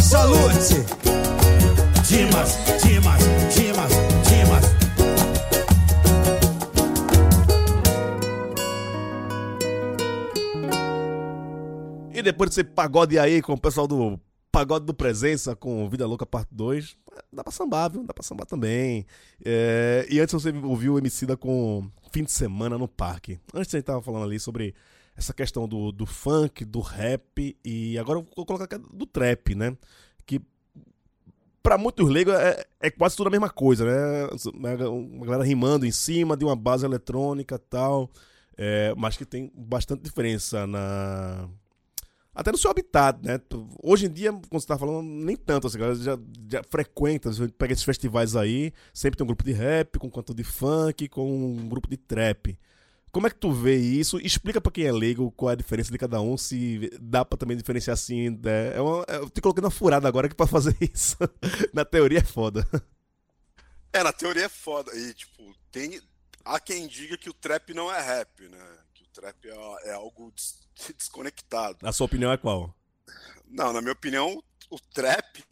Salute. 0.00 0.84
Dimas, 2.06 2.58
Dimas, 2.82 3.22
Dimas, 3.54 3.92
Dimas. 4.28 4.64
E 12.12 12.22
depois 12.22 12.50
desse 12.50 12.64
pagode 12.64 13.18
aí 13.18 13.40
com 13.40 13.54
o 13.54 13.58
pessoal 13.58 13.86
do 13.86 14.20
Pagode 14.54 14.86
do 14.86 14.94
Presença 14.94 15.56
com 15.56 15.88
Vida 15.88 16.06
Louca 16.06 16.24
Parte 16.24 16.54
2, 16.54 16.96
dá 17.32 17.42
pra 17.42 17.52
sambar, 17.52 17.90
viu? 17.90 18.04
Dá 18.04 18.14
pra 18.14 18.22
sambar 18.22 18.46
também. 18.46 19.04
É, 19.44 20.06
E 20.08 20.20
antes 20.20 20.32
você 20.32 20.52
ouviu 20.62 20.94
o 20.94 20.98
Emicida 20.98 21.36
com 21.36 21.90
Fim 22.12 22.22
de 22.22 22.30
Semana 22.30 22.78
no 22.78 22.86
Parque. 22.86 23.40
Antes 23.52 23.74
a 23.74 23.78
gente 23.78 23.86
tava 23.86 24.00
falando 24.00 24.22
ali 24.22 24.38
sobre 24.38 24.72
essa 25.16 25.34
questão 25.34 25.66
do, 25.66 25.90
do 25.90 26.06
funk, 26.06 26.64
do 26.64 26.78
rap 26.78 27.56
e 27.64 27.98
agora 27.98 28.20
eu 28.20 28.26
vou 28.36 28.46
colocar 28.46 28.66
aqui 28.66 28.78
do 28.78 29.04
trap, 29.06 29.56
né? 29.56 29.76
Que 30.24 30.40
pra 31.60 31.76
muitos 31.76 32.08
leigos 32.08 32.34
é, 32.34 32.64
é 32.78 32.90
quase 32.92 33.16
tudo 33.16 33.26
a 33.26 33.30
mesma 33.30 33.50
coisa, 33.50 33.84
né? 33.84 34.28
Uma 34.52 35.26
galera 35.26 35.42
rimando 35.42 35.84
em 35.84 35.90
cima 35.90 36.36
de 36.36 36.44
uma 36.44 36.54
base 36.54 36.86
eletrônica 36.86 37.58
tal, 37.58 38.08
é, 38.56 38.94
mas 38.96 39.16
que 39.16 39.24
tem 39.24 39.50
bastante 39.52 40.02
diferença 40.02 40.64
na 40.64 41.48
até 42.34 42.50
no 42.50 42.58
seu 42.58 42.70
habitat, 42.70 43.18
né? 43.22 43.40
Hoje 43.82 44.06
em 44.06 44.10
dia, 44.10 44.32
como 44.32 44.60
você 44.60 44.66
tá 44.66 44.76
falando, 44.76 45.02
nem 45.02 45.36
tanto, 45.36 45.66
assim, 45.66 45.78
galera 45.78 45.96
já, 45.96 46.18
já 46.50 46.62
frequenta, 46.68 47.30
pega 47.56 47.72
esses 47.72 47.84
festivais 47.84 48.34
aí, 48.34 48.72
sempre 48.92 49.16
tem 49.16 49.24
um 49.24 49.28
grupo 49.28 49.44
de 49.44 49.52
rap, 49.52 49.98
com 49.98 50.08
um 50.08 50.10
cantor 50.10 50.34
de 50.34 50.44
funk, 50.44 51.08
com 51.08 51.30
um 51.30 51.68
grupo 51.68 51.88
de 51.88 51.96
trap. 51.96 52.58
Como 53.12 53.28
é 53.28 53.30
que 53.30 53.36
tu 53.36 53.52
vê 53.52 53.76
isso? 53.76 54.18
Explica 54.18 54.60
pra 54.60 54.72
quem 54.72 54.86
é 54.86 54.92
leigo 54.92 55.30
qual 55.30 55.50
é 55.50 55.52
a 55.52 55.56
diferença 55.56 55.92
de 55.92 55.96
cada 55.96 56.20
um, 56.20 56.36
se 56.36 56.90
dá 57.00 57.24
pra 57.24 57.38
também 57.38 57.56
diferenciar 57.56 57.94
assim. 57.94 58.30
Né? 58.30 58.74
É 58.74 58.80
uma, 58.80 59.04
eu 59.08 59.30
te 59.30 59.40
coloquei 59.40 59.62
na 59.62 59.70
furada 59.70 60.08
agora 60.08 60.28
que 60.28 60.34
pra 60.34 60.48
fazer 60.48 60.76
isso, 60.82 61.16
na 61.72 61.84
teoria 61.84 62.18
é 62.18 62.24
foda. 62.24 62.66
É, 63.92 64.02
na 64.02 64.12
teoria 64.12 64.46
é 64.46 64.48
foda. 64.48 64.90
E, 64.96 65.14
tipo, 65.14 65.54
tem. 65.70 66.00
Há 66.44 66.58
quem 66.58 66.88
diga 66.88 67.16
que 67.16 67.30
o 67.30 67.32
trap 67.32 67.72
não 67.72 67.90
é 67.90 68.00
rap, 68.02 68.48
né? 68.48 68.58
Trap 69.14 69.46
é, 69.48 69.88
é 69.88 69.92
algo 69.92 70.32
des- 70.32 70.60
desconectado. 70.98 71.78
A 71.86 71.92
sua 71.92 72.06
opinião 72.06 72.32
é 72.32 72.36
qual? 72.36 72.74
Não, 73.46 73.72
na 73.72 73.80
minha 73.80 73.92
opinião, 73.92 74.42
o 74.68 74.78
trap, 74.92 75.44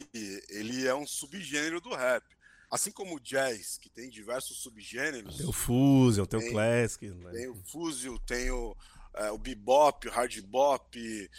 ele 0.49 0.85
é 0.85 0.93
um 0.93 1.07
subgênero 1.07 1.79
do 1.79 1.95
rap. 1.95 2.23
Assim 2.69 2.91
como 2.91 3.15
o 3.15 3.19
jazz, 3.19 3.77
que 3.77 3.89
tem 3.89 4.09
diversos 4.09 4.57
subgêneros. 4.57 5.37
Tem 5.37 5.45
o 5.45 5.51
Fusion, 5.53 6.25
tem 6.25 6.39
o 6.39 6.51
Classic. 6.51 7.07
Né? 7.07 7.31
Tem 7.31 7.47
o 7.47 7.55
Fuzil, 7.65 8.19
tem 8.19 8.49
o, 8.49 8.75
é, 9.13 9.31
o 9.31 9.37
bebop, 9.37 10.07
o 10.07 10.11
hard 10.11 10.41
bop, 10.41 11.29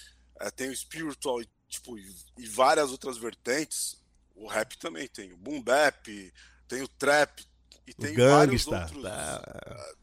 é, 0.40 0.50
tem 0.52 0.70
o 0.70 0.76
spiritual, 0.76 1.42
e, 1.42 1.48
tipo, 1.68 1.98
e, 1.98 2.14
e 2.38 2.46
várias 2.46 2.92
outras 2.92 3.18
vertentes. 3.18 4.00
O 4.36 4.46
rap 4.46 4.78
também 4.78 5.08
tem 5.08 5.32
o 5.32 5.36
boom 5.36 5.60
bap, 5.60 6.32
tem 6.68 6.82
o 6.82 6.88
trap 6.88 7.44
e 7.86 7.90
O 7.92 7.94
tem 7.94 8.14
vários 8.16 8.64
Gangsta. 8.64 8.96
outros. 8.96 9.02
tá. 9.02 9.94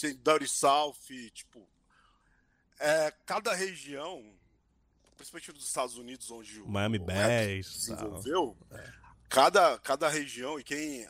Tem, 0.00 0.16
Dirty 0.16 0.48
South, 0.48 0.96
tipo, 1.32 1.66
é, 2.78 3.10
cada 3.24 3.54
região, 3.54 4.22
principalmente 5.16 5.52
dos 5.52 5.66
Estados 5.66 5.96
Unidos, 5.96 6.30
onde 6.30 6.60
o, 6.60 6.68
Miami 6.68 6.98
o 6.98 7.04
Bass. 7.04 7.16
tal. 7.86 7.96
desenvolveu, 7.96 8.56
cada, 9.28 9.78
cada 9.78 10.08
região, 10.08 10.58
e 10.60 10.64
quem 10.64 11.08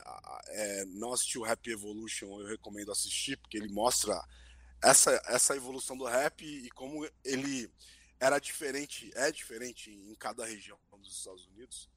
é, 0.49 0.85
não 0.87 1.13
assistiu 1.13 1.43
Rap 1.43 1.67
Evolution, 1.69 2.41
eu 2.41 2.47
recomendo 2.47 2.93
assistir, 2.93 3.37
porque 3.37 3.59
ele 3.59 3.69
mostra 3.69 4.19
essa, 4.83 5.21
essa 5.27 5.57
evolução 5.57 5.97
do 5.97 6.05
rap 6.05 6.45
e 6.45 6.71
como 6.71 7.09
ele 7.25 7.71
era 8.21 8.39
diferente, 8.39 9.11
é 9.15 9.33
diferente 9.33 9.91
em 9.91 10.15
cada 10.15 10.45
região 10.47 10.79
dos 10.99 11.19
Estados 11.19 11.47
Unidos. 11.49 11.91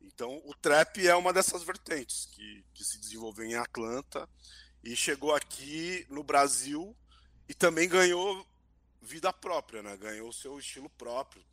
Então, 0.00 0.40
o 0.44 0.54
trap 0.54 1.06
é 1.06 1.14
uma 1.14 1.32
dessas 1.32 1.62
vertentes 1.62 2.26
que, 2.26 2.64
que 2.72 2.84
se 2.84 2.98
desenvolveu 2.98 3.44
em 3.44 3.54
Atlanta 3.54 4.28
e 4.82 4.94
chegou 4.94 5.34
aqui 5.34 6.06
no 6.08 6.22
Brasil 6.22 6.96
e 7.48 7.54
também 7.54 7.88
ganhou 7.88 8.46
vida 9.02 9.32
própria, 9.32 9.82
né? 9.82 9.96
Ganhou 9.96 10.32
seu 10.32 10.58
estilo 10.58 10.90
próprio. 10.90 11.44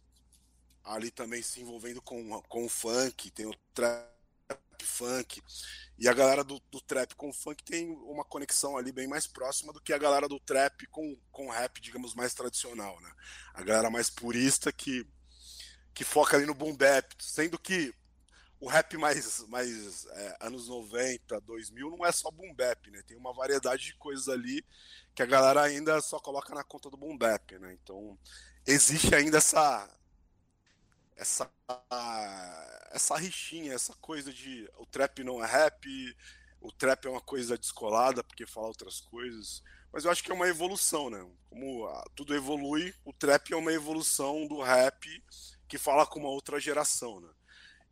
Ali 0.84 1.12
também 1.12 1.42
se 1.42 1.62
envolvendo 1.62 2.02
com, 2.02 2.42
com 2.44 2.66
o 2.66 2.70
funk, 2.70 3.32
tem 3.32 3.46
o 3.46 3.56
trap 3.74 4.14
funk. 4.84 5.42
E 5.98 6.08
a 6.08 6.14
galera 6.14 6.44
do, 6.44 6.60
do 6.72 6.82
trap 6.82 7.16
com 7.16 7.30
o 7.30 7.34
funk 7.34 7.64
tem 7.64 7.90
uma 7.90 8.26
conexão 8.26 8.78
ali 8.78 8.92
bem 8.92 9.08
mais 9.08 9.26
próxima 9.28 9.72
do 9.72 9.80
que 9.80 9.94
a 9.94 9.98
galera 9.98 10.28
do 10.28 10.40
trap 10.40 10.86
com, 10.88 11.16
com 11.32 11.50
rap, 11.50 11.80
digamos, 11.80 12.14
mais 12.14 12.34
tradicional, 12.34 13.00
né? 13.02 13.12
A 13.54 13.64
galera 13.64 13.90
mais 13.90 14.10
purista 14.10 14.72
que, 14.72 15.08
que 15.94 16.04
foca 16.04 16.36
ali 16.36 16.46
no 16.46 16.54
boom 16.54 16.76
bap, 16.76 17.14
sendo 17.20 17.58
que 17.58 17.94
o 18.64 18.68
rap 18.70 18.96
mais, 18.96 19.46
mais 19.50 20.06
é, 20.06 20.38
anos 20.40 20.70
90, 20.70 21.42
2000 21.42 21.90
não 21.90 22.06
é 22.06 22.14
só 22.14 22.32
boom 22.32 22.54
bap, 22.54 22.90
né? 22.90 23.04
Tem 23.06 23.18
uma 23.18 23.34
variedade 23.34 23.88
de 23.88 23.96
coisas 23.96 24.30
ali 24.30 24.66
que 25.14 25.22
a 25.22 25.26
galera 25.26 25.62
ainda 25.64 26.00
só 26.00 26.18
coloca 26.18 26.56
na 26.56 26.64
conta 26.64 26.90
do 26.90 26.96
boom 26.96 27.18
bap, 27.18 27.60
né? 27.60 27.74
Então, 27.74 28.18
existe 28.66 29.14
ainda 29.14 29.38
essa 29.38 29.90
essa 31.18 31.52
essa 32.92 33.18
rixinha, 33.18 33.74
essa 33.74 33.94
coisa 33.96 34.32
de 34.32 34.70
o 34.78 34.86
trap 34.86 35.26
não 35.26 35.44
é 35.44 35.46
rap, 35.46 35.86
o 36.62 36.72
trap 36.72 37.06
é 37.06 37.10
uma 37.10 37.22
coisa 37.22 37.58
descolada 37.58 38.24
porque 38.24 38.48
fala 38.48 38.68
outras 38.68 39.02
coisas. 39.02 39.62
Mas 39.92 40.06
eu 40.06 40.12
acho 40.12 40.24
que 40.24 40.32
é 40.32 40.34
uma 40.34 40.48
evolução, 40.48 41.10
né? 41.10 41.22
Como 41.50 41.86
ah, 41.88 42.06
tudo 42.16 42.34
evolui, 42.34 42.96
o 43.04 43.12
trap 43.12 43.52
é 43.52 43.58
uma 43.58 43.74
evolução 43.74 44.48
do 44.48 44.62
rap 44.62 45.06
que 45.68 45.78
fala 45.78 46.08
com 46.08 46.20
uma 46.20 46.30
outra 46.30 46.62
geração, 46.62 47.20
né? 47.20 47.30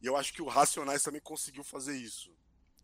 E 0.01 0.07
eu 0.07 0.15
acho 0.17 0.33
que 0.33 0.41
o 0.41 0.47
Racionais 0.47 1.03
também 1.03 1.21
conseguiu 1.21 1.63
fazer 1.63 1.95
isso, 1.97 2.31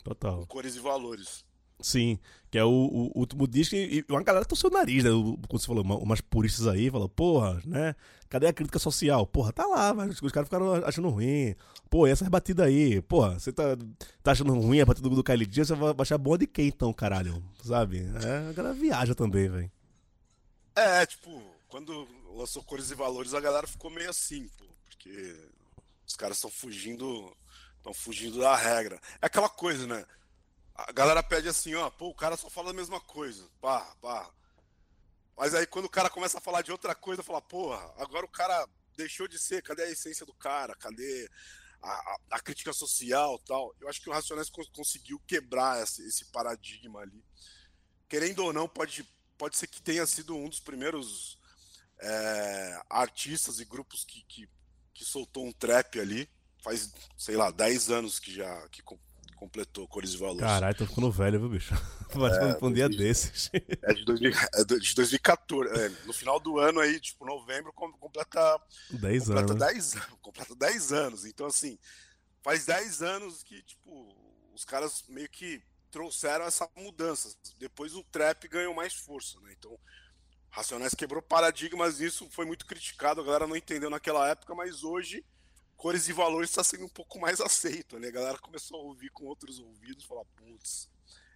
Total. 0.04 0.40
com 0.40 0.46
cores 0.46 0.76
e 0.76 0.80
valores. 0.80 1.46
Sim, 1.80 2.18
que 2.50 2.58
é 2.58 2.64
o, 2.64 2.70
o 2.70 3.20
último 3.20 3.48
disco 3.48 3.76
e 3.76 4.04
uma 4.10 4.24
galera 4.24 4.44
torceu 4.44 4.68
o 4.68 4.74
nariz, 4.74 5.04
né? 5.04 5.12
O- 5.12 5.38
Quando 5.48 5.62
você 5.62 5.68
falou, 5.68 5.84
uma- 5.84 5.98
umas 5.98 6.20
puristas 6.22 6.66
aí, 6.68 6.90
falou, 6.90 7.08
porra, 7.08 7.62
né? 7.66 7.96
Cadê 8.30 8.48
a 8.48 8.54
crítica 8.54 8.80
social? 8.80 9.28
Porra, 9.28 9.54
tá 9.54 9.64
lá, 9.68 9.94
mas 9.94 10.20
os 10.20 10.32
caras 10.32 10.48
ficaram 10.48 10.74
achando 10.86 11.08
ruim. 11.10 11.56
Pô, 11.88 12.08
e 12.08 12.10
essas 12.12 12.28
batidas 12.30 12.66
aí, 12.66 13.00
porra, 13.04 13.40
você 13.40 13.54
tá, 13.54 13.78
tá 14.24 14.32
achando 14.32 14.54
ruim 14.60 14.82
a 14.82 14.86
batida 14.88 15.08
do 15.08 15.24
Kylie 15.24 15.46
Dias, 15.46 15.68
você 15.68 15.76
vai 15.76 15.94
achar 16.00 16.18
boa 16.18 16.36
de 16.38 16.48
quem 16.48 16.68
então, 16.68 16.92
caralho? 16.92 17.44
Sabe? 17.64 18.00
É, 18.24 18.50
a 18.50 18.54
galera 18.54 18.74
viaja 18.74 19.14
também, 19.14 19.48
velho. 19.48 19.72
É, 20.76 21.06
tipo, 21.06 21.42
quando 21.68 22.08
lançou 22.36 22.64
Cores 22.64 22.90
e 22.90 22.96
Valores, 22.96 23.36
a 23.36 23.40
galera 23.40 23.68
ficou 23.68 23.92
meio 23.92 24.10
assim, 24.10 24.48
pô, 24.58 24.66
porque 24.90 25.36
os 26.08 26.16
caras 26.16 26.38
estão 26.38 26.50
fugindo, 26.50 27.36
estão 27.78 27.94
fugindo 27.94 28.40
da 28.40 28.56
regra. 28.56 29.00
É 29.22 29.26
aquela 29.28 29.50
coisa, 29.50 29.86
né? 29.86 30.06
a 30.78 30.92
galera 30.92 31.24
pede 31.24 31.50
assim, 31.50 31.74
ó, 31.74 31.90
pô, 31.90 32.10
o 32.10 32.16
cara 32.16 32.38
só 32.38 32.50
fala 32.50 32.70
a 32.70 32.74
mesma 32.74 33.02
coisa. 33.02 33.50
Pá, 33.60 33.82
pá. 34.00 34.32
Mas 35.36 35.56
aí 35.56 35.66
quando 35.66 35.86
o 35.86 35.90
cara 35.90 36.10
começa 36.10 36.38
a 36.38 36.42
falar 36.42 36.62
de 36.62 36.72
outra 36.72 36.94
coisa, 36.94 37.24
fala, 37.24 37.42
porra, 37.42 37.94
agora 37.98 38.26
o 38.26 38.30
cara 38.30 38.68
deixou 38.96 39.28
de 39.28 39.40
ser, 39.40 39.64
cadê 39.64 39.84
a 39.84 39.90
essência 39.90 40.26
do 40.26 40.34
cara? 40.36 40.76
Cadê 40.76 41.30
a, 41.82 41.90
a, 41.90 42.18
a 42.32 42.40
crítica 42.40 42.72
social 42.74 43.40
tal? 43.40 43.76
Eu 43.82 43.90
acho 43.90 44.00
que 44.02 44.10
o 44.10 44.14
Racionais 44.14 44.50
cons- 44.52 44.70
conseguiu 44.70 45.20
quebrar 45.28 45.82
esse, 45.82 46.08
esse 46.08 46.26
paradigma 46.26 47.00
ali. 47.02 47.24
Querendo 48.08 48.44
ou 48.46 48.54
não, 48.54 48.70
pode, 48.70 49.04
pode 49.36 49.58
ser 49.58 49.68
que 49.68 49.82
tenha 49.82 50.06
sido 50.06 50.36
um 50.36 50.48
dos 50.48 50.60
primeiros 50.60 51.40
é, 52.00 52.82
artistas 52.88 53.60
e 53.60 53.66
grupos 53.66 54.06
que, 54.06 54.24
que, 54.24 54.48
que 54.98 55.06
soltou 55.06 55.46
um 55.46 55.52
trap 55.52 56.00
ali. 56.00 56.28
Faz, 56.64 56.92
sei 57.16 57.36
lá, 57.38 57.52
10 57.52 57.90
anos 57.92 58.20
que 58.20 58.34
já 58.34 58.68
que 58.70 58.82
com- 58.82 58.98
completou 59.36 59.88
Cores 59.88 60.14
e 60.14 60.18
Valores. 60.18 60.42
Caralho, 60.42 60.76
tô 60.76 60.88
ficando 60.88 61.12
velho, 61.12 61.40
viu, 61.40 61.50
bicho? 61.50 61.74
Participando 62.12 62.64
É, 62.64 62.66
um 62.66 62.74
dia 62.74 62.90
2000. 62.90 62.98
desses. 62.98 63.50
É 63.84 63.94
de, 63.94 64.04
2000 64.06 64.32
é 64.56 64.64
de 64.80 64.96
2014. 64.96 65.80
é, 65.80 65.90
no 66.06 66.14
final 66.14 66.40
do 66.40 66.58
ano 66.60 66.80
aí, 66.80 67.00
tipo, 67.00 67.24
novembro, 67.26 67.72
com- 67.74 67.92
completa 67.94 68.60
10 68.90 69.26
completa 69.28 69.52
anos. 69.54 69.62
né? 69.62 69.74
10 69.74 69.96
anos. 69.96 70.18
Completa 70.20 70.56
10 70.56 70.92
anos. 70.92 71.26
Então, 71.26 71.46
assim, 71.46 71.78
faz 72.42 72.66
10 72.66 73.04
anos 73.04 73.44
que, 73.44 73.62
tipo, 73.62 74.52
os 74.56 74.66
caras 74.66 75.04
meio 75.08 75.30
que 75.30 75.62
trouxeram 75.92 76.46
essa 76.46 76.68
mudança. 76.76 77.34
Depois 77.60 77.94
o 77.94 78.04
trap 78.06 78.48
ganhou 78.48 78.74
mais 78.74 78.94
força, 78.96 79.40
né? 79.42 79.54
Então, 79.58 79.78
Racionais 80.58 80.96
quebrou 80.96 81.22
paradigmas, 81.22 82.00
isso 82.00 82.28
foi 82.32 82.44
muito 82.44 82.66
criticado, 82.66 83.22
a 83.22 83.24
galera 83.24 83.46
não 83.46 83.56
entendeu 83.56 83.92
naquela 83.92 84.28
época, 84.28 84.56
mas 84.56 84.84
hoje 84.84 85.24
Cores 85.76 86.08
e 86.10 86.14
Valores 86.14 86.50
está 86.50 86.64
sendo 86.64 86.86
um 86.86 86.90
pouco 86.90 87.20
mais 87.20 87.40
aceito, 87.40 88.00
né? 88.00 88.08
A 88.08 88.12
galera 88.12 88.38
começou 88.40 88.80
a 88.80 88.84
ouvir 88.84 89.12
com 89.12 89.26
outros 89.26 89.60
ouvidos 89.60 90.04
falar, 90.04 90.26
putz, 90.36 90.90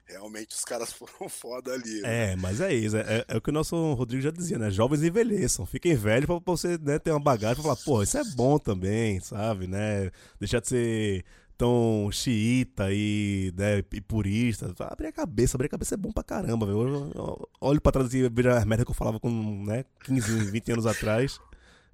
realmente 0.08 0.56
os 0.56 0.66
caras 0.66 0.92
foram 0.92 1.30
foda 1.30 1.72
ali. 1.72 2.02
né? 2.02 2.32
É, 2.32 2.36
mas 2.36 2.60
é 2.60 2.74
isso. 2.74 2.98
É, 2.98 3.02
é- 3.20 3.26
é 3.28 3.38
o 3.38 3.42
que 3.42 3.52
o 3.52 3.54
nosso 3.54 3.94
Rodrigo 3.94 4.24
já 4.24 4.32
dizia, 4.32 4.58
né? 4.58 4.72
Jovens 4.72 5.04
envelheçam, 5.04 5.68
fiquem 5.68 5.96
velhos 5.96 6.26
pra 6.26 6.40
você 6.44 6.80
né, 6.80 6.98
ter 6.98 7.12
uma 7.12 7.20
bagagem 7.20 7.62
pra 7.62 7.76
falar, 7.76 7.86
pô, 7.86 8.02
isso 8.02 8.18
é 8.18 8.24
bom 8.36 8.58
também, 8.58 9.20
sabe, 9.20 9.68
né? 9.68 10.10
Deixar 10.40 10.60
de 10.62 10.68
ser 10.68 11.26
tão 11.62 12.10
xiita 12.12 12.88
e, 12.92 13.54
né, 13.56 13.84
e 13.94 14.02
purista. 14.02 14.74
Abrir 14.80 15.08
a 15.08 15.12
cabeça, 15.12 15.56
abrir 15.56 15.68
a 15.68 15.70
cabeça 15.70 15.94
é 15.94 15.98
bom 15.98 16.12
pra 16.12 16.24
caramba, 16.24 16.66
velho. 16.66 16.80
Eu, 16.80 17.12
eu 17.14 17.50
olho 17.62 17.80
pra 17.80 17.92
trás 17.92 18.12
e 18.16 18.28
vejo 18.28 18.50
as 18.50 18.66
merdas 18.66 18.84
que 18.84 18.90
eu 18.90 18.96
falava 18.96 19.20
com, 19.20 19.30
né, 19.64 19.86
15, 20.04 20.50
20 20.50 20.72
anos 20.72 20.86
atrás. 20.88 21.40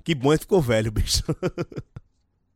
Que 0.06 0.16
bom 0.16 0.32
ficou 0.38 0.62
velho, 0.62 0.90
bicho. 0.90 1.22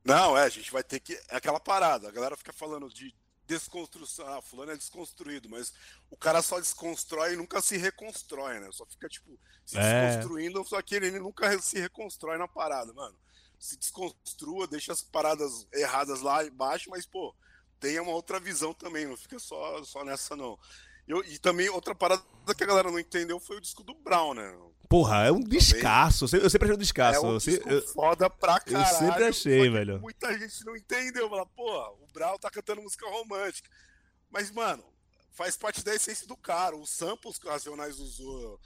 Não, 0.06 0.38
é, 0.38 0.44
a 0.44 0.50
gente 0.50 0.72
vai 0.72 0.84
ter 0.84 1.02
que. 1.02 1.14
É 1.30 1.36
aquela 1.36 1.60
parada. 1.60 2.08
A 2.08 2.12
galera 2.12 2.38
fica 2.38 2.54
falando 2.54 2.88
de 2.88 3.14
desconstrução. 3.46 4.26
Ah, 4.28 4.42
fulano 4.42 4.72
é 4.72 4.78
desconstruído, 4.78 5.50
mas 5.50 5.74
o 6.10 6.16
cara 6.16 6.42
só 6.42 6.60
desconstrói 6.62 7.34
e 7.34 7.36
nunca 7.38 7.62
se 7.62 7.76
reconstrói, 7.76 8.60
né? 8.62 8.70
Só 8.72 8.86
fica, 8.86 9.10
tipo, 9.10 9.38
se 9.66 9.78
É. 9.78 10.08
desconstruindo, 10.08 10.64
só 10.64 10.82
que 10.82 10.96
ele 10.96 11.20
nunca 11.20 11.62
se 11.62 11.78
reconstrói 11.78 12.38
na 12.38 12.48
parada, 12.48 12.94
mano. 12.94 13.16
Se 13.62 13.78
desconstrua, 13.78 14.66
deixa 14.68 14.92
as 14.92 15.04
paradas 15.04 15.68
erradas 15.72 16.22
lá 16.22 16.44
embaixo, 16.44 16.90
mas, 16.90 17.06
pô, 17.06 17.34
tenha 17.80 18.02
uma 18.02 18.12
outra 18.12 18.40
visão 18.40 18.74
também, 18.74 19.06
não 19.06 19.16
fica 19.16 19.38
só, 19.38 19.84
só 19.84 20.04
nessa, 20.04 20.36
não. 20.36 20.58
Eu, 21.08 21.24
e 21.26 21.38
também 21.38 21.70
outra 21.70 21.94
parada 21.94 22.24
que 22.58 22.64
a 22.64 22.68
galera 22.68 22.90
não 22.90 22.98
entendeu 23.00 23.40
foi 23.40 23.58
o 23.58 23.62
disco 23.62 23.84
do 23.84 23.94
Brown, 23.94 24.34
né? 24.34 24.52
Porra, 24.90 25.26
é 25.28 25.32
um 25.32 25.40
descasso. 25.42 26.26
Eu 26.26 26.28
sempre- 26.28 26.46
eu 26.46 26.48
achei 26.48 26.76
um 26.76 26.78
descasso. 26.80 27.18
É 27.18 27.22
um 27.22 27.34
Eu 27.34 27.38
disco 27.38 27.70
eu- 27.70 27.88
foda 27.90 28.30
pra 28.30 28.60
eu 28.66 28.74
caralho. 28.74 28.98
sempre 28.98 29.24
achei, 29.26 29.70
velho. 29.70 30.02
Muita 30.02 30.38
gente 30.38 30.66
não 30.66 30.76
entendeu. 30.76 31.30
Fala, 31.30 31.46
porra, 31.46 31.92
o 31.92 32.08
Brau 32.12 32.38
tá 32.40 32.50
cantando 32.50 32.82
música 32.82 33.08
romântica. 33.10 33.70
Mas, 34.30 34.52
mano, 34.52 34.84
faz 35.32 35.56
parte 35.56 35.84
da 35.84 35.94
essência 35.96 36.28
do 36.28 36.36
cara. 36.36 36.76
Os 36.76 36.90
samples 36.90 37.38
que 37.38 37.48
o 37.48 37.50
Racionais 37.50 38.00
usou. 38.00 38.60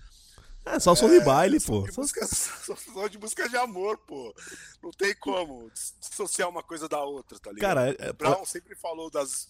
É 0.66 0.80
só 0.80 0.96
som 0.96 1.08
de 1.10 1.20
baile, 1.20 1.60
são 1.60 1.84
pô. 1.84 1.92
Só- 1.92 2.02
música, 2.02 2.26
são 2.26 2.76
só 2.94 3.08
de 3.08 3.18
música 3.20 3.48
de 3.48 3.56
amor, 3.56 3.98
pô. 4.00 4.34
Não 4.82 4.92
tem 4.92 5.14
como 5.16 5.70
dissociar 6.00 6.50
uma 6.50 6.64
coisa 6.64 6.90
da 6.90 7.04
outra, 7.04 7.38
tá 7.40 7.52
ligado? 7.52 7.70
Cara, 7.76 7.96
é- 8.00 8.10
o 8.10 8.14
Brown 8.14 8.46
sempre 8.46 8.76
falou 8.76 9.10
das, 9.12 9.48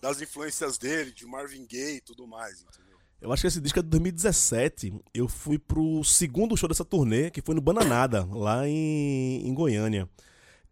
das 0.00 0.20
influências 0.22 0.78
dele, 0.78 1.12
de 1.12 1.26
Marvin 1.26 1.66
Gaye 1.66 1.96
e 1.96 2.00
tudo 2.00 2.26
mais, 2.26 2.62
entendeu? 2.62 2.92
Eu 3.20 3.32
acho 3.32 3.42
que 3.42 3.46
esse 3.48 3.60
disco 3.60 3.78
é 3.78 3.82
de 3.82 3.88
2017. 3.88 4.94
Eu 5.14 5.28
fui 5.28 5.58
pro 5.58 6.02
segundo 6.02 6.56
show 6.56 6.68
dessa 6.68 6.84
turnê, 6.84 7.30
que 7.30 7.40
foi 7.42 7.54
no 7.54 7.60
Bananada, 7.60 8.24
lá 8.30 8.66
em, 8.66 9.46
em 9.46 9.54
Goiânia. 9.54 10.08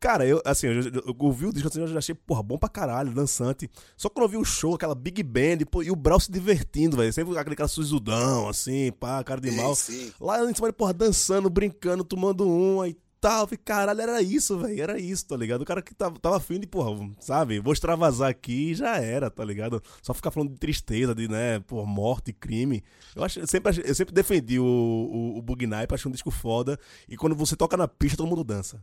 Cara, 0.00 0.26
eu, 0.26 0.40
assim, 0.46 0.66
eu, 0.66 0.80
eu, 0.80 1.02
eu 1.08 1.16
ouvi 1.18 1.44
o 1.44 1.52
disco 1.52 1.68
assim, 1.68 1.80
eu 1.80 1.86
já 1.86 1.98
achei, 1.98 2.14
porra, 2.14 2.42
bom 2.42 2.56
pra 2.56 2.70
caralho, 2.70 3.12
dançante. 3.12 3.70
Só 3.98 4.08
quando 4.08 4.24
eu 4.24 4.28
vi 4.30 4.36
o 4.38 4.44
show, 4.44 4.74
aquela 4.74 4.94
big 4.94 5.22
band, 5.22 5.58
pô, 5.70 5.82
e 5.82 5.90
o 5.90 5.96
Brau 5.96 6.18
se 6.18 6.32
divertindo, 6.32 6.96
velho. 6.96 7.12
Sempre 7.12 7.36
aquele 7.36 7.54
cara 7.54 7.68
susudão, 7.68 8.48
assim, 8.48 8.90
pá, 8.92 9.22
cara 9.22 9.42
de 9.42 9.50
mal. 9.50 9.74
sim. 9.74 10.10
Lá 10.18 10.42
em 10.42 10.54
cima, 10.54 10.72
porra, 10.72 10.94
dançando, 10.94 11.50
brincando, 11.50 12.02
tomando 12.02 12.48
um 12.48 12.80
aí 12.80 12.96
tal. 13.20 13.46
Falei, 13.46 13.60
caralho, 13.62 14.00
era 14.00 14.22
isso, 14.22 14.58
velho. 14.58 14.82
Era 14.82 14.98
isso, 14.98 15.26
tá 15.26 15.36
ligado? 15.36 15.60
O 15.60 15.66
cara 15.66 15.82
que 15.82 15.94
tava, 15.94 16.18
tava 16.18 16.38
afim 16.38 16.58
de, 16.58 16.66
porra, 16.66 17.08
sabe? 17.20 17.60
Vou 17.60 17.72
extravasar 17.72 18.30
aqui 18.30 18.70
e 18.70 18.74
já 18.74 18.96
era, 18.96 19.30
tá 19.30 19.44
ligado? 19.44 19.82
Só 20.02 20.14
ficar 20.14 20.30
falando 20.30 20.52
de 20.52 20.58
tristeza, 20.58 21.14
de, 21.14 21.28
né, 21.28 21.60
por 21.60 21.86
morte, 21.86 22.32
crime. 22.32 22.82
Eu, 23.14 23.22
acho, 23.22 23.40
eu, 23.40 23.46
sempre, 23.46 23.82
eu 23.84 23.94
sempre 23.94 24.14
defendi 24.14 24.58
o, 24.58 24.64
o, 24.64 25.38
o 25.38 25.42
Bug 25.42 25.66
Night, 25.66 25.92
achei 25.92 26.08
um 26.08 26.12
disco 26.12 26.30
foda. 26.30 26.78
E 27.06 27.16
quando 27.16 27.36
você 27.36 27.54
toca 27.54 27.76
na 27.76 27.86
pista, 27.86 28.16
todo 28.16 28.28
mundo 28.28 28.42
dança. 28.42 28.82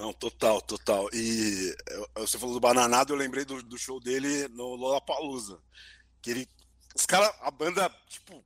Não, 0.00 0.12
total, 0.14 0.60
total. 0.62 1.08
E 1.12 1.76
eu- 1.88 2.08
você 2.26 2.38
falou 2.38 2.54
do 2.54 2.60
Bananado, 2.60 3.12
eu 3.12 3.16
lembrei 3.18 3.44
do, 3.44 3.62
do 3.62 3.76
show 3.78 4.00
dele 4.00 4.48
no 4.48 4.74
Lollapalooza. 4.74 5.60
Que 6.22 6.30
ele. 6.30 6.48
Os 6.96 7.04
caras, 7.06 7.30
a 7.42 7.50
banda, 7.50 7.88
tipo, 8.08 8.42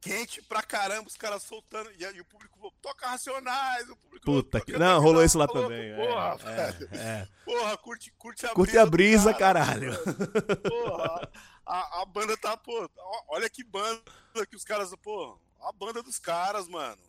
quente 0.00 0.40
pra 0.42 0.62
caramba, 0.62 1.06
os 1.08 1.16
caras 1.16 1.42
soltando. 1.42 1.90
E, 1.98 2.04
aí 2.04 2.18
o 2.20 2.24
público 2.24 2.56
falou, 2.56 2.72
toca 2.80 3.06
Racionais, 3.08 3.88
o 3.90 3.96
público. 3.96 4.24
Puta 4.24 4.60
que. 4.60 4.72
Não, 4.78 5.00
rolou 5.00 5.22
isso 5.22 5.36
lá 5.38 5.46
também. 5.46 5.94
Porra, 5.94 6.38
é, 6.40 6.72
velho. 6.72 6.88
é. 6.94 7.28
Porra, 7.44 7.76
curte, 7.76 8.10
curte 8.18 8.46
a 8.46 8.50
Curte 8.50 8.70
brisa. 8.72 8.82
a 8.82 8.84
do 8.84 8.90
brisa, 8.90 9.34
cara, 9.34 9.60
caralho. 9.64 9.92
Porra, 10.68 11.30
a, 11.66 12.02
a 12.02 12.06
banda 12.06 12.36
tá, 12.36 12.56
pô, 12.56 12.88
olha 13.28 13.48
que 13.50 13.62
banda 13.62 14.02
que 14.48 14.56
os 14.56 14.64
caras, 14.64 14.90
pô, 15.02 15.38
a 15.60 15.72
banda 15.72 16.02
dos 16.02 16.18
caras, 16.18 16.66
mano. 16.68 17.02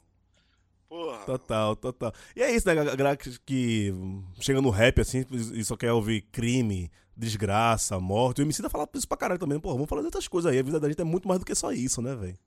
Porra. 0.89 1.19
Total, 1.19 1.75
total. 1.75 2.11
E 2.35 2.41
é 2.41 2.51
isso, 2.51 2.67
né? 2.67 2.73
A 2.73 2.95
galera 2.95 3.15
que, 3.15 3.39
que 3.45 3.93
chega 4.39 4.59
no 4.59 4.71
rap 4.71 4.99
assim 4.99 5.23
e 5.53 5.63
só 5.63 5.77
quer 5.77 5.93
ouvir 5.93 6.23
crime, 6.31 6.91
desgraça, 7.15 7.99
morte. 7.99 8.41
O 8.41 8.43
MC 8.43 8.63
da 8.63 8.69
fala 8.71 8.89
isso 8.95 9.07
pra 9.07 9.15
caralho 9.15 9.39
também. 9.39 9.59
Pô, 9.59 9.71
vamos 9.71 9.87
falar 9.87 10.01
de 10.01 10.07
outras 10.07 10.27
coisas 10.27 10.51
aí. 10.51 10.57
A 10.57 10.63
vida 10.63 10.79
da 10.79 10.89
gente 10.89 10.99
é 10.99 11.03
muito 11.03 11.27
mais 11.27 11.39
do 11.39 11.45
que 11.45 11.53
só 11.53 11.71
isso, 11.71 12.01
né, 12.01 12.15
velho? 12.15 12.37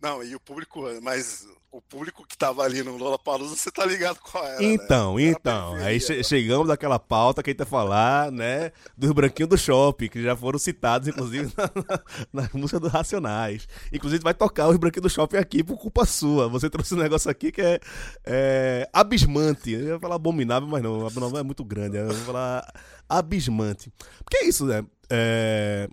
Não, 0.00 0.24
e 0.24 0.34
o 0.34 0.40
público, 0.40 0.82
mas 1.02 1.46
o 1.76 1.82
público 1.82 2.26
que 2.26 2.36
tava 2.38 2.62
ali 2.62 2.82
no 2.82 2.96
Lollapalooza, 2.96 3.54
você 3.54 3.70
tá 3.70 3.84
ligado 3.84 4.18
qual 4.20 4.44
era, 4.46 4.62
Então, 4.64 5.16
né? 5.16 5.22
então. 5.24 5.74
Aí 5.76 6.00
che- 6.00 6.22
chegamos 6.24 6.68
daquela 6.68 6.98
pauta 6.98 7.42
que 7.42 7.50
a 7.50 7.52
gente 7.52 7.60
ia 7.60 7.66
falar, 7.66 8.32
né? 8.32 8.72
Dos 8.96 9.12
branquinhos 9.12 9.50
do 9.50 9.58
shopping, 9.58 10.08
que 10.08 10.22
já 10.22 10.34
foram 10.34 10.58
citados, 10.58 11.06
inclusive, 11.08 11.52
na, 12.32 12.42
na 12.44 12.50
música 12.54 12.80
dos 12.80 12.90
Racionais. 12.90 13.68
Inclusive, 13.92 14.22
vai 14.22 14.32
tocar 14.32 14.68
os 14.68 14.76
branquinhos 14.76 15.02
do 15.02 15.14
shopping 15.14 15.36
aqui 15.36 15.62
por 15.62 15.76
culpa 15.76 16.06
sua. 16.06 16.48
Você 16.48 16.70
trouxe 16.70 16.94
um 16.94 16.98
negócio 16.98 17.30
aqui 17.30 17.52
que 17.52 17.60
é, 17.60 17.78
é 18.24 18.88
abismante. 18.92 19.70
Eu 19.72 19.80
ia 19.86 20.00
falar 20.00 20.14
abominável, 20.16 20.68
mas 20.68 20.82
não. 20.82 21.06
Abominável 21.06 21.38
é 21.38 21.42
muito 21.42 21.64
grande. 21.64 21.98
Eu 21.98 22.06
vou 22.08 22.16
falar 22.24 22.66
abismante. 23.08 23.92
Porque 24.24 24.38
é 24.38 24.48
isso, 24.48 24.64
né? 24.64 24.84
É, 25.10 25.88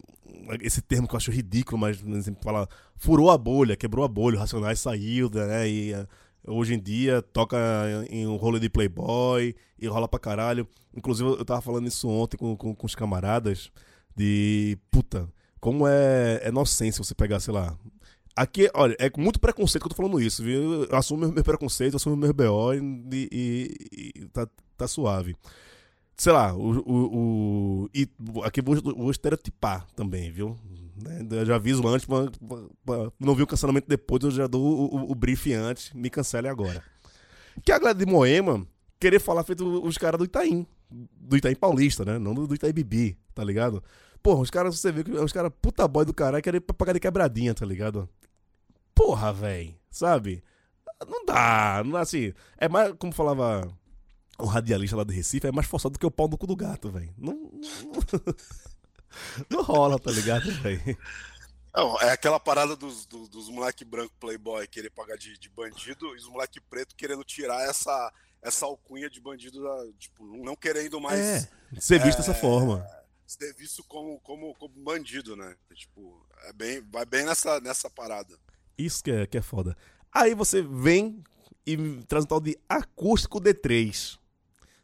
esse 0.62 0.82
termo 0.82 1.08
que 1.08 1.14
eu 1.14 1.18
acho 1.18 1.32
ridículo, 1.32 1.78
mas 1.78 2.02
fala, 2.42 2.68
furou 2.96 3.30
a 3.32 3.38
bolha, 3.38 3.76
quebrou 3.76 4.04
a 4.04 4.08
bolha, 4.08 4.38
o 4.38 4.40
Racionais 4.40 4.80
saiu, 4.80 5.30
né? 5.30 5.68
E 5.70 5.94
eh, 5.94 6.08
hoje 6.48 6.74
em 6.74 6.80
dia 6.80 7.22
toca 7.22 7.58
em 8.10 8.28
um 8.28 8.36
rolê 8.36 8.60
de 8.60 8.70
Playboy 8.70 9.56
e 9.80 9.88
rola 9.88 10.08
pra 10.08 10.20
caralho. 10.20 10.68
Inclusive, 10.96 11.30
eu 11.30 11.46
tava 11.46 11.62
falando 11.62 11.88
isso 11.88 12.08
ontem 12.10 12.38
com, 12.38 12.56
com, 12.56 12.76
com 12.76 12.86
os 12.86 12.96
camaradas 12.96 13.72
de 14.16 14.78
puta, 14.92 15.28
como 15.60 15.88
é, 15.88 16.40
é 16.44 16.50
inocência 16.50 17.04
você 17.04 17.16
pegar, 17.16 17.40
sei 17.40 17.54
lá. 17.54 17.76
Aqui, 18.36 18.70
olha, 18.74 18.96
é 19.00 19.10
com 19.10 19.22
muito 19.22 19.40
preconceito 19.40 19.84
que 19.84 19.88
eu 19.88 19.96
tô 19.96 19.96
falando 19.96 20.20
isso, 20.20 20.44
viu? 20.44 20.84
Eu 20.86 20.96
assumo 20.98 21.20
meu, 21.22 21.32
meu 21.32 21.44
preconceito, 21.44 21.96
assumo 21.98 22.16
meu 22.18 22.34
BO 22.34 22.74
e, 22.74 23.30
e- 23.32 24.12
e 24.22 24.26
tá, 24.30 24.48
tá 24.76 24.88
suave 24.88 25.36
sei 26.18 26.32
lá, 26.34 26.54
o, 26.54 26.80
o, 26.80 27.18
o- 27.86 27.90
e 27.94 28.08
aqui 28.44 28.62
vou, 28.62 28.76
vou 28.82 29.12
estereotipar 29.12 29.86
também, 29.96 30.32
viu? 30.32 30.58
Né? 31.02 31.26
Eu 31.32 31.46
já 31.46 31.56
aviso 31.56 31.86
antes, 31.88 32.08
não 33.20 33.36
vir 33.36 33.44
o 33.44 33.48
cancelamento 33.48 33.88
depois, 33.88 34.24
eu 34.24 34.32
já 34.32 34.48
dou 34.48 34.64
o, 34.64 34.96
o, 34.96 35.12
o 35.12 35.16
brief 35.16 35.52
antes, 35.54 35.92
me 35.94 36.10
cancele 36.10 36.48
agora. 36.48 36.84
Que 37.64 37.72
a 37.72 37.80
galera 37.80 37.98
de 37.98 38.06
Moema 38.06 38.66
querer 39.00 39.20
falar 39.20 39.44
feito 39.44 39.66
os 39.86 39.98
caras 39.98 40.18
do 40.20 40.26
Itaim, 40.26 40.66
do 40.90 41.36
Itaim 41.36 41.56
Paulista, 41.56 42.06
né? 42.06 42.18
Não 42.20 42.34
do, 42.34 42.48
do 42.48 42.56
Itaim 42.56 42.72
Bibi, 42.74 43.18
tá 43.34 43.44
ligado? 43.44 43.84
Porra, 44.22 44.42
os 44.42 44.50
caras, 44.50 44.80
você 44.80 44.92
vê 44.92 45.04
que 45.04 45.12
os 45.12 45.34
caras 45.34 45.52
puta 45.62 45.86
boy 45.88 46.06
do 46.06 46.14
caralho 46.14 46.42
querem 46.44 46.62
pagar 46.62 46.94
de 46.94 47.00
quebradinha, 47.00 47.54
tá 47.54 47.66
ligado? 47.66 48.08
Porra, 48.96 49.34
véi, 49.34 49.76
sabe? 49.90 50.42
Não 51.08 51.26
dá, 51.26 51.82
não 51.84 51.92
dá 51.92 52.00
assim. 52.02 52.32
É 52.58 52.70
mais, 52.70 52.94
como 52.98 53.12
falava 53.12 53.68
o 54.44 54.48
radialista 54.48 54.98
lá 54.98 55.04
de 55.04 55.14
Recife, 55.14 55.48
é 55.48 55.52
mais 55.52 55.68
forçado 55.68 55.94
do 55.94 56.00
que 56.00 56.06
o 56.06 56.12
pau 56.12 56.28
no 56.28 56.38
cu 56.38 56.46
do 56.46 56.56
gato, 56.56 56.92
velho. 56.92 57.14
Não, 57.18 57.52
Não 59.50 59.62
rola, 59.62 59.98
tá 60.00 60.12
ligado, 60.12 60.52
velho? 60.62 60.98
Não, 61.74 62.00
é 62.02 62.12
aquela 62.12 62.40
parada 62.40 62.76
dos, 62.76 63.06
dos, 63.06 63.30
dos 63.30 63.50
moleque 63.50 63.86
branco 63.86 64.14
playboy 64.20 64.68
querer 64.68 64.90
pagar 64.90 65.18
de, 65.18 65.38
de 65.38 65.50
bandido 65.50 66.14
e 66.14 66.18
os 66.18 66.28
moleque 66.28 66.60
preto 66.60 66.96
querendo 66.96 67.24
tirar 67.24 67.68
essa, 67.68 68.14
essa 68.42 68.66
alcunha 68.66 69.10
de 69.10 69.22
bandido, 69.22 69.64
da, 69.64 69.86
tipo, 69.98 70.26
não 70.38 70.56
querendo 70.56 71.00
mais. 71.00 71.20
É, 71.20 71.50
ser 71.80 72.00
visto 72.00 72.20
dessa 72.20 72.34
forma. 72.34 72.86
Ser 73.26 73.54
visto 73.56 73.84
como, 73.86 74.20
como, 74.20 74.54
como 74.56 74.74
bandido, 74.84 75.36
né? 75.36 75.56
Tipo, 75.74 76.28
é 76.44 76.54
bem, 76.54 76.82
vai 76.92 77.06
bem 77.06 77.26
nessa, 77.26 77.60
nessa 77.62 77.90
parada. 77.90 78.38
Isso 78.78 79.04
que 79.04 79.12
é, 79.12 79.26
que 79.26 79.38
é 79.38 79.42
foda. 79.42 79.76
Aí 80.12 80.36
você 80.36 80.62
vem 80.62 81.24
e 81.66 81.78
traz 82.08 82.26
um 82.26 82.28
tal 82.28 82.42
de 82.42 82.58
acústico 82.68 83.40
D3, 83.40 84.20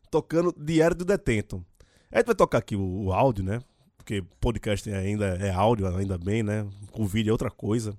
tocando 0.10 0.54
Diário 0.58 0.96
do 0.96 1.06
Detento. 1.06 1.64
A 2.12 2.18
gente 2.18 2.28
vai 2.28 2.36
tocar 2.36 2.58
aqui 2.58 2.76
o, 2.76 3.06
o 3.06 3.14
áudio, 3.14 3.44
né? 3.44 3.62
Porque 3.98 4.24
podcast 4.40 4.90
ainda 4.90 5.36
é 5.36 5.52
áudio, 5.52 5.88
ainda 5.88 6.18
bem, 6.18 6.42
né? 6.42 6.68
O 6.94 7.06
vídeo 7.06 7.30
é 7.30 7.34
outra 7.34 7.52
coisa. 7.52 7.98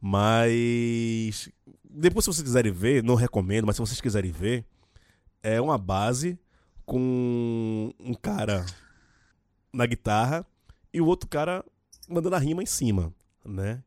Mas 0.00 1.48
depois, 1.88 2.24
se 2.24 2.32
vocês 2.32 2.42
quiserem 2.42 2.72
ver, 2.72 3.02
não 3.02 3.14
recomendo, 3.14 3.66
mas 3.66 3.76
se 3.76 3.80
vocês 3.80 4.00
quiserem 4.00 4.30
ver, 4.30 4.64
é 5.42 5.60
uma 5.60 5.78
base 5.78 6.38
com 6.84 7.92
um 7.98 8.14
cara 8.14 8.66
na 9.72 9.86
guitarra 9.86 10.46
e 10.92 11.00
o 11.00 11.06
outro 11.06 11.28
cara 11.28 11.64
mandando 12.08 12.36
a 12.36 12.38
rima 12.38 12.62
em 12.62 12.66
cima, 12.66 13.12
né? 13.44 13.82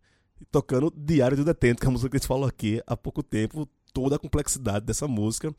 Tocando 0.51 0.91
Diário 0.95 1.37
do 1.37 1.43
Detento, 1.43 1.81
que 1.81 1.85
é 1.85 1.89
a 1.89 1.91
música 1.91 2.09
que 2.09 2.17
a 2.17 2.19
gente 2.19 2.27
falou 2.27 2.47
aqui 2.47 2.81
há 2.87 2.95
pouco 2.95 3.21
tempo, 3.21 3.67
toda 3.93 4.15
a 4.15 4.19
complexidade 4.19 4.85
dessa 4.85 5.07
música. 5.07 5.53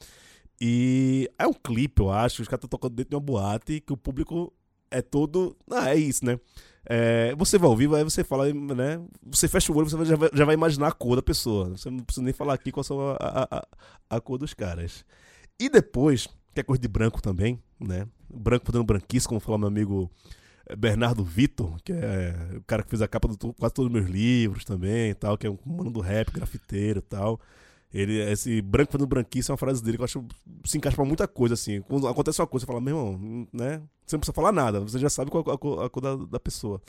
E 0.61 1.30
é 1.38 1.46
um 1.46 1.54
clipe, 1.54 2.02
eu 2.02 2.11
acho, 2.11 2.42
os 2.42 2.48
caras 2.48 2.58
estão 2.58 2.68
tocando 2.68 2.94
dentro 2.94 3.11
de 3.11 3.16
uma 3.16 3.20
boate 3.20 3.80
que 3.80 3.92
o 3.92 3.96
público 3.96 4.52
é 4.90 5.00
todo. 5.00 5.56
Ah, 5.70 5.90
é 5.90 5.96
isso, 5.96 6.24
né? 6.24 6.38
É, 6.84 7.34
você 7.36 7.58
vai 7.58 7.68
ouvir, 7.68 7.92
aí 7.94 8.04
você 8.04 8.24
fala, 8.24 8.52
né? 8.52 9.00
Você 9.22 9.48
fecha 9.48 9.72
o 9.72 9.76
olho, 9.76 9.88
você 9.88 10.04
já 10.04 10.16
vai, 10.16 10.30
já 10.32 10.44
vai 10.44 10.54
imaginar 10.54 10.88
a 10.88 10.92
cor 10.92 11.16
da 11.16 11.22
pessoa. 11.22 11.70
Você 11.70 11.88
não 11.88 12.00
precisa 12.00 12.24
nem 12.24 12.34
falar 12.34 12.54
aqui 12.54 12.72
qual 12.72 12.84
são 12.84 13.00
a, 13.00 13.16
a, 13.20 13.58
a, 13.58 14.16
a 14.16 14.20
cor 14.20 14.38
dos 14.38 14.52
caras. 14.52 15.04
E 15.58 15.68
depois, 15.68 16.26
que 16.54 16.61
é 16.61 16.62
cor 16.62 16.78
de 16.78 16.88
branco 16.88 17.22
também, 17.22 17.62
né? 17.78 18.06
Branco 18.28 18.66
podendo 18.66 18.84
branquice, 18.84 19.28
como 19.28 19.40
fala 19.40 19.58
meu 19.58 19.68
amigo 19.68 20.11
Bernardo 20.76 21.24
Vitor, 21.24 21.76
que 21.82 21.92
é 21.92 22.34
o 22.56 22.62
cara 22.62 22.82
que 22.82 22.90
fez 22.90 23.02
a 23.02 23.08
capa 23.08 23.28
de 23.28 23.36
quase 23.36 23.74
todos 23.74 23.86
os 23.86 23.92
meus 23.92 24.08
livros 24.08 24.64
também 24.64 25.11
e 25.11 25.14
tal, 25.14 25.36
que 25.36 25.46
é 25.46 25.50
um 25.50 25.58
mano 25.64 25.90
do 25.90 26.00
rap, 26.00 26.30
grafiteiro 26.32 26.98
e 27.00 27.02
tal. 27.02 27.40
Ele, 27.93 28.20
esse 28.30 28.62
branco 28.62 28.93
fazendo 28.93 29.09
branquice 29.09 29.51
é 29.51 29.53
uma 29.53 29.59
frase 29.59 29.82
dele 29.82 29.97
que 29.97 30.03
eu 30.03 30.05
acho 30.05 30.24
se 30.64 30.78
encaixa 30.78 30.97
pra 30.97 31.05
muita 31.05 31.26
coisa, 31.26 31.55
assim. 31.55 31.80
Quando 31.82 32.07
acontece 32.07 32.41
uma 32.41 32.47
coisa, 32.47 32.64
você 32.64 32.66
fala, 32.66 32.80
meu 32.80 32.97
irmão, 32.97 33.49
né? 33.53 33.82
Você 34.07 34.16
não 34.16 34.20
precisa 34.20 34.32
falar 34.32 34.53
nada, 34.53 34.80
você 34.80 34.99
já 34.99 35.11
sabe 35.11 35.30
qual 35.30 35.43
a 35.51 35.59
cor, 35.59 35.84
a 35.84 35.91
cor 35.91 36.01
da, 36.01 36.16
da, 36.16 36.41
pessoa. 36.41 36.80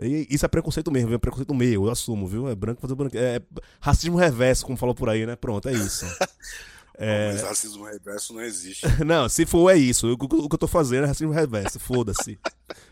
E 0.00 0.26
isso 0.28 0.44
é 0.44 0.48
preconceito 0.48 0.90
mesmo, 0.90 1.12
é 1.14 1.18
preconceito 1.18 1.54
meu, 1.54 1.84
eu 1.84 1.90
assumo, 1.90 2.26
viu? 2.26 2.48
É 2.48 2.54
branco 2.54 2.80
fazendo 2.80 2.96
branquice. 2.96 3.22
É 3.22 3.42
racismo 3.80 4.16
reverso, 4.16 4.66
como 4.66 4.76
falou 4.76 4.94
por 4.94 5.08
aí, 5.08 5.24
né? 5.24 5.36
Pronto, 5.36 5.68
é 5.68 5.72
isso. 5.72 6.04
É... 7.02 7.32
Mas 7.32 7.42
racismo 7.42 7.86
reverso 7.86 8.34
não 8.34 8.42
existe. 8.42 8.86
não, 9.06 9.26
se 9.26 9.46
for, 9.46 9.70
é 9.70 9.78
isso. 9.78 10.06
O, 10.06 10.12
o, 10.12 10.18
que 10.48 10.54
eu 10.54 10.58
tô 10.58 10.66
fazendo 10.66 11.04
é 11.04 11.06
racismo 11.06 11.32
reverso. 11.32 11.80
Foda-se. 11.80 12.38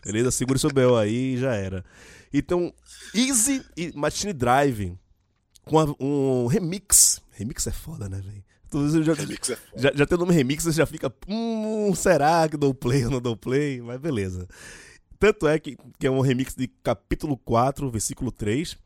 Beleza? 0.03 0.31
Segura 0.31 0.57
seu 0.57 0.73
bel 0.73 0.97
aí 0.97 1.35
e 1.35 1.37
já 1.37 1.53
era. 1.53 1.85
Então, 2.33 2.73
Easy 3.13 3.63
e 3.77 3.91
Machine 3.95 4.33
Drive 4.33 4.97
com 5.63 5.95
um 5.99 6.47
remix. 6.47 7.21
Remix 7.39 7.65
é 7.67 7.71
foda, 7.71 8.07
né, 8.07 8.21
velho? 8.21 9.03
Já, 9.03 9.13
remix 9.13 9.49
é 9.49 9.55
foda. 9.55 9.81
Já, 9.81 9.91
já 9.95 10.05
tem 10.05 10.15
o 10.17 10.19
nome 10.21 10.33
remix, 10.33 10.63
você 10.63 10.77
já 10.77 10.85
fica. 10.85 11.11
Hum, 11.27 11.93
será 11.95 12.47
que 12.47 12.57
dou 12.57 12.73
play 12.73 13.05
ou 13.05 13.11
não 13.11 13.21
dou 13.21 13.35
play? 13.35 13.81
Mas 13.81 13.99
beleza. 13.99 14.47
Tanto 15.17 15.47
é 15.47 15.57
que, 15.57 15.77
que 15.97 16.05
é 16.05 16.11
um 16.11 16.21
remix 16.21 16.55
de 16.55 16.67
capítulo 16.67 17.37
4, 17.37 17.89
versículo 17.89 18.31
3 18.31 18.77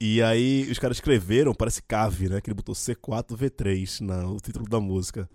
e 0.00 0.22
aí 0.22 0.66
os 0.70 0.78
caras 0.78 0.96
escreveram, 0.96 1.54
parece 1.54 1.82
Cave, 1.82 2.30
né? 2.30 2.40
Que 2.40 2.48
ele 2.48 2.54
botou 2.54 2.74
C4V3 2.74 4.00
no 4.00 4.40
título 4.40 4.66
da 4.66 4.80
música. 4.80 5.28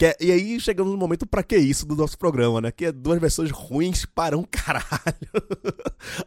É, 0.00 0.16
e 0.20 0.32
aí 0.32 0.58
chegamos 0.58 0.90
no 0.90 0.98
momento 0.98 1.24
pra 1.24 1.44
que 1.44 1.56
isso 1.56 1.86
do 1.86 1.94
nosso 1.94 2.18
programa, 2.18 2.60
né? 2.60 2.72
Que 2.72 2.86
é 2.86 2.92
duas 2.92 3.20
versões 3.20 3.52
ruins 3.52 4.04
para 4.04 4.36
um 4.36 4.42
caralho. 4.50 5.28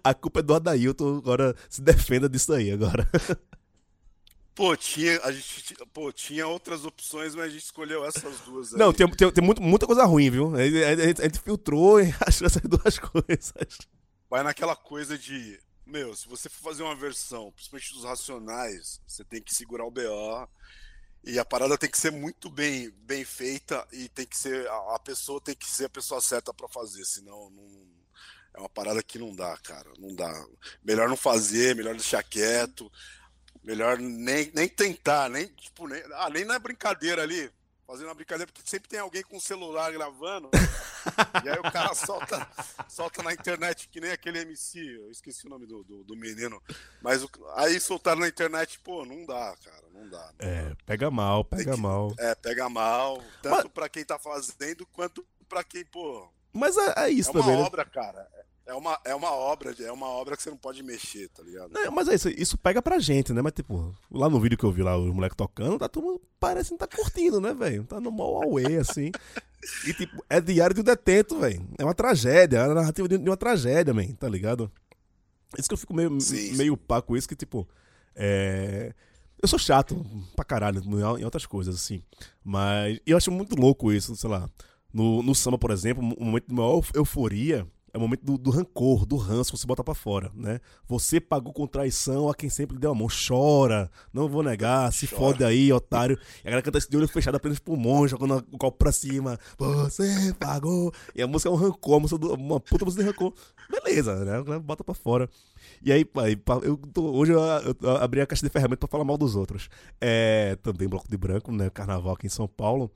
A 0.01 0.13
culpa 0.13 0.39
é 0.39 0.43
do 0.43 0.53
Adailton, 0.53 1.17
agora 1.17 1.53
se 1.67 1.81
defenda 1.81 2.29
disso 2.29 2.53
aí 2.53 2.71
agora. 2.71 3.09
Pô, 4.55 4.75
tinha, 4.75 5.19
a 5.21 5.31
gente, 5.31 5.75
pô, 5.93 6.11
tinha 6.13 6.47
outras 6.47 6.85
opções, 6.85 7.35
mas 7.35 7.45
a 7.45 7.49
gente 7.49 7.63
escolheu 7.63 8.05
essas 8.05 8.39
duas 8.39 8.73
aí. 8.73 8.79
Não, 8.79 8.93
tem, 8.93 9.05
tem, 9.11 9.29
tem 9.29 9.43
muito, 9.43 9.61
muita 9.61 9.85
coisa 9.85 10.05
ruim, 10.05 10.29
viu? 10.29 10.55
A 10.55 10.65
gente, 10.65 10.83
a 10.83 10.95
gente, 10.95 11.21
a 11.21 11.41
filtrou 11.41 11.99
e 11.99 12.13
achou 12.25 12.47
essas 12.47 12.61
duas 12.61 12.97
coisas. 12.97 13.53
Vai 14.29 14.43
naquela 14.43 14.75
coisa 14.75 15.17
de 15.17 15.59
meu, 15.85 16.15
se 16.15 16.27
você 16.27 16.49
for 16.49 16.63
fazer 16.71 16.81
uma 16.81 16.95
versão, 16.95 17.51
principalmente 17.51 17.93
dos 17.93 18.03
racionais, 18.03 18.99
você 19.07 19.23
tem 19.23 19.41
que 19.41 19.53
segurar 19.53 19.85
o 19.85 19.91
BO. 19.91 20.49
E 21.23 21.37
a 21.37 21.45
parada 21.45 21.77
tem 21.77 21.89
que 21.89 21.97
ser 21.97 22.11
muito 22.11 22.49
bem, 22.49 22.89
bem 23.03 23.23
feita 23.23 23.87
e 23.91 24.07
tem 24.09 24.25
que 24.25 24.37
ser 24.37 24.67
a, 24.67 24.99
pessoa 24.99 25.41
tem 25.41 25.55
que 25.55 25.65
ser 25.65 25.85
a 25.85 25.89
pessoa 25.89 26.21
certa 26.21 26.53
para 26.53 26.67
fazer, 26.67 27.03
senão 27.03 27.49
não, 27.49 27.87
é 28.53 28.59
uma 28.59 28.69
parada 28.69 29.01
que 29.01 29.17
não 29.17 29.35
dá, 29.35 29.57
cara, 29.57 29.91
não 29.97 30.13
dá. 30.15 30.31
Melhor 30.83 31.09
não 31.09 31.17
fazer, 31.17 31.75
melhor 31.75 31.95
deixar 31.95 32.21
quieto, 32.23 32.91
melhor 33.65 33.97
nem, 33.97 34.51
nem 34.53 34.67
tentar, 34.67 35.29
nem 35.29 35.47
tipo 35.47 35.87
nem, 35.87 36.01
ah, 36.13 36.29
nem 36.29 36.45
na 36.45 36.59
brincadeira 36.59 37.23
ali 37.23 37.51
fazendo 37.85 38.07
uma 38.07 38.15
brincadeira, 38.15 38.51
porque 38.51 38.67
sempre 38.67 38.89
tem 38.89 38.99
alguém 38.99 39.21
com 39.23 39.37
o 39.37 39.41
celular 39.41 39.91
gravando. 39.91 40.49
e 41.43 41.49
aí 41.49 41.59
o 41.59 41.71
cara 41.71 41.93
solta, 41.93 42.47
solta 42.89 43.21
na 43.21 43.31
internet, 43.31 43.87
que 43.89 44.01
nem 44.01 44.11
aquele 44.11 44.39
MC, 44.39 44.79
eu 44.79 45.11
esqueci 45.11 45.45
o 45.45 45.49
nome 45.49 45.65
do, 45.65 45.83
do, 45.83 46.03
do 46.03 46.15
menino. 46.15 46.61
Mas 47.01 47.23
o, 47.23 47.29
aí 47.55 47.79
soltaram 47.79 48.21
na 48.21 48.27
internet, 48.27 48.79
pô, 48.79 49.05
não 49.05 49.25
dá, 49.25 49.55
cara, 49.63 49.83
não 49.93 50.09
dá. 50.09 50.31
Não 50.39 50.49
é, 50.49 50.69
dá. 50.69 50.75
pega 50.85 51.11
mal, 51.11 51.45
pega 51.45 51.75
que, 51.75 51.79
mal. 51.79 52.13
É, 52.17 52.35
pega 52.35 52.67
mal, 52.67 53.23
tanto 53.41 53.65
Mas... 53.65 53.71
pra 53.71 53.89
quem 53.89 54.03
tá 54.03 54.17
fazendo, 54.17 54.85
quanto 54.87 55.25
pra 55.47 55.63
quem, 55.63 55.85
pô. 55.85 56.27
Mas 56.51 56.75
é, 56.77 57.05
é 57.05 57.09
isso 57.09 57.29
é 57.29 57.33
uma 57.33 57.41
também. 57.41 57.57
Né? 57.57 57.63
obra, 57.63 57.85
cara. 57.85 58.27
É 58.65 58.73
uma, 58.73 58.99
é 59.05 59.13
uma 59.13 59.31
obra, 59.31 59.75
é 59.79 59.91
uma 59.91 60.07
obra 60.07 60.35
que 60.35 60.41
você 60.41 60.49
não 60.49 60.57
pode 60.57 60.81
mexer, 60.81 61.29
tá 61.29 61.43
ligado? 61.43 61.71
Não, 61.71 61.91
mas 61.91 62.07
é 62.07 62.15
isso, 62.15 62.29
isso 62.29 62.57
pega 62.57 62.81
pra 62.81 62.97
gente, 62.97 63.31
né? 63.31 63.39
Mas 63.39 63.53
tipo, 63.53 63.93
lá 64.09 64.27
no 64.27 64.39
vídeo 64.39 64.57
que 64.57 64.63
eu 64.63 64.71
vi 64.71 64.81
lá 64.81 64.97
os 64.97 65.13
moleques 65.13 65.37
tocando, 65.37 65.77
tá 65.77 65.87
todo 65.87 66.03
mundo 66.03 66.21
parecendo 66.39 66.79
tá 66.79 66.87
curtindo, 66.87 67.39
né, 67.39 67.53
velho? 67.53 67.83
Tá 67.83 67.99
no 68.01 68.11
mall 68.11 68.43
away, 68.43 68.77
assim. 68.77 69.11
E 69.85 69.93
tipo, 69.93 70.23
é 70.27 70.41
diário 70.41 70.75
do 70.75 70.81
detento, 70.81 71.39
velho. 71.39 71.63
É 71.77 71.83
uma 71.83 71.93
tragédia, 71.93 72.57
é 72.57 72.61
a 72.61 72.73
narrativa 72.73 73.07
de 73.07 73.17
uma 73.17 73.37
tragédia, 73.37 73.93
man, 73.93 74.07
tá 74.13 74.27
ligado? 74.27 74.71
Isso 75.57 75.67
que 75.67 75.73
eu 75.73 75.77
fico 75.77 75.93
meio, 75.93 76.19
sim, 76.19 76.55
meio 76.55 76.75
pá 76.75 77.03
com 77.03 77.15
isso, 77.15 77.29
que 77.29 77.35
tipo, 77.35 77.67
é... 78.15 78.93
Eu 79.41 79.47
sou 79.47 79.59
chato 79.59 80.03
pra 80.35 80.43
caralho 80.43 80.81
em 81.19 81.23
outras 81.23 81.45
coisas, 81.45 81.75
assim. 81.75 82.01
Mas 82.43 82.99
eu 83.05 83.15
acho 83.15 83.29
muito 83.29 83.55
louco 83.55 83.93
isso, 83.93 84.15
sei 84.15 84.29
lá. 84.29 84.49
No, 84.91 85.21
no 85.21 85.35
samba, 85.35 85.57
por 85.57 85.69
exemplo, 85.69 86.03
um 86.03 86.25
momento 86.25 86.47
de 86.47 86.55
maior 86.55 86.81
euforia 86.95 87.67
é 87.95 87.97
o 87.97 88.01
momento 88.01 88.25
do, 88.25 88.37
do, 88.37 88.51
rancor, 88.51 89.05
do 89.05 89.15
ranço, 89.15 89.55
você 89.55 89.65
bota 89.65 89.81
para 89.81 89.93
fora, 89.93 90.29
né? 90.35 90.59
Você 90.85 91.21
pagou 91.21 91.53
com 91.53 91.65
traição 91.65 92.29
a 92.29 92.35
quem 92.35 92.49
sempre 92.49 92.77
deu 92.77 92.91
a 92.91 92.95
mão. 92.95 93.07
Chora, 93.07 93.89
não 94.11 94.27
vou 94.27 94.43
negar, 94.43 94.91
se 94.91 95.07
Chora. 95.07 95.21
fode 95.21 95.43
aí, 95.45 95.71
otário. 95.71 96.19
E 96.43 96.47
a 96.47 96.51
galera 96.51 96.61
canta 96.61 96.77
esse 96.77 96.89
de 96.89 96.97
olho 96.97 97.07
fechado 97.07 97.35
apenas 97.35 97.57
pro 97.57 97.73
pulmões, 97.73 98.11
jogando 98.11 98.45
o 98.51 98.57
copo 98.57 98.77
pra 98.77 98.91
cima. 98.91 99.39
Você 99.57 100.35
pagou. 100.37 100.91
E 101.15 101.21
a 101.21 101.27
música 101.27 101.49
é 101.49 101.53
um 101.53 101.55
rancor, 101.55 102.01
música 102.01 102.19
do, 102.19 102.33
uma 102.33 102.59
puta 102.59 102.83
música 102.83 103.01
de 103.01 103.09
rancor. 103.09 103.33
Beleza, 103.71 104.25
né? 104.25 104.59
Bota 104.59 104.83
pra 104.83 104.93
fora. 104.93 105.29
E 105.81 105.89
aí, 105.89 106.05
aí 106.17 106.37
eu 106.63 106.75
tô, 106.75 107.15
hoje 107.15 107.31
eu, 107.31 107.39
eu, 107.39 107.95
abri 107.95 108.19
a 108.19 108.27
caixa 108.27 108.45
de 108.45 108.51
ferramentas 108.51 108.79
pra 108.79 108.89
falar 108.89 109.05
mal 109.05 109.17
dos 109.17 109.37
outros. 109.37 109.69
É, 110.01 110.57
também 110.61 110.89
Bloco 110.89 111.09
de 111.09 111.15
Branco, 111.15 111.49
né? 111.49 111.69
Carnaval 111.69 112.13
aqui 112.15 112.27
em 112.27 112.29
São 112.29 112.45
Paulo. 112.45 112.91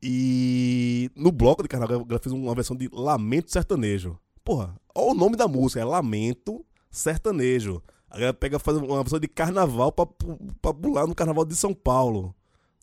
E 0.00 1.10
no 1.16 1.32
bloco 1.32 1.60
de 1.60 1.68
carnaval 1.68 2.06
ela 2.08 2.20
fez 2.20 2.32
uma 2.32 2.54
versão 2.54 2.76
de 2.76 2.88
Lamento 2.92 3.50
Sertanejo. 3.50 4.16
Porra, 4.48 4.74
olha 4.94 5.10
o 5.10 5.14
nome 5.14 5.36
da 5.36 5.46
música, 5.46 5.78
é 5.78 5.84
Lamento 5.84 6.64
Sertanejo. 6.90 7.82
A 8.08 8.14
galera 8.14 8.32
pega 8.32 8.58
faz 8.58 8.78
uma 8.78 9.02
versão 9.02 9.20
de 9.20 9.28
carnaval 9.28 9.92
pra, 9.92 10.06
pra 10.62 10.72
pular 10.72 11.06
no 11.06 11.14
carnaval 11.14 11.44
de 11.44 11.54
São 11.54 11.74
Paulo. 11.74 12.34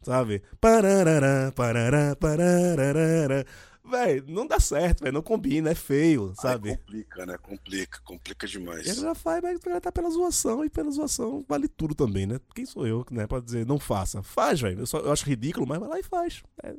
Sabe? 0.03 0.43
Parará, 0.61 1.51
parará, 1.55 2.15
parará. 2.17 3.43
Véi, 3.83 4.23
não 4.27 4.45
dá 4.45 4.59
certo, 4.59 5.01
véio, 5.01 5.13
não 5.13 5.23
combina, 5.23 5.71
é 5.71 5.73
feio, 5.73 6.35
sabe? 6.39 6.69
Ai, 6.69 6.77
complica, 6.77 7.25
né? 7.25 7.37
Complica, 7.39 7.99
complica 8.03 8.47
demais. 8.47 8.85
E 8.85 8.89
ela 8.91 9.01
já 9.01 9.15
faz, 9.15 9.41
mas 9.41 9.59
ela 9.65 9.81
tá 9.81 9.91
pela 9.91 10.11
zoação, 10.11 10.63
e 10.63 10.69
pela 10.69 10.91
zoação 10.91 11.43
vale 11.49 11.67
tudo 11.67 11.95
também, 11.95 12.27
né? 12.27 12.39
Quem 12.53 12.67
sou 12.67 12.85
eu, 12.85 13.03
né, 13.09 13.25
pra 13.25 13.39
dizer 13.39 13.65
não 13.65 13.79
faça? 13.79 14.21
Faz, 14.21 14.61
velho. 14.61 14.83
Eu, 14.83 14.99
eu 14.99 15.11
acho 15.11 15.25
ridículo, 15.25 15.65
mas 15.65 15.79
vai 15.79 15.89
lá 15.89 15.99
e 15.99 16.03
faz. 16.03 16.43
É, 16.61 16.75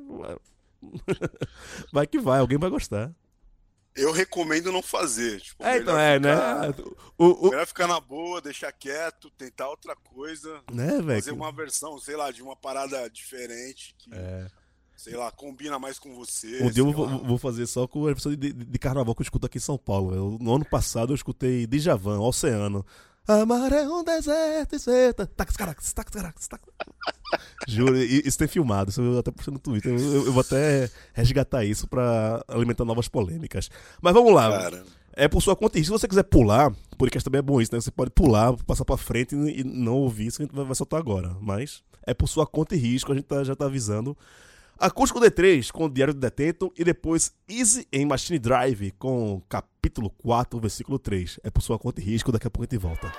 vai 1.91 2.07
que 2.07 2.19
vai, 2.19 2.39
alguém 2.39 2.57
vai 2.57 2.69
gostar 2.69 3.13
eu 3.97 4.11
recomendo 4.11 4.71
não 4.71 4.81
fazer. 4.81 5.41
Tipo, 5.41 5.63
é, 5.65 5.77
então 5.77 5.97
é, 5.97 6.19
né? 6.19 6.35
ficar, 6.35 6.67
né? 6.67 6.73
O, 7.17 7.47
o... 7.47 7.49
Melhor 7.49 7.67
ficar 7.67 7.87
na 7.87 7.99
boa, 7.99 8.39
deixar 8.39 8.71
quieto, 8.71 9.29
tentar 9.31 9.67
outra 9.67 9.95
coisa. 9.95 10.61
Né, 10.71 11.01
velho? 11.01 11.21
Fazer 11.21 11.31
uma 11.31 11.51
versão, 11.51 11.97
sei 11.99 12.15
lá, 12.15 12.31
de 12.31 12.41
uma 12.41 12.55
parada 12.55 13.09
diferente. 13.09 13.95
Que... 13.97 14.11
É. 14.13 14.47
sei 14.95 15.15
lá, 15.15 15.31
combina 15.31 15.77
mais 15.79 15.97
com 15.99 16.15
você. 16.15 16.63
Um 16.63 16.69
dia 16.69 16.81
eu 16.81 16.91
vou, 16.91 17.07
vou 17.23 17.37
fazer 17.37 17.65
só 17.67 17.87
com 17.87 18.03
a 18.03 18.07
versão 18.07 18.31
de, 18.31 18.37
de, 18.37 18.53
de 18.53 18.79
carnaval 18.79 19.15
que 19.15 19.21
eu 19.21 19.25
escuto 19.25 19.45
aqui 19.45 19.57
em 19.57 19.61
São 19.61 19.77
Paulo. 19.77 20.13
Eu- 20.13 20.37
no 20.39 20.55
ano 20.55 20.65
passado 20.65 21.11
eu 21.11 21.15
escutei 21.15 21.65
Djavan, 21.67 22.19
Oceano. 22.19 22.85
A 23.27 23.45
maré 23.45 23.83
é 23.83 23.89
um 23.89 24.03
deserto 24.03 24.75
e 24.75 24.79
seta. 24.79 25.25
Tax, 25.27 25.57
caracas, 25.57 25.93
tax. 25.93 26.11
Juro, 27.67 27.97
e- 27.97 28.21
isso 28.25 28.37
tem 28.37 28.47
filmado, 28.47 28.89
isso 28.89 29.01
eu 29.01 29.19
até 29.19 29.31
postei 29.31 29.53
no 29.53 29.59
Twitter. 29.59 29.91
Eu, 29.91 29.99
eu- 29.99 30.25
eu 30.27 30.31
vou 30.33 30.41
até 30.41 30.89
resgatar 31.13 31.65
isso 31.65 31.87
pra 31.87 32.41
alimentar 32.47 32.85
novas 32.85 33.07
polêmicas. 33.07 33.69
Mas 34.01 34.13
vamos 34.13 34.33
lá. 34.33 34.49
Cara. 34.49 34.83
É 35.19 35.27
por 35.27 35.41
sua 35.41 35.55
conta 35.55 35.77
e 35.77 35.81
risco. 35.81 35.93
Se 35.95 36.01
você 36.01 36.07
quiser 36.07 36.23
pular, 36.23 36.69
o 36.71 36.95
podcast 36.97 37.25
também 37.25 37.39
é 37.39 37.41
bom 37.41 37.59
isso, 37.59 37.73
né? 37.73 37.81
Você 37.81 37.89
pode 37.91 38.11
pular, 38.11 38.53
passar 38.65 38.85
pra 38.85 38.95
frente 38.97 39.35
e 39.35 39.63
não 39.63 39.95
ouvir 39.95 40.27
isso 40.27 40.37
que 40.37 40.43
a 40.43 40.45
gente 40.45 40.55
vai- 40.55 40.65
vai 40.65 40.75
soltar 40.75 40.99
agora. 40.99 41.35
Mas 41.41 41.83
é 42.05 42.13
por 42.13 42.27
sua 42.27 42.45
conta 42.45 42.75
e 42.75 42.77
risco, 42.77 43.11
a 43.11 43.15
gente 43.15 43.25
tá- 43.25 43.43
já 43.43 43.55
tá 43.55 43.65
avisando. 43.65 44.15
Acústico 44.79 45.19
D3 45.19 45.71
com 45.71 45.85
o 45.85 45.89
Diário 45.89 46.13
do 46.13 46.19
Detento 46.19 46.71
e 46.77 46.83
depois 46.83 47.33
Easy 47.49 47.87
em 47.91 48.05
Machine 48.05 48.37
Drive 48.37 48.91
com 48.91 49.41
capítulo 49.49 50.09
4, 50.09 50.59
versículo 50.59 50.99
3. 50.99 51.39
É 51.43 51.49
por 51.49 51.61
sua 51.61 51.79
conta 51.79 51.99
e 51.99 52.03
risco, 52.03 52.31
daqui 52.31 52.47
a 52.47 52.49
pouco 52.49 52.63
a 52.63 52.67
gente 52.71 52.81
volta. 52.81 53.11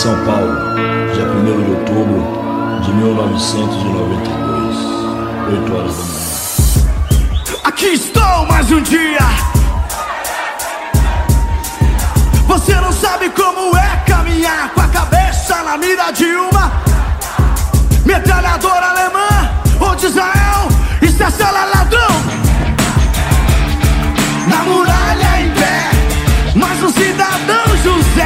São 0.00 0.16
Paulo, 0.24 0.56
dia 1.12 1.26
1 1.26 1.44
de 1.44 1.72
outubro 1.72 2.24
de 2.82 2.90
1992, 2.90 4.76
8 5.52 5.76
horas 5.76 5.94
da 5.94 6.02
manhã. 6.04 6.20
Aqui 7.64 7.88
estou 7.88 8.46
mais 8.46 8.72
um 8.72 8.80
dia. 8.80 9.18
Você 12.46 12.74
não 12.76 12.90
sabe 12.90 13.28
como 13.28 13.76
é 13.76 14.02
caminhar 14.06 14.70
com 14.70 14.80
a 14.80 14.88
cabeça 14.88 15.62
na 15.64 15.76
mira 15.76 16.10
de 16.12 16.34
uma 16.34 16.72
metralhadora 18.06 18.86
alemã 18.86 19.50
ou 19.80 19.94
de 19.96 20.06
Israel. 20.06 20.68
Isso 21.02 21.22
é 21.22 21.30
cela 21.30 21.66
ladrão. 21.66 22.08
Na 24.48 24.62
muralha 24.64 25.42
em 25.42 25.50
pé, 25.50 25.90
mas 26.54 26.82
o 26.82 26.90
cidadão 26.90 27.76
José, 27.84 28.19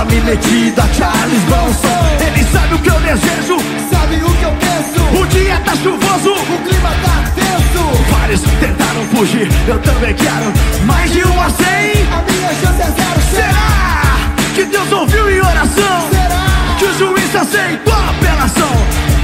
fome 0.00 0.20
metida 0.22 0.82
Charles 0.96 1.42
Bronson. 1.44 2.26
Ele 2.26 2.44
sabe 2.44 2.74
o 2.74 2.78
que 2.78 2.88
eu 2.88 3.00
desejo, 3.00 3.56
sabe 3.90 4.16
o 4.16 4.30
que 4.34 4.42
eu 4.42 4.52
penso. 4.52 5.20
O 5.20 5.26
dia 5.26 5.60
tá 5.64 5.72
chuvoso, 5.76 6.32
o 6.32 6.58
clima 6.64 6.90
tá 7.04 7.24
tenso. 7.34 8.10
Vários 8.10 8.40
tentaram 8.40 9.04
fugir, 9.14 9.48
eu 9.68 9.78
também 9.80 10.14
quero. 10.14 10.52
Mais 10.86 11.12
de 11.12 11.24
um 11.24 11.40
a 11.40 11.50
cem, 11.50 12.06
a 12.12 12.22
minha 12.30 12.48
chance 12.48 12.80
é 12.80 12.90
zero. 12.90 13.20
Será 13.34 14.54
que 14.54 14.64
Deus 14.64 14.92
ouviu 14.92 15.30
em 15.30 15.40
oração? 15.40 16.08
Será 16.10 16.76
que 16.78 16.84
o 16.84 16.98
juiz 16.98 17.36
aceitou 17.36 17.92
a 17.92 18.10
apelação? 18.10 18.70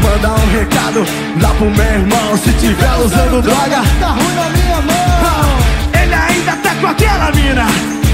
Manda 0.02 0.34
um 0.34 0.58
recado 0.58 1.06
lá 1.40 1.48
pro 1.54 1.70
meu 1.70 1.84
irmão 1.84 2.36
Se 2.36 2.52
tiver 2.52 2.96
usando 2.96 3.42
droga, 3.42 3.82
tá 3.98 4.08
ruim 4.08 4.34
na 4.34 4.50
minha 4.50 4.80
mão 4.82 6.00
Ele 6.00 6.14
ainda 6.14 6.52
tá 6.56 6.74
com 6.80 6.86
aquela 6.86 7.32
mina 7.32 8.05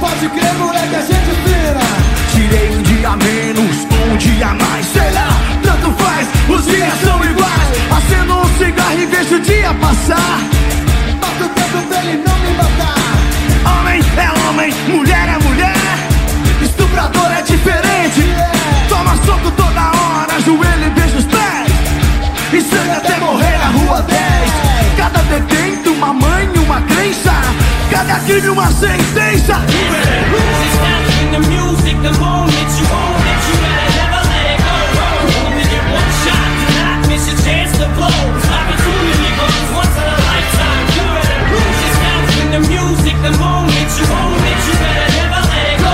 Pode 0.00 0.28
crer, 0.30 0.54
moleque, 0.54 0.94
a 0.96 1.02
gente 1.02 1.30
vira. 1.44 1.80
Tirei 2.32 2.70
um 2.74 2.82
dia 2.82 3.10
menos, 3.16 3.76
um 4.10 4.16
dia 4.16 4.46
mais 4.46 4.86
Sei 4.86 5.10
lá, 5.10 5.28
tanto 5.62 5.92
faz, 6.02 6.26
os 6.48 6.64
dias 6.64 6.94
são 7.04 7.22
iguais. 7.22 7.68
Acendo 7.98 8.38
um 8.38 8.58
cigarro 8.58 8.98
e 8.98 9.04
vejo 9.04 9.36
o 9.36 9.40
dia 9.40 9.74
passar. 9.74 10.38
Bato 11.20 11.44
o 11.44 11.48
tempo 11.50 11.86
pra 11.86 12.02
ele 12.02 12.24
não 12.26 12.38
me 12.38 12.52
matar. 12.56 13.80
Homem 13.80 14.02
é 14.16 14.48
homem, 14.48 14.74
mulher 14.88 15.28
é 15.28 15.38
mulher. 15.46 15.76
Estuprador 16.62 17.30
é 17.32 17.42
diferente. 17.42 18.34
Toma 18.88 19.14
soco 19.26 19.50
toda 19.50 19.82
hora, 19.82 20.40
joelho 20.40 20.86
e 20.86 20.90
beija 20.90 21.18
os 21.18 21.26
pés. 21.26 22.54
E 22.54 22.60
sangue 22.62 22.90
até 22.90 23.18
morrer 23.18 23.58
na 23.58 23.66
rua 23.66 24.02
10 24.02 24.20
Cada 24.96 25.20
detento, 25.22 25.92
uma 25.92 26.12
mãe, 26.14 26.48
uma 26.58 26.80
crença 26.80 27.49
Cada 28.00 28.18
crime, 28.20 28.48
uma 28.48 28.66
sentença 28.72 29.60
the 31.32 31.38
music, 31.52 32.00
the 32.00 32.10
moment 32.16 32.70
you 32.80 32.86
own 32.88 33.20
it, 33.28 33.40
you 33.44 33.56
better 33.60 33.92
never 33.92 34.24
let 34.24 34.56
it 34.56 34.60
go. 34.64 34.72
Only 35.44 35.68
get 35.68 35.84
one 35.84 36.12
shot, 36.24 36.48
do 36.64 36.68
not 36.80 36.98
miss 37.12 37.28
your 37.28 37.36
chance 37.44 37.76
to 37.76 37.84
blow. 38.00 38.08
Opportunity 38.08 39.28
comes 39.36 39.68
once 39.76 39.92
in 40.00 40.06
a 40.08 40.16
lifetime. 40.16 40.84
You 40.96 41.04
better 41.12 41.44
lose 41.52 42.40
in 42.40 42.48
the 42.56 42.62
music, 42.72 43.16
the 43.20 43.36
moment 43.36 43.90
you 43.92 44.06
own 44.08 44.40
it, 44.48 44.60
you 44.64 44.74
better 44.80 45.08
never 45.20 45.40
let 45.44 45.68
it 45.68 45.78
go. 45.84 45.92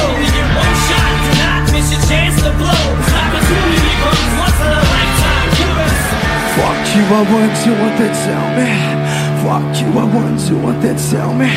Only 0.00 0.28
get 0.32 0.48
one 0.48 0.76
shot, 0.88 1.12
do 1.12 1.30
not 1.44 1.62
miss 1.76 1.92
your 1.92 2.02
chance 2.08 2.40
to 2.40 2.56
blow. 2.56 2.84
Opportunity 3.20 3.92
comes 4.00 4.32
once 4.40 4.60
in 4.64 4.72
a 4.72 4.80
lifetime. 4.80 5.48
You 5.60 5.68
better. 5.76 6.08
Fuck 6.56 6.80
you, 6.96 7.04
I 7.04 7.20
want 7.28 7.56
you, 7.68 7.72
what 7.76 7.92
they 8.00 8.08
tell 8.24 8.48
me 8.56 9.03
Fuck 9.44 9.78
you, 9.78 9.88
I 9.88 10.04
want 10.04 10.40
you, 10.48 10.56
what 10.56 10.80
they 10.80 10.96
tell 10.96 11.34
me. 11.34 11.50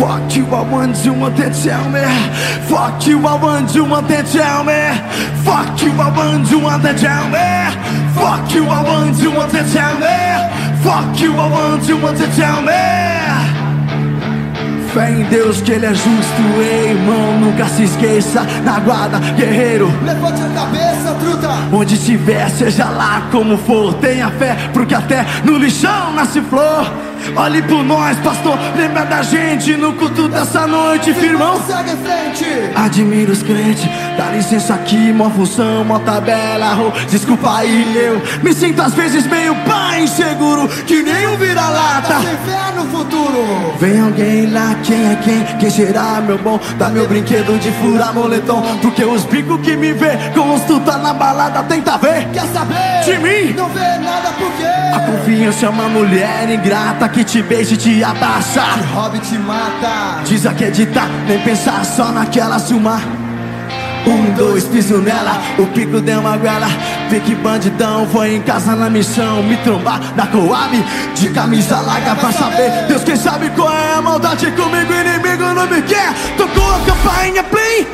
Fuck 0.00 0.34
you, 0.34 0.46
I 0.46 0.62
want 0.72 0.96
you, 1.04 1.12
what 1.12 1.36
they 1.36 1.50
tell 1.50 1.90
me. 1.90 2.00
Fuck 2.70 3.06
you, 3.06 3.18
I 3.18 3.36
want 3.36 3.74
you, 3.74 3.84
what 3.84 4.08
they 4.08 4.22
tell 4.22 4.64
me. 4.64 4.80
Fuck 5.44 5.82
you, 5.82 5.90
I 5.90 6.08
want 6.16 6.50
you, 6.50 6.58
what 6.58 6.82
they 6.82 6.96
tell 6.96 7.28
me. 7.28 7.44
Fuck 8.16 8.54
you, 8.54 8.64
I 8.64 8.82
want 8.82 9.18
you, 9.20 9.30
what 9.30 9.52
they 9.52 9.62
tell 9.70 9.94
me. 10.00 10.16
Fuck 10.82 11.20
you, 11.20 11.34
I 11.34 11.50
want 11.50 11.86
you, 11.86 11.98
what 11.98 12.16
they 12.16 12.30
tell 12.34 12.62
me 12.62 13.57
Fé 14.92 15.10
em 15.10 15.22
Deus 15.24 15.60
que 15.60 15.72
Ele 15.72 15.86
é 15.86 15.94
justo, 15.94 16.42
ei, 16.60 16.90
irmão, 16.90 17.38
nunca 17.38 17.66
se 17.66 17.84
esqueça. 17.84 18.46
Na 18.64 18.80
guarda, 18.80 19.18
guerreiro. 19.36 19.92
Levante 20.02 20.40
a 20.42 20.48
cabeça, 20.48 21.14
truta. 21.20 21.48
Onde 21.72 21.94
estiver, 21.94 22.48
seja 22.50 22.86
lá 22.86 23.28
como 23.30 23.58
for. 23.58 23.94
Tenha 23.94 24.30
fé, 24.30 24.56
porque 24.72 24.94
até 24.94 25.26
no 25.44 25.58
lixão 25.58 26.12
nasce 26.14 26.40
flor. 26.40 26.90
Olhe 27.36 27.60
por 27.62 27.84
nós, 27.84 28.16
pastor, 28.18 28.56
lembra 28.76 29.04
da 29.04 29.22
gente 29.22 29.76
No 29.76 29.92
culto 29.94 30.28
dessa 30.28 30.66
noite, 30.66 31.12
firmão. 31.12 31.60
Segue 31.66 31.90
frente. 31.96 32.70
Admiro 32.74 33.32
os 33.32 33.42
crentes, 33.42 33.84
dá 34.16 34.30
licença 34.30 34.74
aqui 34.74 35.12
Mó 35.12 35.28
função, 35.30 35.84
mó 35.84 35.98
tabela, 35.98 36.78
oh, 36.78 37.06
desculpa 37.10 37.58
aí 37.58 37.96
Eu 37.96 38.22
me 38.42 38.52
sinto 38.54 38.80
às 38.80 38.94
vezes 38.94 39.26
meio 39.26 39.54
pai 39.66 40.04
inseguro 40.04 40.68
Que 40.86 41.02
nem 41.02 41.26
um 41.26 41.36
vira-lata. 41.36 42.20
Sem 42.20 42.36
fé 42.36 42.72
no 42.76 42.84
futuro. 42.86 43.74
Vem 43.78 44.00
alguém 44.00 44.46
lá, 44.50 44.76
quem 44.84 45.10
é 45.10 45.16
quem? 45.16 45.44
Quem 45.58 45.70
será, 45.70 46.20
meu 46.20 46.38
bom? 46.38 46.58
Dá 46.78 46.88
meu 46.88 47.06
brinquedo 47.06 47.58
de 47.58 47.70
furar 47.72 48.14
moletom 48.14 48.62
Porque 48.80 49.04
os 49.04 49.24
bicos 49.24 49.60
que 49.60 49.76
me 49.76 49.92
vê 49.92 50.16
Com 50.34 50.54
os 50.54 50.62
tu 50.62 50.80
tá 50.80 50.98
na 50.98 51.12
balada, 51.12 51.62
tenta 51.64 51.96
ver 51.98 52.28
Quer 52.32 52.46
saber? 52.46 53.04
De 53.04 53.18
mim? 53.18 53.54
Não 53.54 53.68
vê 53.68 53.98
nada 53.98 54.30
por 54.38 54.50
quê? 54.52 54.66
A 54.94 55.00
confiança 55.00 55.66
é 55.66 55.68
uma 55.68 55.88
mulher 55.88 56.50
ingrata 56.50 57.08
Que 57.08 57.24
te 57.24 57.42
beija 57.42 57.74
e 57.74 57.76
te 57.76 58.04
abraça 58.04 58.62
Te 58.74 58.94
rouba 58.94 59.16
e 59.16 59.20
te 59.20 59.38
mata 59.38 60.22
Desacreditar, 60.24 61.08
nem 61.26 61.38
pensar 61.40 61.84
só 61.84 62.10
naquela 62.12 62.58
ciúma 62.58 63.17
um, 64.08 64.34
dois, 64.34 64.64
piso 64.64 64.98
nela, 64.98 65.40
o 65.58 65.66
pico 65.66 66.00
deu 66.00 66.20
uma 66.20 66.36
goela 66.36 66.68
Pique 67.08 67.34
bandidão, 67.36 68.06
foi 68.08 68.34
em 68.34 68.42
casa 68.42 68.76
na 68.76 68.90
missão. 68.90 69.42
Me 69.42 69.56
trombar 69.58 69.98
na 70.14 70.26
Coab, 70.26 70.76
de 71.14 71.30
camisa 71.30 71.80
larga 71.80 72.14
pra 72.16 72.30
saber. 72.30 72.70
Deus 72.86 73.02
quem 73.02 73.16
sabe 73.16 73.48
qual 73.50 73.72
é 73.72 73.94
a 73.94 74.02
maldade 74.02 74.50
comigo, 74.52 74.92
inimigo 74.92 75.44
não 75.54 75.66
me 75.66 75.80
quer. 75.82 76.12
Tocou 76.36 76.74
a 76.74 76.78
campainha, 76.80 77.42
plim. 77.44 77.86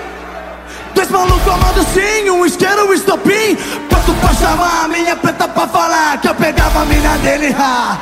Dois 0.96 1.10
malucos 1.10 1.42
comando 1.42 1.86
sim, 1.94 2.28
um 2.28 2.44
isqueiro, 2.44 2.88
um 2.88 2.92
estopim. 2.92 3.56
Pronto 3.88 4.14
pra 4.14 4.34
chamar 4.34 4.84
a 4.84 4.88
minha 4.88 5.16
preta 5.16 5.46
pra 5.48 5.66
falar 5.66 6.18
Que 6.20 6.28
eu 6.28 6.34
pegava 6.34 6.82
a 6.82 6.84
mina 6.84 7.16
dele, 7.18 7.54
ha. 7.56 7.96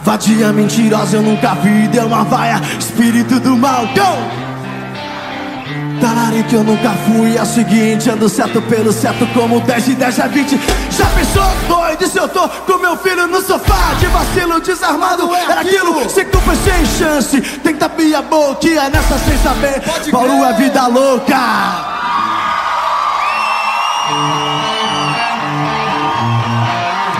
Vadia 0.00 0.52
mentirosa 0.52 1.18
eu 1.18 1.22
nunca 1.22 1.54
vi, 1.54 1.86
deu 1.86 2.06
uma 2.06 2.24
vaia. 2.24 2.60
Espírito 2.80 3.38
do 3.38 3.56
mal, 3.56 3.86
go! 3.86 4.49
Talarico 6.00 6.48
que 6.48 6.54
eu 6.54 6.64
nunca 6.64 6.90
fui, 7.06 7.36
é 7.36 7.42
o 7.42 7.46
seguinte 7.46 8.10
Ando 8.10 8.28
certo 8.28 8.62
pelo 8.62 8.92
certo 8.92 9.26
como 9.34 9.60
10 9.60 9.84
de 9.84 9.94
10 9.94 10.20
a 10.20 10.26
20 10.26 10.60
Já 10.90 11.06
pensou 11.06 11.44
doido 11.68 12.06
se 12.06 12.18
eu 12.18 12.28
tô 12.28 12.48
com 12.48 12.78
meu 12.78 12.96
filho 12.96 13.26
no 13.26 13.40
sofá 13.42 13.94
De 13.98 14.06
vacilo 14.06 14.60
desarmado, 14.60 15.34
era 15.34 15.60
aquilo. 15.60 16.08
Sem 16.08 16.24
culpa 16.26 16.54
sem 16.54 16.86
chance, 16.86 17.40
tenta 17.40 17.86
abrir 17.86 18.14
a 18.14 18.24
e 18.62 18.78
é 18.78 18.90
nessa 18.90 19.18
sem 19.18 19.36
saber. 19.38 19.82
Paulo 20.10 20.44
é 20.44 20.52
vida 20.54 20.86
louca. 20.86 21.36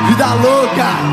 Vida 0.06 0.34
louca 0.34 1.09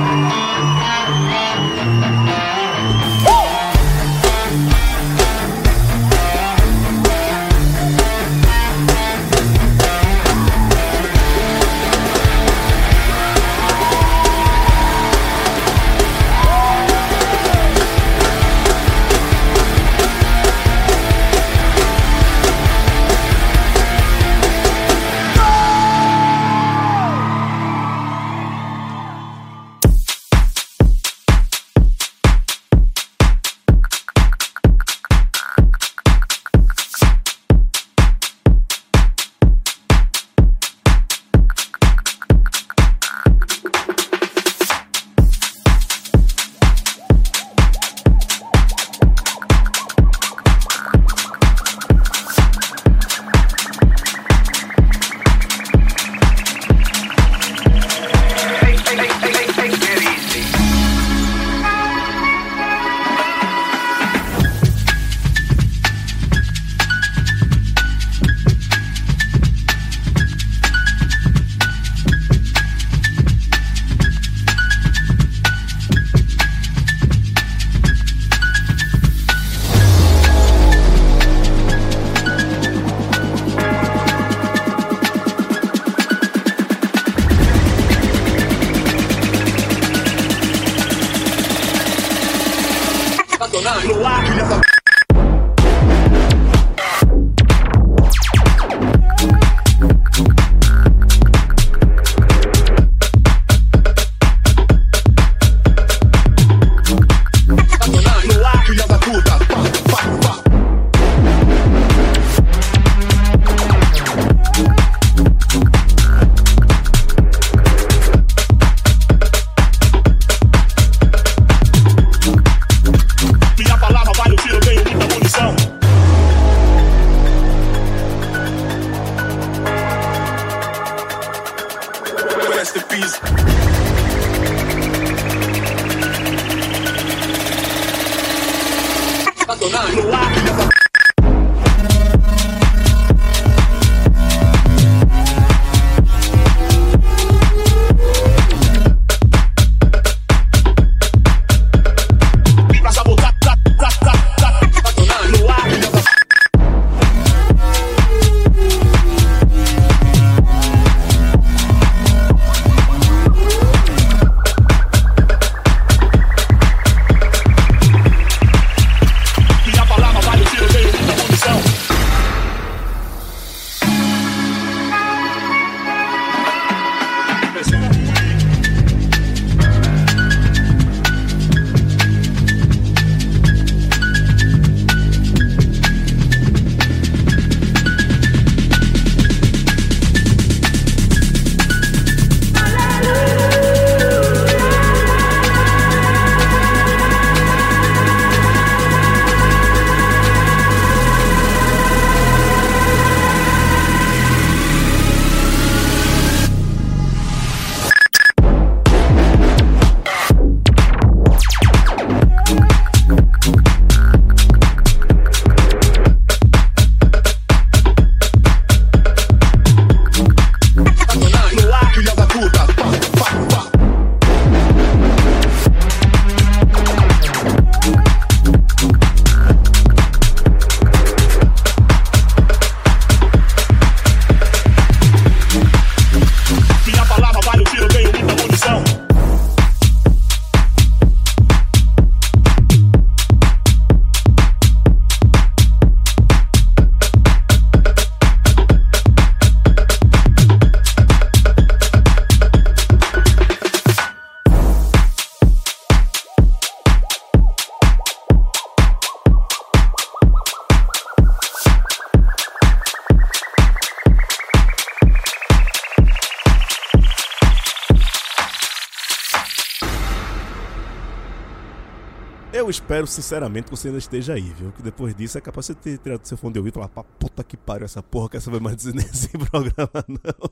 sinceramente 273.18 273.66
que 273.66 273.72
você 273.72 273.88
ainda 273.88 273.98
esteja 273.98 274.34
aí, 274.34 274.54
viu? 274.54 274.72
Que 274.72 274.82
depois 274.84 275.16
disso 275.16 275.38
é 275.38 275.42
capaz 275.42 275.66
de 275.66 275.74
você 275.74 275.80
ter 275.80 275.98
tirado 275.98 276.26
seu 276.26 276.38
fone 276.38 276.54
de 276.54 276.60
ouvido 276.60 276.80
e 276.80 276.88
falar, 276.88 277.04
puta 277.04 277.44
que 277.44 277.58
pariu 277.58 277.86
essa 277.86 278.04
porra, 278.04 278.30
quer 278.30 278.42
saber 278.42 278.62
mais 278.62 278.78
dizer 278.78 278.94
nesse 278.96 279.30
programa, 279.30 279.90
não. 280.08 280.50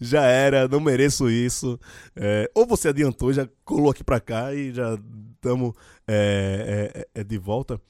Já 0.00 0.22
era, 0.24 0.66
não 0.66 0.80
mereço 0.80 1.30
isso. 1.30 1.78
É, 2.16 2.50
ou 2.54 2.66
você 2.66 2.88
adiantou, 2.88 3.32
já 3.32 3.48
colou 3.64 3.90
aqui 3.90 4.02
pra 4.02 4.18
cá 4.18 4.52
e 4.52 4.72
já 4.72 4.98
estamos 5.34 5.74
é, 6.08 7.06
é, 7.14 7.20
é, 7.20 7.24
de 7.24 7.38
volta. 7.38 7.80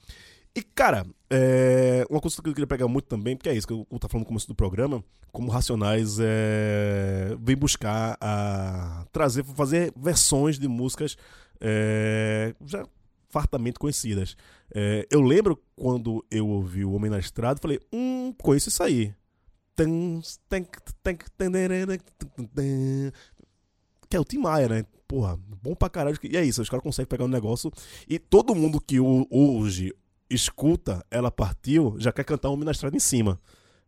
E, 0.55 0.61
cara, 0.61 1.05
é, 1.29 2.05
uma 2.09 2.21
coisa 2.21 2.41
que 2.41 2.49
eu 2.49 2.53
queria 2.53 2.67
pegar 2.67 2.87
muito 2.87 3.05
também, 3.05 3.35
porque 3.35 3.49
é 3.49 3.55
isso 3.55 3.67
que 3.67 3.73
eu 3.73 3.87
estava 3.91 4.11
falando 4.11 4.25
no 4.25 4.27
começo 4.27 4.47
do 4.47 4.55
programa, 4.55 5.03
como 5.31 5.49
Racionais 5.49 6.17
é, 6.19 7.35
vem 7.41 7.55
buscar 7.55 8.15
a 8.21 9.05
trazer, 9.11 9.43
fazer 9.43 9.91
versões 9.95 10.59
de 10.59 10.67
músicas 10.67 11.17
é, 11.61 12.53
já 12.65 12.85
fartamente 13.29 13.79
conhecidas. 13.79 14.35
É, 14.73 15.07
eu 15.09 15.21
lembro 15.21 15.61
quando 15.75 16.25
eu 16.29 16.47
ouvi 16.47 16.83
o 16.83 16.93
Homem 16.93 17.09
na 17.09 17.19
Estrada, 17.19 17.59
falei, 17.61 17.79
hum, 17.93 18.33
conheço 18.41 18.69
isso 18.69 18.83
aí. 18.83 19.13
Que 24.09 24.17
é 24.17 24.19
o 24.19 24.25
Tim 24.25 24.39
Maia, 24.39 24.67
né? 24.67 24.85
Porra, 25.07 25.39
bom 25.61 25.73
pra 25.73 25.89
caralho. 25.89 26.17
E 26.23 26.35
é 26.35 26.43
isso, 26.43 26.61
os 26.61 26.69
caras 26.69 26.83
conseguem 26.83 27.07
pegar 27.07 27.25
um 27.25 27.29
negócio 27.29 27.71
e 28.07 28.19
todo 28.19 28.53
mundo 28.53 28.81
que 28.81 28.99
hoje 28.99 29.93
escuta 30.29 31.03
Ela 31.09 31.31
Partiu 31.31 31.95
já 31.97 32.11
quer 32.11 32.23
cantar 32.23 32.49
Homem 32.49 32.65
na 32.65 32.71
Estrada 32.71 32.95
em 32.95 32.99
cima. 32.99 33.39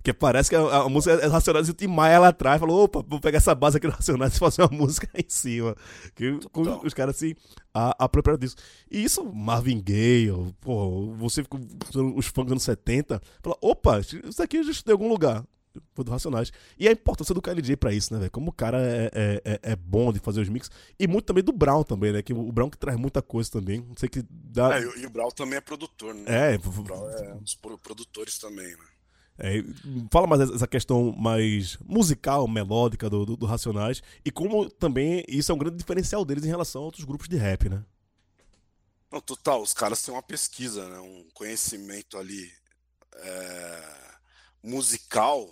Porque 0.02 0.14
parece 0.14 0.50
que 0.50 0.56
a, 0.56 0.60
a 0.78 0.90
música 0.90 1.14
é 1.14 1.28
Racionais 1.28 1.68
e 1.68 1.72
o 1.72 1.74
Tim 1.76 1.86
Maia 1.88 2.18
lá 2.20 2.30
atrás 2.30 2.60
falou: 2.60 2.84
opa, 2.84 3.04
vou 3.08 3.20
pegar 3.20 3.38
essa 3.38 3.54
base 3.54 3.78
aqui 3.78 3.86
do 3.88 3.94
Racionais 3.94 4.36
e 4.36 4.40
fazer 4.40 4.64
uma 4.64 4.72
música 4.76 5.08
em 5.16 5.26
cima. 5.30 5.76
Que 6.16 6.40
com- 6.52 6.82
os 6.86 6.94
caras 6.94 7.16
se 7.18 7.38
a- 7.74 7.96
apropriaram 8.04 8.40
disso. 8.40 8.56
E 8.90 9.04
isso, 9.04 9.24
Marvin 9.24 9.80
Gaye, 9.80 10.32
pô, 10.60 11.14
você 11.18 11.44
ficou 11.44 11.60
os 12.16 12.26
fãs 12.28 12.46
dos 12.46 12.52
anos 12.54 12.64
70, 12.64 13.22
fala: 13.44 13.56
opa, 13.62 14.00
isso 14.00 14.42
aqui 14.42 14.58
eu 14.58 14.64
já 14.64 14.72
estudei 14.72 14.94
em 14.94 14.98
algum 14.98 15.08
lugar. 15.08 15.46
Foi 15.94 16.04
do 16.04 16.12
Racionais. 16.12 16.52
E 16.78 16.86
a 16.86 16.92
importância 16.92 17.34
do 17.34 17.42
KLJ 17.42 17.78
pra 17.78 17.94
isso, 17.94 18.12
né, 18.14 18.20
velho? 18.20 18.32
Como 18.32 18.50
o 18.50 18.54
cara 18.54 18.78
é, 18.82 19.10
é, 19.14 19.42
é- 19.46 19.60
é 19.72 19.76
bom 19.76 20.12
de 20.12 20.20
fazer 20.20 20.42
os 20.42 20.50
mix. 20.50 20.70
E 21.00 21.08
muito 21.08 21.26
também 21.26 21.42
do 21.44 21.54
Brown 21.54 21.84
também, 21.84 22.12
né? 22.12 22.22
Que 22.22 22.34
o 22.34 22.52
Brown 22.52 22.70
que 22.70 22.78
traz 22.78 23.00
muita 23.00 23.22
coisa 23.22 23.50
também. 23.52 23.80
Não 23.88 23.96
sei 23.96 24.10
que 24.10 24.22
dá. 24.30 24.78
É, 24.78 24.82
e 24.82 25.06
o- 25.06 25.10
Brau 25.10 25.32
também 25.32 25.56
é 25.58 25.62
produtor, 25.62 26.14
né? 26.14 26.24
É, 26.26 26.56
o 26.58 26.84
Brau 26.84 27.10
é 27.10 27.34
um 27.36 27.38
dos 27.44 27.56
pro- 27.56 27.78
produtores 27.78 28.38
também, 28.38 28.68
né? 28.68 28.84
É, 29.38 29.64
fala 30.12 30.28
mais 30.28 30.42
essa 30.42 30.68
questão 30.68 31.12
mais 31.14 31.78
musical, 31.78 32.48
melódica 32.48 33.10
do, 33.10 33.26
do, 33.26 33.38
do 33.38 33.46
Racionais 33.46 34.04
e 34.24 34.30
como 34.30 34.70
também 34.70 35.24
isso 35.28 35.52
é 35.52 35.56
um 35.56 35.58
grande 35.58 35.78
diferencial 35.78 36.24
deles 36.24 36.44
em 36.44 36.50
relação 36.50 36.82
a 36.82 36.86
outros 36.86 37.06
grupos 37.06 37.28
de 37.28 37.38
rap, 37.38 37.68
né? 37.68 37.84
Não, 39.12 39.20
total, 39.20 39.62
os 39.62 39.74
caras 39.74 40.02
têm 40.02 40.14
uma 40.14 40.24
pesquisa, 40.24 40.88
né? 40.88 41.00
Um 41.00 41.28
conhecimento 41.34 42.18
ali 42.18 42.52
é, 43.16 44.12
musical 44.64 45.50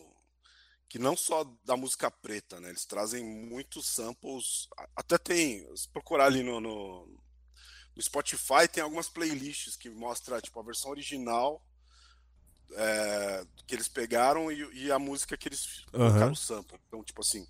que 0.88 0.98
não 0.98 1.16
só 1.16 1.44
da 1.64 1.78
música 1.78 2.10
preta, 2.10 2.60
né? 2.60 2.70
Eles 2.70 2.86
trazem 2.86 3.24
muitos 3.24 3.88
samples. 3.88 4.68
Até 4.96 5.18
tem, 5.18 5.76
se 5.76 5.88
procurar 5.90 6.26
ali 6.26 6.42
no, 6.42 6.60
no, 6.60 7.06
no 7.96 8.02
Spotify, 8.02 8.68
tem 8.72 8.82
algumas 8.82 9.08
playlists 9.08 9.76
que 9.76 9.90
mostra 9.90 10.42
tipo 10.42 10.60
a 10.60 10.64
versão 10.64 10.90
original 10.90 11.64
é, 12.74 13.46
que 13.66 13.76
eles 13.76 13.88
pegaram 13.88 14.52
e, 14.52 14.86
e 14.86 14.92
a 14.92 15.00
música 15.00 15.38
que 15.38 15.48
eles 15.48 15.86
colocaram 15.92 16.24
Aham. 16.24 16.32
o 16.32 16.36
sample. 16.36 16.80
Então, 16.88 17.04
tipo 17.04 17.22
assim, 17.22 17.48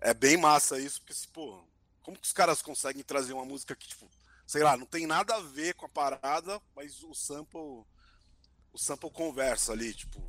é 0.00 0.14
bem 0.14 0.36
massa 0.36 0.78
isso, 0.78 1.00
porque, 1.00 1.14
pô, 1.32 1.62
como 2.02 2.18
que 2.18 2.26
os 2.26 2.32
caras 2.32 2.62
conseguem 2.62 3.02
trazer 3.02 3.32
uma 3.32 3.44
música 3.44 3.76
que, 3.76 3.88
tipo, 3.88 4.08
sei 4.46 4.62
lá, 4.62 4.76
não 4.76 4.86
tem 4.86 5.06
nada 5.06 5.34
a 5.34 5.40
ver 5.40 5.74
com 5.74 5.86
a 5.86 5.88
parada, 5.88 6.60
mas 6.74 7.02
o 7.02 7.14
sample 7.14 7.84
o 8.72 8.78
sample 8.78 9.10
conversa 9.10 9.72
ali, 9.72 9.92
tipo, 9.92 10.20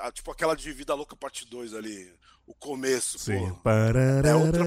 ah, 0.00 0.10
tipo 0.10 0.30
aquela 0.30 0.56
de 0.56 0.72
Vida 0.72 0.94
Louca 0.94 1.14
parte 1.14 1.44
2 1.46 1.74
ali, 1.74 2.12
o 2.46 2.54
começo, 2.54 3.18
Sim. 3.18 3.38
pô. 3.38 3.58
É 4.26 4.34
outra 4.34 4.64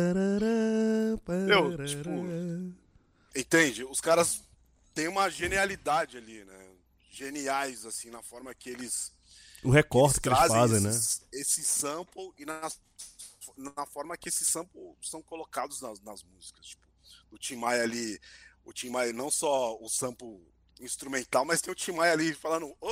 Meu, 1.46 1.86
tipo, 1.86 2.10
entende? 3.36 3.84
Os 3.84 4.00
caras 4.00 4.44
têm 4.94 5.08
uma 5.08 5.30
genialidade 5.30 6.18
ali, 6.18 6.44
né? 6.46 6.71
Geniais 7.12 7.86
assim 7.86 8.10
na 8.10 8.24
forma 8.24 8.54
que 8.56 8.70
eles 8.70 9.14
O 9.64 9.70
recorte 9.70 10.20
que 10.22 10.30
eles 10.30 10.40
fazem, 10.40 10.80
né? 10.80 10.90
esses- 10.90 11.22
Esse 11.32 11.64
sample 11.64 12.32
e 12.38 12.46
na, 12.46 12.72
na 13.76 13.86
forma 13.86 14.18
que 14.18 14.30
esses 14.30 14.48
samples 14.48 14.82
são 15.02 15.22
colocados 15.22 15.82
nas, 15.82 16.00
nas 16.02 16.24
músicas. 16.24 16.66
Tipo, 16.68 16.84
o 17.30 17.38
Tim 17.38 17.58
Maia 17.58 17.84
ali, 17.84 18.20
o 18.64 18.72
Tim 18.74 18.90
Maia 18.90 19.12
não 19.14 19.30
só 19.30 19.78
o 19.80 19.88
sample 19.90 20.42
instrumental, 20.80 21.46
mas 21.46 21.62
tem 21.62 21.72
o 21.72 21.76
Tim 21.76 21.92
Maia 21.92 22.14
ali 22.14 22.34
falando, 22.34 22.76
oh, 22.82 22.90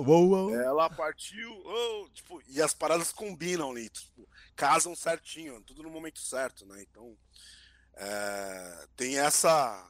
uou. 0.00 0.52
ela 0.54 0.90
partiu, 0.90 1.48
oh, 1.64 2.08
tipo, 2.12 2.42
e 2.48 2.60
as 2.60 2.74
paradas 2.74 3.12
combinam 3.12 3.70
ali, 3.70 3.88
tipo, 3.88 4.28
casam 4.56 4.96
certinho, 4.96 5.60
tudo 5.62 5.82
no 5.82 5.90
momento 5.90 6.18
certo, 6.18 6.66
né? 6.66 6.82
Então, 6.82 7.16
é, 7.94 8.86
tem 8.96 9.18
essa 9.18 9.88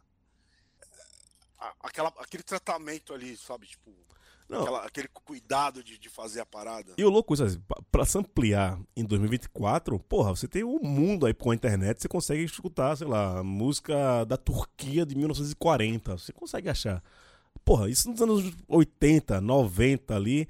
a- 1.61 1.75
aquela, 1.83 2.09
aquele 2.19 2.43
tratamento 2.43 3.13
ali, 3.13 3.37
sabe, 3.37 3.67
tipo, 3.67 3.91
aquela- 4.51 4.85
aquele 4.85 5.09
cuidado 5.09 5.83
de, 5.85 5.97
de 5.99 6.09
fazer 6.09 6.41
a 6.41 6.47
parada. 6.47 6.93
E 6.99 7.05
o 7.05 7.09
louco, 7.11 7.35
isso, 7.35 7.45
assim, 7.45 7.63
pra- 7.93 8.05
se 8.05 8.19
ampliar 8.19 8.79
em 8.97 9.05
2024, 9.05 9.99
porra, 10.01 10.31
você 10.35 10.49
tem 10.49 10.65
um 10.65 10.81
mundo 10.83 11.27
aí 11.27 11.35
com 11.35 11.51
a 11.51 11.55
internet, 11.55 12.01
você 12.01 12.09
consegue 12.09 12.43
escutar, 12.43 12.97
sei 12.97 13.07
lá, 13.07 13.43
música 13.45 14.25
da 14.25 14.37
Turquia 14.37 15.07
de 15.07 15.15
1940, 15.15 16.19
você 16.19 16.33
consegue 16.33 16.69
achar. 16.69 17.03
Porra, 17.65 17.89
isso 17.91 18.11
nos 18.11 18.21
anos 18.23 18.53
80, 18.67 19.41
90 19.41 20.17
ali, 20.17 20.49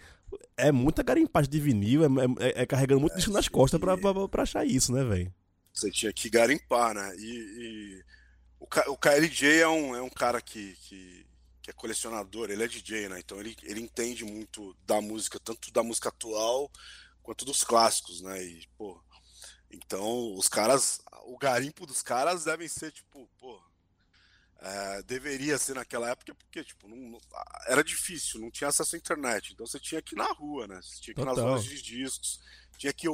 é 0.56 0.70
muita 0.70 1.02
garimpagem 1.02 1.50
de 1.50 1.58
vinil, 1.60 2.04
é, 2.04 2.06
é- 2.40 2.62
é 2.62 2.66
carregando 2.66 3.00
muito 3.00 3.16
disco 3.16 3.32
nas 3.32 3.48
costas 3.48 3.80
pra, 3.80 3.98
pra, 3.98 4.28
pra 4.28 4.42
achar 4.44 4.64
isso, 4.64 4.92
né, 4.92 5.02
velho? 5.04 5.34
Você 5.72 5.90
tinha 5.90 6.12
que 6.12 6.28
garimpar, 6.30 6.94
né? 6.94 7.14
E, 7.16 7.36
e 7.36 8.04
o, 8.60 8.66
K- 8.68 8.90
o 8.90 8.96
KLJ 8.96 9.60
é 9.62 9.68
um, 9.68 9.96
é 9.96 10.02
um 10.02 10.10
cara 10.10 10.40
que, 10.42 10.76
que, 10.76 11.26
que 11.62 11.70
é 11.70 11.74
colecionador, 11.74 12.50
ele 12.50 12.64
é 12.64 12.68
DJ, 12.68 13.08
né? 13.08 13.18
Então 13.20 13.40
ele, 13.40 13.56
ele 13.62 13.80
entende 13.80 14.24
muito 14.24 14.74
da 14.84 15.00
música, 15.00 15.40
tanto 15.40 15.72
da 15.72 15.82
música 15.82 16.10
atual 16.10 16.70
quanto 17.22 17.44
dos 17.44 17.64
clássicos, 17.64 18.20
né? 18.22 18.42
E, 18.44 18.66
pô, 18.76 19.02
então 19.70 20.34
os 20.36 20.48
caras, 20.48 21.00
o 21.24 21.38
garimpo 21.38 21.86
dos 21.86 22.02
caras 22.02 22.44
devem 22.44 22.68
ser, 22.68 22.92
tipo, 22.92 23.28
pô, 23.38 23.62
é, 24.62 25.02
deveria 25.02 25.56
ser 25.58 25.74
naquela 25.74 26.10
época, 26.10 26.34
porque, 26.34 26.62
tipo, 26.62 26.86
não, 26.88 26.96
não- 26.96 27.20
era 27.66 27.82
difícil, 27.82 28.40
não 28.40 28.50
tinha 28.50 28.68
acesso 28.68 28.94
à 28.94 28.98
internet, 28.98 29.52
então 29.52 29.66
você 29.66 29.80
tinha 29.80 30.02
que 30.02 30.14
ir 30.14 30.18
na 30.18 30.30
rua, 30.32 30.66
né? 30.66 30.80
Você 30.82 31.00
tinha 31.00 31.14
que 31.14 31.20
ir 31.20 31.24
nas 31.24 31.36
lojas 31.44 31.64
de 31.64 31.82
discos, 31.82 32.40
tinha 32.76 32.92
que, 32.92 33.06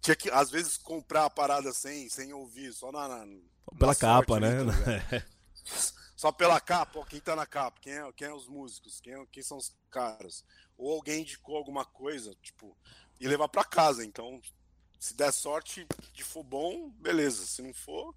tinha 0.00 0.14
que, 0.16 0.30
às 0.30 0.50
vezes, 0.50 0.76
comprar 0.76 1.24
a 1.24 1.30
parada 1.30 1.72
sem, 1.72 2.08
sem 2.08 2.32
ouvir, 2.32 2.72
só 2.72 2.92
na, 2.92 3.08
na- 3.08 3.26
Pela 3.78 3.92
na 3.92 3.94
capa, 3.98 4.38
né? 4.40 4.60
ligado? 4.62 4.72
Só 6.16 6.30
pela 6.30 6.60
capa, 6.60 7.00
ó, 7.00 7.04
quem 7.04 7.18
tá 7.20 7.34
na 7.34 7.44
capa, 7.46 7.80
quem 7.80 7.94
é, 7.94 8.12
quem 8.12 8.28
é 8.28 8.32
os 8.32 8.46
músicos, 8.46 9.00
quem, 9.00 9.12
é- 9.12 9.26
quem 9.32 9.42
são 9.42 9.56
os 9.56 9.74
caras. 9.90 10.44
Ou 10.78 10.92
alguém 10.94 11.22
indicou 11.22 11.56
alguma 11.56 11.84
coisa, 11.84 12.32
tipo, 12.40 12.76
e 13.18 13.26
levar 13.26 13.48
pra 13.48 13.64
casa. 13.64 14.04
Então, 14.04 14.40
se 15.00 15.14
der 15.14 15.32
sorte 15.32 15.84
de 16.12 16.22
for 16.22 16.44
bom, 16.44 16.90
beleza. 16.90 17.44
Se 17.44 17.60
não 17.60 17.74
for, 17.74 18.14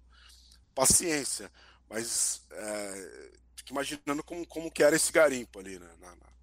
paciência. 0.72 1.50
Mas 1.88 2.42
é, 2.50 3.30
fico 3.56 3.70
imaginando 3.72 4.22
como, 4.24 4.46
como 4.46 4.70
que 4.70 4.82
era 4.82 4.96
esse 4.96 5.12
garimpo 5.12 5.58
ali, 5.58 5.78
né? 5.78 5.88
na- 6.00 6.16
na- 6.16 6.36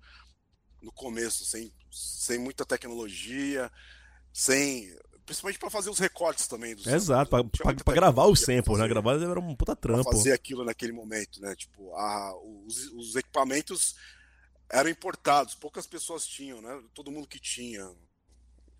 no 0.82 0.92
começo, 0.92 1.46
sem, 1.46 1.74
sem 1.92 2.38
muita 2.38 2.66
tecnologia, 2.66 3.72
sem. 4.34 4.94
Principalmente 5.26 5.58
pra 5.60 5.70
fazer 5.70 5.90
os 5.90 6.00
recortes 6.00 6.48
também 6.48 6.76
dos 6.76 6.86
Exato, 6.86 7.32
muita 7.38 7.84
pra 7.86 7.94
gravar 7.94 8.26
pra 8.26 8.36
samples, 8.36 8.78
né? 8.78 8.88
Gravar 8.90 9.22
era 9.22 9.40
um 9.40 9.56
puta 9.56 9.74
trampo. 9.74 10.04
fazer 10.04 10.34
aquilo 10.34 10.66
naquele 10.66 10.92
momento, 10.92 11.40
né? 11.40 11.56
Tipo, 11.56 11.96
a, 11.96 12.36
os, 12.66 12.92
os 12.92 13.16
equipamentos 13.16 13.96
eram 14.70 14.90
importados, 14.90 15.56
poucas 15.56 15.88
pessoas 15.88 16.28
tinham, 16.28 16.62
né? 16.62 16.84
Todo 16.94 17.10
mundo 17.12 17.26
que 17.28 17.40
tinha. 17.40 17.90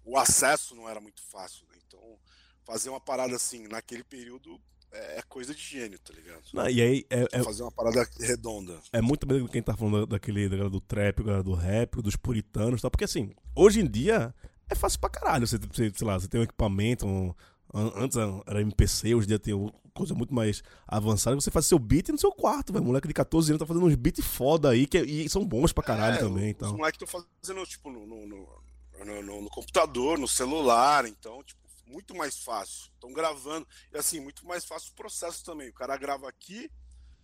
O 0.04 0.18
acesso 0.18 0.76
não 0.76 0.90
era 0.90 1.00
muito 1.00 1.22
fácil, 1.24 1.66
né? 1.68 1.76
Então, 1.88 2.20
fazer 2.66 2.90
uma 2.90 3.00
parada 3.00 3.38
assim 3.38 3.66
naquele 3.70 4.04
período 4.04 4.60
é, 4.94 5.20
é 5.20 5.22
coisa 5.24 5.54
de 5.54 5.62
gênio, 5.62 5.98
tá 6.00 6.14
ligado? 6.14 6.42
Não, 6.54 6.70
e 6.70 6.82
aí 6.82 7.06
é- 7.10 7.28
é- 7.32 7.44
Fazer 7.44 7.64
uma 7.64 7.72
parada 7.72 8.08
redonda. 8.20 8.80
É 8.92 9.02
muito 9.02 9.26
bem 9.26 9.46
quem 9.48 9.62
tá 9.62 9.76
falando 9.76 10.06
daquele 10.06 10.44
da 10.48 10.56
galera 10.56 10.70
do 10.70 10.80
trap, 10.82 11.22
do 11.44 11.54
rap, 11.54 12.02
dos 12.02 12.16
puritanos 12.16 12.80
e 12.80 12.82
tal. 12.82 12.92
Porque 12.92 13.06
assim, 13.06 13.32
hoje 13.56 13.80
em 13.82 13.88
dia 13.90 14.34
é 14.70 14.76
fácil 14.76 15.00
pra 15.00 15.10
caralho. 15.10 15.46
Você, 15.48 15.58
você, 15.58 15.92
sei 15.96 16.08
lá, 16.08 16.20
você 16.20 16.28
tem 16.28 16.40
um 16.40 16.44
equipamento. 16.44 17.06
um- 17.06 17.34
an- 17.74 17.92
antes 17.96 18.18
era 18.46 18.62
MPC, 18.62 19.16
hoje 19.16 19.26
em 19.26 19.30
dia 19.30 19.40
tem 19.40 19.72
coisa 19.96 20.14
muito 20.14 20.34
mais 20.34 20.62
avançada. 20.88 21.36
Você 21.36 21.50
faz 21.52 21.66
seu 21.66 21.80
beat 21.80 22.10
no 22.10 22.18
seu 22.20 22.32
quarto, 22.32 22.72
velho. 22.72 22.86
Moleque 22.86 23.08
de 23.08 23.14
14 23.14 23.52
anos 23.52 23.60
tá 23.60 23.66
fazendo 23.66 23.86
uns 23.88 23.96
beats 23.96 24.24
foda 24.26 24.70
aí, 24.70 24.86
que, 24.86 25.00
e 25.00 25.28
são 25.30 25.44
bons 25.46 25.72
pra 25.74 25.84
caralho 25.84 26.16
É, 26.16 26.20
também. 26.20 26.44
Os 26.46 26.50
Então. 26.52 26.78
moleques 26.78 27.02
estão 27.02 27.24
fazendo, 27.42 27.66
tipo, 27.66 27.90
no, 27.92 28.06
no- 28.06 28.28
no- 28.28 29.22
no- 29.24 29.42
no 29.42 29.50
computador, 29.50 30.18
no 30.20 30.28
celular, 30.28 31.06
então, 31.08 31.44
tipo, 31.44 31.62
muito 31.86 32.16
mais 32.16 32.38
fácil. 32.40 32.90
Estão 32.94 33.12
gravando. 33.14 33.68
E 33.94 33.98
assim, 33.98 34.20
muito 34.20 34.46
mais 34.46 34.66
fácil 34.66 34.92
o 34.92 34.96
processo 34.96 35.44
também. 35.44 35.70
O 35.70 35.74
cara 35.74 35.96
grava 35.98 36.28
aqui, 36.30 36.70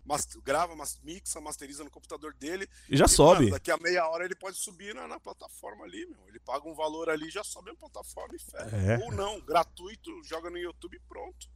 mas, 0.06 0.26
grava, 0.44 0.76
mas, 0.76 1.00
mixa, 1.04 1.40
masteriza 1.42 1.84
no 1.84 1.90
computador 1.92 2.34
dele. 2.34 2.68
E 2.90 2.98
já 2.98 3.08
sobe. 3.08 3.42
mano, 3.42 3.52
daqui 3.52 3.70
a 3.72 3.78
meia 3.78 4.08
hora 4.08 4.26
ele 4.26 4.36
pode 4.36 4.58
subir 4.58 4.94
na, 4.96 5.08
na 5.08 5.20
plataforma 5.20 5.86
ali, 5.86 6.06
meu. 6.08 6.20
Ele 6.28 6.40
paga 6.40 6.68
um 6.68 6.74
valor 6.74 7.10
ali, 7.10 7.30
já 7.30 7.44
sobe 7.44 7.70
na 7.72 7.78
plataforma 7.78 8.36
e 8.36 8.40
fecha. 8.40 8.76
É. 8.76 8.98
Ou 9.06 9.12
não, 9.12 9.40
gratuito, 9.42 10.12
joga 10.24 10.50
no 10.50 10.58
YouTube 10.58 10.96
e 10.96 11.00
pronto. 11.08 11.48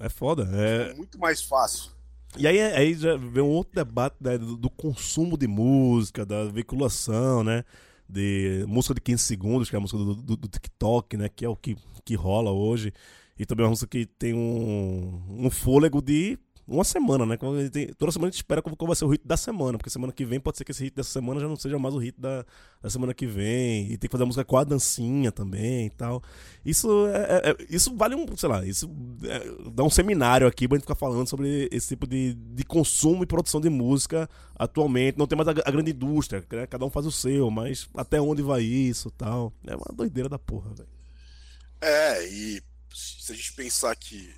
É 0.00 0.08
foda. 0.08 0.48
É, 0.52 0.90
É 0.90 0.94
muito 0.94 1.18
mais 1.18 1.42
fácil. 1.42 1.90
E 2.36 2.46
aí, 2.46 2.60
aí 2.60 2.92
já 2.94 3.16
vem 3.16 3.42
um 3.42 3.48
outro 3.48 3.74
debate 3.74 4.16
né, 4.20 4.36
do, 4.36 4.54
do 4.56 4.68
consumo 4.68 5.36
de 5.38 5.46
música, 5.48 6.26
da 6.26 6.44
veiculação, 6.44 7.42
né? 7.42 7.64
De 8.06 8.64
música 8.68 8.94
de 8.94 9.00
15 9.00 9.22
segundos, 9.24 9.68
que 9.70 9.76
é 9.76 9.78
a 9.78 9.80
música 9.80 9.98
do, 9.98 10.14
do- 10.14 10.36
do 10.36 10.48
TikTok, 10.48 11.16
né? 11.16 11.28
Que 11.28 11.44
é 11.44 11.48
o 11.48 11.56
que, 11.56 11.74
que 12.08 12.14
rola 12.14 12.50
hoje. 12.50 12.92
E 13.38 13.44
também 13.44 13.62
é 13.62 13.66
uma 13.66 13.70
música 13.70 13.86
que 13.86 14.06
tem 14.06 14.34
um, 14.34 15.22
um 15.28 15.50
fôlego 15.50 16.00
de 16.02 16.38
uma 16.66 16.84
semana, 16.84 17.24
né? 17.24 17.36
Toda 17.96 18.12
semana 18.12 18.28
a 18.28 18.30
gente 18.30 18.40
espera 18.40 18.60
qual 18.60 18.86
vai 18.86 18.94
ser 18.94 19.06
o 19.06 19.08
hit 19.08 19.26
da 19.26 19.38
semana, 19.38 19.78
porque 19.78 19.88
semana 19.88 20.12
que 20.12 20.22
vem 20.24 20.38
pode 20.38 20.58
ser 20.58 20.64
que 20.64 20.70
esse 20.72 20.84
hit 20.84 20.94
dessa 20.94 21.10
semana 21.10 21.40
já 21.40 21.48
não 21.48 21.56
seja 21.56 21.78
mais 21.78 21.94
o 21.94 21.98
hit 21.98 22.20
da, 22.20 22.44
da 22.82 22.90
semana 22.90 23.14
que 23.14 23.26
vem. 23.26 23.84
E 23.90 23.96
tem 23.96 24.08
que 24.08 24.12
fazer 24.12 24.24
a 24.24 24.26
música 24.26 24.44
com 24.44 24.56
a 24.58 24.64
dancinha 24.64 25.32
também 25.32 25.86
e 25.86 25.90
tal. 25.90 26.22
Isso, 26.64 27.06
é, 27.06 27.16
é- 27.16 27.50
é- 27.52 27.66
isso 27.70 27.94
vale 27.96 28.14
um, 28.14 28.26
sei 28.36 28.48
lá, 28.48 28.66
isso 28.66 28.90
é, 29.22 29.70
dá 29.70 29.82
um 29.82 29.88
seminário 29.88 30.46
aqui 30.46 30.68
pra 30.68 30.76
gente 30.76 30.84
ficar 30.84 30.94
falando 30.94 31.26
sobre 31.26 31.68
esse 31.72 31.88
tipo 31.88 32.06
de, 32.06 32.34
de 32.34 32.64
consumo 32.64 33.22
e 33.22 33.26
produção 33.26 33.60
de 33.60 33.70
música 33.70 34.28
atualmente. 34.54 35.16
Não 35.16 35.26
tem 35.26 35.36
mais 35.38 35.48
a, 35.48 35.52
a 35.52 35.70
grande 35.70 35.92
indústria, 35.92 36.44
né? 36.52 36.66
cada 36.66 36.84
um 36.84 36.90
faz 36.90 37.06
o 37.06 37.12
seu, 37.12 37.50
mas 37.50 37.88
até 37.94 38.20
onde 38.20 38.42
vai 38.42 38.62
isso 38.62 39.10
tal. 39.12 39.52
É 39.66 39.74
uma 39.74 39.94
doideira 39.94 40.28
da 40.28 40.38
porra, 40.38 40.74
velho. 40.74 40.97
É, 41.80 42.26
e 42.28 42.62
se 42.92 43.32
a 43.32 43.34
gente 43.34 43.52
pensar 43.52 43.94
que 43.94 44.34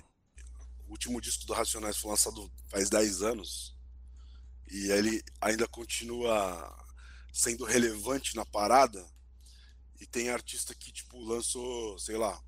o 0.87 0.91
último 0.91 1.19
disco 1.19 1.45
do 1.45 1.53
Racionais 1.53 1.97
foi 1.97 2.11
lançado 2.11 2.51
faz 2.69 2.89
10 2.89 3.21
anos 3.21 3.75
e 4.69 4.91
ele 4.91 5.23
ainda 5.39 5.67
continua 5.67 6.77
sendo 7.33 7.65
relevante 7.65 8.35
na 8.35 8.45
parada 8.45 9.05
e 9.99 10.05
tem 10.05 10.29
artista 10.29 10.73
que 10.75 10.91
tipo 10.91 11.19
lançou, 11.19 11.97
sei 11.99 12.17
lá, 12.17 12.41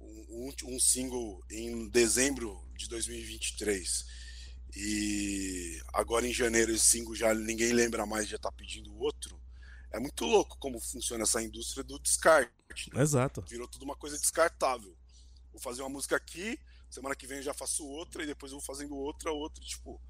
um, 0.00 0.52
um- 0.64 0.80
single 0.80 1.42
em 1.50 1.88
dezembro 1.88 2.62
de 2.76 2.88
2023 2.88 4.06
e 4.76 5.80
agora 5.92 6.26
em 6.26 6.32
janeiro 6.32 6.72
esse 6.72 6.84
single 6.86 7.14
já 7.14 7.34
ninguém 7.34 7.72
lembra 7.72 8.06
mais, 8.06 8.28
já 8.28 8.38
tá 8.38 8.50
pedindo 8.52 8.94
outro. 8.98 9.40
É 9.90 9.98
muito 9.98 10.24
louco 10.24 10.58
como 10.58 10.78
funciona 10.80 11.22
essa 11.22 11.42
indústria 11.42 11.82
do 11.82 11.98
descarte. 11.98 12.52
né? 12.92 13.02
Exato. 13.02 13.42
Virou 13.48 13.66
tudo 13.66 13.84
uma 13.84 13.96
coisa 13.96 14.18
descartável. 14.18 14.94
Vou 15.50 15.60
fazer 15.60 15.82
uma 15.82 15.88
música 15.88 16.16
aqui, 16.16 16.58
semana 16.90 17.16
que 17.16 17.26
vem 17.26 17.38
eu 17.38 17.42
já 17.42 17.54
faço 17.54 17.86
outra, 17.86 18.22
e 18.22 18.26
depois 18.26 18.52
eu 18.52 18.58
vou 18.58 18.66
fazendo 18.66 18.94
outra, 18.94 19.32
outra. 19.32 19.64
Tipo, 19.64 20.00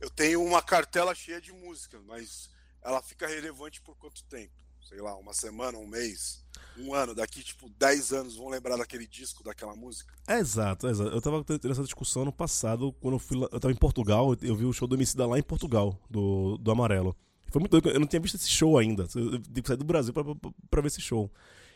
eu 0.00 0.10
tenho 0.10 0.42
uma 0.44 0.60
cartela 0.60 1.14
cheia 1.14 1.40
de 1.40 1.52
música, 1.52 2.00
mas 2.06 2.50
ela 2.82 3.00
fica 3.00 3.26
relevante 3.26 3.80
por 3.80 3.96
quanto 3.96 4.24
tempo? 4.24 4.52
Sei 4.88 5.00
lá, 5.00 5.16
uma 5.16 5.32
semana, 5.32 5.78
um 5.78 5.86
mês, 5.86 6.44
um 6.76 6.92
ano. 6.92 7.14
Daqui, 7.14 7.42
tipo, 7.42 7.70
10 7.78 8.12
anos 8.12 8.36
vão 8.36 8.48
lembrar 8.48 8.76
daquele 8.76 9.06
disco, 9.06 9.44
daquela 9.44 9.76
música. 9.76 10.12
É, 10.26 10.38
exato, 10.38 10.88
é 10.88 10.90
exato. 10.90 11.10
Eu 11.10 11.20
tava 11.22 11.44
tendo 11.44 11.70
essa 11.70 11.84
discussão 11.84 12.24
no 12.24 12.32
passado, 12.32 12.92
quando 12.94 13.14
eu 13.14 13.18
fui 13.20 13.38
lá, 13.38 13.48
eu 13.52 13.60
tava 13.60 13.72
em 13.72 13.76
Portugal, 13.76 14.36
eu 14.42 14.56
vi 14.56 14.64
o 14.64 14.72
show 14.72 14.88
do 14.88 14.96
Emicida 14.96 15.24
lá 15.24 15.38
em 15.38 15.42
Portugal, 15.42 15.98
do, 16.10 16.58
do 16.58 16.70
Amarelo. 16.72 17.16
Foi 17.52 17.60
muito 17.60 17.70
doido, 17.70 17.90
eu 17.90 18.00
não 18.00 18.06
tinha 18.06 18.18
visto 18.18 18.34
esse 18.34 18.48
show 18.48 18.78
ainda. 18.78 19.06
Eu 19.14 19.38
tive 19.38 19.62
que 19.62 19.68
sair 19.68 19.76
do 19.76 19.84
Brasil 19.84 20.12
pra, 20.12 20.24
pra, 20.24 20.34
pra 20.70 20.80
ver 20.80 20.86
esse 20.88 21.00
show. 21.00 21.30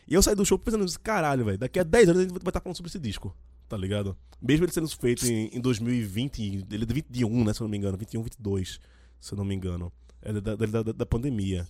E 0.07 0.13
eu 0.13 0.23
saí 0.23 0.33
do 0.35 0.43
show 0.43 0.57
pensando 0.57 0.85
caralho, 0.99 1.45
velho, 1.45 1.57
daqui 1.57 1.79
a 1.79 1.83
10 1.83 2.09
anos 2.09 2.21
a 2.21 2.23
gente 2.23 2.31
vai 2.31 2.49
estar 2.49 2.59
falando 2.59 2.75
sobre 2.75 2.89
esse 2.89 2.99
disco. 2.99 3.35
tá 3.69 3.77
ligado? 3.77 4.17
Mesmo 4.41 4.65
ele 4.65 4.71
sendo 4.71 4.89
feito 4.89 5.25
em, 5.27 5.49
em 5.53 5.61
2020, 5.61 6.65
ele 6.71 6.83
é 6.83 6.85
de 6.85 6.93
21, 6.93 7.43
né, 7.43 7.53
se 7.53 7.61
eu 7.61 7.65
não 7.65 7.69
me 7.69 7.77
engano, 7.77 7.97
21, 7.97 8.23
22, 8.23 8.79
se 9.19 9.33
eu 9.33 9.37
não 9.37 9.45
me 9.45 9.53
engano. 9.53 9.91
É 10.21 10.33
da, 10.33 10.55
da, 10.55 10.65
da, 10.65 10.91
da 10.91 11.05
pandemia. 11.05 11.67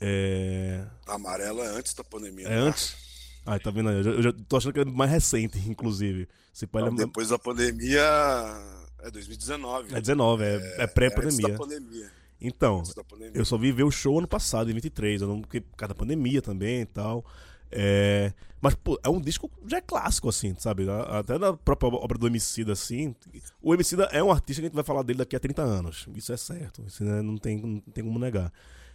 É... 0.00 0.84
Amarelo 1.06 1.62
é 1.62 1.68
antes 1.68 1.94
da 1.94 2.04
pandemia. 2.04 2.46
É 2.46 2.50
né? 2.50 2.56
antes? 2.58 2.96
Ah, 3.46 3.58
tá 3.58 3.70
vendo 3.70 3.88
aí? 3.88 4.04
Eu 4.04 4.22
já, 4.22 4.32
tô 4.32 4.56
achando 4.56 4.72
que 4.72 4.80
é 4.80 4.84
mais 4.84 5.10
recente, 5.10 5.58
inclusive. 5.68 6.28
Se 6.52 6.66
pá, 6.66 6.80
Não, 6.80 6.88
é- 6.88 6.96
depois 6.96 7.28
da 7.28 7.38
pandemia 7.38 8.02
é 9.02 9.10
2019. 9.10 9.94
É 9.94 10.00
19, 10.00 10.42
é, 10.42 10.46
é 10.46 10.82
antes 10.82 10.94
pré-pandemia. 10.94 11.38
Então, 11.38 11.50
Antes 11.50 11.58
da 11.58 11.58
pandemia. 11.58 12.23
Eu 13.32 13.44
só 13.44 13.56
vi 13.56 13.72
ver 13.72 13.84
o 13.84 13.90
show 13.90 14.18
ano 14.18 14.28
passado, 14.28 14.70
em 14.70 14.74
23, 14.74 15.22
eu 15.22 15.28
não, 15.28 15.40
porque, 15.40 15.60
por 15.60 15.76
causa 15.76 15.94
da 15.94 15.98
pandemia 15.98 16.42
também 16.42 16.82
e 16.82 16.86
tal. 16.86 17.24
É, 17.70 18.32
mas, 18.60 18.74
pô, 18.74 18.98
é 19.02 19.08
um 19.08 19.20
disco 19.20 19.50
já 19.66 19.78
é 19.78 19.80
clássico, 19.80 20.28
assim, 20.28 20.54
sabe? 20.58 20.86
Até 20.88 21.38
na 21.38 21.52
própria 21.52 21.88
obra 21.88 22.16
do 22.16 22.26
Emicida, 22.26 22.72
assim. 22.72 23.14
O 23.60 23.74
Emicida 23.74 24.04
é 24.04 24.22
um 24.22 24.30
artista 24.30 24.62
que 24.62 24.66
a 24.66 24.68
gente 24.68 24.74
vai 24.74 24.84
falar 24.84 25.02
dele 25.02 25.18
daqui 25.18 25.36
a 25.36 25.40
30 25.40 25.62
anos. 25.62 26.06
Isso 26.14 26.32
é 26.32 26.36
certo. 26.36 26.82
Isso 26.86 27.04
né, 27.04 27.20
não, 27.20 27.36
tem, 27.36 27.60
não 27.60 27.80
tem 27.80 28.04
como 28.04 28.18
negar. 28.18 28.52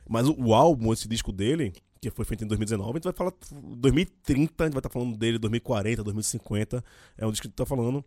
Mas 0.09 0.27
o, 0.27 0.55
álbum, 0.55 0.91
esse 0.91 1.07
disco 1.07 1.31
dele, 1.31 1.71
que 2.01 2.09
foi 2.09 2.25
feito 2.25 2.43
em 2.43 2.47
2019, 2.47 2.89
a 2.89 2.93
gente 2.93 3.03
vai 3.03 3.13
falar 3.13 3.31
2030, 3.77 4.63
a 4.63 4.65
gente 4.65 4.73
vai 4.73 4.79
estar 4.79 4.89
falando 4.89 5.15
dele 5.15 5.37
2040, 5.37 6.03
2050. 6.03 6.83
É 7.15 7.27
um 7.27 7.31
disco 7.31 7.43
que 7.43 7.47
a 7.47 7.49
gente 7.49 7.57
tá 7.57 7.65
falando. 7.65 8.03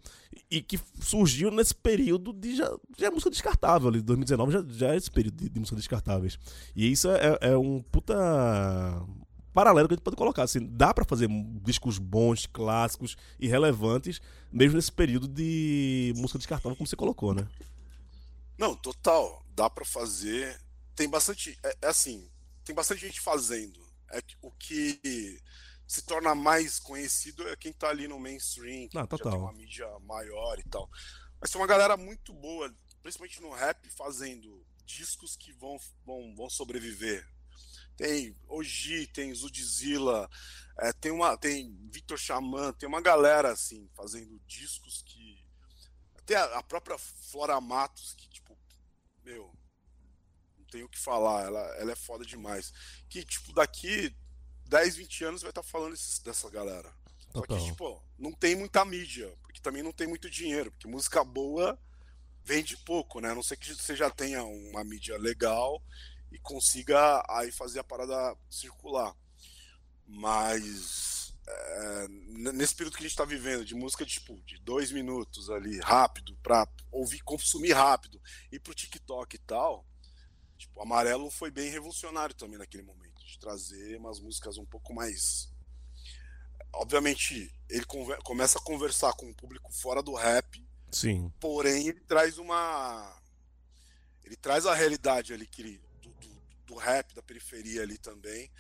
E 0.50 0.60
que 0.60 0.80
surgiu 1.00 1.52
nesse 1.52 1.74
período 1.74 2.32
de 2.32 2.56
já, 2.56 2.76
já 2.98 3.06
é 3.06 3.10
música 3.10 3.30
descartável 3.30 3.88
ali. 3.88 4.00
2019 4.02 4.52
já, 4.52 4.64
já 4.68 4.94
é 4.94 4.96
esse 4.96 5.10
período 5.10 5.36
de, 5.36 5.48
de 5.48 5.60
música 5.60 5.76
descartáveis. 5.76 6.38
E 6.74 6.90
isso 6.90 7.08
é, 7.08 7.38
é 7.40 7.56
um 7.56 7.80
puta 7.80 8.14
paralelo 9.52 9.86
que 9.86 9.94
a 9.94 9.96
gente 9.96 10.04
pode 10.04 10.16
colocar. 10.16 10.42
Assim, 10.42 10.66
dá 10.66 10.92
pra 10.92 11.04
fazer 11.04 11.28
discos 11.62 11.98
bons, 11.98 12.46
clássicos 12.46 13.16
e 13.38 13.46
relevantes, 13.46 14.20
mesmo 14.50 14.74
nesse 14.74 14.90
período 14.90 15.28
de 15.28 16.12
música 16.16 16.38
descartável, 16.38 16.76
como 16.76 16.86
você 16.86 16.96
colocou, 16.96 17.32
né? 17.32 17.46
Não, 18.58 18.74
total. 18.74 19.44
Dá 19.54 19.70
pra 19.70 19.84
fazer. 19.84 20.58
Tem 20.94 21.08
bastante. 21.08 21.58
É, 21.62 21.76
é 21.82 21.88
assim, 21.88 22.30
tem 22.64 22.74
bastante 22.74 23.00
gente 23.00 23.20
fazendo. 23.20 23.80
É 24.10 24.22
o 24.42 24.50
que 24.50 25.40
se 25.86 26.02
torna 26.02 26.34
mais 26.34 26.78
conhecido 26.78 27.46
é 27.48 27.56
quem 27.56 27.72
tá 27.72 27.88
ali 27.88 28.08
no 28.08 28.18
mainstream, 28.18 28.88
que 28.88 28.96
Ah, 28.96 29.06
já 29.10 29.18
tem 29.30 29.38
uma 29.38 29.52
mídia 29.52 29.86
maior 30.00 30.58
e 30.58 30.64
tal. 30.64 30.88
Mas 31.40 31.50
tem 31.50 31.60
uma 31.60 31.66
galera 31.66 31.96
muito 31.96 32.32
boa, 32.32 32.74
principalmente 33.02 33.42
no 33.42 33.50
rap, 33.52 33.90
fazendo 33.90 34.64
discos 34.86 35.36
que 35.36 35.52
vão, 35.52 35.78
vão, 36.04 36.34
vão 36.34 36.48
sobreviver. 36.48 37.28
Tem 37.96 38.34
Oji, 38.48 39.06
tem 39.08 39.34
Zudzilla, 39.34 40.30
é, 40.78 40.92
tem 40.92 41.12
uma 41.12 41.36
tem 41.36 41.76
Vitor 41.90 42.16
Xamã, 42.16 42.72
tem 42.72 42.88
uma 42.88 43.02
galera 43.02 43.52
assim 43.52 43.88
fazendo 43.94 44.40
discos 44.46 45.02
que 45.02 45.44
até 46.16 46.36
a, 46.36 46.58
a 46.58 46.62
própria 46.62 46.96
Flora 46.96 47.60
Matos 47.60 48.14
que 48.14 48.28
tipo, 48.30 48.56
meu, 49.22 49.52
não 49.54 49.61
tenho 50.72 50.86
o 50.86 50.88
que 50.88 50.98
falar, 50.98 51.44
ela, 51.44 51.60
ela 51.76 51.92
é 51.92 51.96
foda 51.96 52.24
demais. 52.24 52.72
Que 53.08 53.22
tipo 53.24 53.52
daqui 53.52 54.16
10, 54.66 54.96
20 54.96 55.24
anos 55.24 55.42
vai 55.42 55.50
estar 55.50 55.62
falando 55.62 55.92
esses- 55.94 56.18
dessa 56.20 56.48
galera. 56.50 56.90
Só 57.32 57.42
que 57.42 57.54
tipo, 57.66 58.02
não 58.18 58.32
tem 58.32 58.56
muita 58.56 58.84
mídia, 58.84 59.32
porque 59.42 59.60
também 59.60 59.82
não 59.82 59.92
tem 59.92 60.06
muito 60.06 60.28
dinheiro, 60.30 60.70
porque 60.72 60.88
música 60.88 61.22
boa 61.22 61.78
vende 62.44 62.76
pouco, 62.78 63.20
né? 63.20 63.30
A 63.30 63.34
não 63.34 63.42
ser 63.42 63.56
que 63.56 63.72
você 63.74 63.94
já 63.94 64.10
tenha 64.10 64.42
uma 64.44 64.82
mídia 64.82 65.16
legal 65.18 65.82
e 66.30 66.38
consiga 66.38 67.22
aí 67.28 67.52
fazer 67.52 67.78
a 67.80 67.84
parada 67.84 68.36
circular. 68.50 69.14
Mas 70.06 71.34
é, 71.46 72.06
nesse 72.08 72.74
período 72.74 72.94
que 72.94 73.00
a 73.02 73.06
gente 73.06 73.12
está 73.12 73.24
vivendo, 73.24 73.64
de 73.64 73.74
música 73.74 74.04
tipo, 74.04 74.40
de 74.42 74.58
dois 74.58 74.90
minutos 74.92 75.50
ali, 75.50 75.78
rápido, 75.80 76.36
pra 76.42 76.66
ouvir, 76.90 77.20
consumir 77.20 77.72
rápido, 77.72 78.20
ir 78.50 78.60
pro 78.60 78.74
TikTok 78.74 79.36
e 79.36 79.38
tal, 79.38 79.86
tipo, 80.62 80.78
o 80.80 80.82
Amarelo 80.82 81.30
foi 81.30 81.50
bem 81.50 81.70
revolucionário 81.70 82.34
também 82.34 82.58
naquele 82.58 82.82
momento, 82.82 83.24
de 83.24 83.38
trazer 83.38 83.96
umas 83.98 84.18
músicas 84.20 84.56
um 84.58 84.64
pouco 84.64 84.94
mais. 84.94 85.52
Obviamente, 86.74 87.54
ele 87.68 87.84
começa 88.24 88.58
a 88.58 88.62
conversar 88.62 89.12
com 89.12 89.28
o 89.30 89.34
público 89.34 89.72
fora 89.72 90.02
do 90.02 90.14
rap, 90.14 90.66
Sim. 90.90 91.32
porém 91.40 91.88
ele 91.88 92.00
traz 92.00 92.38
uma 92.38 93.18
ele 94.24 94.36
traz 94.36 94.66
a 94.66 94.74
realidade 94.74 95.32
ali 95.34 95.46
que 95.46 95.62
ele, 95.62 95.80
do, 96.00 96.10
do, 96.14 96.42
do 96.66 96.74
rap 96.76 97.12
da 97.14 97.22
periferia 97.22 97.82
ali 97.82 97.98
também 97.98 98.50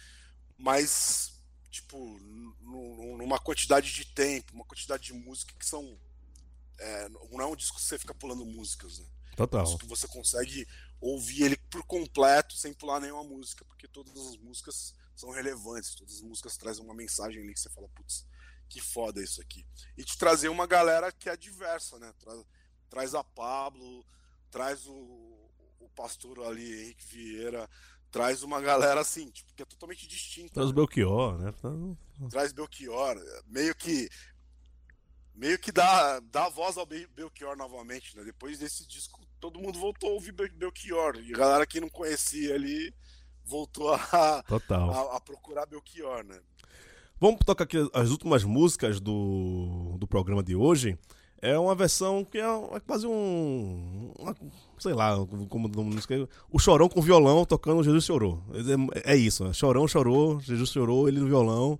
mas 0.58 1.40
tipo 1.70 2.18
nu- 2.18 2.56
nu- 2.60 3.16
numa 3.18 3.38
quantidade 3.38 3.92
de 3.92 4.04
tempo 4.06 4.52
uma 4.54 4.64
quantidade 4.64 5.04
de 5.04 5.12
música 5.12 5.54
que 5.58 5.64
são 5.64 5.98
é, 6.78 7.08
não 7.08 7.40
é 7.40 7.46
um 7.46 7.54
disco 7.56 7.76
que 7.76 7.82
você 7.82 7.98
fica 7.98 8.14
pulando 8.14 8.44
músicas 8.44 8.98
né 8.98 9.06
Total. 9.36 9.64
Disco 9.64 9.78
que 9.78 9.86
você 9.86 10.08
consegue 10.08 10.66
ouvir 11.00 11.44
ele 11.44 11.56
por 11.70 11.84
completo 11.84 12.54
sem 12.54 12.72
pular 12.72 13.00
nenhuma 13.00 13.24
música 13.24 13.64
porque 13.64 13.88
todas 13.88 14.16
as 14.16 14.36
músicas 14.36 14.94
são 15.16 15.30
relevantes 15.30 15.94
todas 15.94 16.14
as 16.14 16.20
músicas 16.20 16.56
trazem 16.56 16.84
uma 16.84 16.94
mensagem 16.94 17.42
ali 17.42 17.52
que 17.52 17.60
você 17.60 17.68
fala 17.70 17.88
putz 17.88 18.24
que 18.72 18.80
foda 18.80 19.22
isso 19.22 19.38
aqui. 19.42 19.66
E 19.98 20.02
te 20.02 20.16
trazer 20.16 20.48
uma 20.48 20.66
galera 20.66 21.12
que 21.12 21.28
é 21.28 21.36
diversa, 21.36 21.98
né? 21.98 22.10
Traz, 22.18 22.44
traz 22.88 23.14
a 23.14 23.22
Pablo, 23.22 24.02
traz 24.50 24.86
o, 24.86 24.92
o 25.78 25.88
pastor 25.94 26.40
ali, 26.40 26.84
Henrique 26.84 27.04
Vieira, 27.04 27.68
traz 28.10 28.42
uma 28.42 28.62
galera 28.62 29.02
assim, 29.02 29.30
tipo, 29.30 29.52
que 29.52 29.62
é 29.62 29.66
totalmente 29.66 30.06
distinta. 30.08 30.54
Traz 30.54 30.70
o 30.70 30.72
Belchior, 30.72 31.38
né? 31.38 31.52
Traz 32.30 32.52
Belchior, 32.52 33.22
meio 33.46 33.74
que 33.74 34.08
meio 35.34 35.58
que 35.58 35.72
dá, 35.72 36.20
dá 36.20 36.48
voz 36.48 36.76
ao 36.78 36.86
Bel- 36.86 37.08
Belchior 37.08 37.56
novamente, 37.56 38.16
né? 38.16 38.24
Depois 38.24 38.58
desse 38.58 38.86
disco, 38.86 39.20
todo 39.42 39.58
mundo 39.58 39.76
voltou 39.78 40.10
a 40.10 40.12
ouvir 40.12 40.30
Bel- 40.30 40.48
Belchior. 40.54 41.16
E 41.20 41.34
a 41.34 41.36
galera 41.36 41.66
que 41.66 41.80
não 41.80 41.88
conhecia 41.88 42.54
ali 42.54 42.94
voltou 43.44 43.92
a, 43.92 44.42
a, 44.92 45.16
a 45.16 45.20
procurar 45.20 45.66
Belchior, 45.66 46.24
né? 46.24 46.38
Vamos 47.20 47.40
tocar 47.44 47.64
aqui 47.64 47.76
as 47.92 48.10
últimas 48.10 48.44
músicas 48.44 49.00
do, 49.00 49.96
do 49.98 50.06
programa 50.06 50.42
de 50.44 50.54
hoje. 50.54 50.96
É 51.40 51.58
uma 51.58 51.74
versão 51.74 52.24
que 52.24 52.38
é, 52.38 52.44
é 52.44 52.80
quase 52.80 53.04
um. 53.04 54.12
uma- 54.16 54.36
sei 54.78 54.92
lá, 54.94 55.14
como 55.48 55.66
o 55.66 55.70
nome 55.70 55.94
música. 55.96 56.14
é, 56.14 56.26
O 56.50 56.58
chorão 56.60 56.88
com 56.88 57.00
violão 57.02 57.44
tocando 57.44 57.82
Jesus 57.82 58.04
Chorou. 58.04 58.40
É, 59.04 59.12
é 59.12 59.16
isso, 59.16 59.44
né? 59.44 59.52
Chorão 59.52 59.88
chorou, 59.88 60.40
Jesus 60.40 60.70
chorou, 60.70 61.08
ele 61.08 61.18
no 61.18 61.26
violão. 61.26 61.78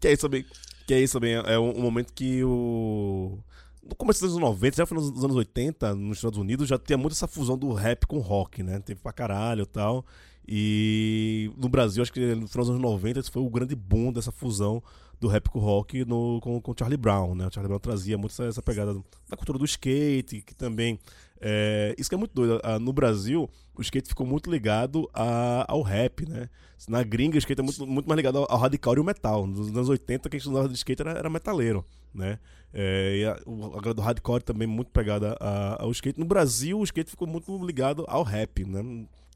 Que 0.00 0.06
é 0.06 0.12
isso 0.12 0.22
também. 0.22 0.44
Que 0.86 0.94
é 0.94 1.00
isso 1.00 1.14
também. 1.14 1.34
É 1.34 1.58
um, 1.58 1.76
um 1.78 1.82
momento 1.82 2.12
que 2.12 2.44
o. 2.44 3.38
No 3.82 3.96
começo 3.96 4.20
dos 4.20 4.36
anos 4.36 4.42
90, 4.42 4.76
já 4.76 4.86
foi 4.86 4.96
nos 4.96 5.24
anos 5.24 5.36
80, 5.36 5.94
nos 5.94 6.18
Estados 6.18 6.38
Unidos, 6.38 6.68
já 6.68 6.78
tinha 6.78 6.96
muito 6.96 7.14
essa 7.14 7.26
fusão 7.26 7.58
do 7.58 7.72
rap 7.72 8.06
com 8.06 8.18
rock, 8.18 8.62
né? 8.62 8.78
Teve 8.80 9.00
pra 9.00 9.12
caralho 9.12 9.62
e 9.62 9.66
tal. 9.66 10.04
E 10.46 11.50
no 11.56 11.68
Brasil, 11.68 12.02
acho 12.02 12.12
que 12.12 12.34
no 12.34 12.46
final 12.46 12.64
dos 12.64 12.70
anos 12.70 12.82
90, 12.82 13.20
esse 13.20 13.30
foi 13.30 13.42
o 13.42 13.50
grande 13.50 13.74
boom 13.74 14.12
dessa 14.12 14.30
fusão 14.30 14.82
do 15.20 15.28
rap 15.28 15.48
com 15.48 15.60
rock 15.60 16.04
no, 16.04 16.40
com, 16.40 16.60
com 16.60 16.74
Charlie 16.76 16.96
Brown, 16.96 17.34
né? 17.34 17.46
O 17.46 17.52
Charlie 17.52 17.68
Brown 17.68 17.78
trazia 17.78 18.18
muito 18.18 18.32
essa, 18.32 18.44
essa 18.44 18.62
pegada 18.62 18.94
da 19.28 19.36
cultura 19.36 19.58
do 19.58 19.64
skate, 19.64 20.42
que 20.42 20.54
também. 20.54 20.98
É, 21.42 21.94
isso 21.98 22.08
que 22.08 22.14
é 22.14 22.18
muito 22.18 22.32
doido. 22.32 22.60
No 22.80 22.92
Brasil, 22.92 23.50
o 23.74 23.82
skate 23.82 24.08
ficou 24.08 24.26
muito 24.26 24.50
ligado 24.50 25.10
a- 25.12 25.64
ao 25.68 25.82
rap, 25.82 26.24
né? 26.26 26.48
Na 26.88 27.02
gringa, 27.02 27.36
o 27.36 27.38
skate 27.38 27.60
é 27.60 27.64
muito, 27.64 27.86
muito 27.86 28.06
mais 28.08 28.16
ligado 28.16 28.38
ao, 28.38 28.50
ao 28.50 28.58
radical 28.58 28.94
e 28.94 28.98
ao 28.98 29.04
metal. 29.04 29.46
Nos 29.46 29.68
anos 29.68 29.88
80, 29.88 30.28
quem 30.30 30.38
estudava 30.38 30.68
de 30.68 30.74
skate 30.74 31.02
era, 31.02 31.12
era 31.12 31.28
metaleiro, 31.30 31.84
né? 32.14 32.38
É, 32.72 33.16
e 33.18 33.24
a, 33.24 33.38
o, 33.44 33.92
do 33.94 34.00
hardcore 34.02 34.42
também 34.42 34.66
muito 34.66 34.90
pegada 34.90 35.36
ao 35.78 35.90
skate. 35.90 36.18
No 36.18 36.24
Brasil, 36.24 36.78
o 36.78 36.84
skate 36.84 37.10
ficou 37.10 37.28
muito 37.28 37.64
ligado 37.64 38.04
ao 38.08 38.22
rap, 38.22 38.64
né? 38.64 38.80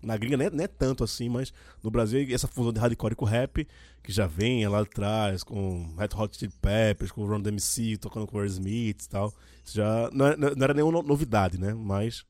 Na 0.03 0.17
gringa 0.17 0.37
nem, 0.37 0.51
nem 0.51 0.65
é 0.65 0.69
tanto 0.69 1.03
assim, 1.03 1.29
mas 1.29 1.53
no 1.83 1.91
Brasil 1.91 2.27
essa 2.35 2.47
fusão 2.47 2.73
de 2.73 2.79
hardcore 2.79 3.15
com 3.17 3.25
rap, 3.25 3.67
que 4.03 4.13
já 4.13 4.27
vem 4.27 4.67
lá 4.69 4.81
atrás, 4.83 5.43
com 5.43 5.95
Red 5.97 6.11
Hot 6.15 6.37
Chili 6.37 6.53
Peppers, 6.61 7.11
com 7.11 7.23
o 7.23 7.27
Ron 7.27 7.41
DMC, 7.41 7.97
tocando 7.99 8.27
com 8.27 8.39
o 8.39 8.45
Smith 8.45 9.03
e 9.05 9.09
tal. 9.09 9.35
Isso 9.65 9.75
já 9.77 10.11
não, 10.13 10.27
é- 10.27 10.37
não 10.37 10.63
era 10.65 10.75
nenhuma 10.75 11.03
novidade, 11.03 11.59
né? 11.59 11.75
Mas 11.75 12.25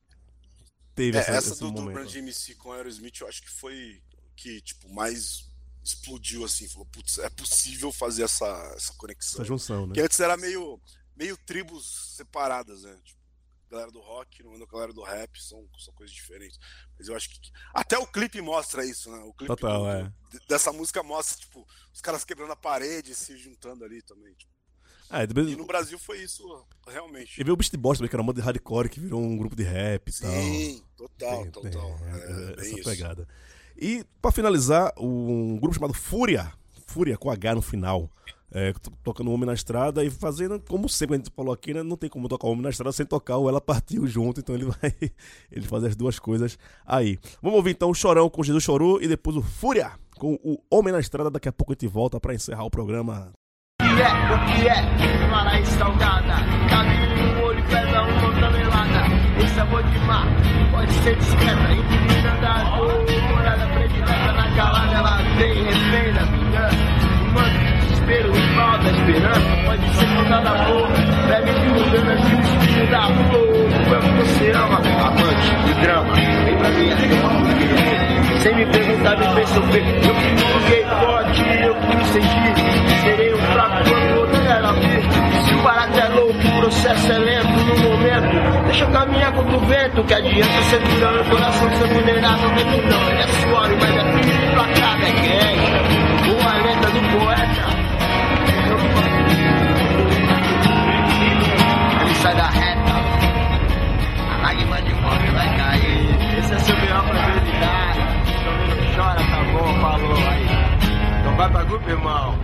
teve 0.95 1.19
É, 1.19 1.21
essa, 1.21 1.33
essa 1.33 1.55
do, 1.57 1.71
do 1.71 1.83
momento. 1.83 1.99
Run 2.07 2.07
DMC 2.13 2.55
com 2.55 2.73
Aerosmith, 2.73 3.21
eu 3.21 3.29
acho 3.29 3.43
que 3.43 3.51
foi 3.51 4.01
que 4.37 4.61
tipo 4.61 4.89
mais 4.93 5.45
explodiu 5.85 6.45
assim, 6.45 6.67
falou, 6.69 6.87
putz, 6.87 7.19
é 7.19 7.31
possível 7.31 7.93
fazer 7.93 8.25
essa, 8.25 8.47
essa 8.77 8.93
conexão. 8.95 9.41
Essa 9.41 9.45
junção, 9.45 9.83
né? 9.83 9.87
Porque 9.89 10.01
antes 10.01 10.19
era 10.19 10.37
meio 10.37 10.81
meio 11.17 11.37
tribos 11.37 12.15
separadas, 12.17 12.83
né? 12.83 12.95
Tipo, 13.05 13.16
galera 13.71 13.91
do 13.91 14.01
rock 14.01 14.43
não 14.43 14.55
anda 14.55 14.67
com 14.67 14.77
a 14.77 14.81
galera 14.81 14.93
do 14.93 15.03
rap, 15.03 15.41
são, 15.43 15.67
são 15.79 15.93
coisas 15.95 16.15
diferentes. 16.15 16.59
Mas 16.99 17.09
eu 17.09 17.17
acho 17.17 17.29
que 17.31 17.51
até 17.75 17.99
o 17.99 18.07
clipe 18.07 18.41
mostra 18.41 18.85
isso, 18.85 19.11
né? 19.11 19.19
O 19.25 19.33
clipe 19.33 19.47
Total, 19.55 19.83
do- 19.83 19.89
é. 19.89 20.13
de- 20.31 20.47
dessa 20.49 20.73
música 20.73 21.03
mostra 21.03 21.39
tipo 21.39 21.67
os 21.93 22.01
caras 22.01 22.25
quebrando 22.25 22.53
a 22.53 22.57
parede, 22.57 23.15
se 23.15 23.37
juntando 23.37 23.85
ali 23.85 24.03
também, 24.03 24.33
tipo. 24.35 24.51
Ah, 25.09 25.23
e 25.23 25.27
depois- 25.29 25.49
E 25.49 25.55
no 25.57 25.65
Brasil 25.67 25.99
foi 26.01 26.21
isso, 26.23 26.43
realmente. 26.89 27.41
E 27.41 27.45
veio 27.45 27.55
o 27.55 27.57
Beast 27.57 27.77
Boys 27.77 27.99
também, 27.99 28.09
que 28.11 28.17
era 28.17 28.23
uma 28.23 28.35
de 28.35 28.41
hardcore 28.41 28.89
que 28.89 28.99
virou 28.99 29.21
um 29.23 29.37
grupo 29.37 29.55
de 29.55 29.63
rap 29.63 30.09
e 30.09 30.21
tal. 30.21 30.31
Sim, 30.33 30.83
total, 30.97 31.43
Tem- 31.43 31.51
tem 31.63 31.71
total. 31.71 31.99
É, 32.07 32.53
essa 32.53 32.57
bem 32.63 32.75
isso. 32.81 32.83
pegada. 32.91 33.29
E 33.77 34.05
pra 34.21 34.33
finalizar, 34.33 34.93
um 34.99 35.59
grupo 35.61 35.75
chamado 35.75 35.95
Fúria, 35.95 36.53
Fúria 36.89 37.17
com 37.17 37.31
H 37.31 37.55
no 37.55 37.63
final, 37.63 38.11
é, 38.53 38.73
to- 38.73 38.93
tocando 39.03 39.29
o 39.31 39.35
Homem 39.35 39.47
na 39.47 39.55
Estrada 39.55 40.05
e 40.05 40.11
fazendo, 40.11 40.61
como 40.69 40.89
sempre 40.89 41.17
a 41.17 41.19
gente 41.19 41.31
falou 41.35 41.53
aqui, 41.53 41.75
né? 41.75 41.83
Não 41.83 41.97
tem 41.97 42.09
como 42.09 42.29
tocar 42.29 42.47
o 42.47 42.51
Homem 42.51 42.63
na 42.63 42.71
Estrada 42.71 42.93
sem 42.93 43.05
tocar 43.07 43.39
o 43.39 43.49
Ela 43.49 43.61
Partiu 43.61 44.07
junto, 44.07 44.41
então 44.41 44.55
ele 44.55 44.65
vai 44.83 44.93
ele 45.51 45.67
faz 45.67 45.85
as 45.85 45.97
duas 45.97 46.19
coisas 46.19 46.59
aí. 46.87 47.19
Vamos 47.43 47.57
ouvir 47.59 47.71
então 47.73 47.91
o 47.91 47.95
Chorão 47.95 48.29
com 48.31 48.43
Jesus 48.43 48.65
Chorou 48.65 49.01
e 49.03 49.09
depois 49.09 49.37
o 49.37 49.43
Fúria 49.43 49.93
com 50.19 50.35
o 50.43 50.59
Homem 50.71 50.93
na 50.93 51.01
Estrada. 51.01 51.31
Daqui 51.31 51.49
a 51.49 51.53
pouco 51.53 51.73
a 51.73 51.75
gente 51.75 51.87
volta 51.87 52.19
pra 52.21 52.35
encerrar 52.35 52.65
o 52.65 52.71
programa. 52.71 53.33
que 53.81 53.85
é, 53.85 54.35
o 54.35 54.39
que 54.47 54.69
é, 54.69 54.83
no 54.83 54.89
olho, 57.45 57.63
uma 59.69 59.83
de 59.83 59.99
mar, 60.01 60.27
pode 60.71 60.93
ser 61.03 61.17
discreta 61.17 61.73
Intimida 61.73 62.37
da 62.41 62.77
dor, 62.77 63.05
morada 63.31 63.67
predileta 63.75 64.33
Na 64.33 64.55
calada 64.57 64.93
ela 64.95 65.17
vingança 65.39 66.27
Mano, 66.27 66.36
rival 68.57 68.79
da 68.79 68.91
esperança 68.91 69.41
Pode 69.65 69.89
ser 69.97 70.07
contada 70.17 70.51
amor, 70.51 70.89
bebe 71.29 71.53
de 71.53 71.69
mudanas 71.69 72.21
E 72.21 72.35
o 72.35 72.41
espinho 72.41 72.87
da 72.91 73.03
flor 73.03 73.57
É 73.87 73.97
o 73.97 74.01
que 74.01 74.11
você 74.23 74.51
ama, 74.53 74.81
amante 75.07 75.57
de 75.67 75.75
drama. 75.83 76.15
Vem 76.45 76.57
pra 76.57 76.71
minha 76.71 76.97
cama, 76.97 78.41
sem 78.41 78.55
me 78.55 78.67
perguntar, 78.67 79.17
me 79.17 79.35
fez 79.35 79.49
sofrer. 79.49 79.85
Eu 79.85 80.15
que 80.15 80.43
coloquei 80.43 80.85
forte, 80.85 81.43
eu 81.65 81.75
fui 81.75 82.05
sentir 82.05 82.55
Serei 83.03 83.35
um 83.35 83.39
fraco 83.39 83.77
quando 83.89 84.21
outro 84.21 84.43
era 84.43 84.75
Se 85.45 85.55
o 85.55 85.63
barato 85.63 86.01
é 86.01 86.09
louco, 86.09 86.35
o 86.35 86.61
processo 86.61 87.13
é 87.13 87.19
lento 87.19 87.49
no 87.49 87.91
momento. 87.91 88.65
Deixa 88.65 88.85
eu 88.85 88.91
caminhar 88.91 89.33
contra 89.33 89.57
o 89.57 89.61
vento 89.61 90.05
Que 90.05 90.15
adianta 90.15 90.63
segurando 90.63 91.21
o 91.21 91.25
coração 91.31 91.71
ser 91.71 91.89
vulnerável 91.89 92.49
Vento 92.51 92.89
não, 92.89 93.11
ele 93.11 93.23
é 93.23 93.27
suave, 93.27 93.77
mas 93.81 93.97
é 93.97 94.05
tudo 94.13 94.53
placado, 94.53 95.03
é 95.03 95.11
gangsta 95.11 95.56
sai 102.27 102.35
da 102.35 102.49
reta 102.49 102.93
A 104.33 104.43
lágrima 104.43 104.83
de 104.83 104.95
morte 104.95 105.31
vai 105.31 105.57
cair. 105.57 106.39
Esse 106.39 106.55
é 106.55 106.59
seu 106.59 106.77
melhor 106.77 107.05
pra 107.05 107.27
verdade 107.27 108.01
chora, 108.97 109.17
tá 109.17 109.45
bom, 109.53 109.81
falou 109.81 110.17
aí. 110.17 110.47
Então 111.21 111.37
vai 111.37 111.51
pra 111.51 111.63
grupo, 111.65 111.91
irmão 111.91 112.35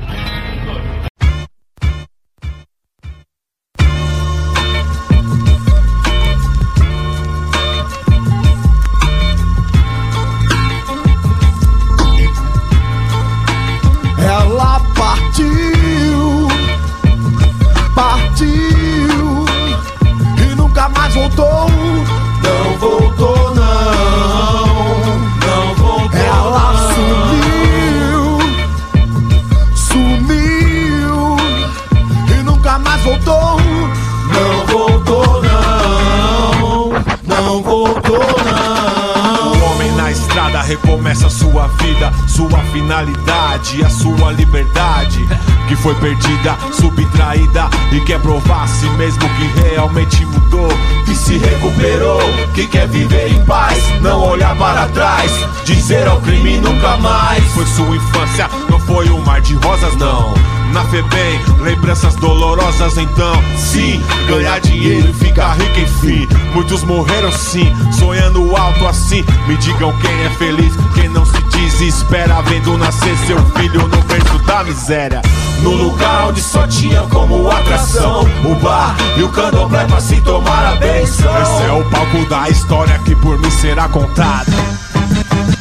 recomeça 40.73 41.29
sua 41.29 41.67
vida, 41.69 42.11
sua 42.27 42.59
finalidade, 42.73 43.85
a 43.85 43.91
sua 43.91 44.33
liberdade 44.33 45.29
que 45.69 45.77
foi 45.77 45.95
perdida, 45.97 46.57
subtraída 46.73 47.69
e 47.93 48.01
quer 48.01 48.19
provar 48.21 48.65
a 48.65 48.67
si 48.67 48.89
mesmo 48.91 49.21
que 49.21 49.61
realmente 49.61 50.25
mudou 50.25 50.71
e 51.11 51.15
se 51.15 51.37
recuperou, 51.37 52.21
que 52.55 52.67
quer 52.67 52.89
viver 52.89 53.33
em 53.33 53.45
paz, 53.45 53.79
não 54.01 54.27
olhar 54.27 54.57
para 54.57 54.89
trás, 54.89 55.31
dizer 55.65 56.09
ao 56.09 56.21
crime 56.23 56.59
nunca 56.59 56.97
mais. 56.97 57.45
Foi 57.53 57.67
sua 57.67 57.95
infância, 57.95 58.49
não 58.71 58.81
foi 58.81 59.11
um 59.11 59.23
mar 59.23 59.43
de 59.43 59.55
rosas 59.57 59.95
não. 59.97 60.52
Na 60.73 60.85
Febem, 60.87 61.41
lembranças 61.61 62.15
dolorosas 62.17 62.97
então 62.97 63.43
Sim, 63.59 64.03
ganhar 64.27 64.59
dinheiro 64.61 65.11
e 65.11 65.13
ficar 65.13 65.53
rico 65.53 65.81
enfim. 65.81 66.27
Muitos 66.55 66.83
morreram 66.83 67.31
sim, 67.31 67.71
sonhando 67.93 68.57
alto 68.57 68.87
assim. 68.87 69.23
Me 69.47 69.57
digam 69.59 69.93
quem 69.99 70.25
é 70.25 70.31
feliz, 70.31 70.73
quem 70.95 71.09
não 71.09 71.27
se 71.27 71.41
desespera. 71.43 72.41
Vendo 72.43 72.79
nascer 72.79 73.15
seu 73.27 73.39
filho 73.53 73.87
no 73.87 74.03
berço 74.03 74.39
da 74.47 74.65
miséria. 74.65 75.23
No 75.63 75.71
lugar 75.71 76.29
onde 76.29 76.41
só 76.41 76.67
tinha 76.67 77.03
como 77.03 77.49
atração 77.49 78.27
O 78.45 78.55
bar 78.57 78.97
e 79.17 79.23
o 79.23 79.29
candomblé 79.29 79.85
pra 79.85 80.01
se 80.01 80.21
tomar 80.23 80.73
a 80.73 80.77
benção. 80.77 81.43
Esse 81.43 81.63
é 81.65 81.73
o 81.73 81.85
palco 81.85 82.25
da 82.29 82.49
história 82.49 82.99
que 83.01 83.15
por 83.15 83.39
mim 83.39 83.51
será 83.51 83.89
contada 83.89 84.51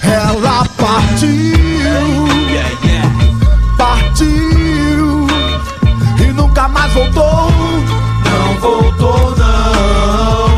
Ela 0.01 0.65
partiu, 0.75 1.29
partiu. 3.77 4.37
e 4.37 4.40
nunca 6.51 6.67
mais 6.67 6.93
voltou. 6.93 7.49
Não 8.25 8.59
voltou, 8.59 9.35
não, 9.37 10.49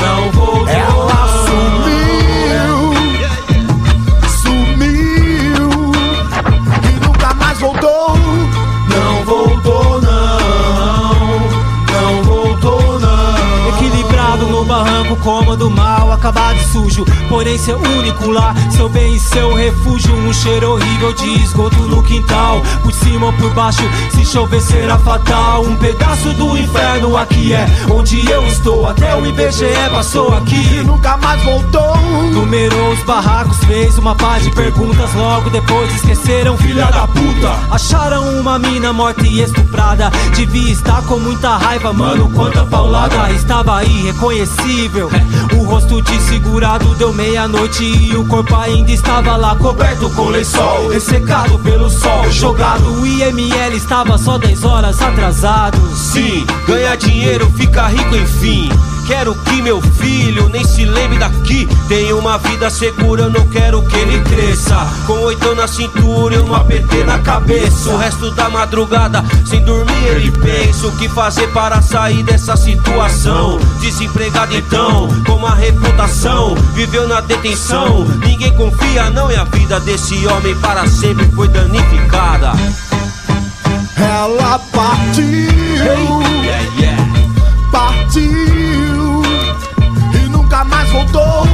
não 0.00 0.30
voltou. 0.30 0.68
Ela 0.68 1.26
sumiu, 1.46 2.94
sumiu 4.28 5.68
e 6.84 7.04
nunca 7.04 7.34
mais 7.34 7.58
voltou. 7.58 8.16
Não 8.88 9.24
voltou, 9.24 10.00
não, 10.00 11.18
não 11.92 12.22
voltou, 12.22 13.00
não. 13.00 13.68
Equilibrado 13.70 14.46
no 14.46 14.64
barranco 14.64 15.16
como 15.16 15.56
do 15.56 15.68
mal, 15.68 16.12
acabado 16.26 16.58
e 16.58 16.64
sujo, 16.72 17.04
porém 17.28 17.56
seu 17.56 17.78
único 17.78 18.28
lar, 18.28 18.52
seu 18.72 18.88
bem 18.88 19.14
e 19.14 19.20
seu 19.20 19.54
refúgio, 19.54 20.12
um 20.12 20.32
cheiro 20.32 20.72
horrível 20.72 21.12
de 21.12 21.44
esgoto 21.44 21.82
no 21.82 22.02
quintal, 22.02 22.60
por 22.82 22.92
cima 22.92 23.26
ou 23.26 23.32
por 23.34 23.54
baixo, 23.54 23.88
se 24.10 24.24
chover 24.24 24.60
será 24.60 24.98
fatal, 24.98 25.62
um 25.62 25.76
pedaço 25.76 26.30
do 26.30 26.58
inferno 26.58 27.16
aqui 27.16 27.52
é 27.52 27.64
onde 27.88 28.28
eu 28.28 28.44
estou, 28.48 28.88
até 28.88 29.14
o 29.14 29.24
IBGE 29.24 29.66
passou 29.90 30.34
aqui. 30.34 30.56
E 30.56 30.82
nunca 30.82 31.16
mais 31.16 31.42
voltou. 31.44 31.96
Numerou 32.32 32.92
os 32.92 33.02
barracos, 33.04 33.56
fez 33.58 33.96
uma 33.98 34.14
paz 34.14 34.42
de 34.42 34.50
perguntas, 34.50 35.12
logo 35.14 35.48
depois 35.50 35.94
esqueceram, 35.94 36.56
filha 36.58 36.86
da 36.86 37.06
puta. 37.06 37.56
Acharam 37.70 38.28
uma 38.40 38.58
mina 38.58 38.92
morta 38.92 39.26
e 39.26 39.40
estuprada, 39.40 40.10
devia 40.34 40.72
estar 40.72 41.02
com 41.02 41.18
muita 41.18 41.56
raiva, 41.56 41.92
mano, 41.92 42.28
quanta 42.30 42.64
paulada, 42.64 43.30
estava 43.32 43.84
irreconhecível. 43.84 45.08
O 45.56 45.64
rosto 45.64 46.02
desfigurado 46.16 46.94
deu 46.94 47.12
meia-noite 47.12 47.84
e 47.84 48.16
o 48.16 48.24
corpo 48.26 48.54
ainda 48.56 48.90
estava 48.90 49.36
lá 49.36 49.54
coberto 49.56 50.08
com 50.10 50.30
lençol, 50.30 50.88
ressecado 50.88 51.58
pelo 51.58 51.90
sol, 51.90 52.30
jogado. 52.30 53.00
O 53.00 53.06
IML 53.06 53.76
estava 53.76 54.16
só 54.16 54.38
10 54.38 54.64
horas 54.64 55.00
atrasado. 55.00 55.78
Sim, 55.94 56.46
ganhar 56.66 56.96
dinheiro, 56.96 57.50
ficar 57.52 57.88
rico 57.88 58.16
enfim. 58.16 58.70
Quero 59.06 59.36
que 59.36 59.62
meu 59.62 59.80
filho 59.80 60.48
nem 60.48 60.64
se 60.64 60.84
lembre 60.84 61.18
daqui. 61.18 61.68
Tenha 61.86 62.16
uma 62.16 62.38
vida 62.38 62.68
segura, 62.68 63.22
eu 63.22 63.30
não 63.30 63.46
quero 63.46 63.80
que 63.82 63.96
ele 63.96 64.20
cresça. 64.22 64.76
Com 65.06 65.12
oitão 65.20 65.54
na 65.54 65.68
cintura 65.68 66.34
e 66.34 66.38
uma 66.38 66.64
PT 66.64 67.04
na 67.04 67.20
cabeça. 67.20 67.90
O 67.90 67.96
resto 67.96 68.32
da 68.32 68.48
madrugada, 68.48 69.24
sem 69.44 69.62
dormir, 69.64 70.06
ele 70.06 70.32
pensa 70.32 70.88
o 70.88 70.96
que 70.96 71.08
fazer 71.08 71.46
para 71.52 71.80
sair 71.80 72.24
dessa 72.24 72.56
situação. 72.56 73.60
Desempregado 73.80 74.56
então, 74.56 75.08
com 75.24 75.34
uma 75.34 75.54
reputação, 75.54 76.56
viveu 76.74 77.06
na 77.06 77.20
detenção. 77.20 78.04
Ninguém 78.24 78.52
confia, 78.54 79.08
não, 79.10 79.30
e 79.30 79.36
a 79.36 79.44
vida 79.44 79.78
desse 79.78 80.26
homem 80.26 80.54
para 80.56 80.84
sempre 80.88 81.30
foi 81.30 81.46
danificada. 81.46 82.52
Ela 83.96 84.58
partiu, 84.72 85.22
partiu 87.70 88.32
e 88.32 88.45
nunca 90.56 90.64
mais 90.64 90.90
voltou. 90.90 91.44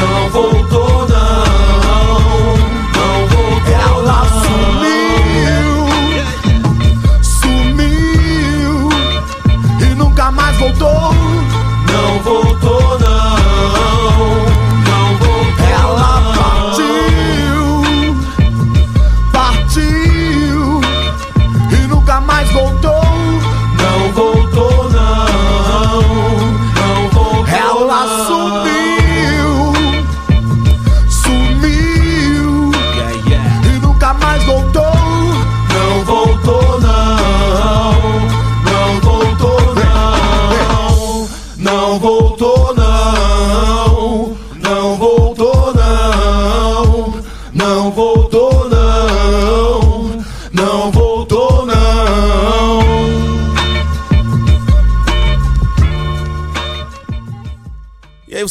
Não 0.00 0.30
voltou, 0.30 0.81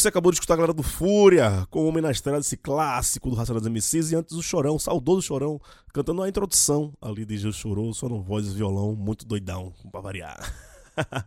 você 0.02 0.08
acabou 0.08 0.32
de 0.32 0.36
escutar 0.36 0.54
a 0.54 0.56
galera 0.56 0.72
do 0.74 0.82
Fúria, 0.82 1.66
com 1.70 1.80
o 1.84 1.86
homem 1.88 2.02
na 2.02 2.10
estrada 2.10 2.38
desse 2.38 2.56
clássico 2.56 3.30
do 3.30 3.36
Racionais 3.36 3.66
MCs, 3.66 4.10
e 4.10 4.16
antes 4.16 4.36
o 4.36 4.42
Chorão, 4.42 4.78
saudoso 4.78 5.22
Chorão, 5.22 5.60
cantando 5.92 6.22
a 6.22 6.28
introdução 6.28 6.92
ali 7.00 7.24
de 7.24 7.36
Gil 7.38 7.52
Chorou, 7.52 7.94
só 7.94 8.08
no 8.08 8.20
voz 8.20 8.46
e 8.48 8.50
violão, 8.50 8.96
muito 8.96 9.24
doidão, 9.24 9.72
pra 9.90 10.00
variar. 10.00 10.52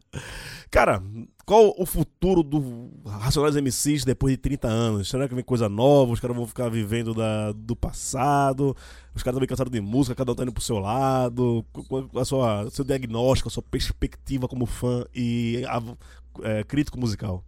Cara, 0.69 1.01
qual 1.45 1.73
o 1.77 1.85
futuro 1.85 2.43
do 2.43 2.91
Racionais 3.05 3.55
MCs 3.55 4.03
depois 4.03 4.33
de 4.33 4.37
30 4.37 4.67
anos? 4.67 5.09
Será 5.09 5.27
que 5.27 5.33
vem 5.35 5.43
coisa 5.43 5.69
nova? 5.69 6.11
Os 6.11 6.19
caras 6.19 6.35
vão 6.35 6.45
ficar 6.45 6.69
vivendo 6.69 7.13
da, 7.13 7.51
do 7.53 7.75
passado? 7.75 8.75
Os 9.15 9.23
caras 9.23 9.35
também 9.37 9.47
cansados 9.47 9.71
de 9.71 9.79
música, 9.81 10.13
cada 10.15 10.31
um 10.33 10.35
tá 10.35 10.43
indo 10.43 10.51
pro 10.53 10.61
seu 10.61 10.79
lado? 10.79 11.65
Qual 11.87 12.09
a 12.15 12.25
sua 12.25 12.69
seu 12.69 12.83
diagnóstico, 12.83 13.47
a 13.47 13.51
sua 13.51 13.63
perspectiva 13.63 14.47
como 14.47 14.65
fã 14.65 15.05
e 15.15 15.63
a- 15.67 15.81
é, 16.43 16.63
crítico 16.63 16.99
musical? 16.99 17.43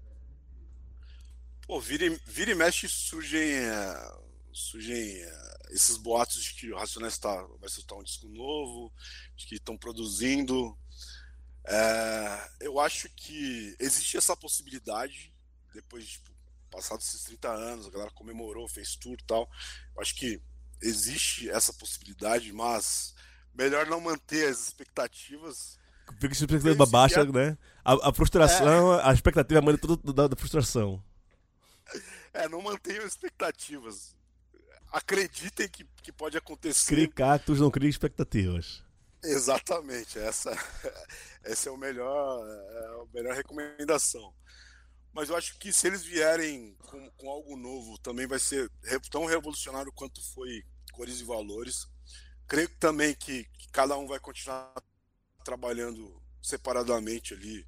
Pô, 1.68 1.82
vira 1.82 2.06
e, 2.06 2.22
vira 2.26 2.52
e 2.52 2.56
mexe 2.56 2.88
surgem, 2.88 3.42
eh, 3.42 4.18
surgem 4.54 5.22
eh, 5.22 5.58
esses 5.72 5.98
boatos 5.98 6.42
de 6.42 6.54
que 6.54 6.72
o 6.72 6.78
Racionais 6.78 7.18
tá, 7.18 7.46
vai 7.60 7.68
soltar 7.68 7.98
um 7.98 8.04
disco 8.04 8.26
novo, 8.30 8.90
de 9.36 9.46
que 9.46 9.56
estão 9.56 9.78
produzindo. 9.78 10.78
Eh, 11.66 12.50
eu 12.62 12.80
acho 12.80 13.10
que 13.10 13.76
existe 13.82 14.16
essa 14.16 14.34
possibilidade, 14.34 15.34
depois 15.74 16.06
de 16.06 16.12
tipo, 16.12 16.32
passados 16.72 17.06
esses 17.06 17.24
30 17.24 17.50
anos, 17.52 17.86
a 17.86 17.90
galera 17.90 18.12
comemorou, 18.12 18.66
fez 18.70 18.96
tour 18.96 19.18
e 19.20 19.24
tal. 19.26 19.50
Eu 19.94 20.02
acho 20.02 20.16
que 20.16 20.42
existe 20.82 21.50
essa 21.50 21.74
possibilidade, 21.74 22.54
mas 22.54 23.14
melhor 23.54 23.88
não 23.88 24.00
manter 24.00 24.48
as 24.48 24.68
expectativas. 24.68 25.78
Fica 26.18 26.28
a 26.28 26.32
expectativa 26.32 26.86
baixa, 26.86 27.26
né? 27.26 27.58
A, 27.84 28.10
a 28.10 28.14
frustração, 28.14 28.94
a 28.94 29.14
expectativa 29.14 29.60
é 29.60 29.62
a 29.62 29.66
mãe 29.66 29.76
de 29.76 29.82
toda 29.82 30.14
da, 30.14 30.28
da 30.30 30.36
frustração. 30.38 31.04
É, 32.38 32.48
não 32.48 32.62
mantenham 32.62 33.06
expectativas. 33.06 34.16
Acreditem 34.92 35.68
que, 35.68 35.84
que 36.02 36.12
pode 36.12 36.38
acontecer. 36.38 36.94
Crie 36.94 37.08
cactos, 37.08 37.60
não 37.60 37.72
crie 37.72 37.90
expectativas. 37.90 38.84
Exatamente, 39.24 40.20
essa, 40.20 40.52
essa 41.44 41.70
é 41.70 41.72
o 41.72 41.78
melhor, 41.78 42.48
é 42.48 42.86
a 42.86 43.06
melhor 43.14 43.36
recomendação. 43.36 44.34
Mas 45.12 45.30
eu 45.30 45.36
acho 45.36 45.58
que 45.58 45.74
se 45.74 45.88
eles 45.88 46.04
vierem 46.04 46.76
com, 46.76 47.10
com 47.12 47.30
algo 47.30 47.58
novo, 47.58 47.98
também 47.98 48.28
vai 48.28 48.38
ser 48.38 48.70
tão 49.10 49.26
revolucionário 49.26 49.92
quanto 49.92 50.22
foi 50.34 50.64
Cores 50.94 51.20
e 51.20 51.24
Valores. 51.24 51.88
Creio 52.48 52.70
também 52.80 53.16
que, 53.16 53.46
que 53.58 53.68
cada 53.72 53.98
um 53.98 54.08
vai 54.08 54.20
continuar 54.20 54.72
trabalhando 55.44 56.22
separadamente 56.42 57.34
ali. 57.34 57.66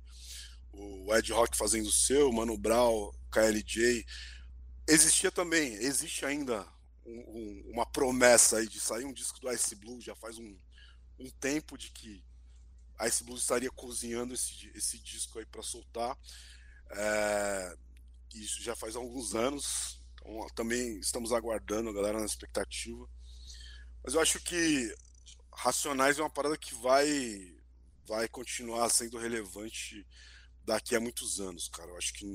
O 0.72 1.14
Ed 1.16 1.34
Rock 1.34 1.58
fazendo 1.58 1.88
o 1.88 1.91
seu, 1.91 2.30
o 2.30 2.34
Mano 2.34 2.56
Brown, 2.56 3.12
KLJ. 3.32 4.06
Existia 4.90 5.32
também, 5.32 5.74
existe 5.76 6.26
ainda 6.26 6.68
um- 7.06 7.20
um- 7.20 7.72
uma 7.74 7.86
promessa 7.86 8.57
aí 8.57 8.68
de 8.68 8.80
sair 8.80 9.06
um 9.06 9.14
disco 9.14 9.40
do 9.40 9.52
Ice 9.52 9.76
Blue, 9.76 10.02
já 10.02 10.16
faz 10.16 10.38
um, 10.38 10.57
um 11.20 11.30
tempo 11.30 11.78
de 11.78 11.91
que 11.91 12.24
Ice 13.07 13.24
Blue 13.24 13.38
estaria 13.38 13.70
cozinhando 13.72 14.34
esse, 14.34 14.72
esse 14.76 14.99
disco 14.99 15.40
aí 15.40 15.45
para 15.45 15.61
soltar. 15.64 16.18
É, 16.91 17.78
isso 18.34 18.61
já 18.61 18.76
faz 18.76 18.95
alguns 18.95 19.36
anos. 19.36 20.02
Então, 20.22 20.48
também 20.56 20.99
estamos 20.99 21.32
aguardando 21.32 21.90
a 21.90 21.94
galera 21.94 22.20
na 22.20 22.26
expectativa. 22.26 23.07
Mas 24.03 24.14
eu 24.14 24.22
acho 24.22 24.40
que 24.41 24.94
Racionais 25.53 26.18
é 26.20 26.22
uma 26.22 26.30
parada 26.30 26.57
que 26.57 26.74
vai 26.76 27.56
vai 28.07 28.28
continuar 28.28 28.90
sendo 28.90 29.20
relevante 29.20 30.06
daqui 30.66 30.95
a 30.95 30.99
muitos 30.99 31.40
anos, 31.40 31.68
cara. 31.70 31.91
Eu 31.91 31.98
acho 31.98 32.14
que 32.14 32.26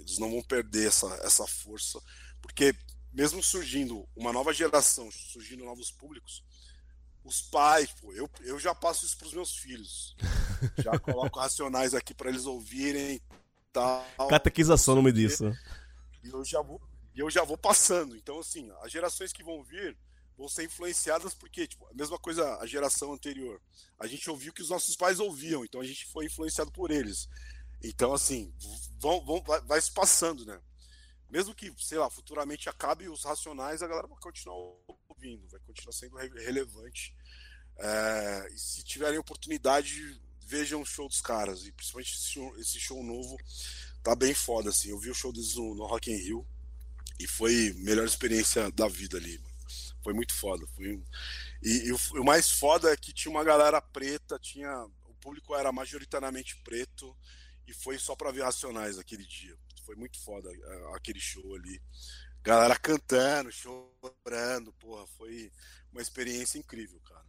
eles 0.00 0.18
não 0.18 0.30
vão 0.30 0.42
perder 0.42 0.88
essa, 0.88 1.06
essa 1.22 1.46
força, 1.46 2.00
porque 2.40 2.74
mesmo 3.12 3.42
surgindo 3.42 4.08
uma 4.14 4.32
nova 4.32 4.52
geração, 4.52 5.10
surgindo 5.10 5.64
novos 5.64 5.90
públicos, 5.90 6.44
os 7.24 7.42
pais, 7.42 7.90
pô, 8.00 8.12
eu, 8.12 8.28
eu 8.40 8.58
já 8.58 8.74
passo 8.74 9.04
isso 9.04 9.16
pros 9.16 9.34
meus 9.34 9.54
filhos. 9.56 10.16
Já 10.84 10.98
coloco 10.98 11.38
racionais 11.38 11.94
aqui 11.94 12.12
para 12.12 12.28
eles 12.28 12.44
ouvirem 12.44 13.18
tal. 13.72 14.04
Catequização 14.28 14.94
nome 14.94 15.10
disso. 15.10 15.50
E 16.22 16.28
eu 16.28 16.44
já 16.44 16.60
vou, 16.60 16.78
eu 17.16 17.30
já 17.30 17.44
vou 17.44 17.56
passando. 17.56 18.14
Então, 18.14 18.38
assim, 18.38 18.70
as 18.82 18.92
gerações 18.92 19.32
que 19.32 19.42
vão 19.42 19.62
vir 19.62 19.96
vão 20.36 20.48
ser 20.48 20.64
influenciadas 20.64 21.34
porque, 21.34 21.66
tipo, 21.66 21.86
a 21.86 21.94
mesma 21.94 22.18
coisa 22.18 22.58
a 22.58 22.66
geração 22.66 23.12
anterior. 23.12 23.60
A 23.98 24.06
gente 24.06 24.28
ouviu 24.30 24.50
o 24.50 24.54
que 24.54 24.62
os 24.62 24.70
nossos 24.70 24.96
pais 24.96 25.18
ouviam, 25.18 25.64
então 25.64 25.80
a 25.80 25.84
gente 25.84 26.06
foi 26.06 26.26
influenciado 26.26 26.70
por 26.72 26.90
eles. 26.90 27.28
Então, 27.82 28.12
assim, 28.12 28.52
vão, 28.98 29.24
vão, 29.24 29.42
vai, 29.42 29.60
vai 29.62 29.80
se 29.80 29.90
passando, 29.90 30.44
né? 30.44 30.60
Mesmo 31.30 31.54
que, 31.54 31.72
sei 31.78 31.98
lá, 31.98 32.10
futuramente 32.10 32.68
acabe 32.68 33.08
os 33.08 33.24
racionais, 33.24 33.82
a 33.82 33.86
galera 33.86 34.06
vai 34.08 34.18
continuar 34.18 34.56
ouvindo, 35.08 35.48
vai 35.48 35.60
continuar 35.60 35.92
sendo 35.92 36.16
re- 36.16 36.44
relevante. 36.44 37.14
É, 37.78 38.48
e 38.52 38.58
se 38.58 38.82
tiverem 38.82 39.18
oportunidade, 39.18 40.20
vejam 40.42 40.82
o 40.82 40.86
show 40.86 41.08
dos 41.08 41.20
caras. 41.22 41.64
E 41.64 41.72
principalmente 41.72 42.14
esse 42.16 42.30
show, 42.30 42.58
esse 42.58 42.80
show 42.80 43.02
novo 43.02 43.38
tá 44.02 44.14
bem 44.14 44.34
foda, 44.34 44.70
assim. 44.70 44.90
Eu 44.90 44.98
vi 44.98 45.10
o 45.10 45.14
show 45.14 45.32
deles 45.32 45.54
no, 45.54 45.74
no 45.74 45.86
Rock 45.86 46.10
in 46.10 46.16
Rio 46.16 46.46
e 47.18 47.26
foi 47.26 47.70
a 47.70 47.84
melhor 47.84 48.06
experiência 48.06 48.70
da 48.72 48.88
vida 48.88 49.16
ali. 49.16 49.38
mano. 49.38 49.54
Foi 50.02 50.12
muito 50.12 50.34
foda. 50.34 50.66
Foi 50.74 51.00
E, 51.62 51.88
e 51.88 51.92
o, 51.92 51.98
o 52.20 52.24
mais 52.24 52.50
foda 52.50 52.92
é 52.92 52.96
que 52.96 53.12
tinha 53.12 53.30
uma 53.30 53.44
galera 53.44 53.80
preta, 53.80 54.38
tinha 54.38 54.84
o 55.04 55.14
público 55.20 55.54
era 55.54 55.70
majoritariamente 55.70 56.56
preto 56.64 57.16
e 57.70 57.74
foi 57.74 57.98
só 57.98 58.16
pra 58.16 58.30
ver 58.32 58.42
Racionais 58.42 58.98
aquele 58.98 59.24
dia. 59.24 59.56
Foi 59.84 59.96
muito 59.96 60.18
foda 60.20 60.50
é, 60.52 60.96
aquele 60.96 61.20
show 61.20 61.54
ali. 61.54 61.80
Galera 62.42 62.76
cantando, 62.78 63.50
chorando, 63.52 64.72
porra, 64.74 65.06
foi 65.06 65.52
uma 65.92 66.00
experiência 66.02 66.58
incrível, 66.58 67.00
cara. 67.00 67.24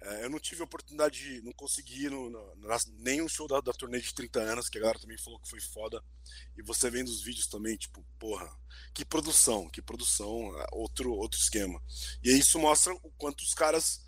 É, 0.00 0.24
eu 0.24 0.30
não 0.30 0.38
tive 0.38 0.60
a 0.62 0.64
oportunidade 0.64 1.18
de. 1.18 1.42
Não 1.42 1.52
consegui 1.52 2.08
no, 2.08 2.30
no, 2.30 2.54
nas- 2.56 2.86
nenhum 2.86 3.28
show 3.28 3.48
da, 3.48 3.60
da 3.60 3.72
turnê 3.72 4.00
de 4.00 4.14
30 4.14 4.40
anos, 4.40 4.68
que 4.68 4.78
a 4.78 4.80
galera 4.80 4.98
também 4.98 5.18
falou 5.18 5.40
que 5.40 5.48
foi 5.50 5.60
foda. 5.60 6.02
E 6.56 6.62
você 6.62 6.88
vendo 6.90 7.08
os 7.08 7.22
vídeos 7.22 7.48
também, 7.48 7.76
tipo, 7.76 8.04
porra, 8.18 8.48
que 8.94 9.04
produção, 9.04 9.68
que 9.68 9.82
produção, 9.82 10.56
é, 10.60 10.66
outro, 10.72 11.12
outro 11.12 11.40
esquema. 11.40 11.82
E 12.22 12.30
isso 12.30 12.58
mostra 12.60 12.94
o 12.94 13.10
quanto 13.18 13.42
os 13.42 13.54
caras 13.54 14.00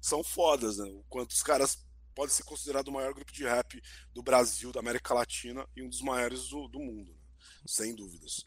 são 0.00 0.22
fodas, 0.24 0.78
né? 0.78 0.84
O 0.86 1.04
quanto 1.08 1.30
os 1.32 1.42
caras 1.42 1.78
podem 2.20 2.34
ser 2.34 2.42
considerados 2.42 2.90
o 2.90 2.92
maior 2.94 3.14
grupo 3.14 3.32
de 3.32 3.44
rap 3.44 3.82
do 4.12 4.22
Brasil, 4.22 4.70
da 4.70 4.80
América 4.80 5.14
Latina 5.14 5.66
e 5.74 5.82
um 5.82 5.88
dos 5.88 6.02
maiores 6.02 6.48
do, 6.50 6.68
do 6.68 6.78
mundo, 6.78 7.12
né? 7.12 7.18
sem 7.64 7.94
dúvidas. 7.94 8.44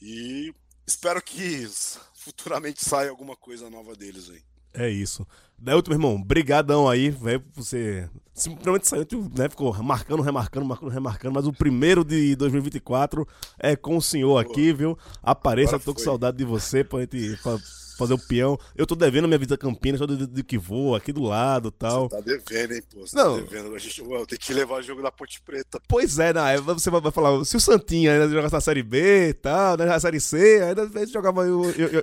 E 0.00 0.54
espero 0.86 1.20
que 1.20 1.66
futuramente 2.14 2.84
saia 2.84 3.10
alguma 3.10 3.34
coisa 3.34 3.68
nova 3.68 3.96
deles 3.96 4.30
aí. 4.30 4.40
É 4.72 4.88
isso. 4.88 5.26
Delton, 5.58 5.90
meu 5.90 5.96
irmão, 5.98 6.22
brigadão 6.22 6.88
aí, 6.88 7.10
velho, 7.10 7.40
por 7.40 7.64
você 7.64 8.08
simplesmente 8.32 8.86
saiu, 8.86 9.04
né, 9.36 9.48
ficou 9.48 9.74
marcando, 9.82 10.22
remarcando, 10.22 10.64
marcando, 10.64 10.90
remarcando, 10.90 11.34
mas 11.34 11.46
o 11.48 11.52
primeiro 11.52 12.04
de 12.04 12.36
2024 12.36 13.26
é 13.58 13.74
com 13.74 13.96
o 13.96 14.02
senhor 14.02 14.38
aqui, 14.38 14.72
viu? 14.72 14.96
Apareça, 15.20 15.80
tô 15.80 15.92
com 15.92 15.98
saudade 16.00 16.36
de 16.36 16.44
você 16.44 16.84
pra 16.84 17.00
gente 17.00 17.36
fa- 17.38 17.58
fazer 17.98 18.14
o 18.14 18.18
peão. 18.18 18.58
Eu 18.76 18.86
tô 18.86 18.94
devendo 18.94 19.24
a 19.24 19.26
minha 19.28 19.38
vida 19.38 19.54
a 19.54 19.58
Campinas, 19.58 20.00
tô 20.00 20.06
de, 20.06 20.26
de 20.26 20.42
que 20.44 20.56
vou, 20.56 20.94
aqui 20.94 21.12
do 21.12 21.22
lado 21.22 21.70
tal. 21.70 22.08
Tá 22.08 22.20
devendo, 22.20 22.72
hein, 22.74 22.82
pô? 22.92 23.00
Você 23.06 23.16
Não. 23.16 23.36
tá 23.36 23.42
devendo. 23.50 23.74
A 23.74 23.78
gente, 23.78 24.00
ué, 24.02 24.24
tem 24.26 24.38
que 24.38 24.54
levar 24.54 24.76
o 24.78 24.82
jogo 24.82 25.02
da 25.02 25.10
Ponte 25.10 25.40
Preta. 25.42 25.80
Pois 25.88 26.18
é, 26.18 26.32
né? 26.32 26.56
Você 26.58 26.88
vai 26.90 27.00
falar, 27.10 27.44
se 27.44 27.56
o 27.56 27.60
Santinho 27.60 28.10
ainda 28.10 28.28
jogasse 28.28 28.54
na 28.54 28.60
Série 28.60 28.82
B 28.82 29.28
e 29.30 29.34
tal, 29.34 29.76
né, 29.76 29.84
na 29.84 29.98
Série 30.00 30.20
C, 30.20 30.62
ainda 30.62 30.86
vezes 30.86 31.10
jogava 31.12 31.44
em, 31.46 31.50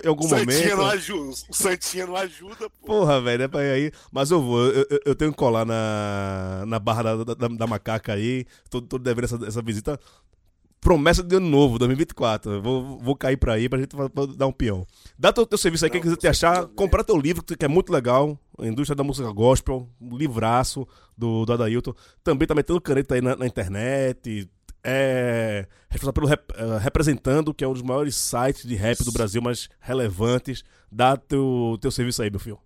algum 0.06 0.26
o 0.26 0.28
Santinha 0.28 0.46
momento. 0.46 0.76
não 0.76 0.86
ajuda. 0.86 1.36
O 1.48 1.54
Santinha 1.54 2.06
não 2.06 2.16
ajuda, 2.16 2.68
pô. 2.80 2.86
Porra, 2.86 3.20
velho, 3.20 3.42
é 3.44 3.48
pra 3.48 3.64
ir 3.64 3.70
aí. 3.70 3.92
Mas 4.12 4.30
eu 4.30 4.42
vou, 4.42 4.60
eu, 4.66 4.86
eu- 4.90 5.00
eu 5.06 5.14
tenho 5.14 5.30
que 5.32 5.36
colar 5.38 5.64
na, 5.64 6.64
na 6.66 6.78
barra 6.78 7.02
da, 7.02 7.34
da, 7.34 7.48
da 7.48 7.66
macaca 7.66 8.12
aí. 8.12 8.44
Tô, 8.68 8.80
tô 8.82 8.98
devendo 8.98 9.24
essa, 9.24 9.38
essa 9.46 9.62
visita. 9.62 9.98
Promessa 10.86 11.20
de 11.20 11.34
ano 11.34 11.48
novo, 11.48 11.80
2024. 11.80 12.52
Eu 12.52 12.62
Vou, 12.62 12.98
vou 13.00 13.16
cair 13.16 13.36
pra 13.36 13.54
aí 13.54 13.68
pra 13.68 13.80
gente 13.80 13.90
dar 14.36 14.46
um 14.46 14.52
peão. 14.52 14.86
Dá 15.18 15.32
teu, 15.32 15.44
teu 15.44 15.58
serviço 15.58 15.84
aí, 15.84 15.90
quem 15.90 16.00
quiser 16.00 16.16
te 16.16 16.28
achar, 16.28 16.64
comprar 16.68 17.02
teu 17.02 17.16
livro, 17.18 17.42
que 17.42 17.64
é 17.64 17.66
muito 17.66 17.92
legal. 17.92 18.38
A 18.56 18.64
Indústria 18.68 18.94
da 18.94 19.02
Música 19.02 19.28
Gospel, 19.32 19.88
um 20.00 20.16
livraço 20.16 20.86
do, 21.18 21.44
do 21.44 21.52
Adailton. 21.52 21.92
Também 22.22 22.46
tá 22.46 22.54
metendo 22.54 22.80
caneta 22.80 23.16
aí 23.16 23.20
na, 23.20 23.34
na 23.34 23.48
internet. 23.48 24.48
É 24.84 25.66
responsável 25.88 26.12
pelo 26.12 26.28
rep- 26.28 26.52
eh, 26.54 26.78
Representando, 26.78 27.52
que 27.52 27.64
é 27.64 27.68
um 27.68 27.72
dos 27.72 27.82
maiores 27.82 28.14
sites 28.14 28.64
de 28.64 28.76
rap 28.76 29.02
do 29.02 29.10
Brasil, 29.10 29.42
mais 29.42 29.68
relevantes. 29.80 30.62
Dá 30.88 31.16
teu, 31.16 31.76
teu 31.80 31.90
serviço 31.90 32.22
aí, 32.22 32.30
meu 32.30 32.38
filho. 32.38 32.60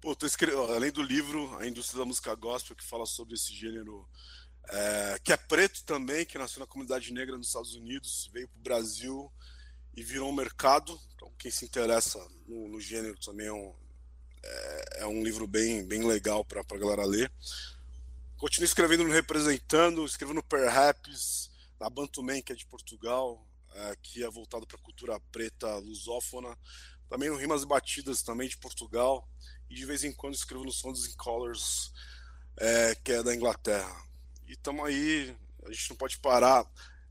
Pô, 0.00 0.16
tô 0.16 0.24
escrevendo, 0.24 0.72
além 0.72 0.90
do 0.90 1.02
livro, 1.02 1.54
A 1.58 1.68
Indústria 1.68 1.98
da 2.00 2.06
Música 2.06 2.34
Gospel, 2.34 2.74
que 2.74 2.82
fala 2.82 3.04
sobre 3.04 3.34
esse 3.34 3.54
gênero 3.54 4.06
é, 4.72 5.18
que 5.22 5.32
é 5.32 5.36
preto 5.36 5.84
também, 5.84 6.24
que 6.24 6.38
nasceu 6.38 6.60
na 6.60 6.66
comunidade 6.66 7.12
negra 7.12 7.36
nos 7.36 7.48
Estados 7.48 7.74
Unidos, 7.74 8.30
veio 8.32 8.48
para 8.48 8.58
o 8.58 8.62
Brasil 8.62 9.32
e 9.94 10.02
virou 10.02 10.30
um 10.30 10.34
mercado. 10.34 10.98
Então, 11.14 11.30
quem 11.38 11.50
se 11.50 11.66
interessa 11.66 12.18
no, 12.48 12.68
no 12.68 12.80
gênero 12.80 13.18
também 13.20 13.48
é 13.48 13.52
um, 13.52 13.74
é, 14.42 15.00
é 15.00 15.06
um 15.06 15.22
livro 15.22 15.46
bem, 15.46 15.84
bem 15.84 16.06
legal 16.06 16.42
para 16.42 16.62
a 16.62 16.78
galera 16.78 17.04
ler. 17.04 17.30
Continuo 18.38 18.64
escrevendo 18.64 19.04
no 19.04 19.12
Representando, 19.12 20.06
escrevo 20.06 20.32
no 20.32 20.42
Perhaps, 20.42 21.50
na 21.78 21.90
Bantuman, 21.90 22.40
que 22.40 22.52
é 22.52 22.56
de 22.56 22.66
Portugal, 22.66 23.46
é, 23.74 23.96
que 24.02 24.24
é 24.24 24.30
voltado 24.30 24.66
para 24.66 24.78
a 24.78 24.82
cultura 24.82 25.20
preta 25.30 25.76
lusófona. 25.76 26.56
Também 27.10 27.28
no 27.28 27.36
Rimas 27.36 27.64
Batidas, 27.64 28.22
também 28.22 28.48
de 28.48 28.56
Portugal. 28.56 29.28
E 29.68 29.74
de 29.74 29.84
vez 29.84 30.02
em 30.02 30.12
quando 30.12 30.34
escrevo 30.34 30.64
no 30.64 30.72
Sons 30.72 31.06
and 31.06 31.16
Colors, 31.18 31.92
é, 32.56 32.94
que 32.94 33.12
é 33.12 33.22
da 33.22 33.34
Inglaterra. 33.34 34.11
E 34.46 34.52
estamos 34.52 34.84
aí, 34.84 35.36
a 35.64 35.70
gente 35.70 35.90
não 35.90 35.96
pode 35.96 36.18
parar. 36.18 36.64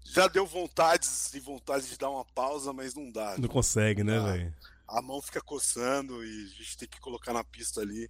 Já 0.03 0.27
deu 0.27 0.45
vontades 0.45 1.33
e 1.33 1.39
vontades 1.39 1.89
de 1.89 1.97
dar 1.97 2.09
uma 2.09 2.25
pausa, 2.25 2.73
mas 2.73 2.93
não 2.93 3.11
dá. 3.11 3.37
Não 3.37 3.47
consegue, 3.47 4.03
né, 4.03 4.19
velho? 4.19 4.55
A 4.87 5.01
mão 5.01 5.21
fica 5.21 5.41
coçando 5.41 6.23
e 6.25 6.45
a 6.45 6.63
gente 6.63 6.77
tem 6.77 6.87
que 6.87 6.99
colocar 6.99 7.33
na 7.33 7.43
pista 7.43 7.81
ali 7.81 8.09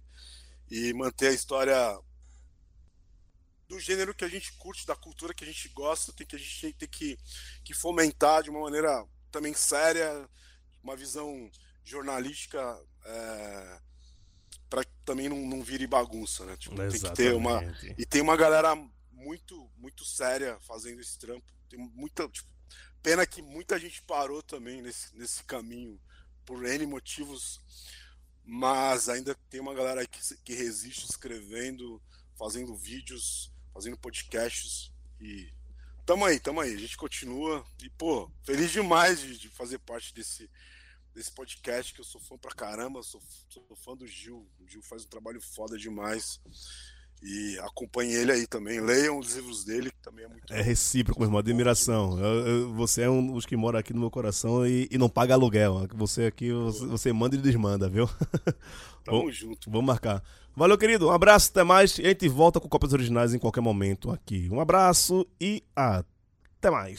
e 0.70 0.92
manter 0.94 1.28
a 1.28 1.32
história 1.32 1.98
do 3.68 3.78
gênero 3.78 4.14
que 4.14 4.24
a 4.24 4.28
gente 4.28 4.52
curte, 4.54 4.86
da 4.86 4.96
cultura 4.96 5.32
que 5.32 5.44
a 5.44 5.46
gente 5.46 5.68
gosta, 5.68 6.12
tem 6.12 6.26
que 6.26 6.36
a 6.36 6.38
gente 6.38 6.72
tem 6.74 6.88
que, 6.88 7.18
que 7.64 7.72
fomentar 7.72 8.42
de 8.42 8.50
uma 8.50 8.60
maneira 8.60 9.04
também 9.30 9.54
séria, 9.54 10.28
uma 10.82 10.96
visão 10.96 11.50
jornalística 11.84 12.78
é, 13.04 13.78
para 14.68 14.84
também 15.04 15.28
não, 15.28 15.38
não 15.46 15.62
vire 15.62 15.86
bagunça, 15.86 16.44
né? 16.44 16.56
Tipo, 16.56 16.76
tem 16.76 16.90
que 16.90 17.10
ter 17.12 17.34
uma 17.34 17.62
e 17.96 18.04
tem 18.04 18.20
uma 18.20 18.36
galera 18.36 18.74
muito 19.22 19.70
muito 19.76 20.04
séria 20.04 20.58
fazendo 20.60 21.00
esse 21.00 21.18
trampo. 21.18 21.46
Tem 21.68 21.78
muita 21.78 22.28
tipo, 22.28 22.48
pena 23.02 23.26
que 23.26 23.42
muita 23.42 23.78
gente 23.78 24.02
parou 24.02 24.42
também 24.42 24.82
nesse, 24.82 25.14
nesse 25.16 25.42
caminho 25.44 26.00
por 26.44 26.64
N 26.64 26.86
motivos, 26.86 27.60
mas 28.44 29.08
ainda 29.08 29.34
tem 29.48 29.60
uma 29.60 29.74
galera 29.74 30.00
aí 30.00 30.06
que, 30.06 30.20
que 30.44 30.54
resiste 30.54 31.06
escrevendo, 31.08 32.02
fazendo 32.36 32.74
vídeos, 32.74 33.50
fazendo 33.72 33.96
podcasts 33.96 34.90
e 35.20 35.52
tamo 36.04 36.24
aí, 36.24 36.38
tamo 36.40 36.60
aí. 36.60 36.74
A 36.74 36.78
gente 36.78 36.96
continua 36.96 37.64
e, 37.82 37.88
pô, 37.90 38.30
feliz 38.44 38.70
demais 38.70 39.20
de, 39.20 39.38
de 39.38 39.48
fazer 39.48 39.78
parte 39.78 40.12
desse, 40.14 40.50
desse 41.14 41.32
podcast 41.32 41.94
que 41.94 42.00
eu 42.00 42.04
sou 42.04 42.20
fã 42.20 42.36
pra 42.36 42.54
caramba, 42.54 43.02
sou, 43.02 43.22
sou 43.48 43.64
fã 43.76 43.96
do 43.96 44.06
Gil. 44.06 44.48
O 44.58 44.68
Gil 44.68 44.82
faz 44.82 45.04
um 45.04 45.08
trabalho 45.08 45.40
foda 45.40 45.78
demais. 45.78 46.40
E 47.22 47.56
acompanhe 47.60 48.12
ele 48.14 48.32
aí 48.32 48.46
também. 48.46 48.80
Leiam 48.80 49.18
os 49.18 49.36
livros 49.36 49.64
dele, 49.64 49.90
que 49.90 50.02
também 50.02 50.24
é 50.24 50.28
muito 50.28 50.52
É 50.52 50.60
recíproco, 50.60 51.20
meu 51.20 51.28
irmão, 51.28 51.38
admiração. 51.38 52.18
Eu, 52.18 52.46
eu, 52.46 52.74
você 52.74 53.02
é 53.02 53.10
um 53.10 53.32
dos 53.32 53.46
que 53.46 53.56
mora 53.56 53.78
aqui 53.78 53.92
no 53.92 54.00
meu 54.00 54.10
coração 54.10 54.66
e, 54.66 54.88
e 54.90 54.98
não 54.98 55.08
paga 55.08 55.34
aluguel. 55.34 55.86
Você 55.94 56.24
aqui, 56.24 56.52
você, 56.52 56.84
você, 56.86 57.12
manda 57.12 57.36
e 57.36 57.38
desmanda, 57.38 57.88
viu? 57.88 58.10
Tamo 59.04 59.30
junto. 59.30 59.70
Vamos 59.70 59.86
marcar. 59.86 60.22
Valeu, 60.56 60.76
querido. 60.76 61.08
Um 61.08 61.12
abraço, 61.12 61.50
até 61.50 61.62
mais. 61.62 61.96
E 61.98 62.02
a 62.02 62.08
gente 62.08 62.28
volta 62.28 62.58
com 62.58 62.68
cópias 62.68 62.92
originais 62.92 63.32
em 63.32 63.38
qualquer 63.38 63.60
momento 63.60 64.10
aqui. 64.10 64.48
Um 64.50 64.60
abraço 64.60 65.24
e 65.40 65.62
até 65.76 66.70
mais. 66.70 66.90